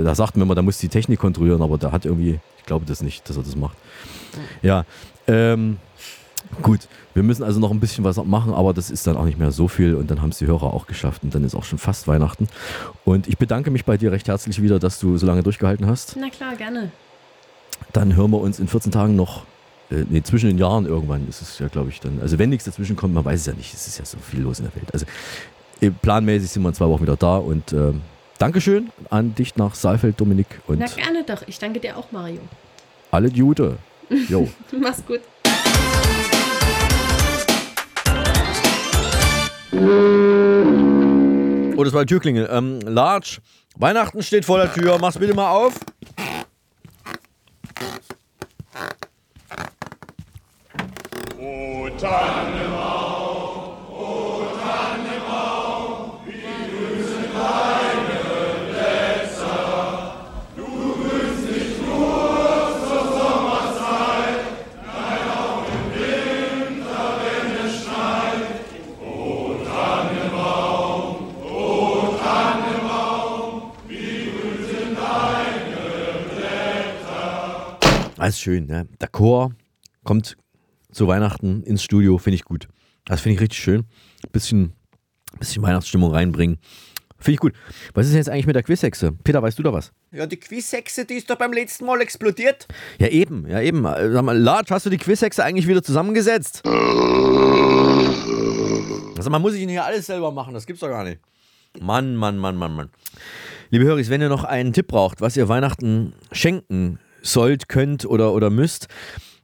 äh, 0.00 0.04
da 0.04 0.14
sagt 0.14 0.36
man 0.36 0.46
immer, 0.46 0.54
der 0.54 0.62
muss 0.64 0.78
die 0.78 0.88
Technik 0.88 1.18
kontrollieren, 1.20 1.62
aber 1.62 1.78
der 1.78 1.92
hat 1.92 2.04
irgendwie, 2.04 2.40
ich 2.58 2.64
glaube 2.66 2.84
das 2.86 3.02
nicht, 3.02 3.28
dass 3.28 3.36
er 3.36 3.42
das 3.42 3.56
macht. 3.56 3.76
Ja, 4.62 4.80
äh, 4.80 5.52
Ähm, 5.52 5.78
gut, 6.60 6.80
wir 7.14 7.22
müssen 7.22 7.42
also 7.42 7.60
noch 7.60 7.70
ein 7.70 7.80
bisschen 7.80 8.04
was 8.04 8.22
machen, 8.24 8.52
aber 8.52 8.74
das 8.74 8.90
ist 8.90 9.06
dann 9.06 9.16
auch 9.16 9.24
nicht 9.24 9.38
mehr 9.38 9.52
so 9.52 9.68
viel 9.68 9.94
und 9.94 10.10
dann 10.10 10.20
haben 10.20 10.30
es 10.30 10.38
die 10.38 10.46
Hörer 10.46 10.74
auch 10.74 10.86
geschafft 10.86 11.22
und 11.22 11.34
dann 11.34 11.44
ist 11.44 11.54
auch 11.54 11.64
schon 11.64 11.78
fast 11.78 12.06
Weihnachten. 12.08 12.48
Und 13.04 13.26
ich 13.28 13.38
bedanke 13.38 13.70
mich 13.70 13.84
bei 13.84 13.96
dir 13.96 14.12
recht 14.12 14.28
herzlich 14.28 14.60
wieder, 14.60 14.78
dass 14.78 14.98
du 14.98 15.16
so 15.16 15.26
lange 15.26 15.42
durchgehalten 15.42 15.86
hast. 15.86 16.16
Na 16.20 16.28
klar, 16.28 16.54
gerne. 16.56 16.90
Dann 17.92 18.14
hören 18.16 18.30
wir 18.30 18.40
uns 18.40 18.58
in 18.60 18.68
14 18.68 18.92
Tagen 18.92 19.16
noch, 19.16 19.44
äh, 19.90 20.04
nee, 20.08 20.22
zwischen 20.22 20.48
den 20.48 20.58
Jahren 20.58 20.86
irgendwann 20.86 21.26
ist 21.28 21.42
es 21.42 21.58
ja, 21.58 21.68
glaube 21.68 21.90
ich, 21.90 22.00
dann. 22.00 22.20
Also 22.20 22.38
wenn 22.38 22.50
nichts 22.50 22.64
dazwischen 22.64 22.96
kommt, 22.96 23.14
man 23.14 23.24
weiß 23.24 23.40
es 23.40 23.46
ja 23.46 23.54
nicht, 23.54 23.72
es 23.74 23.86
ist 23.86 23.98
ja 23.98 24.04
so 24.04 24.18
viel 24.18 24.40
los 24.40 24.58
in 24.60 24.66
der 24.66 24.74
Welt. 24.76 24.92
Also 24.92 25.06
äh, 25.80 25.90
planmäßig 25.90 26.50
sind 26.50 26.62
wir 26.62 26.68
in 26.68 26.74
zwei 26.74 26.86
Wochen 26.86 27.02
wieder 27.02 27.16
da 27.16 27.36
und 27.38 27.72
äh, 27.72 27.92
Dankeschön 28.38 28.90
an 29.10 29.34
dich 29.34 29.56
nach 29.56 29.74
Saalfeld, 29.74 30.20
Dominik 30.20 30.46
und 30.66 30.78
Na 30.80 30.86
gerne 30.86 31.24
doch. 31.24 31.42
Ich 31.46 31.58
danke 31.58 31.78
dir 31.80 31.96
auch, 31.96 32.10
Mario. 32.12 32.40
alle 33.10 33.28
Jude. 33.28 33.78
Jo. 34.28 34.48
Mach's 34.80 35.02
gut. 35.06 35.20
Oh, 39.74 39.78
das 41.84 41.94
war 41.94 42.04
die 42.04 42.12
Türklingel. 42.12 42.48
Ähm, 42.52 42.80
Large, 42.80 43.38
Weihnachten 43.76 44.22
steht 44.22 44.44
vor 44.44 44.58
der 44.58 44.72
Tür. 44.72 44.98
Mach's 45.00 45.18
bitte 45.18 45.32
mal 45.34 45.50
auf. 45.50 45.72
O 51.38 51.88
Tannenbaum, 51.98 53.11
schön, 78.42 78.66
ne? 78.66 78.86
Der 79.00 79.08
Chor 79.08 79.52
kommt 80.04 80.36
zu 80.90 81.08
Weihnachten 81.08 81.62
ins 81.62 81.82
Studio, 81.82 82.18
finde 82.18 82.34
ich 82.34 82.44
gut. 82.44 82.68
Das 83.04 83.20
finde 83.20 83.36
ich 83.36 83.40
richtig 83.40 83.60
schön. 83.60 83.84
Bisschen, 84.32 84.72
bisschen 85.38 85.62
Weihnachtsstimmung 85.62 86.12
reinbringen. 86.12 86.58
Finde 87.18 87.34
ich 87.34 87.40
gut. 87.40 87.52
Was 87.94 88.06
ist 88.06 88.12
denn 88.12 88.18
jetzt 88.18 88.28
eigentlich 88.28 88.46
mit 88.46 88.56
der 88.56 88.64
Quizhexe? 88.64 89.12
Peter, 89.22 89.40
weißt 89.42 89.58
du 89.58 89.62
da 89.62 89.72
was? 89.72 89.92
Ja, 90.10 90.26
die 90.26 90.38
Quizhexe, 90.38 91.04
die 91.04 91.14
ist 91.14 91.30
doch 91.30 91.36
beim 91.36 91.52
letzten 91.52 91.86
Mal 91.86 92.00
explodiert. 92.00 92.66
Ja, 92.98 93.06
eben, 93.08 93.46
ja, 93.46 93.60
eben. 93.60 93.84
Sag 93.84 94.22
mal, 94.24 94.36
Large, 94.36 94.74
hast 94.74 94.86
du 94.86 94.90
die 94.90 94.98
Quizhexe 94.98 95.44
eigentlich 95.44 95.68
wieder 95.68 95.84
zusammengesetzt? 95.84 96.66
Also, 99.16 99.30
man 99.30 99.40
muss 99.40 99.52
sich 99.52 99.64
hier 99.68 99.84
alles 99.84 100.06
selber 100.06 100.32
machen, 100.32 100.52
das 100.52 100.66
gibt's 100.66 100.80
doch 100.80 100.88
gar 100.88 101.04
nicht. 101.04 101.20
Mann, 101.80 102.16
Mann, 102.16 102.38
Mann, 102.38 102.56
Mann, 102.56 102.74
Mann. 102.74 102.90
Liebe 103.70 103.84
Höris, 103.84 104.10
wenn 104.10 104.20
ihr 104.20 104.28
noch 104.28 104.42
einen 104.44 104.72
Tipp 104.72 104.88
braucht, 104.88 105.20
was 105.20 105.36
ihr 105.36 105.48
Weihnachten 105.48 106.12
schenken 106.32 106.98
sollt, 107.22 107.68
könnt 107.68 108.04
oder, 108.04 108.32
oder 108.32 108.50
müsst, 108.50 108.88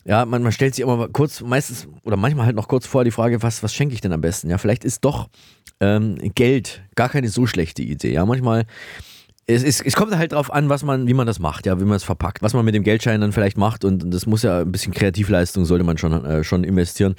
ja, 0.04 0.24
man, 0.24 0.42
man 0.42 0.52
stellt 0.52 0.74
sich 0.74 0.82
immer 0.82 1.08
kurz, 1.08 1.42
meistens 1.42 1.86
oder 2.02 2.16
manchmal 2.16 2.46
halt 2.46 2.56
noch 2.56 2.68
kurz 2.68 2.86
vor 2.86 3.04
die 3.04 3.10
Frage, 3.10 3.42
was, 3.42 3.62
was 3.62 3.74
schenke 3.74 3.94
ich 3.94 4.00
denn 4.00 4.12
am 4.12 4.22
besten? 4.22 4.48
Ja, 4.48 4.56
vielleicht 4.56 4.84
ist 4.84 5.04
doch 5.04 5.28
ähm, 5.80 6.16
Geld 6.34 6.82
gar 6.94 7.08
keine 7.08 7.28
so 7.28 7.46
schlechte 7.46 7.82
Idee. 7.82 8.14
Ja, 8.14 8.24
manchmal 8.24 8.64
es, 9.48 9.64
es, 9.64 9.80
es 9.80 9.96
kommt 9.96 10.16
halt 10.16 10.32
drauf 10.32 10.52
an, 10.52 10.68
was 10.68 10.82
man, 10.82 11.08
wie 11.08 11.14
man 11.14 11.26
das 11.26 11.38
macht, 11.38 11.66
ja, 11.66 11.80
wie 11.80 11.84
man 11.84 11.96
es 11.96 12.04
verpackt, 12.04 12.42
was 12.42 12.52
man 12.52 12.64
mit 12.64 12.74
dem 12.74 12.84
Geldschein 12.84 13.22
dann 13.22 13.32
vielleicht 13.32 13.56
macht 13.56 13.84
und 13.84 14.12
das 14.12 14.26
muss 14.26 14.42
ja 14.42 14.60
ein 14.60 14.70
bisschen 14.70 14.92
Kreativleistung 14.92 15.64
sollte 15.64 15.84
man 15.84 15.96
schon, 15.96 16.24
äh, 16.24 16.44
schon 16.44 16.64
investieren. 16.64 17.14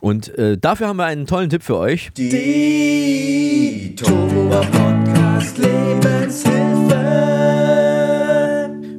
Und 0.00 0.36
äh, 0.38 0.58
dafür 0.58 0.88
haben 0.88 0.96
wir 0.96 1.06
einen 1.06 1.26
tollen 1.26 1.50
Tipp 1.50 1.62
für 1.62 1.76
euch. 1.76 2.10
Die 2.16 3.94
Tohuwa 3.96 4.60
Podcast 4.60 5.58
Lebenshilfe. 5.58 7.87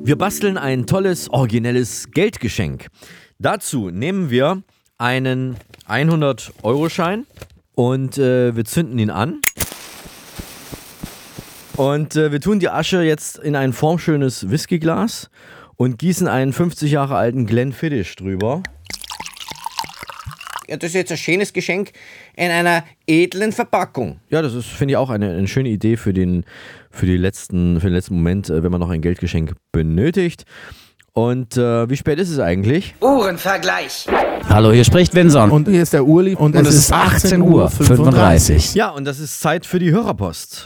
Wir 0.10 0.18
basteln 0.18 0.58
ein 0.58 0.88
tolles, 0.88 1.30
originelles 1.30 2.10
Geldgeschenk. 2.10 2.88
Dazu 3.38 3.92
nehmen 3.92 4.32
wir 4.32 4.64
einen 4.98 5.56
100-Euro-Schein 5.88 7.28
und 7.76 8.18
äh, 8.18 8.56
wir 8.56 8.66
zünden 8.66 8.98
ihn 8.98 9.12
an. 9.12 9.40
Und 11.78 12.16
äh, 12.16 12.32
wir 12.32 12.42
tun 12.42 12.60
die 12.60 12.70
Asche 12.70 13.04
jetzt 13.04 13.38
in 13.38 13.56
ein 13.56 13.72
formschönes 13.72 14.50
Whiskyglas 14.50 15.30
und 15.76 16.00
gießen 16.00 16.28
einen 16.28 16.54
50 16.54 16.92
Jahre 16.92 17.16
alten 17.16 17.46
Glenfiddich 17.46 18.16
drüber. 18.16 18.64
Ja, 20.70 20.78
das 20.78 20.90
ist 20.90 20.96
jetzt 20.96 21.12
ein 21.12 21.18
schönes 21.18 21.52
Geschenk 21.52 21.92
in 22.36 22.52
einer 22.52 22.84
edlen 23.08 23.52
Verpackung. 23.52 24.20
Ja, 24.30 24.44
das 24.44 24.54
ist, 24.54 24.68
finde 24.68 24.92
ich, 24.92 24.98
auch 24.98 25.10
eine, 25.10 25.32
eine 25.32 25.48
schöne 25.48 25.70
Idee 25.70 25.98
für 25.98 26.14
den, 26.14 26.46
für, 26.92 27.08
die 27.08 27.18
letzten, 27.18 27.80
für 27.82 27.88
den 27.88 27.96
letzten 27.96 28.16
Moment, 28.16 28.52
äh, 28.52 28.62
wenn 28.62 28.72
man 28.72 28.80
noch 28.80 28.92
ein 28.92 29.02
Geldgeschenk 29.02 29.54
benötigt. 29.72 30.46
Und 31.14 31.58
äh, 31.58 31.90
wie 31.90 31.98
spät 31.98 32.20
ist 32.20 32.30
es 32.30 32.38
eigentlich? 32.38 32.94
Uhrenvergleich. 33.02 34.06
Hallo, 34.48 34.72
hier 34.72 34.84
spricht 34.84 35.16
Vincent. 35.16 35.52
Und 35.52 35.68
hier 35.68 35.82
ist 35.82 35.92
der 35.92 36.06
Uli. 36.06 36.36
Und, 36.36 36.56
es 36.56 36.68
ist 36.74 36.94
18 36.94 37.42
Uhr 37.42 37.68
35. 37.70 38.76
Ja, 38.76 38.90
und 38.90 39.06
das 39.06 39.20
ist 39.20 39.42
Zeit 39.42 39.66
für 39.66 39.80
die 39.80 39.90
Hörerpost. 39.90 40.66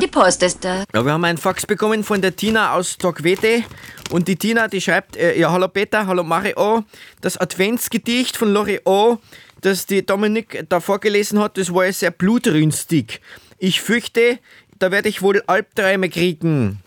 Die 0.00 0.06
Post 0.06 0.42
ist 0.42 0.64
da. 0.64 0.84
Ja, 0.94 1.04
wir 1.04 1.12
haben 1.12 1.24
einen 1.24 1.36
Fax 1.36 1.66
bekommen 1.66 2.04
von 2.04 2.22
der 2.22 2.34
Tina 2.34 2.72
aus 2.72 2.96
Togwete. 2.96 3.64
Und 4.10 4.28
die 4.28 4.36
Tina, 4.36 4.66
die 4.66 4.80
schreibt, 4.80 5.14
äh, 5.18 5.38
ja, 5.38 5.52
hallo 5.52 5.68
Peter, 5.68 6.06
hallo 6.06 6.24
Mario. 6.24 6.84
Das 7.20 7.36
Adventsgedicht 7.36 8.38
von 8.38 8.50
Loriot, 8.50 9.20
das 9.60 9.84
die 9.84 10.06
Dominik 10.06 10.64
da 10.70 10.80
vorgelesen 10.80 11.38
hat, 11.38 11.58
das 11.58 11.74
war 11.74 11.84
ja 11.84 11.92
sehr 11.92 12.12
blutrünstig. 12.12 13.20
Ich 13.58 13.82
fürchte, 13.82 14.38
da 14.78 14.90
werde 14.90 15.10
ich 15.10 15.20
wohl 15.20 15.42
Albträume 15.46 16.08
kriegen. 16.08 16.82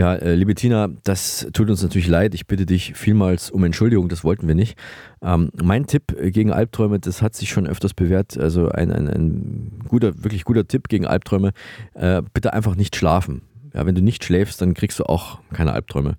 Ja, 0.00 0.14
äh, 0.14 0.34
liebe 0.34 0.54
Tina, 0.54 0.88
das 1.04 1.46
tut 1.52 1.68
uns 1.68 1.82
natürlich 1.82 2.08
leid. 2.08 2.34
Ich 2.34 2.46
bitte 2.46 2.64
dich 2.64 2.94
vielmals 2.94 3.50
um 3.50 3.64
Entschuldigung, 3.64 4.08
das 4.08 4.24
wollten 4.24 4.48
wir 4.48 4.54
nicht. 4.54 4.78
Ähm, 5.20 5.50
mein 5.62 5.86
Tipp 5.86 6.16
gegen 6.32 6.54
Albträume, 6.54 6.98
das 6.98 7.20
hat 7.20 7.34
sich 7.34 7.50
schon 7.50 7.66
öfters 7.66 7.92
bewährt. 7.92 8.38
Also 8.38 8.70
ein, 8.70 8.90
ein, 8.90 9.08
ein 9.08 9.80
guter, 9.88 10.24
wirklich 10.24 10.44
guter 10.44 10.66
Tipp 10.66 10.88
gegen 10.88 11.06
Albträume. 11.06 11.50
Äh, 11.92 12.22
bitte 12.32 12.54
einfach 12.54 12.76
nicht 12.76 12.96
schlafen. 12.96 13.42
Ja, 13.74 13.84
wenn 13.84 13.94
du 13.94 14.00
nicht 14.00 14.24
schläfst, 14.24 14.62
dann 14.62 14.72
kriegst 14.72 14.98
du 15.00 15.04
auch 15.04 15.40
keine 15.52 15.74
Albträume. 15.74 16.16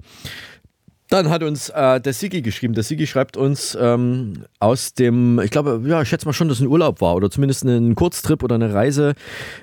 Dann 1.12 1.30
hat 1.30 1.44
uns 1.44 1.68
äh, 1.68 2.00
der 2.00 2.14
Sigi 2.14 2.42
geschrieben. 2.42 2.74
Der 2.74 2.84
Sigi 2.84 3.06
schreibt 3.06 3.36
uns 3.36 3.78
ähm, 3.78 4.46
aus 4.62 4.94
dem, 4.94 5.42
ich 5.42 5.52
glaube, 5.52 5.82
ja, 5.86 6.02
ich 6.02 6.08
schätze 6.08 6.26
mal 6.26 6.32
schon, 6.32 6.48
dass 6.48 6.60
es 6.60 6.64
ein 6.64 6.70
Urlaub 6.70 7.02
war 7.02 7.16
oder 7.16 7.30
zumindest 7.30 7.66
ein 7.66 7.96
Kurztrip 7.96 8.42
oder 8.44 8.56
eine 8.56 8.74
Reise. 8.74 9.16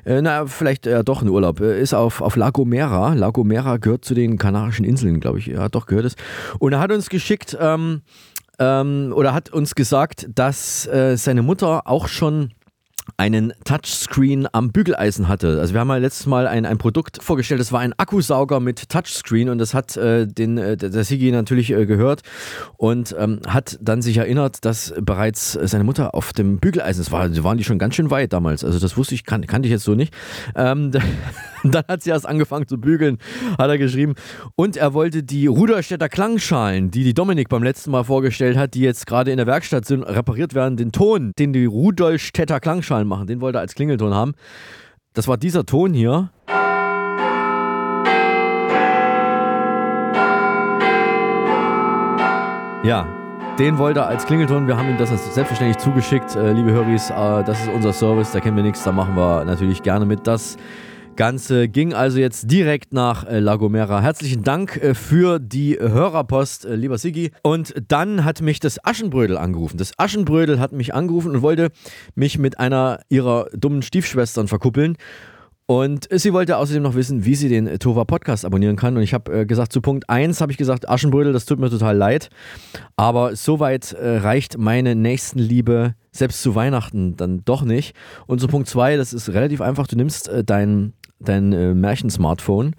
Äh, 0.04 0.20
na, 0.20 0.46
vielleicht 0.46 0.86
äh, 0.86 1.02
doch 1.02 1.22
ein 1.22 1.28
Urlaub. 1.30 1.60
Äh, 1.60 1.80
ist 1.80 1.94
auf, 1.94 2.20
auf 2.20 2.36
La 2.36 2.50
Gomera. 2.50 3.14
La 3.14 3.30
Gomera 3.30 3.78
gehört 3.78 4.04
zu 4.04 4.12
den 4.12 4.36
Kanarischen 4.36 4.84
Inseln, 4.84 5.20
glaube 5.20 5.38
ich. 5.38 5.46
Ja, 5.46 5.70
doch 5.70 5.86
gehört 5.86 6.04
es. 6.04 6.16
Und 6.58 6.74
er 6.74 6.80
hat 6.80 6.92
uns 6.92 7.08
geschickt 7.08 7.56
ähm, 7.58 8.02
ähm, 8.58 9.14
oder 9.16 9.32
hat 9.32 9.48
uns 9.50 9.74
gesagt, 9.74 10.28
dass 10.34 10.86
äh, 10.86 11.16
seine 11.16 11.40
Mutter 11.40 11.86
auch 11.86 12.08
schon 12.08 12.50
einen 13.16 13.52
Touchscreen 13.64 14.46
am 14.52 14.70
Bügeleisen 14.70 15.28
hatte. 15.28 15.58
Also 15.60 15.74
wir 15.74 15.80
haben 15.80 15.88
ja 15.88 15.96
letztes 15.96 16.26
Mal 16.26 16.46
ein, 16.46 16.66
ein 16.66 16.78
Produkt 16.78 17.22
vorgestellt, 17.22 17.60
das 17.60 17.72
war 17.72 17.80
ein 17.80 17.92
Akkusauger 17.96 18.60
mit 18.60 18.88
Touchscreen 18.88 19.48
und 19.48 19.58
das 19.58 19.74
hat 19.74 19.96
äh, 19.96 20.26
den, 20.26 20.58
äh, 20.58 20.76
der 20.76 21.04
Sigi 21.04 21.30
natürlich 21.30 21.70
äh, 21.70 21.86
gehört 21.86 22.22
und 22.76 23.14
ähm, 23.18 23.40
hat 23.46 23.78
dann 23.80 24.02
sich 24.02 24.18
erinnert, 24.18 24.64
dass 24.64 24.94
bereits 25.00 25.52
seine 25.52 25.84
Mutter 25.84 26.14
auf 26.14 26.32
dem 26.32 26.58
Bügeleisen, 26.58 27.02
das 27.02 27.12
war, 27.12 27.42
waren 27.44 27.58
die 27.58 27.64
schon 27.64 27.78
ganz 27.78 27.94
schön 27.94 28.10
weit 28.10 28.32
damals, 28.32 28.64
also 28.64 28.78
das 28.78 28.96
wusste 28.96 29.14
ich, 29.14 29.24
kan 29.24 29.46
kannte 29.46 29.66
ich 29.66 29.72
jetzt 29.72 29.84
so 29.84 29.94
nicht. 29.94 30.14
Ähm, 30.54 30.90
dann 31.64 31.84
hat 31.88 32.02
sie 32.02 32.10
erst 32.10 32.26
angefangen 32.26 32.66
zu 32.66 32.78
bügeln, 32.78 33.18
hat 33.58 33.68
er 33.68 33.78
geschrieben. 33.78 34.14
Und 34.56 34.76
er 34.76 34.94
wollte 34.94 35.22
die 35.22 35.46
Ruderstädter 35.46 36.08
Klangschalen, 36.08 36.90
die 36.90 37.04
die 37.04 37.14
Dominik 37.14 37.48
beim 37.48 37.62
letzten 37.62 37.90
Mal 37.90 38.04
vorgestellt 38.04 38.56
hat, 38.56 38.74
die 38.74 38.80
jetzt 38.80 39.06
gerade 39.06 39.30
in 39.30 39.36
der 39.36 39.46
Werkstatt 39.46 39.84
sind, 39.84 40.02
repariert 40.02 40.54
werden, 40.54 40.76
den 40.76 40.92
Ton, 40.92 41.32
den 41.38 41.52
die 41.52 41.64
Rudolstädter 41.64 42.60
Klangschalen 42.60 42.97
machen, 43.04 43.26
den 43.26 43.40
wollte 43.40 43.58
er 43.58 43.62
als 43.62 43.74
Klingelton 43.74 44.14
haben. 44.14 44.34
Das 45.14 45.28
war 45.28 45.36
dieser 45.36 45.64
Ton 45.66 45.92
hier. 45.94 46.30
Ja, 52.84 53.06
den 53.58 53.76
wollte 53.76 54.00
er 54.00 54.06
als 54.06 54.24
Klingelton. 54.24 54.68
Wir 54.68 54.76
haben 54.76 54.88
ihm 54.88 54.96
das 54.96 55.10
selbstverständlich 55.34 55.78
zugeschickt. 55.78 56.36
Äh, 56.36 56.52
liebe 56.52 56.70
Höris, 56.70 57.10
äh, 57.10 57.14
das 57.44 57.60
ist 57.60 57.68
unser 57.68 57.92
Service, 57.92 58.30
da 58.30 58.40
kennen 58.40 58.56
wir 58.56 58.62
nichts, 58.62 58.84
da 58.84 58.92
machen 58.92 59.16
wir 59.16 59.44
natürlich 59.44 59.82
gerne 59.82 60.06
mit. 60.06 60.26
Das 60.26 60.56
Ganze 61.18 61.68
ging 61.68 61.94
also 61.94 62.20
jetzt 62.20 62.48
direkt 62.48 62.94
nach 62.94 63.26
äh, 63.26 63.40
La 63.40 63.56
Gomera. 63.56 64.00
Herzlichen 64.00 64.44
Dank 64.44 64.76
äh, 64.76 64.94
für 64.94 65.40
die 65.40 65.76
Hörerpost, 65.76 66.64
äh, 66.64 66.76
lieber 66.76 66.96
Sigi. 66.96 67.32
Und 67.42 67.74
dann 67.88 68.24
hat 68.24 68.40
mich 68.40 68.60
das 68.60 68.84
Aschenbrödel 68.84 69.36
angerufen. 69.36 69.78
Das 69.78 69.98
Aschenbrödel 69.98 70.60
hat 70.60 70.70
mich 70.70 70.94
angerufen 70.94 71.32
und 71.32 71.42
wollte 71.42 71.70
mich 72.14 72.38
mit 72.38 72.60
einer 72.60 73.00
ihrer 73.08 73.48
dummen 73.52 73.82
Stiefschwestern 73.82 74.46
verkuppeln. 74.46 74.96
Und 75.66 76.08
sie 76.10 76.32
wollte 76.32 76.56
außerdem 76.56 76.82
noch 76.84 76.94
wissen, 76.94 77.24
wie 77.26 77.34
sie 77.34 77.48
den 77.48 77.78
Tova 77.80 78.04
Podcast 78.04 78.46
abonnieren 78.46 78.76
kann. 78.76 78.96
Und 78.96 79.02
ich 79.02 79.12
habe 79.12 79.40
äh, 79.40 79.44
gesagt, 79.44 79.72
zu 79.72 79.80
Punkt 79.80 80.08
1 80.08 80.40
habe 80.40 80.52
ich 80.52 80.56
gesagt, 80.56 80.88
Aschenbrödel, 80.88 81.32
das 81.32 81.46
tut 81.46 81.58
mir 81.58 81.68
total 81.68 81.96
leid. 81.96 82.30
Aber 82.96 83.34
soweit 83.34 83.92
äh, 83.92 84.18
reicht 84.18 84.56
meine 84.56 84.94
Nächstenliebe 84.94 85.94
selbst 86.10 86.42
zu 86.42 86.54
Weihnachten 86.54 87.16
dann 87.16 87.42
doch 87.44 87.62
nicht. 87.62 87.94
Und 88.26 88.40
zu 88.40 88.48
Punkt 88.48 88.68
2, 88.68 88.96
das 88.96 89.12
ist 89.12 89.28
relativ 89.30 89.60
einfach, 89.60 89.86
du 89.86 89.96
nimmst 89.96 90.28
äh, 90.28 90.42
dein, 90.42 90.94
dein 91.20 91.52
äh, 91.52 91.74
Märchen-Smartphone 91.74 92.74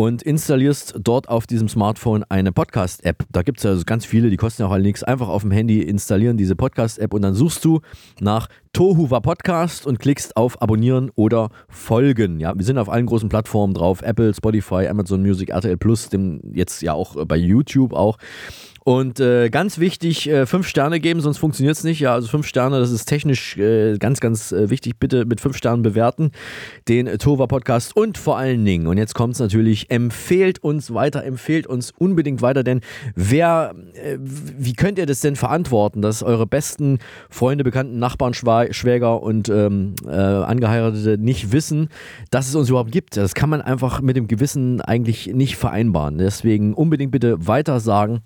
und 0.00 0.22
installierst 0.22 0.94
dort 1.02 1.28
auf 1.28 1.46
diesem 1.46 1.68
Smartphone 1.68 2.24
eine 2.30 2.52
Podcast-App. 2.52 3.24
Da 3.30 3.42
gibt 3.42 3.58
es 3.58 3.64
ja 3.64 3.70
also 3.72 3.84
ganz 3.84 4.06
viele, 4.06 4.30
die 4.30 4.38
kosten 4.38 4.62
ja 4.62 4.68
auch 4.68 4.72
alle 4.72 4.82
nichts. 4.82 5.02
Einfach 5.02 5.28
auf 5.28 5.42
dem 5.42 5.50
Handy 5.50 5.82
installieren 5.82 6.38
diese 6.38 6.56
Podcast-App 6.56 7.12
und 7.12 7.20
dann 7.20 7.34
suchst 7.34 7.62
du 7.66 7.80
nach 8.18 8.48
Tohuwa 8.72 9.20
Podcast 9.20 9.86
und 9.86 9.98
klickst 9.98 10.38
auf 10.38 10.62
Abonnieren 10.62 11.10
oder 11.16 11.50
Folgen. 11.68 12.40
Ja, 12.40 12.56
wir 12.56 12.64
sind 12.64 12.78
auf 12.78 12.88
allen 12.88 13.04
großen 13.04 13.28
Plattformen 13.28 13.74
drauf: 13.74 14.00
Apple, 14.00 14.32
Spotify, 14.32 14.86
Amazon 14.88 15.20
Music, 15.20 15.50
RTL 15.50 15.76
Plus, 15.76 16.08
dem 16.08 16.40
jetzt 16.54 16.80
ja 16.80 16.94
auch 16.94 17.22
bei 17.26 17.36
YouTube 17.36 17.92
auch. 17.92 18.16
Und 18.82 19.20
äh, 19.20 19.50
ganz 19.50 19.78
wichtig, 19.78 20.28
äh, 20.28 20.46
fünf 20.46 20.66
Sterne 20.66 21.00
geben, 21.00 21.20
sonst 21.20 21.38
funktioniert 21.38 21.76
es 21.76 21.84
nicht. 21.84 22.00
Ja, 22.00 22.14
also 22.14 22.28
fünf 22.28 22.46
Sterne, 22.46 22.78
das 22.78 22.90
ist 22.90 23.04
technisch 23.04 23.58
äh, 23.58 23.98
ganz, 23.98 24.20
ganz 24.20 24.52
äh, 24.52 24.70
wichtig. 24.70 24.98
Bitte 24.98 25.26
mit 25.26 25.40
fünf 25.40 25.56
Sternen 25.56 25.82
bewerten 25.82 26.30
den 26.88 27.06
äh, 27.06 27.18
Tova 27.18 27.46
Podcast 27.46 27.94
und 27.94 28.16
vor 28.16 28.38
allen 28.38 28.64
Dingen, 28.64 28.86
und 28.86 28.96
jetzt 28.96 29.14
kommt 29.14 29.34
es 29.34 29.40
natürlich, 29.40 29.90
empfehlt 29.90 30.64
uns 30.64 30.94
weiter, 30.94 31.24
empfehlt 31.24 31.66
uns 31.66 31.92
unbedingt 31.98 32.40
weiter, 32.40 32.64
denn 32.64 32.80
wer, 33.14 33.74
äh, 33.94 34.16
wie 34.18 34.72
könnt 34.72 34.98
ihr 34.98 35.06
das 35.06 35.20
denn 35.20 35.36
verantworten, 35.36 36.00
dass 36.00 36.22
eure 36.22 36.46
besten 36.46 37.00
Freunde, 37.28 37.64
Bekannten, 37.64 37.98
Nachbarn, 37.98 38.32
Schwa 38.32 38.72
Schwäger 38.72 39.22
und 39.22 39.50
ähm, 39.50 39.94
äh, 40.06 40.10
Angeheiratete 40.10 41.18
nicht 41.18 41.52
wissen, 41.52 41.88
dass 42.30 42.48
es 42.48 42.54
uns 42.54 42.70
überhaupt 42.70 42.92
gibt? 42.92 43.18
Das 43.18 43.34
kann 43.34 43.50
man 43.50 43.60
einfach 43.60 44.00
mit 44.00 44.16
dem 44.16 44.26
Gewissen 44.26 44.80
eigentlich 44.80 45.26
nicht 45.28 45.56
vereinbaren. 45.56 46.16
Deswegen 46.16 46.72
unbedingt 46.72 47.12
bitte 47.12 47.46
weiter 47.46 47.80
sagen 47.80 48.22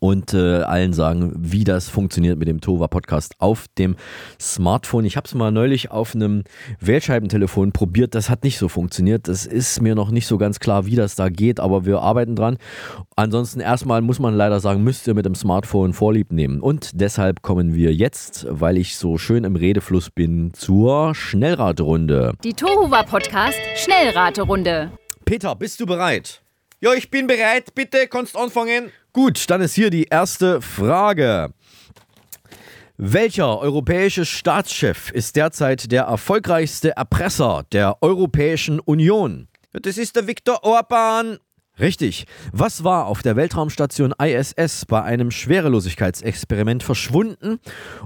und 0.00 0.34
äh, 0.34 0.62
allen 0.62 0.92
sagen, 0.92 1.32
wie 1.36 1.64
das 1.64 1.88
funktioniert 1.88 2.38
mit 2.38 2.48
dem 2.48 2.60
Tova 2.60 2.88
Podcast 2.88 3.34
auf 3.38 3.66
dem 3.78 3.96
Smartphone. 4.40 5.04
Ich 5.04 5.16
habe 5.16 5.26
es 5.26 5.34
mal 5.34 5.50
neulich 5.50 5.90
auf 5.90 6.14
einem 6.14 6.44
Wählscheibentelefon 6.80 7.72
probiert. 7.72 8.14
Das 8.14 8.30
hat 8.30 8.44
nicht 8.44 8.58
so 8.58 8.68
funktioniert. 8.68 9.28
Das 9.28 9.46
ist 9.46 9.80
mir 9.80 9.94
noch 9.94 10.10
nicht 10.10 10.26
so 10.26 10.38
ganz 10.38 10.60
klar, 10.60 10.86
wie 10.86 10.96
das 10.96 11.14
da 11.14 11.28
geht, 11.28 11.60
aber 11.60 11.84
wir 11.84 12.00
arbeiten 12.00 12.36
dran. 12.36 12.58
Ansonsten 13.16 13.60
erstmal 13.60 14.02
muss 14.02 14.18
man 14.18 14.34
leider 14.34 14.60
sagen, 14.60 14.84
müsst 14.84 15.06
ihr 15.06 15.14
mit 15.14 15.26
dem 15.26 15.34
Smartphone 15.34 15.92
Vorlieb 15.92 16.32
nehmen. 16.32 16.60
Und 16.60 16.90
deshalb 16.94 17.42
kommen 17.42 17.74
wir 17.74 17.94
jetzt, 17.94 18.46
weil 18.48 18.76
ich 18.76 18.96
so 18.96 19.18
schön 19.18 19.44
im 19.44 19.56
Redefluss 19.56 20.10
bin, 20.10 20.52
zur 20.54 21.14
Schnellraterunde. 21.14 22.32
Die 22.44 22.54
Tohuwa 22.54 23.02
Podcast 23.02 23.58
Schnellraterunde. 23.76 24.92
Peter, 25.24 25.54
bist 25.54 25.80
du 25.80 25.86
bereit? 25.86 26.42
Ja, 26.80 26.92
ich 26.94 27.10
bin 27.10 27.26
bereit. 27.26 27.74
Bitte, 27.74 28.06
kannst 28.06 28.36
anfangen. 28.36 28.92
Gut, 29.12 29.50
dann 29.50 29.60
ist 29.60 29.74
hier 29.74 29.90
die 29.90 30.04
erste 30.04 30.62
Frage. 30.62 31.52
Welcher 32.96 33.58
europäische 33.58 34.24
Staatschef 34.24 35.10
ist 35.10 35.34
derzeit 35.34 35.90
der 35.90 36.04
erfolgreichste 36.04 36.90
Erpresser 36.96 37.64
der 37.72 38.00
Europäischen 38.00 38.78
Union? 38.78 39.48
Das 39.72 39.98
ist 39.98 40.14
der 40.14 40.28
Viktor 40.28 40.62
Orban. 40.62 41.38
Richtig. 41.80 42.26
Was 42.52 42.84
war 42.84 43.06
auf 43.06 43.22
der 43.22 43.36
Weltraumstation 43.36 44.14
ISS 44.20 44.84
bei 44.86 45.02
einem 45.02 45.30
Schwerelosigkeitsexperiment 45.30 46.82
verschwunden 46.82 47.60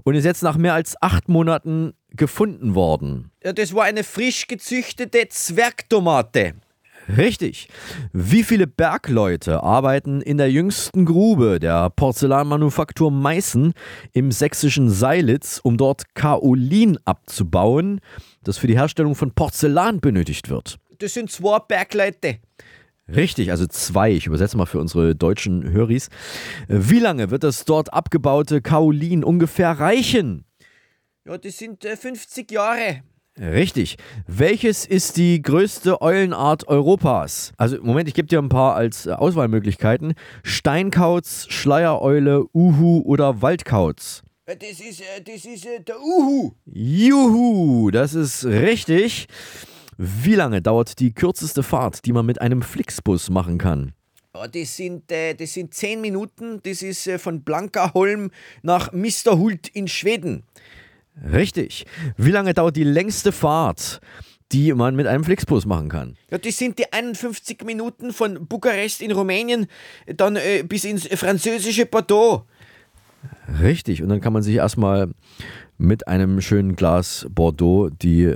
und 0.04 0.14
ist 0.14 0.24
jetzt 0.24 0.42
nach 0.42 0.56
mehr 0.56 0.74
als 0.74 0.94
acht 1.00 1.28
Monaten 1.28 1.94
gefunden 2.10 2.74
worden? 2.74 3.30
Ja, 3.42 3.52
das 3.52 3.74
war 3.74 3.84
eine 3.84 4.04
frisch 4.04 4.46
gezüchtete 4.46 5.28
Zwergtomate. 5.28 6.54
Richtig. 7.08 7.68
Wie 8.12 8.42
viele 8.42 8.66
Bergleute 8.66 9.62
arbeiten 9.62 10.20
in 10.20 10.38
der 10.38 10.50
jüngsten 10.50 11.04
Grube 11.04 11.58
der 11.58 11.90
Porzellanmanufaktur 11.90 13.10
Meißen 13.10 13.74
im 14.12 14.32
sächsischen 14.32 14.88
Seilitz, 14.90 15.60
um 15.62 15.76
dort 15.76 16.14
Kaolin 16.14 16.98
abzubauen, 17.04 18.00
das 18.44 18.58
für 18.58 18.66
die 18.66 18.76
Herstellung 18.76 19.14
von 19.14 19.32
Porzellan 19.32 20.00
benötigt 20.00 20.48
wird? 20.48 20.78
Das 20.98 21.14
sind 21.14 21.30
zwei 21.30 21.58
Bergleute. 21.58 22.38
Richtig, 23.08 23.50
also 23.50 23.66
zwei. 23.66 24.12
Ich 24.12 24.26
übersetze 24.26 24.56
mal 24.56 24.66
für 24.66 24.78
unsere 24.78 25.14
deutschen 25.16 25.70
Höris. 25.70 26.08
Wie 26.68 27.00
lange 27.00 27.30
wird 27.30 27.42
das 27.42 27.64
dort 27.64 27.92
abgebaute 27.92 28.62
Kaolin 28.62 29.24
ungefähr 29.24 29.72
reichen? 29.72 30.44
Ja, 31.24 31.36
das 31.36 31.58
sind 31.58 31.84
äh, 31.84 31.96
50 31.96 32.50
Jahre. 32.50 33.02
Richtig. 33.40 33.96
Welches 34.26 34.84
ist 34.84 35.16
die 35.16 35.40
größte 35.40 36.02
Eulenart 36.02 36.68
Europas? 36.68 37.52
Also, 37.56 37.78
Moment, 37.82 38.08
ich 38.08 38.14
gebe 38.14 38.28
dir 38.28 38.38
ein 38.38 38.50
paar 38.50 38.74
als 38.74 39.06
äh, 39.06 39.12
Auswahlmöglichkeiten. 39.12 40.14
Steinkauz, 40.42 41.46
Schleiereule, 41.48 42.44
Uhu 42.52 43.00
oder 43.06 43.40
Waldkauz. 43.40 44.22
Das 44.44 44.56
ist, 44.60 45.00
äh, 45.00 45.22
das 45.24 45.46
ist 45.46 45.64
äh, 45.64 45.80
der 45.80 45.98
Uhu. 45.98 46.52
Juhu, 46.66 47.90
das 47.90 48.14
ist 48.14 48.44
richtig. 48.44 49.28
Wie 49.96 50.34
lange 50.34 50.60
dauert 50.60 50.98
die 50.98 51.14
kürzeste 51.14 51.62
Fahrt, 51.62 52.04
die 52.04 52.12
man 52.12 52.26
mit 52.26 52.40
einem 52.40 52.60
Flixbus 52.60 53.30
machen 53.30 53.56
kann? 53.56 53.92
Ja, 54.34 54.46
das, 54.46 54.76
sind, 54.76 55.10
äh, 55.10 55.34
das 55.34 55.54
sind 55.54 55.72
10 55.72 56.00
Minuten. 56.00 56.60
Das 56.64 56.82
ist 56.82 57.06
äh, 57.06 57.18
von 57.18 57.42
Blankaholm 57.42 58.30
nach 58.62 58.92
Misterhult 58.92 59.68
in 59.68 59.88
Schweden. 59.88 60.42
Richtig. 61.32 61.84
Wie 62.16 62.30
lange 62.30 62.54
dauert 62.54 62.76
die 62.76 62.84
längste 62.84 63.32
Fahrt, 63.32 64.00
die 64.50 64.72
man 64.72 64.96
mit 64.96 65.06
einem 65.06 65.24
Flixbus 65.24 65.66
machen 65.66 65.88
kann? 65.88 66.16
Ja, 66.30 66.38
das 66.38 66.56
sind 66.56 66.78
die 66.78 66.92
51 66.92 67.64
Minuten 67.64 68.12
von 68.12 68.46
Bukarest 68.46 69.02
in 69.02 69.12
Rumänien 69.12 69.66
dann 70.06 70.36
äh, 70.36 70.62
bis 70.66 70.84
ins 70.84 71.06
französische 71.06 71.86
Bordeaux. 71.86 72.44
Richtig. 73.60 74.02
Und 74.02 74.08
dann 74.08 74.20
kann 74.20 74.32
man 74.32 74.42
sich 74.42 74.56
erstmal 74.56 75.12
mit 75.78 76.06
einem 76.06 76.40
schönen 76.40 76.76
Glas 76.76 77.26
Bordeaux 77.28 77.90
die, 77.90 78.34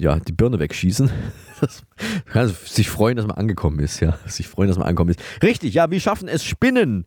ja, 0.00 0.18
die 0.18 0.32
Birne 0.32 0.58
wegschießen. 0.58 1.10
Das, 1.62 1.84
man 2.24 2.32
kann 2.32 2.56
sich 2.64 2.90
freuen, 2.90 3.16
dass 3.16 3.24
man 3.28 3.36
angekommen 3.36 3.78
ist, 3.78 4.00
ja. 4.00 4.18
Sich 4.26 4.48
freuen, 4.48 4.66
dass 4.66 4.78
man 4.78 4.88
angekommen 4.88 5.10
ist. 5.10 5.20
Richtig, 5.44 5.74
ja, 5.74 5.92
wir 5.92 6.00
schaffen 6.00 6.26
es 6.26 6.42
Spinnen. 6.42 7.04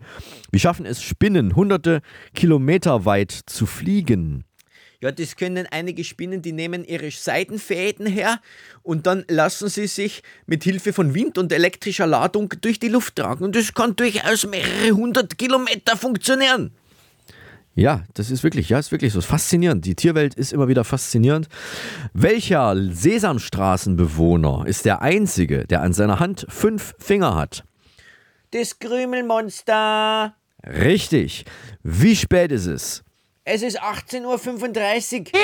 Wir 0.50 0.62
schaffen 0.62 0.86
es 0.86 1.04
Spinnen, 1.04 1.58
hunderte 1.58 2.00
Kilometer 2.34 3.04
weit 3.04 3.32
zu 3.32 3.66
fliegen. 3.66 4.46
Ja, 5.06 5.12
das 5.12 5.36
können 5.36 5.68
einige 5.70 6.04
Spinnen, 6.04 6.42
die 6.42 6.52
nehmen 6.52 6.84
ihre 6.84 7.12
Seidenfäden 7.12 8.08
her 8.08 8.40
und 8.82 9.06
dann 9.06 9.24
lassen 9.30 9.70
sie 9.70 9.86
sich 9.86 10.24
mit 10.48 10.64
Hilfe 10.64 10.94
von 10.94 11.14
Wind 11.14 11.38
und 11.38 11.52
elektrischer 11.52 12.08
Ladung 12.08 12.52
durch 12.62 12.80
die 12.80 12.88
Luft 12.88 13.16
tragen. 13.16 13.44
Und 13.44 13.56
das 13.56 13.76
kann 13.76 13.96
durchaus 13.96 14.48
mehrere 14.48 14.96
hundert 14.96 15.38
Kilometer 15.38 15.96
funktionieren. 15.96 16.72
Ja, 17.76 18.04
das 18.16 18.32
ist 18.32 18.42
wirklich, 18.42 18.70
ja, 18.70 18.80
ist 18.80 18.92
wirklich 18.92 19.14
so. 19.14 19.22
Faszinierend. 19.22 19.86
Die 19.86 19.94
Tierwelt 19.94 20.34
ist 20.34 20.52
immer 20.52 20.68
wieder 20.68 20.84
faszinierend. 20.84 21.50
Welcher 22.14 22.76
Sesamstraßenbewohner 22.76 24.64
ist 24.66 24.86
der 24.86 25.04
einzige, 25.04 25.68
der 25.68 25.84
an 25.84 25.94
seiner 25.94 26.20
Hand 26.20 26.48
fünf 26.50 26.96
Finger 26.98 27.36
hat? 27.36 27.64
Das 28.50 28.80
Krümelmonster. 28.80 30.34
Richtig. 30.66 31.46
Wie 31.84 32.16
spät 32.16 32.52
ist 32.52 32.66
es? 32.66 33.05
Es 33.48 33.62
ist 33.62 33.80
18.35 33.80 34.26
Uhr. 34.26 35.40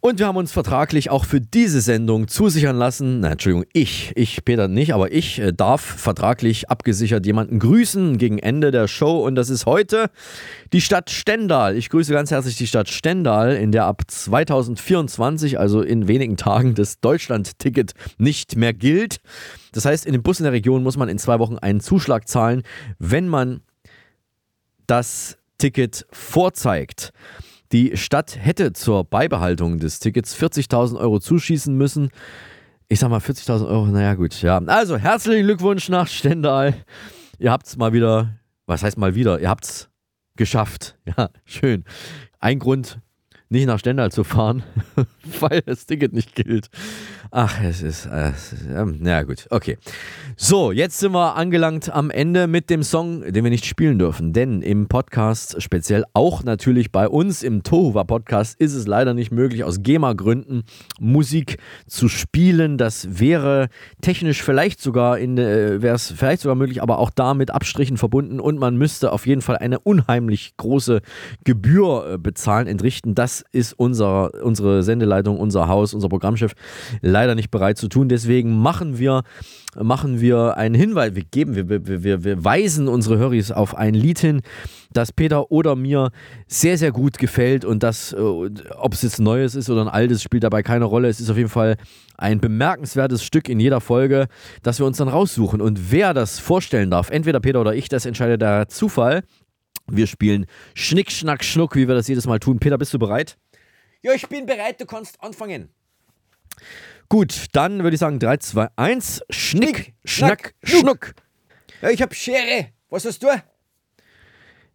Und 0.00 0.18
wir 0.18 0.26
haben 0.26 0.38
uns 0.38 0.50
vertraglich 0.50 1.08
auch 1.10 1.24
für 1.24 1.40
diese 1.40 1.80
Sendung 1.80 2.26
zusichern 2.26 2.74
lassen, 2.74 3.20
na, 3.20 3.30
Entschuldigung, 3.30 3.66
ich, 3.72 4.10
ich, 4.16 4.44
Peter 4.44 4.66
nicht, 4.66 4.92
aber 4.92 5.12
ich 5.12 5.38
äh, 5.38 5.52
darf 5.52 5.82
vertraglich 5.82 6.68
abgesichert 6.68 7.24
jemanden 7.26 7.60
grüßen 7.60 8.18
gegen 8.18 8.40
Ende 8.40 8.72
der 8.72 8.88
Show 8.88 9.24
und 9.24 9.36
das 9.36 9.50
ist 9.50 9.66
heute 9.66 10.10
die 10.72 10.80
Stadt 10.80 11.08
Stendal. 11.08 11.76
Ich 11.76 11.90
grüße 11.90 12.12
ganz 12.12 12.32
herzlich 12.32 12.56
die 12.56 12.66
Stadt 12.66 12.88
Stendal, 12.88 13.54
in 13.54 13.70
der 13.70 13.84
ab 13.84 14.02
2024, 14.08 15.60
also 15.60 15.80
in 15.80 16.08
wenigen 16.08 16.36
Tagen, 16.36 16.74
das 16.74 16.98
Deutschland-Ticket 16.98 17.92
nicht 18.18 18.56
mehr 18.56 18.72
gilt. 18.72 19.20
Das 19.72 19.84
heißt, 19.84 20.06
in 20.06 20.12
den 20.12 20.22
Bussen 20.22 20.44
der 20.44 20.52
Region 20.52 20.82
muss 20.82 20.96
man 20.96 21.08
in 21.08 21.18
zwei 21.18 21.38
Wochen 21.38 21.58
einen 21.58 21.80
Zuschlag 21.80 22.28
zahlen, 22.28 22.62
wenn 22.98 23.28
man 23.28 23.60
das 24.86 25.38
Ticket 25.58 26.06
vorzeigt. 26.10 27.12
Die 27.72 27.96
Stadt 27.96 28.36
hätte 28.36 28.72
zur 28.72 29.04
Beibehaltung 29.04 29.78
des 29.78 30.00
Tickets 30.00 30.36
40.000 30.36 30.98
Euro 30.98 31.20
zuschießen 31.20 31.76
müssen. 31.76 32.10
Ich 32.88 32.98
sag 32.98 33.10
mal 33.10 33.20
40.000 33.20 33.68
Euro, 33.68 33.86
naja 33.86 34.14
gut, 34.14 34.42
ja. 34.42 34.58
Also 34.58 34.96
herzlichen 34.96 35.44
Glückwunsch 35.44 35.88
nach 35.88 36.08
Stendal. 36.08 36.74
Ihr 37.38 37.52
habt's 37.52 37.76
mal 37.76 37.92
wieder, 37.92 38.34
was 38.66 38.82
heißt 38.82 38.98
mal 38.98 39.14
wieder, 39.14 39.40
ihr 39.40 39.48
habt's 39.48 39.88
geschafft. 40.36 40.96
Ja, 41.16 41.30
schön. 41.44 41.84
Ein 42.40 42.58
Grund, 42.58 43.00
nicht 43.48 43.66
nach 43.66 43.78
Stendal 43.78 44.10
zu 44.10 44.24
fahren, 44.24 44.64
weil 45.40 45.62
das 45.62 45.86
Ticket 45.86 46.12
nicht 46.12 46.34
gilt. 46.34 46.68
Ach, 47.32 47.62
es 47.62 47.80
ist, 47.80 48.06
äh, 48.06 48.32
ähm, 48.74 48.96
na 48.98 49.22
gut, 49.22 49.46
okay. 49.50 49.78
So, 50.36 50.72
jetzt 50.72 50.98
sind 50.98 51.12
wir 51.12 51.36
angelangt 51.36 51.88
am 51.88 52.10
Ende 52.10 52.48
mit 52.48 52.70
dem 52.70 52.82
Song, 52.82 53.22
den 53.22 53.44
wir 53.44 53.52
nicht 53.52 53.66
spielen 53.66 54.00
dürfen. 54.00 54.32
Denn 54.32 54.62
im 54.62 54.88
Podcast, 54.88 55.62
speziell 55.62 56.04
auch 56.12 56.42
natürlich 56.42 56.90
bei 56.90 57.08
uns 57.08 57.44
im 57.44 57.62
Tohuwa 57.62 58.02
Podcast, 58.02 58.58
ist 58.58 58.74
es 58.74 58.88
leider 58.88 59.14
nicht 59.14 59.30
möglich, 59.30 59.62
aus 59.62 59.80
GEMA-Gründen 59.80 60.64
Musik 60.98 61.58
zu 61.86 62.08
spielen. 62.08 62.78
Das 62.78 63.20
wäre 63.20 63.68
technisch 64.00 64.42
vielleicht 64.42 64.80
sogar 64.80 65.20
äh, 65.20 65.82
wäre 65.82 65.94
es 65.94 66.10
vielleicht 66.10 66.42
sogar 66.42 66.56
möglich, 66.56 66.82
aber 66.82 66.98
auch 66.98 67.10
da 67.10 67.34
mit 67.34 67.52
Abstrichen 67.52 67.96
verbunden 67.96 68.40
und 68.40 68.58
man 68.58 68.76
müsste 68.76 69.12
auf 69.12 69.28
jeden 69.28 69.42
Fall 69.42 69.58
eine 69.58 69.78
unheimlich 69.78 70.56
große 70.56 71.00
Gebühr 71.44 72.14
äh, 72.14 72.18
bezahlen, 72.18 72.66
entrichten. 72.66 73.14
Das 73.14 73.44
ist 73.52 73.72
unser, 73.72 74.42
unsere 74.42 74.82
Sendeleitung, 74.82 75.38
unser 75.38 75.68
Haus, 75.68 75.94
unser 75.94 76.08
Programmchef 76.08 76.54
leider 77.00 77.19
nicht 77.28 77.50
bereit 77.50 77.78
zu 77.78 77.88
tun. 77.88 78.08
Deswegen 78.08 78.58
machen 78.58 78.98
wir, 78.98 79.22
machen 79.74 80.20
wir 80.20 80.56
einen 80.56 80.74
Hinweis, 80.74 81.14
wir 81.14 81.24
geben, 81.24 81.54
wir, 81.54 81.68
wir, 81.68 82.04
wir, 82.04 82.24
wir 82.24 82.44
weisen 82.44 82.88
unsere 82.88 83.18
Höris 83.18 83.50
auf 83.50 83.76
ein 83.76 83.94
Lied 83.94 84.18
hin, 84.18 84.42
das 84.92 85.12
Peter 85.12 85.50
oder 85.50 85.76
mir 85.76 86.10
sehr, 86.48 86.78
sehr 86.78 86.92
gut 86.92 87.18
gefällt 87.18 87.64
und 87.64 87.82
das, 87.82 88.12
äh, 88.12 88.16
ob 88.16 88.94
es 88.94 89.02
jetzt 89.02 89.20
neues 89.20 89.54
ist 89.54 89.70
oder 89.70 89.82
ein 89.82 89.88
altes, 89.88 90.22
spielt 90.22 90.42
dabei 90.42 90.62
keine 90.62 90.84
Rolle. 90.84 91.08
Es 91.08 91.20
ist 91.20 91.30
auf 91.30 91.36
jeden 91.36 91.48
Fall 91.48 91.76
ein 92.16 92.40
bemerkenswertes 92.40 93.24
Stück 93.24 93.48
in 93.48 93.60
jeder 93.60 93.80
Folge, 93.80 94.28
das 94.62 94.78
wir 94.78 94.86
uns 94.86 94.98
dann 94.98 95.08
raussuchen. 95.08 95.60
Und 95.60 95.90
wer 95.92 96.14
das 96.14 96.38
vorstellen 96.38 96.90
darf, 96.90 97.10
entweder 97.10 97.40
Peter 97.40 97.60
oder 97.60 97.74
ich, 97.74 97.88
das 97.88 98.06
entscheidet 98.06 98.42
der 98.42 98.68
Zufall. 98.68 99.22
Wir 99.86 100.06
spielen 100.06 100.46
Schnick, 100.74 101.10
Schnack, 101.10 101.42
Schnuck, 101.42 101.74
wie 101.74 101.88
wir 101.88 101.94
das 101.94 102.06
jedes 102.08 102.26
Mal 102.26 102.38
tun. 102.38 102.60
Peter, 102.60 102.78
bist 102.78 102.94
du 102.94 102.98
bereit? 102.98 103.36
Ja, 104.02 104.12
ich 104.12 104.26
bin 104.28 104.46
bereit, 104.46 104.80
du 104.80 104.86
kannst 104.86 105.20
anfangen. 105.22 105.68
Gut, 107.10 107.46
dann 107.50 107.82
würde 107.82 107.94
ich 107.94 107.98
sagen 108.00 108.20
3, 108.20 108.36
2, 108.36 108.68
1. 108.76 109.22
Schnick, 109.30 109.94
Schnack, 110.04 110.54
Schnuck. 110.62 111.12
Ja, 111.82 111.90
ich 111.90 112.00
hab 112.02 112.14
Schere. 112.14 112.68
Was 112.88 113.04
hast 113.04 113.24
du? 113.24 113.26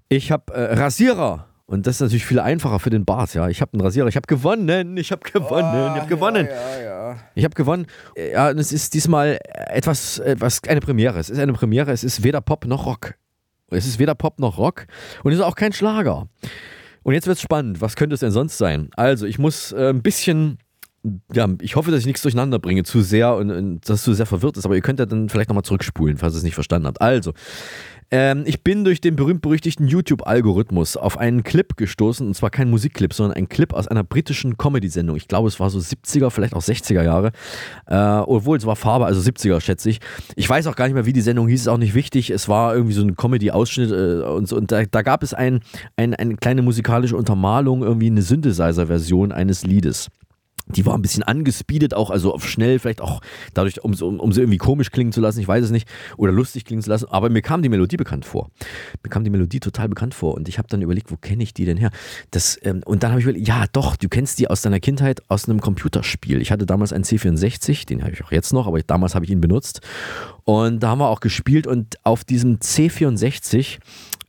Ich 0.09 0.33
habe 0.33 0.53
äh, 0.53 0.73
Rasierer. 0.73 1.47
Und 1.65 1.87
das 1.87 1.95
ist 1.95 2.01
natürlich 2.01 2.25
viel 2.25 2.41
einfacher 2.41 2.79
für 2.79 2.89
den 2.89 3.05
Bart, 3.05 3.33
ja. 3.35 3.47
Ich 3.47 3.61
habe 3.61 3.71
einen 3.71 3.81
Rasierer. 3.81 4.07
Ich 4.09 4.17
habe 4.17 4.27
gewonnen. 4.27 4.97
Ich 4.97 5.13
habe 5.13 5.21
gewonnen. 5.23 5.93
ich 5.95 6.01
habe 6.01 6.07
gewonnen. 6.09 6.45
Ja, 6.45 6.81
ja. 6.81 7.17
Ich 7.35 7.45
habe 7.45 7.55
gewonnen. 7.55 7.87
Ja, 8.17 8.49
und 8.49 8.59
es 8.59 8.73
ist 8.73 8.93
diesmal 8.93 9.39
etwas, 9.53 10.19
etwas, 10.19 10.61
eine 10.67 10.81
Premiere. 10.81 11.17
Es 11.19 11.29
ist 11.29 11.39
eine 11.39 11.53
Premiere. 11.53 11.93
Es 11.93 12.03
ist 12.03 12.21
weder 12.21 12.41
Pop 12.41 12.65
noch 12.65 12.85
Rock. 12.85 13.15
Es 13.69 13.87
ist 13.87 13.97
weder 13.97 14.13
Pop 14.13 14.39
noch 14.39 14.57
Rock. 14.57 14.87
Und 15.23 15.31
es 15.31 15.39
ist 15.39 15.45
auch 15.45 15.55
kein 15.55 15.71
Schlager. 15.71 16.27
Und 17.03 17.13
jetzt 17.13 17.27
wird 17.27 17.37
es 17.37 17.41
spannend. 17.41 17.79
Was 17.79 17.95
könnte 17.95 18.15
es 18.15 18.19
denn 18.19 18.31
sonst 18.31 18.57
sein? 18.57 18.89
Also, 18.97 19.25
ich 19.25 19.39
muss 19.39 19.71
äh, 19.71 19.89
ein 19.89 20.01
bisschen 20.01 20.57
ja, 21.33 21.47
ich 21.61 21.75
hoffe, 21.75 21.91
dass 21.91 22.01
ich 22.01 22.05
nichts 22.05 22.21
durcheinander 22.21 22.59
bringe, 22.59 22.83
zu 22.83 23.01
sehr 23.01 23.35
und, 23.35 23.51
und 23.51 23.89
dass 23.89 24.03
du 24.03 24.13
sehr 24.13 24.25
verwirrt 24.25 24.57
ist, 24.57 24.65
aber 24.65 24.75
ihr 24.75 24.81
könnt 24.81 24.99
ja 24.99 25.05
dann 25.05 25.29
vielleicht 25.29 25.49
nochmal 25.49 25.63
zurückspulen, 25.63 26.17
falls 26.17 26.33
ihr 26.33 26.37
es 26.37 26.43
nicht 26.43 26.55
verstanden 26.55 26.87
habt. 26.87 27.01
Also, 27.01 27.33
ähm, 28.11 28.43
ich 28.45 28.63
bin 28.63 28.83
durch 28.83 29.01
den 29.01 29.15
berühmt-berüchtigten 29.15 29.87
YouTube-Algorithmus 29.87 30.95
auf 30.95 31.17
einen 31.17 31.43
Clip 31.43 31.75
gestoßen, 31.75 32.27
und 32.27 32.35
zwar 32.35 32.51
kein 32.51 32.69
Musikclip, 32.69 33.13
sondern 33.13 33.35
ein 33.35 33.49
Clip 33.49 33.73
aus 33.73 33.87
einer 33.87 34.03
britischen 34.03 34.57
Comedy-Sendung. 34.57 35.15
Ich 35.15 35.27
glaube, 35.27 35.47
es 35.47 35.59
war 35.59 35.69
so 35.69 35.79
70er, 35.79 36.29
vielleicht 36.29 36.53
auch 36.53 36.61
60er 36.61 37.03
Jahre. 37.03 37.31
Äh, 37.87 37.95
obwohl, 37.95 38.57
es 38.57 38.65
war 38.65 38.75
Farbe, 38.75 39.05
also 39.05 39.21
70er, 39.21 39.59
schätze 39.59 39.89
ich. 39.89 39.99
Ich 40.35 40.47
weiß 40.47 40.67
auch 40.67 40.75
gar 40.75 40.85
nicht 40.85 40.93
mehr, 40.93 41.07
wie 41.07 41.13
die 41.13 41.21
Sendung 41.21 41.47
hieß, 41.47 41.61
ist 41.61 41.67
auch 41.67 41.77
nicht 41.77 41.95
wichtig. 41.95 42.29
Es 42.29 42.47
war 42.47 42.75
irgendwie 42.75 42.93
so 42.93 43.01
ein 43.01 43.15
Comedy-Ausschnitt 43.15 43.91
äh, 43.91 44.23
und, 44.23 44.47
so, 44.47 44.55
und 44.55 44.71
da, 44.71 44.83
da, 44.85 45.01
gab 45.01 45.23
es 45.23 45.33
ein, 45.33 45.61
ein, 45.97 46.13
eine 46.13 46.35
kleine 46.35 46.61
musikalische 46.61 47.17
Untermalung, 47.17 47.81
irgendwie 47.81 48.07
eine 48.07 48.21
Synthesizer-Version 48.21 49.31
eines 49.31 49.63
Liedes 49.63 50.09
die 50.67 50.85
war 50.85 50.95
ein 50.95 51.01
bisschen 51.01 51.23
angespeedet, 51.23 51.93
auch 51.93 52.09
also 52.09 52.33
auf 52.33 52.47
schnell, 52.47 52.79
vielleicht 52.79 53.01
auch 53.01 53.21
dadurch, 53.53 53.83
um, 53.83 53.93
um, 53.93 54.19
um 54.19 54.31
sie 54.31 54.41
irgendwie 54.41 54.57
komisch 54.57 54.91
klingen 54.91 55.11
zu 55.11 55.21
lassen, 55.21 55.39
ich 55.39 55.47
weiß 55.47 55.63
es 55.63 55.71
nicht, 55.71 55.87
oder 56.17 56.31
lustig 56.31 56.65
klingen 56.65 56.81
zu 56.81 56.89
lassen, 56.89 57.07
aber 57.09 57.29
mir 57.29 57.41
kam 57.41 57.61
die 57.61 57.69
Melodie 57.69 57.97
bekannt 57.97 58.25
vor. 58.25 58.49
Mir 59.03 59.09
kam 59.09 59.23
die 59.23 59.29
Melodie 59.29 59.59
total 59.59 59.89
bekannt 59.89 60.13
vor 60.13 60.33
und 60.33 60.49
ich 60.49 60.57
habe 60.57 60.67
dann 60.67 60.81
überlegt, 60.81 61.11
wo 61.11 61.17
kenne 61.17 61.43
ich 61.43 61.53
die 61.53 61.65
denn 61.65 61.77
her? 61.77 61.91
Das, 62.31 62.57
ähm, 62.63 62.81
und 62.85 63.03
dann 63.03 63.11
habe 63.11 63.19
ich 63.19 63.25
überlegt, 63.25 63.47
ja 63.47 63.65
doch, 63.71 63.95
du 63.95 64.09
kennst 64.09 64.39
die 64.39 64.49
aus 64.49 64.61
deiner 64.61 64.79
Kindheit 64.79 65.21
aus 65.29 65.47
einem 65.47 65.61
Computerspiel. 65.61 66.41
Ich 66.41 66.51
hatte 66.51 66.65
damals 66.65 66.93
einen 66.93 67.03
C64, 67.03 67.85
den 67.85 68.03
habe 68.03 68.13
ich 68.13 68.23
auch 68.23 68.31
jetzt 68.31 68.53
noch, 68.53 68.67
aber 68.67 68.81
damals 68.81 69.13
habe 69.13 69.25
ich 69.25 69.31
ihn 69.31 69.41
benutzt 69.41 69.81
und 70.45 70.81
da 70.81 70.89
haben 70.89 70.99
wir 70.99 71.09
auch 71.09 71.19
gespielt 71.19 71.67
und 71.67 71.97
auf 72.03 72.23
diesem 72.23 72.57
C64 72.57 73.79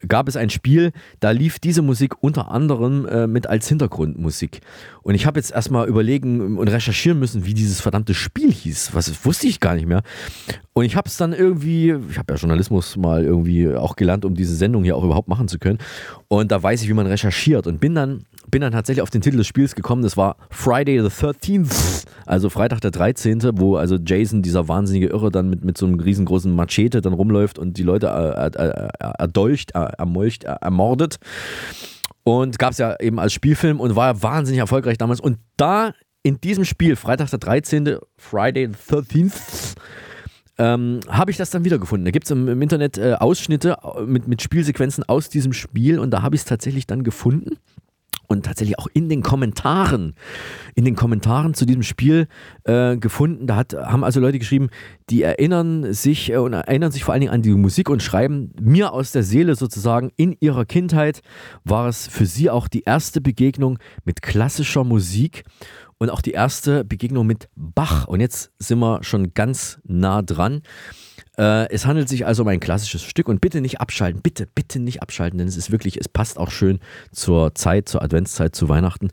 gab 0.06 0.28
es 0.28 0.36
ein 0.36 0.50
Spiel, 0.50 0.92
da 1.20 1.30
lief 1.30 1.58
diese 1.58 1.82
Musik 1.82 2.22
unter 2.22 2.50
anderem 2.50 3.06
äh, 3.06 3.26
mit 3.26 3.46
als 3.46 3.68
Hintergrundmusik. 3.68 4.60
Und 5.02 5.14
ich 5.14 5.26
habe 5.26 5.38
jetzt 5.38 5.52
erstmal 5.52 5.88
überlegen 5.88 6.58
und 6.58 6.68
recherchieren 6.68 7.18
müssen, 7.18 7.46
wie 7.46 7.54
dieses 7.54 7.80
verdammte 7.80 8.14
Spiel 8.14 8.52
hieß. 8.52 8.90
Was 8.94 9.24
wusste 9.24 9.46
ich 9.46 9.60
gar 9.60 9.74
nicht 9.74 9.86
mehr. 9.86 10.02
Und 10.72 10.84
ich 10.84 10.96
habe 10.96 11.08
es 11.08 11.16
dann 11.16 11.32
irgendwie, 11.32 11.94
ich 12.10 12.18
habe 12.18 12.34
ja 12.34 12.38
Journalismus 12.38 12.96
mal 12.96 13.24
irgendwie 13.24 13.68
auch 13.74 13.96
gelernt, 13.96 14.24
um 14.24 14.34
diese 14.34 14.54
Sendung 14.54 14.84
hier 14.84 14.96
auch 14.96 15.04
überhaupt 15.04 15.28
machen 15.28 15.48
zu 15.48 15.58
können. 15.58 15.78
Und 16.28 16.52
da 16.52 16.62
weiß 16.62 16.82
ich, 16.82 16.88
wie 16.88 16.94
man 16.94 17.06
recherchiert 17.06 17.66
und 17.66 17.80
bin 17.80 17.94
dann 17.94 18.24
bin 18.50 18.60
dann 18.60 18.72
tatsächlich 18.72 19.02
auf 19.02 19.10
den 19.10 19.20
Titel 19.20 19.36
des 19.36 19.46
Spiels 19.46 19.74
gekommen. 19.74 20.02
Das 20.02 20.16
war 20.16 20.36
Friday 20.50 21.00
the 21.00 21.08
13th, 21.08 22.04
also 22.24 22.48
Freitag 22.50 22.80
der 22.80 22.90
13., 22.90 23.42
wo 23.54 23.76
also 23.76 23.96
Jason, 23.96 24.42
dieser 24.42 24.68
wahnsinnige 24.68 25.08
Irre, 25.08 25.30
dann 25.30 25.50
mit, 25.50 25.64
mit 25.64 25.78
so 25.78 25.86
einem 25.86 26.00
riesengroßen 26.00 26.54
Machete 26.54 27.00
dann 27.00 27.12
rumläuft 27.12 27.58
und 27.58 27.76
die 27.78 27.82
Leute 27.82 28.06
äh, 28.08 28.62
äh, 28.62 28.68
äh 28.68 28.88
erdolcht, 29.18 29.72
ermolcht, 29.72 30.44
ermordet. 30.44 31.16
Und 32.22 32.58
gab 32.58 32.72
es 32.72 32.78
ja 32.78 32.96
eben 33.00 33.20
als 33.20 33.32
Spielfilm 33.32 33.80
und 33.80 33.94
war 33.94 34.22
wahnsinnig 34.22 34.58
erfolgreich 34.58 34.98
damals. 34.98 35.20
Und 35.20 35.38
da 35.56 35.92
in 36.22 36.40
diesem 36.40 36.64
Spiel, 36.64 36.96
Freitag 36.96 37.30
der 37.30 37.38
13., 37.38 37.98
Friday 38.16 38.68
the 38.68 38.94
13th, 38.96 39.76
ähm, 40.58 41.00
habe 41.08 41.30
ich 41.30 41.36
das 41.36 41.50
dann 41.50 41.64
wiedergefunden. 41.64 42.04
Da 42.04 42.10
gibt 42.10 42.24
es 42.24 42.30
im, 42.30 42.48
im, 42.48 42.62
Internet 42.62 42.98
äh, 42.98 43.14
Ausschnitte 43.14 43.76
mit, 44.06 44.26
mit 44.26 44.42
Spielsequenzen 44.42 45.04
aus 45.04 45.28
diesem 45.28 45.52
Spiel 45.52 45.98
und 45.98 46.10
da 46.10 46.22
habe 46.22 46.34
ich 46.34 46.40
es 46.40 46.44
tatsächlich 46.46 46.86
dann 46.86 47.04
gefunden 47.04 47.58
und 48.28 48.44
tatsächlich 48.44 48.78
auch 48.78 48.88
in 48.92 49.08
den 49.08 49.22
Kommentaren, 49.22 50.14
in 50.74 50.84
den 50.84 50.96
Kommentaren 50.96 51.54
zu 51.54 51.66
diesem 51.66 51.82
Spiel 51.82 52.28
äh, 52.64 52.96
gefunden. 52.96 53.46
Da 53.46 53.56
hat, 53.56 53.74
haben 53.74 54.04
also 54.04 54.20
Leute 54.20 54.38
geschrieben, 54.38 54.68
die 55.10 55.22
erinnern 55.22 55.92
sich 55.92 56.32
äh, 56.32 56.36
und 56.36 56.52
erinnern 56.52 56.92
sich 56.92 57.04
vor 57.04 57.12
allen 57.12 57.20
Dingen 57.20 57.32
an 57.32 57.42
die 57.42 57.50
Musik 57.50 57.88
und 57.88 58.02
schreiben 58.02 58.52
mir 58.60 58.92
aus 58.92 59.12
der 59.12 59.22
Seele 59.22 59.54
sozusagen, 59.54 60.10
in 60.16 60.36
ihrer 60.40 60.64
Kindheit 60.64 61.22
war 61.64 61.88
es 61.88 62.06
für 62.08 62.26
sie 62.26 62.50
auch 62.50 62.68
die 62.68 62.82
erste 62.82 63.20
Begegnung 63.20 63.78
mit 64.04 64.22
klassischer 64.22 64.84
Musik 64.84 65.44
und 65.98 66.10
auch 66.10 66.20
die 66.20 66.32
erste 66.32 66.84
Begegnung 66.84 67.26
mit 67.26 67.48
Bach. 67.54 68.06
Und 68.06 68.20
jetzt 68.20 68.52
sind 68.58 68.78
wir 68.78 69.02
schon 69.02 69.34
ganz 69.34 69.78
nah 69.84 70.22
dran. 70.22 70.62
Äh, 71.38 71.68
es 71.70 71.86
handelt 71.86 72.08
sich 72.08 72.26
also 72.26 72.42
um 72.42 72.48
ein 72.48 72.60
klassisches 72.60 73.02
Stück 73.02 73.28
und 73.28 73.40
bitte 73.40 73.60
nicht 73.60 73.80
abschalten, 73.80 74.22
bitte, 74.22 74.46
bitte 74.46 74.78
nicht 74.80 75.02
abschalten, 75.02 75.38
denn 75.38 75.48
es 75.48 75.56
ist 75.56 75.70
wirklich, 75.70 75.98
es 75.98 76.08
passt 76.08 76.38
auch 76.38 76.50
schön 76.50 76.78
zur 77.12 77.54
Zeit, 77.54 77.88
zur 77.88 78.02
Adventszeit, 78.02 78.54
zu 78.54 78.68
Weihnachten. 78.68 79.10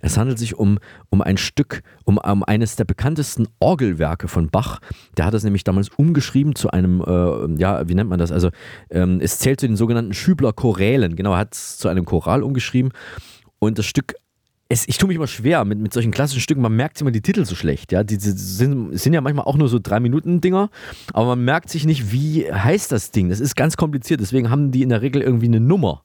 Es 0.00 0.16
handelt 0.16 0.38
sich 0.38 0.56
um, 0.56 0.78
um 1.10 1.20
ein 1.20 1.36
Stück, 1.36 1.82
um, 2.04 2.18
um 2.18 2.44
eines 2.44 2.76
der 2.76 2.84
bekanntesten 2.84 3.46
Orgelwerke 3.60 4.28
von 4.28 4.48
Bach. 4.48 4.80
Der 5.16 5.26
hat 5.26 5.34
es 5.34 5.44
nämlich 5.44 5.64
damals 5.64 5.90
umgeschrieben 5.90 6.54
zu 6.54 6.70
einem, 6.70 7.02
äh, 7.06 7.60
ja, 7.60 7.88
wie 7.88 7.94
nennt 7.94 8.10
man 8.10 8.18
das? 8.18 8.32
Also 8.32 8.50
ähm, 8.90 9.20
es 9.20 9.38
zählt 9.38 9.60
zu 9.60 9.66
den 9.66 9.76
sogenannten 9.76 10.14
Schübler 10.14 10.52
Chorälen. 10.52 11.16
Genau, 11.16 11.32
er 11.32 11.38
hat 11.38 11.54
es 11.54 11.78
zu 11.78 11.88
einem 11.88 12.04
Choral 12.04 12.42
umgeschrieben. 12.42 12.92
Und 13.58 13.78
das 13.78 13.86
Stück 13.86 14.14
es, 14.68 14.88
ich 14.88 14.98
tue 14.98 15.08
mich 15.08 15.16
immer 15.16 15.26
schwer 15.26 15.64
mit, 15.64 15.78
mit 15.78 15.92
solchen 15.92 16.10
klassischen 16.10 16.40
Stücken. 16.40 16.60
Man 16.60 16.74
merkt 16.74 17.00
immer 17.00 17.12
die 17.12 17.22
Titel 17.22 17.44
so 17.44 17.54
schlecht. 17.54 17.92
Ja? 17.92 18.02
Die, 18.02 18.18
die 18.18 18.30
sind, 18.30 18.98
sind 18.98 19.12
ja 19.12 19.20
manchmal 19.20 19.46
auch 19.46 19.56
nur 19.56 19.68
so 19.68 19.78
drei 19.78 20.00
Minuten 20.00 20.40
Dinger, 20.40 20.70
aber 21.12 21.26
man 21.26 21.44
merkt 21.44 21.70
sich 21.70 21.84
nicht, 21.84 22.12
wie 22.12 22.52
heißt 22.52 22.90
das 22.90 23.10
Ding. 23.12 23.28
Das 23.28 23.40
ist 23.40 23.54
ganz 23.54 23.76
kompliziert. 23.76 24.20
Deswegen 24.20 24.50
haben 24.50 24.72
die 24.72 24.82
in 24.82 24.88
der 24.88 25.02
Regel 25.02 25.22
irgendwie 25.22 25.46
eine 25.46 25.60
Nummer. 25.60 26.02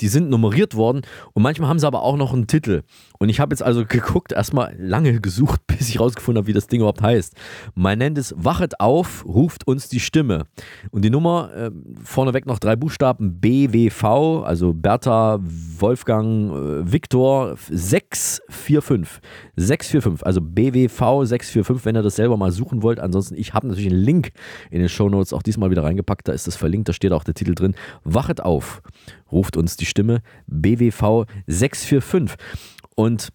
Die 0.00 0.08
sind 0.08 0.28
nummeriert 0.28 0.74
worden 0.74 1.02
und 1.34 1.42
manchmal 1.44 1.68
haben 1.68 1.78
sie 1.78 1.86
aber 1.86 2.02
auch 2.02 2.16
noch 2.16 2.32
einen 2.32 2.48
Titel. 2.48 2.82
Und 3.18 3.28
ich 3.28 3.40
habe 3.40 3.52
jetzt 3.52 3.62
also 3.62 3.84
geguckt, 3.86 4.32
erstmal 4.32 4.74
lange 4.78 5.20
gesucht, 5.20 5.60
bis 5.66 5.88
ich 5.88 6.00
rausgefunden 6.00 6.42
habe, 6.42 6.48
wie 6.48 6.52
das 6.52 6.66
Ding 6.66 6.80
überhaupt 6.80 7.02
heißt. 7.02 7.34
Man 7.74 7.98
nennt 7.98 8.18
es 8.18 8.34
Wachet 8.36 8.80
auf, 8.80 9.24
ruft 9.26 9.66
uns 9.66 9.88
die 9.88 10.00
Stimme. 10.00 10.44
Und 10.90 11.04
die 11.04 11.10
Nummer, 11.10 11.50
äh, 11.54 11.70
vorneweg 12.02 12.46
noch 12.46 12.58
drei 12.58 12.76
Buchstaben, 12.76 13.40
BWV, 13.40 14.42
also 14.44 14.72
Bertha, 14.72 15.38
Wolfgang, 15.40 16.52
äh, 16.52 16.92
Viktor, 16.92 17.56
645. 17.70 19.20
645, 19.56 20.26
also 20.26 20.40
BWV 20.40 21.24
645, 21.24 21.84
wenn 21.84 21.96
ihr 21.96 22.02
das 22.02 22.16
selber 22.16 22.36
mal 22.36 22.50
suchen 22.50 22.82
wollt. 22.82 22.98
Ansonsten, 22.98 23.36
ich 23.36 23.54
habe 23.54 23.68
natürlich 23.68 23.90
einen 23.90 24.00
Link 24.00 24.32
in 24.70 24.80
den 24.80 24.88
Shownotes 24.88 25.32
auch 25.32 25.42
diesmal 25.42 25.70
wieder 25.70 25.84
reingepackt, 25.84 26.28
da 26.28 26.32
ist 26.32 26.46
das 26.46 26.56
verlinkt, 26.56 26.88
da 26.88 26.92
steht 26.92 27.12
auch 27.12 27.24
der 27.24 27.34
Titel 27.34 27.54
drin. 27.54 27.74
Wachet 28.02 28.40
auf, 28.40 28.82
ruft 29.30 29.56
uns 29.56 29.76
die 29.76 29.86
Stimme, 29.86 30.22
BWV 30.46 31.26
645. 31.46 32.36
Und 32.94 33.30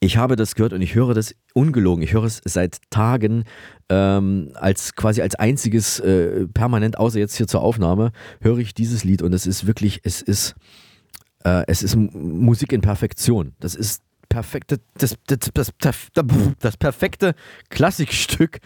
ich 0.00 0.16
habe 0.16 0.34
das 0.34 0.56
gehört 0.56 0.72
und 0.72 0.82
ich 0.82 0.96
höre 0.96 1.14
das 1.14 1.34
ungelogen. 1.54 2.02
Ich 2.02 2.12
höre 2.12 2.24
es 2.24 2.40
seit 2.44 2.78
Tagen 2.90 3.44
ähm, 3.88 4.50
als 4.54 4.94
quasi 4.96 5.22
als 5.22 5.36
einziges 5.36 6.00
äh, 6.00 6.48
permanent, 6.48 6.98
außer 6.98 7.20
jetzt 7.20 7.36
hier 7.36 7.46
zur 7.46 7.62
Aufnahme, 7.62 8.10
höre 8.40 8.58
ich 8.58 8.74
dieses 8.74 9.04
Lied 9.04 9.22
und 9.22 9.32
es 9.32 9.46
ist 9.46 9.66
wirklich, 9.66 10.00
es 10.02 10.20
ist, 10.20 10.56
äh, 11.44 11.62
es 11.68 11.84
ist 11.84 11.94
Musik 11.94 12.72
in 12.72 12.80
Perfektion. 12.80 13.52
Das 13.60 13.76
ist 13.76 14.02
perfekte, 14.28 14.80
das, 14.94 15.14
das, 15.26 15.38
das, 15.52 15.70
das, 15.78 16.24
das 16.58 16.76
perfekte 16.78 17.34
Klassikstück. 17.68 18.58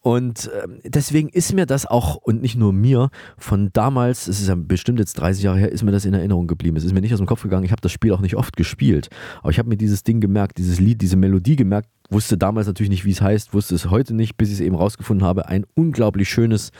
Und 0.00 0.50
ähm, 0.62 0.78
deswegen 0.84 1.28
ist 1.28 1.52
mir 1.52 1.66
das 1.66 1.84
auch, 1.84 2.16
und 2.16 2.40
nicht 2.40 2.56
nur 2.56 2.72
mir, 2.72 3.10
von 3.36 3.70
damals, 3.72 4.28
es 4.28 4.40
ist 4.40 4.48
ja 4.48 4.54
bestimmt 4.54 5.00
jetzt 5.00 5.14
30 5.14 5.42
Jahre 5.42 5.58
her, 5.58 5.72
ist 5.72 5.82
mir 5.82 5.90
das 5.90 6.04
in 6.04 6.14
Erinnerung 6.14 6.46
geblieben. 6.46 6.76
Es 6.76 6.84
ist 6.84 6.94
mir 6.94 7.00
nicht 7.00 7.12
aus 7.12 7.18
dem 7.18 7.26
Kopf 7.26 7.42
gegangen, 7.42 7.64
ich 7.64 7.72
habe 7.72 7.82
das 7.82 7.92
Spiel 7.92 8.12
auch 8.12 8.20
nicht 8.20 8.36
oft 8.36 8.56
gespielt. 8.56 9.08
Aber 9.40 9.50
ich 9.50 9.58
habe 9.58 9.68
mir 9.68 9.76
dieses 9.76 10.04
Ding 10.04 10.20
gemerkt, 10.20 10.58
dieses 10.58 10.78
Lied, 10.78 11.02
diese 11.02 11.16
Melodie 11.16 11.56
gemerkt, 11.56 11.88
wusste 12.10 12.38
damals 12.38 12.66
natürlich 12.66 12.90
nicht, 12.90 13.04
wie 13.04 13.10
es 13.10 13.20
heißt, 13.20 13.52
wusste 13.52 13.74
es 13.74 13.90
heute 13.90 14.14
nicht, 14.14 14.36
bis 14.36 14.48
ich 14.48 14.54
es 14.54 14.60
eben 14.60 14.74
rausgefunden 14.74 15.26
habe. 15.26 15.46
Ein 15.48 15.66
unglaublich 15.74 16.28
schönes 16.28 16.70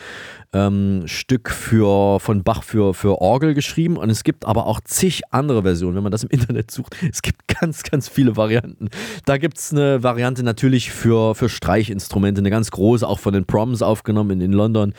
ähm, 0.52 1.02
Stück 1.06 1.50
für, 1.50 2.18
von 2.20 2.42
Bach 2.42 2.62
für, 2.62 2.94
für 2.94 3.20
Orgel 3.20 3.54
geschrieben. 3.54 3.96
Und 3.96 4.10
es 4.10 4.24
gibt 4.24 4.46
aber 4.46 4.66
auch 4.66 4.80
zig 4.80 5.22
andere 5.30 5.62
Versionen, 5.62 5.96
wenn 5.96 6.02
man 6.02 6.12
das 6.12 6.24
im 6.24 6.30
Internet 6.38 6.70
sucht. 6.70 6.96
Es 7.10 7.22
gibt 7.22 7.46
ganz, 7.48 7.82
ganz 7.82 8.08
viele 8.08 8.36
Varianten. 8.36 8.88
Da 9.26 9.36
gibt 9.36 9.58
es 9.58 9.72
eine 9.72 10.02
Variante 10.02 10.42
natürlich 10.42 10.90
für, 10.90 11.34
für 11.34 11.48
Streichinstrumente, 11.48 12.40
eine 12.40 12.50
ganz 12.50 12.70
große, 12.70 13.06
auch 13.06 13.18
von 13.18 13.34
den 13.34 13.44
Proms 13.44 13.82
aufgenommen 13.82 14.30
in, 14.30 14.40
in 14.40 14.52
London, 14.52 14.94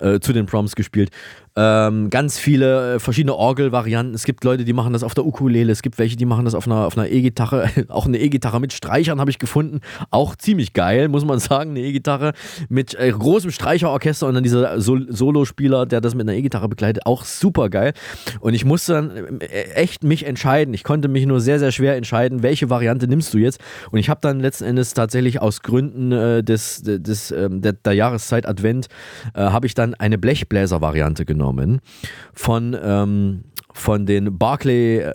äh, 0.00 0.20
zu 0.20 0.32
den 0.32 0.46
Proms 0.46 0.74
gespielt. 0.74 1.10
Ähm, 1.56 2.10
ganz 2.10 2.38
viele 2.38 2.94
äh, 2.94 2.98
verschiedene 3.00 3.34
Orgelvarianten. 3.34 4.14
Es 4.14 4.24
gibt 4.24 4.44
Leute, 4.44 4.64
die 4.64 4.72
machen 4.72 4.92
das 4.92 5.02
auf 5.02 5.14
der 5.14 5.26
Ukulele. 5.26 5.72
Es 5.72 5.82
gibt 5.82 5.98
welche, 5.98 6.16
die 6.16 6.24
machen 6.24 6.44
das 6.44 6.54
auf 6.54 6.66
einer 6.66 6.86
auf 6.86 6.96
einer 6.96 7.08
E-Gitarre. 7.08 7.68
Auch 7.88 8.06
eine 8.06 8.18
E-Gitarre 8.18 8.60
mit 8.60 8.72
Streichern 8.72 9.18
habe 9.18 9.30
ich 9.30 9.38
gefunden. 9.38 9.80
Auch 10.10 10.36
ziemlich 10.36 10.74
geil, 10.74 11.08
muss 11.08 11.24
man 11.24 11.40
sagen. 11.40 11.70
Eine 11.70 11.80
E-Gitarre 11.80 12.34
mit 12.68 12.94
äh, 12.94 13.10
großem 13.10 13.50
Streicherorchester 13.50 14.28
und 14.28 14.34
dann 14.34 14.44
dieser 14.44 14.80
Sol 14.80 15.08
Solospieler, 15.10 15.86
der 15.86 16.00
das 16.00 16.14
mit 16.14 16.28
einer 16.28 16.38
E-Gitarre 16.38 16.68
begleitet. 16.68 17.04
Auch 17.04 17.24
super 17.24 17.68
geil. 17.68 17.94
Und 18.38 18.54
ich 18.54 18.64
musste 18.64 18.92
dann 18.92 19.40
äh, 19.40 19.46
echt 19.74 20.04
mich 20.04 20.24
entscheiden. 20.24 20.72
Ich 20.72 20.84
konnte 20.84 21.08
mich 21.08 21.26
nur 21.26 21.40
sehr, 21.40 21.58
sehr 21.58 21.72
schwer 21.72 21.96
entscheiden, 21.96 22.44
welche 22.44 22.70
Variante 22.70 23.08
nimmst 23.08 23.34
du 23.34 23.38
jetzt. 23.38 23.60
Und 23.90 23.98
ich 23.98 24.08
habe 24.08 24.20
dann 24.22 24.38
letzten 24.38 24.64
Endes 24.64 24.94
tatsächlich 24.94 25.42
aus 25.42 25.62
Gründen 25.62 26.12
äh, 26.12 26.44
des, 26.44 26.82
des, 26.84 27.32
ähm, 27.32 27.60
der, 27.60 27.72
der 27.72 27.92
Jahreszeit 27.94 28.46
Advent, 28.46 28.86
äh, 29.34 29.40
habe 29.40 29.66
ich 29.66 29.74
dann 29.74 29.89
eine 29.94 30.18
Blechbläser-Variante 30.18 31.24
genommen 31.24 31.80
von, 32.34 32.76
ähm, 32.82 33.44
von 33.72 34.06
den 34.06 34.36
Barclay, 34.36 34.98
äh, 34.98 35.14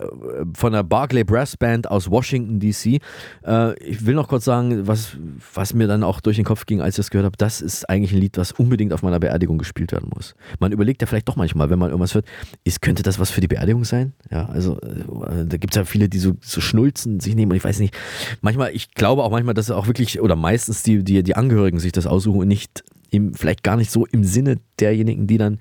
von 0.54 0.72
der 0.72 0.82
Barclay 0.82 1.24
Brass 1.24 1.56
Band 1.56 1.90
aus 1.90 2.10
Washington 2.10 2.60
DC. 2.60 3.00
Äh, 3.46 3.78
ich 3.82 4.06
will 4.06 4.14
noch 4.14 4.28
kurz 4.28 4.44
sagen, 4.44 4.86
was, 4.86 5.16
was 5.54 5.74
mir 5.74 5.86
dann 5.86 6.02
auch 6.02 6.20
durch 6.20 6.36
den 6.36 6.44
Kopf 6.44 6.66
ging, 6.66 6.80
als 6.80 6.94
ich 6.94 6.96
das 6.96 7.10
gehört 7.10 7.26
habe, 7.26 7.36
das 7.36 7.60
ist 7.60 7.88
eigentlich 7.88 8.12
ein 8.12 8.18
Lied, 8.18 8.36
was 8.38 8.52
unbedingt 8.52 8.92
auf 8.92 9.02
meiner 9.02 9.20
Beerdigung 9.20 9.58
gespielt 9.58 9.92
werden 9.92 10.10
muss. 10.14 10.34
Man 10.58 10.72
überlegt 10.72 11.02
ja 11.02 11.06
vielleicht 11.06 11.28
doch 11.28 11.36
manchmal, 11.36 11.70
wenn 11.70 11.78
man 11.78 11.90
irgendwas 11.90 12.14
hört, 12.14 12.26
ist, 12.64 12.82
könnte 12.82 13.02
das 13.02 13.18
was 13.18 13.30
für 13.30 13.40
die 13.40 13.48
Beerdigung 13.48 13.84
sein? 13.84 14.12
Ja, 14.30 14.46
also 14.46 14.80
äh, 14.80 15.46
da 15.46 15.56
gibt 15.56 15.74
es 15.74 15.76
ja 15.76 15.84
viele, 15.84 16.08
die 16.08 16.18
so, 16.18 16.32
so 16.40 16.60
Schnulzen 16.60 17.20
sich 17.20 17.34
nehmen 17.34 17.52
und 17.52 17.56
ich 17.56 17.64
weiß 17.64 17.78
nicht, 17.78 17.96
manchmal, 18.40 18.74
ich 18.74 18.92
glaube 18.92 19.22
auch 19.22 19.30
manchmal, 19.30 19.54
dass 19.54 19.70
auch 19.70 19.86
wirklich, 19.86 20.20
oder 20.20 20.36
meistens 20.36 20.82
die, 20.82 21.04
die, 21.04 21.22
die 21.22 21.36
Angehörigen 21.36 21.78
sich 21.78 21.92
das 21.92 22.06
aussuchen 22.06 22.40
und 22.40 22.48
nicht 22.48 22.84
im, 23.10 23.34
vielleicht 23.34 23.62
gar 23.62 23.76
nicht 23.76 23.90
so 23.90 24.06
im 24.06 24.24
Sinne 24.24 24.58
derjenigen, 24.80 25.26
die 25.26 25.38
dann 25.38 25.58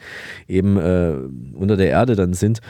eben 0.47 0.77
äh, 0.77 1.15
unter 1.53 1.77
der 1.77 1.89
Erde 1.89 2.15
dann 2.15 2.33
sind. 2.33 2.61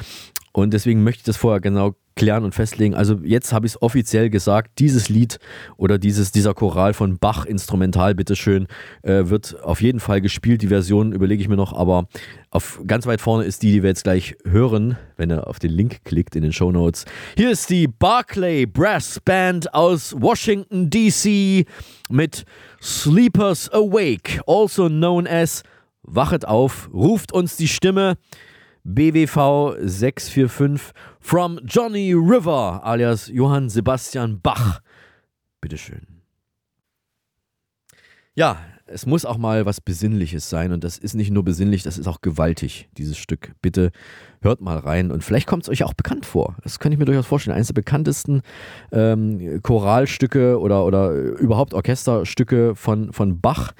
Und 0.51 0.73
deswegen 0.73 1.03
möchte 1.03 1.19
ich 1.19 1.25
das 1.25 1.37
vorher 1.37 1.59
genau 1.59 1.95
klären 2.15 2.45
und 2.45 2.55
festlegen. 2.55 2.95
Also 2.95 3.19
jetzt 3.23 3.51
habe 3.51 3.65
ich 3.65 3.73
es 3.73 3.81
offiziell 3.81 4.29
gesagt, 4.29 4.79
dieses 4.79 5.09
Lied 5.09 5.37
oder 5.75 5.97
dieses, 5.97 6.31
dieser 6.31 6.53
Choral 6.53 6.93
von 6.93 7.17
Bach 7.17 7.45
Instrumental, 7.45 8.15
bitteschön, 8.15 8.67
äh, 9.03 9.25
wird 9.25 9.61
auf 9.63 9.81
jeden 9.81 9.99
Fall 9.99 10.21
gespielt. 10.21 10.61
Die 10.61 10.67
Version 10.67 11.11
überlege 11.11 11.41
ich 11.41 11.49
mir 11.49 11.57
noch, 11.57 11.73
aber 11.73 12.07
auf, 12.51 12.79
ganz 12.87 13.05
weit 13.05 13.19
vorne 13.19 13.43
ist 13.43 13.63
die, 13.63 13.73
die 13.73 13.83
wir 13.83 13.89
jetzt 13.89 14.05
gleich 14.05 14.37
hören, 14.45 14.97
wenn 15.17 15.29
ihr 15.29 15.47
auf 15.47 15.59
den 15.59 15.71
Link 15.71 16.05
klickt 16.05 16.35
in 16.37 16.43
den 16.43 16.53
Show 16.53 16.71
Notes. 16.71 17.03
Hier 17.35 17.51
ist 17.51 17.69
die 17.69 17.87
Barclay 17.87 18.65
Brass 18.65 19.19
Band 19.19 19.73
aus 19.73 20.15
Washington, 20.17 20.89
D.C. 20.89 21.65
mit 22.09 22.45
Sleepers 22.81 23.69
Awake, 23.73 24.41
also 24.47 24.87
known 24.87 25.27
as 25.27 25.63
Wachet 26.03 26.45
auf, 26.45 26.89
ruft 26.93 27.33
uns 27.33 27.57
die 27.57 27.67
Stimme. 27.67 28.15
BWV 28.85 29.77
645 29.81 30.93
from 31.19 31.59
Johnny 31.65 32.13
River 32.13 32.81
alias 32.83 33.27
Johann 33.27 33.67
Sebastian 33.67 34.39
Bach. 34.41 34.79
Bitteschön. 35.59 36.05
Ja, 38.35 38.57
es 38.87 39.07
muss 39.07 39.25
auch 39.25 39.37
mal 39.37 39.65
was 39.65 39.81
Besinnliches 39.81 40.49
sein 40.49 40.71
und 40.71 40.83
das 40.83 40.99
ist 40.99 41.15
nicht 41.15 41.31
nur 41.31 41.43
besinnlich, 41.43 41.81
das 41.81 41.97
ist 41.97 42.07
auch 42.07 42.21
gewaltig, 42.21 42.87
dieses 42.97 43.17
Stück. 43.17 43.53
Bitte 43.61 43.91
hört 44.41 44.61
mal 44.61 44.77
rein 44.77 45.11
und 45.11 45.23
vielleicht 45.23 45.47
kommt 45.47 45.63
es 45.63 45.69
euch 45.69 45.83
auch 45.83 45.95
bekannt 45.95 46.25
vor. 46.25 46.55
Das 46.61 46.77
könnte 46.77 46.93
ich 46.93 46.99
mir 46.99 47.05
durchaus 47.05 47.25
vorstellen. 47.25 47.55
Eines 47.55 47.67
der 47.67 47.73
bekanntesten 47.73 48.41
ähm, 48.91 49.61
Choralstücke 49.63 50.59
oder, 50.59 50.85
oder 50.85 51.11
überhaupt 51.11 51.73
Orchesterstücke 51.73 52.75
von, 52.75 53.11
von 53.11 53.41
Bach. 53.41 53.73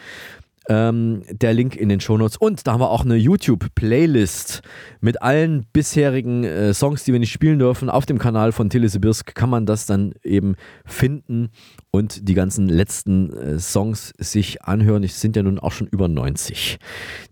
Ähm, 0.67 1.21
der 1.29 1.53
Link 1.53 1.75
in 1.75 1.89
den 1.89 1.99
Shownotes. 1.99 2.37
Und 2.37 2.65
da 2.65 2.73
haben 2.73 2.81
wir 2.81 2.89
auch 2.89 3.05
eine 3.05 3.15
YouTube-Playlist 3.15 4.61
mit 4.99 5.21
allen 5.21 5.65
bisherigen 5.71 6.43
äh, 6.43 6.73
Songs, 6.73 7.03
die 7.03 7.13
wir 7.13 7.19
nicht 7.19 7.31
spielen 7.31 7.59
dürfen. 7.59 7.89
Auf 7.89 8.05
dem 8.05 8.17
Kanal 8.17 8.51
von 8.51 8.69
Telesibirsk 8.69 9.35
kann 9.35 9.49
man 9.49 9.65
das 9.65 9.85
dann 9.85 10.13
eben 10.23 10.55
finden 10.85 11.49
und 11.91 12.27
die 12.27 12.33
ganzen 12.33 12.67
letzten 12.67 13.31
äh, 13.33 13.59
Songs 13.59 14.13
sich 14.17 14.63
anhören. 14.63 15.03
Es 15.03 15.21
sind 15.21 15.35
ja 15.35 15.43
nun 15.43 15.59
auch 15.59 15.71
schon 15.71 15.87
über 15.87 16.07
90. 16.07 16.79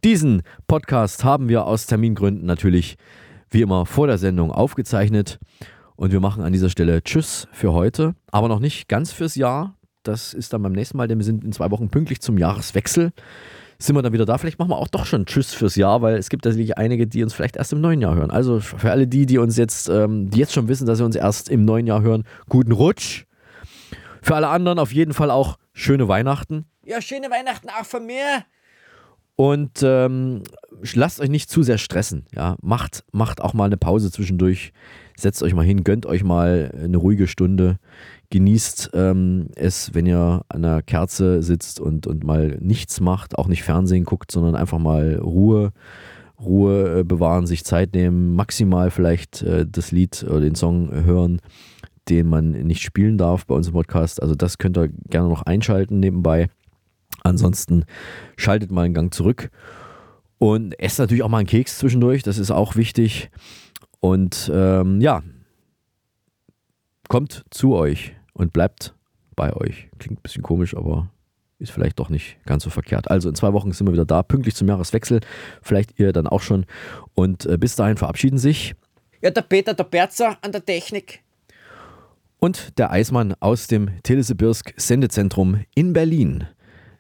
Diesen 0.03 0.43
Podcast 0.67 1.23
haben 1.23 1.49
wir 1.49 1.65
aus 1.65 1.87
Termingründen 1.87 2.45
natürlich 2.45 2.97
wie 3.49 3.61
immer 3.61 3.85
vor 3.85 4.07
der 4.07 4.17
Sendung 4.17 4.51
aufgezeichnet. 4.51 5.39
Und 5.95 6.11
wir 6.11 6.19
machen 6.19 6.43
an 6.43 6.53
dieser 6.53 6.69
Stelle 6.69 7.03
Tschüss 7.03 7.47
für 7.51 7.71
heute, 7.73 8.15
aber 8.31 8.47
noch 8.47 8.59
nicht 8.59 8.87
ganz 8.87 9.11
fürs 9.11 9.35
Jahr. 9.35 9.75
Das 10.03 10.33
ist 10.33 10.53
dann 10.53 10.61
beim 10.61 10.73
nächsten 10.73 10.97
Mal, 10.97 11.07
denn 11.07 11.17
wir 11.17 11.25
sind 11.25 11.43
in 11.43 11.51
zwei 11.51 11.71
Wochen 11.71 11.89
pünktlich 11.89 12.21
zum 12.21 12.37
Jahreswechsel. 12.37 13.11
Sind 13.79 13.95
wir 13.95 14.01
dann 14.01 14.13
wieder 14.13 14.25
da? 14.25 14.37
Vielleicht 14.37 14.59
machen 14.59 14.69
wir 14.69 14.77
auch 14.77 14.87
doch 14.87 15.05
schon 15.05 15.25
Tschüss 15.25 15.53
fürs 15.53 15.75
Jahr, 15.75 16.01
weil 16.01 16.15
es 16.15 16.29
gibt 16.29 16.45
natürlich 16.45 16.77
einige, 16.77 17.07
die 17.07 17.23
uns 17.23 17.33
vielleicht 17.33 17.57
erst 17.57 17.73
im 17.73 17.81
neuen 17.81 18.01
Jahr 18.01 18.15
hören. 18.15 18.31
Also 18.31 18.59
für 18.59 18.91
alle 18.91 19.07
die, 19.07 19.25
die 19.25 19.37
uns 19.39 19.57
jetzt, 19.57 19.89
ähm, 19.89 20.29
die 20.29 20.39
jetzt 20.39 20.53
schon 20.53 20.67
wissen, 20.67 20.85
dass 20.85 20.99
sie 20.99 21.05
uns 21.05 21.15
erst 21.15 21.49
im 21.49 21.65
neuen 21.65 21.87
Jahr 21.87 22.01
hören, 22.01 22.23
guten 22.47 22.71
Rutsch. 22.71 23.25
Für 24.21 24.35
alle 24.35 24.47
anderen 24.47 24.79
auf 24.79 24.93
jeden 24.93 25.13
Fall 25.13 25.31
auch 25.31 25.57
schöne 25.73 26.07
Weihnachten. 26.07 26.65
Ja, 26.85 27.01
schöne 27.01 27.29
Weihnachten 27.29 27.69
auch 27.69 27.85
von 27.85 28.05
mir. 28.05 28.45
Und 29.35 29.81
ähm, 29.81 30.43
lasst 30.93 31.19
euch 31.19 31.29
nicht 31.29 31.49
zu 31.49 31.63
sehr 31.63 31.77
stressen. 31.77 32.25
Ja? 32.33 32.55
Macht, 32.61 33.03
macht 33.11 33.41
auch 33.41 33.53
mal 33.53 33.65
eine 33.65 33.77
Pause 33.77 34.11
zwischendurch. 34.11 34.71
Setzt 35.17 35.43
euch 35.43 35.53
mal 35.53 35.65
hin, 35.65 35.83
gönnt 35.83 36.05
euch 36.05 36.23
mal 36.23 36.71
eine 36.81 36.97
ruhige 36.97 37.27
Stunde. 37.27 37.79
Genießt 38.33 38.89
ähm, 38.95 39.49
es, 39.55 39.93
wenn 39.93 40.07
ihr 40.07 40.43
an 40.49 40.65
einer 40.65 40.81
Kerze 40.81 41.43
sitzt 41.43 41.79
und, 41.79 42.07
und 42.07 42.23
mal 42.23 42.57
nichts 42.59 42.99
macht, 42.99 43.37
auch 43.37 43.47
nicht 43.47 43.61
Fernsehen 43.61 44.05
guckt, 44.05 44.31
sondern 44.31 44.55
einfach 44.55 44.79
mal 44.79 45.19
Ruhe, 45.23 45.71
Ruhe 46.41 47.01
äh, 47.01 47.03
bewahren, 47.03 47.45
sich 47.45 47.63
Zeit 47.63 47.93
nehmen, 47.93 48.33
maximal 48.33 48.89
vielleicht 48.89 49.43
äh, 49.43 49.67
das 49.69 49.91
Lied 49.91 50.25
oder 50.27 50.39
den 50.39 50.55
Song 50.55 50.89
hören, 50.91 51.41
den 52.09 52.27
man 52.27 52.53
nicht 52.53 52.81
spielen 52.81 53.19
darf 53.19 53.45
bei 53.45 53.53
uns 53.53 53.67
im 53.67 53.73
Podcast. 53.73 54.19
Also 54.19 54.33
das 54.33 54.57
könnt 54.57 54.79
ihr 54.79 54.89
gerne 55.11 55.29
noch 55.29 55.43
einschalten 55.43 55.99
nebenbei. 55.99 56.49
Ansonsten 57.21 57.85
schaltet 58.35 58.71
mal 58.71 58.85
einen 58.85 58.95
Gang 58.95 59.13
zurück 59.13 59.51
und 60.39 60.73
esst 60.79 60.97
natürlich 60.97 61.21
auch 61.21 61.29
mal 61.29 61.37
einen 61.37 61.47
Keks 61.47 61.77
zwischendurch, 61.77 62.23
das 62.23 62.39
ist 62.39 62.49
auch 62.49 62.77
wichtig. 62.77 63.29
Und 63.99 64.49
ähm, 64.51 65.01
ja, 65.01 65.21
kommt 67.09 67.45
zu 67.51 67.75
euch 67.75 68.15
und 68.33 68.53
bleibt 68.53 68.93
bei 69.35 69.53
euch. 69.53 69.89
Klingt 69.99 70.19
ein 70.19 70.23
bisschen 70.23 70.43
komisch, 70.43 70.75
aber 70.75 71.09
ist 71.59 71.71
vielleicht 71.71 71.99
doch 71.99 72.09
nicht 72.09 72.37
ganz 72.45 72.63
so 72.63 72.69
verkehrt. 72.69 73.09
Also 73.09 73.29
in 73.29 73.35
zwei 73.35 73.53
Wochen 73.53 73.71
sind 73.71 73.87
wir 73.87 73.93
wieder 73.93 74.05
da, 74.05 74.21
pünktlich 74.21 74.55
zum 74.55 74.67
Jahreswechsel. 74.67 75.21
Vielleicht 75.61 75.99
ihr 75.99 76.11
dann 76.11 76.27
auch 76.27 76.41
schon. 76.41 76.65
Und 77.13 77.45
äh, 77.45 77.57
bis 77.57 77.75
dahin 77.75 77.97
verabschieden 77.97 78.37
sich. 78.37 78.75
Ja, 79.21 79.31
der 79.31 79.41
Peter, 79.41 79.73
der 79.73 79.85
Berzer 79.85 80.37
an 80.41 80.51
der 80.51 80.65
Technik. 80.65 81.23
Und 82.39 82.77
der 82.77 82.91
Eismann 82.91 83.35
aus 83.39 83.67
dem 83.67 83.89
Telesibirsk 84.03 84.73
Sendezentrum 84.75 85.63
in 85.75 85.93
Berlin. 85.93 86.45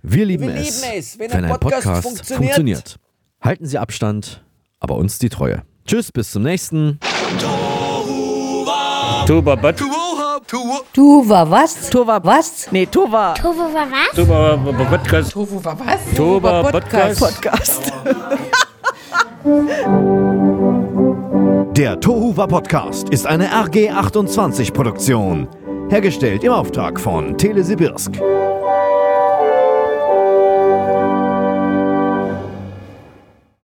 Wir 0.01 0.25
lieben, 0.25 0.47
Wir 0.47 0.55
es, 0.55 0.81
lieben 0.81 0.97
es, 0.97 1.19
wenn 1.19 1.31
wenn 1.31 1.37
ein 1.39 1.45
ein 1.45 1.59
Podcast 1.59 1.83
Podcast, 1.83 2.03
funktioniert. 2.07 2.37
funktioniert. 2.37 2.99
Halten 3.41 3.65
Sie 3.65 3.77
Abstand, 3.77 4.43
aber 4.79 4.95
uns 4.95 5.19
die 5.19 5.29
Treue. 5.29 5.63
Tschüss, 5.85 6.13
bis 6.13 6.31
zum 6.31 6.43
nächsten. 6.43 6.99
Tuba, 9.27 9.55
Du 10.93 11.27
war 11.27 11.49
was? 11.49 11.89
Tova 11.89 12.23
was? 12.23 12.67
Nee, 12.71 12.85
Tova. 12.85 13.33
Tovo 13.33 13.73
war 13.73 13.87
was? 13.89 14.15
Tuba, 14.15 14.55
Podcast. 14.87 15.35
War 15.35 15.79
was? 15.79 16.71
Podcast. 16.71 17.19
Podcast. 17.19 17.19
Podcast. 17.19 17.93
Der 21.75 21.99
Tohuwa 21.99 22.45
Podcast 22.45 23.09
ist 23.09 23.25
eine 23.25 23.47
RG28 23.47 24.71
Produktion. 24.73 25.47
Hergestellt 25.89 26.43
im 26.43 26.51
Auftrag 26.51 26.99
von 26.99 27.35
Telesibirsk. 27.35 28.11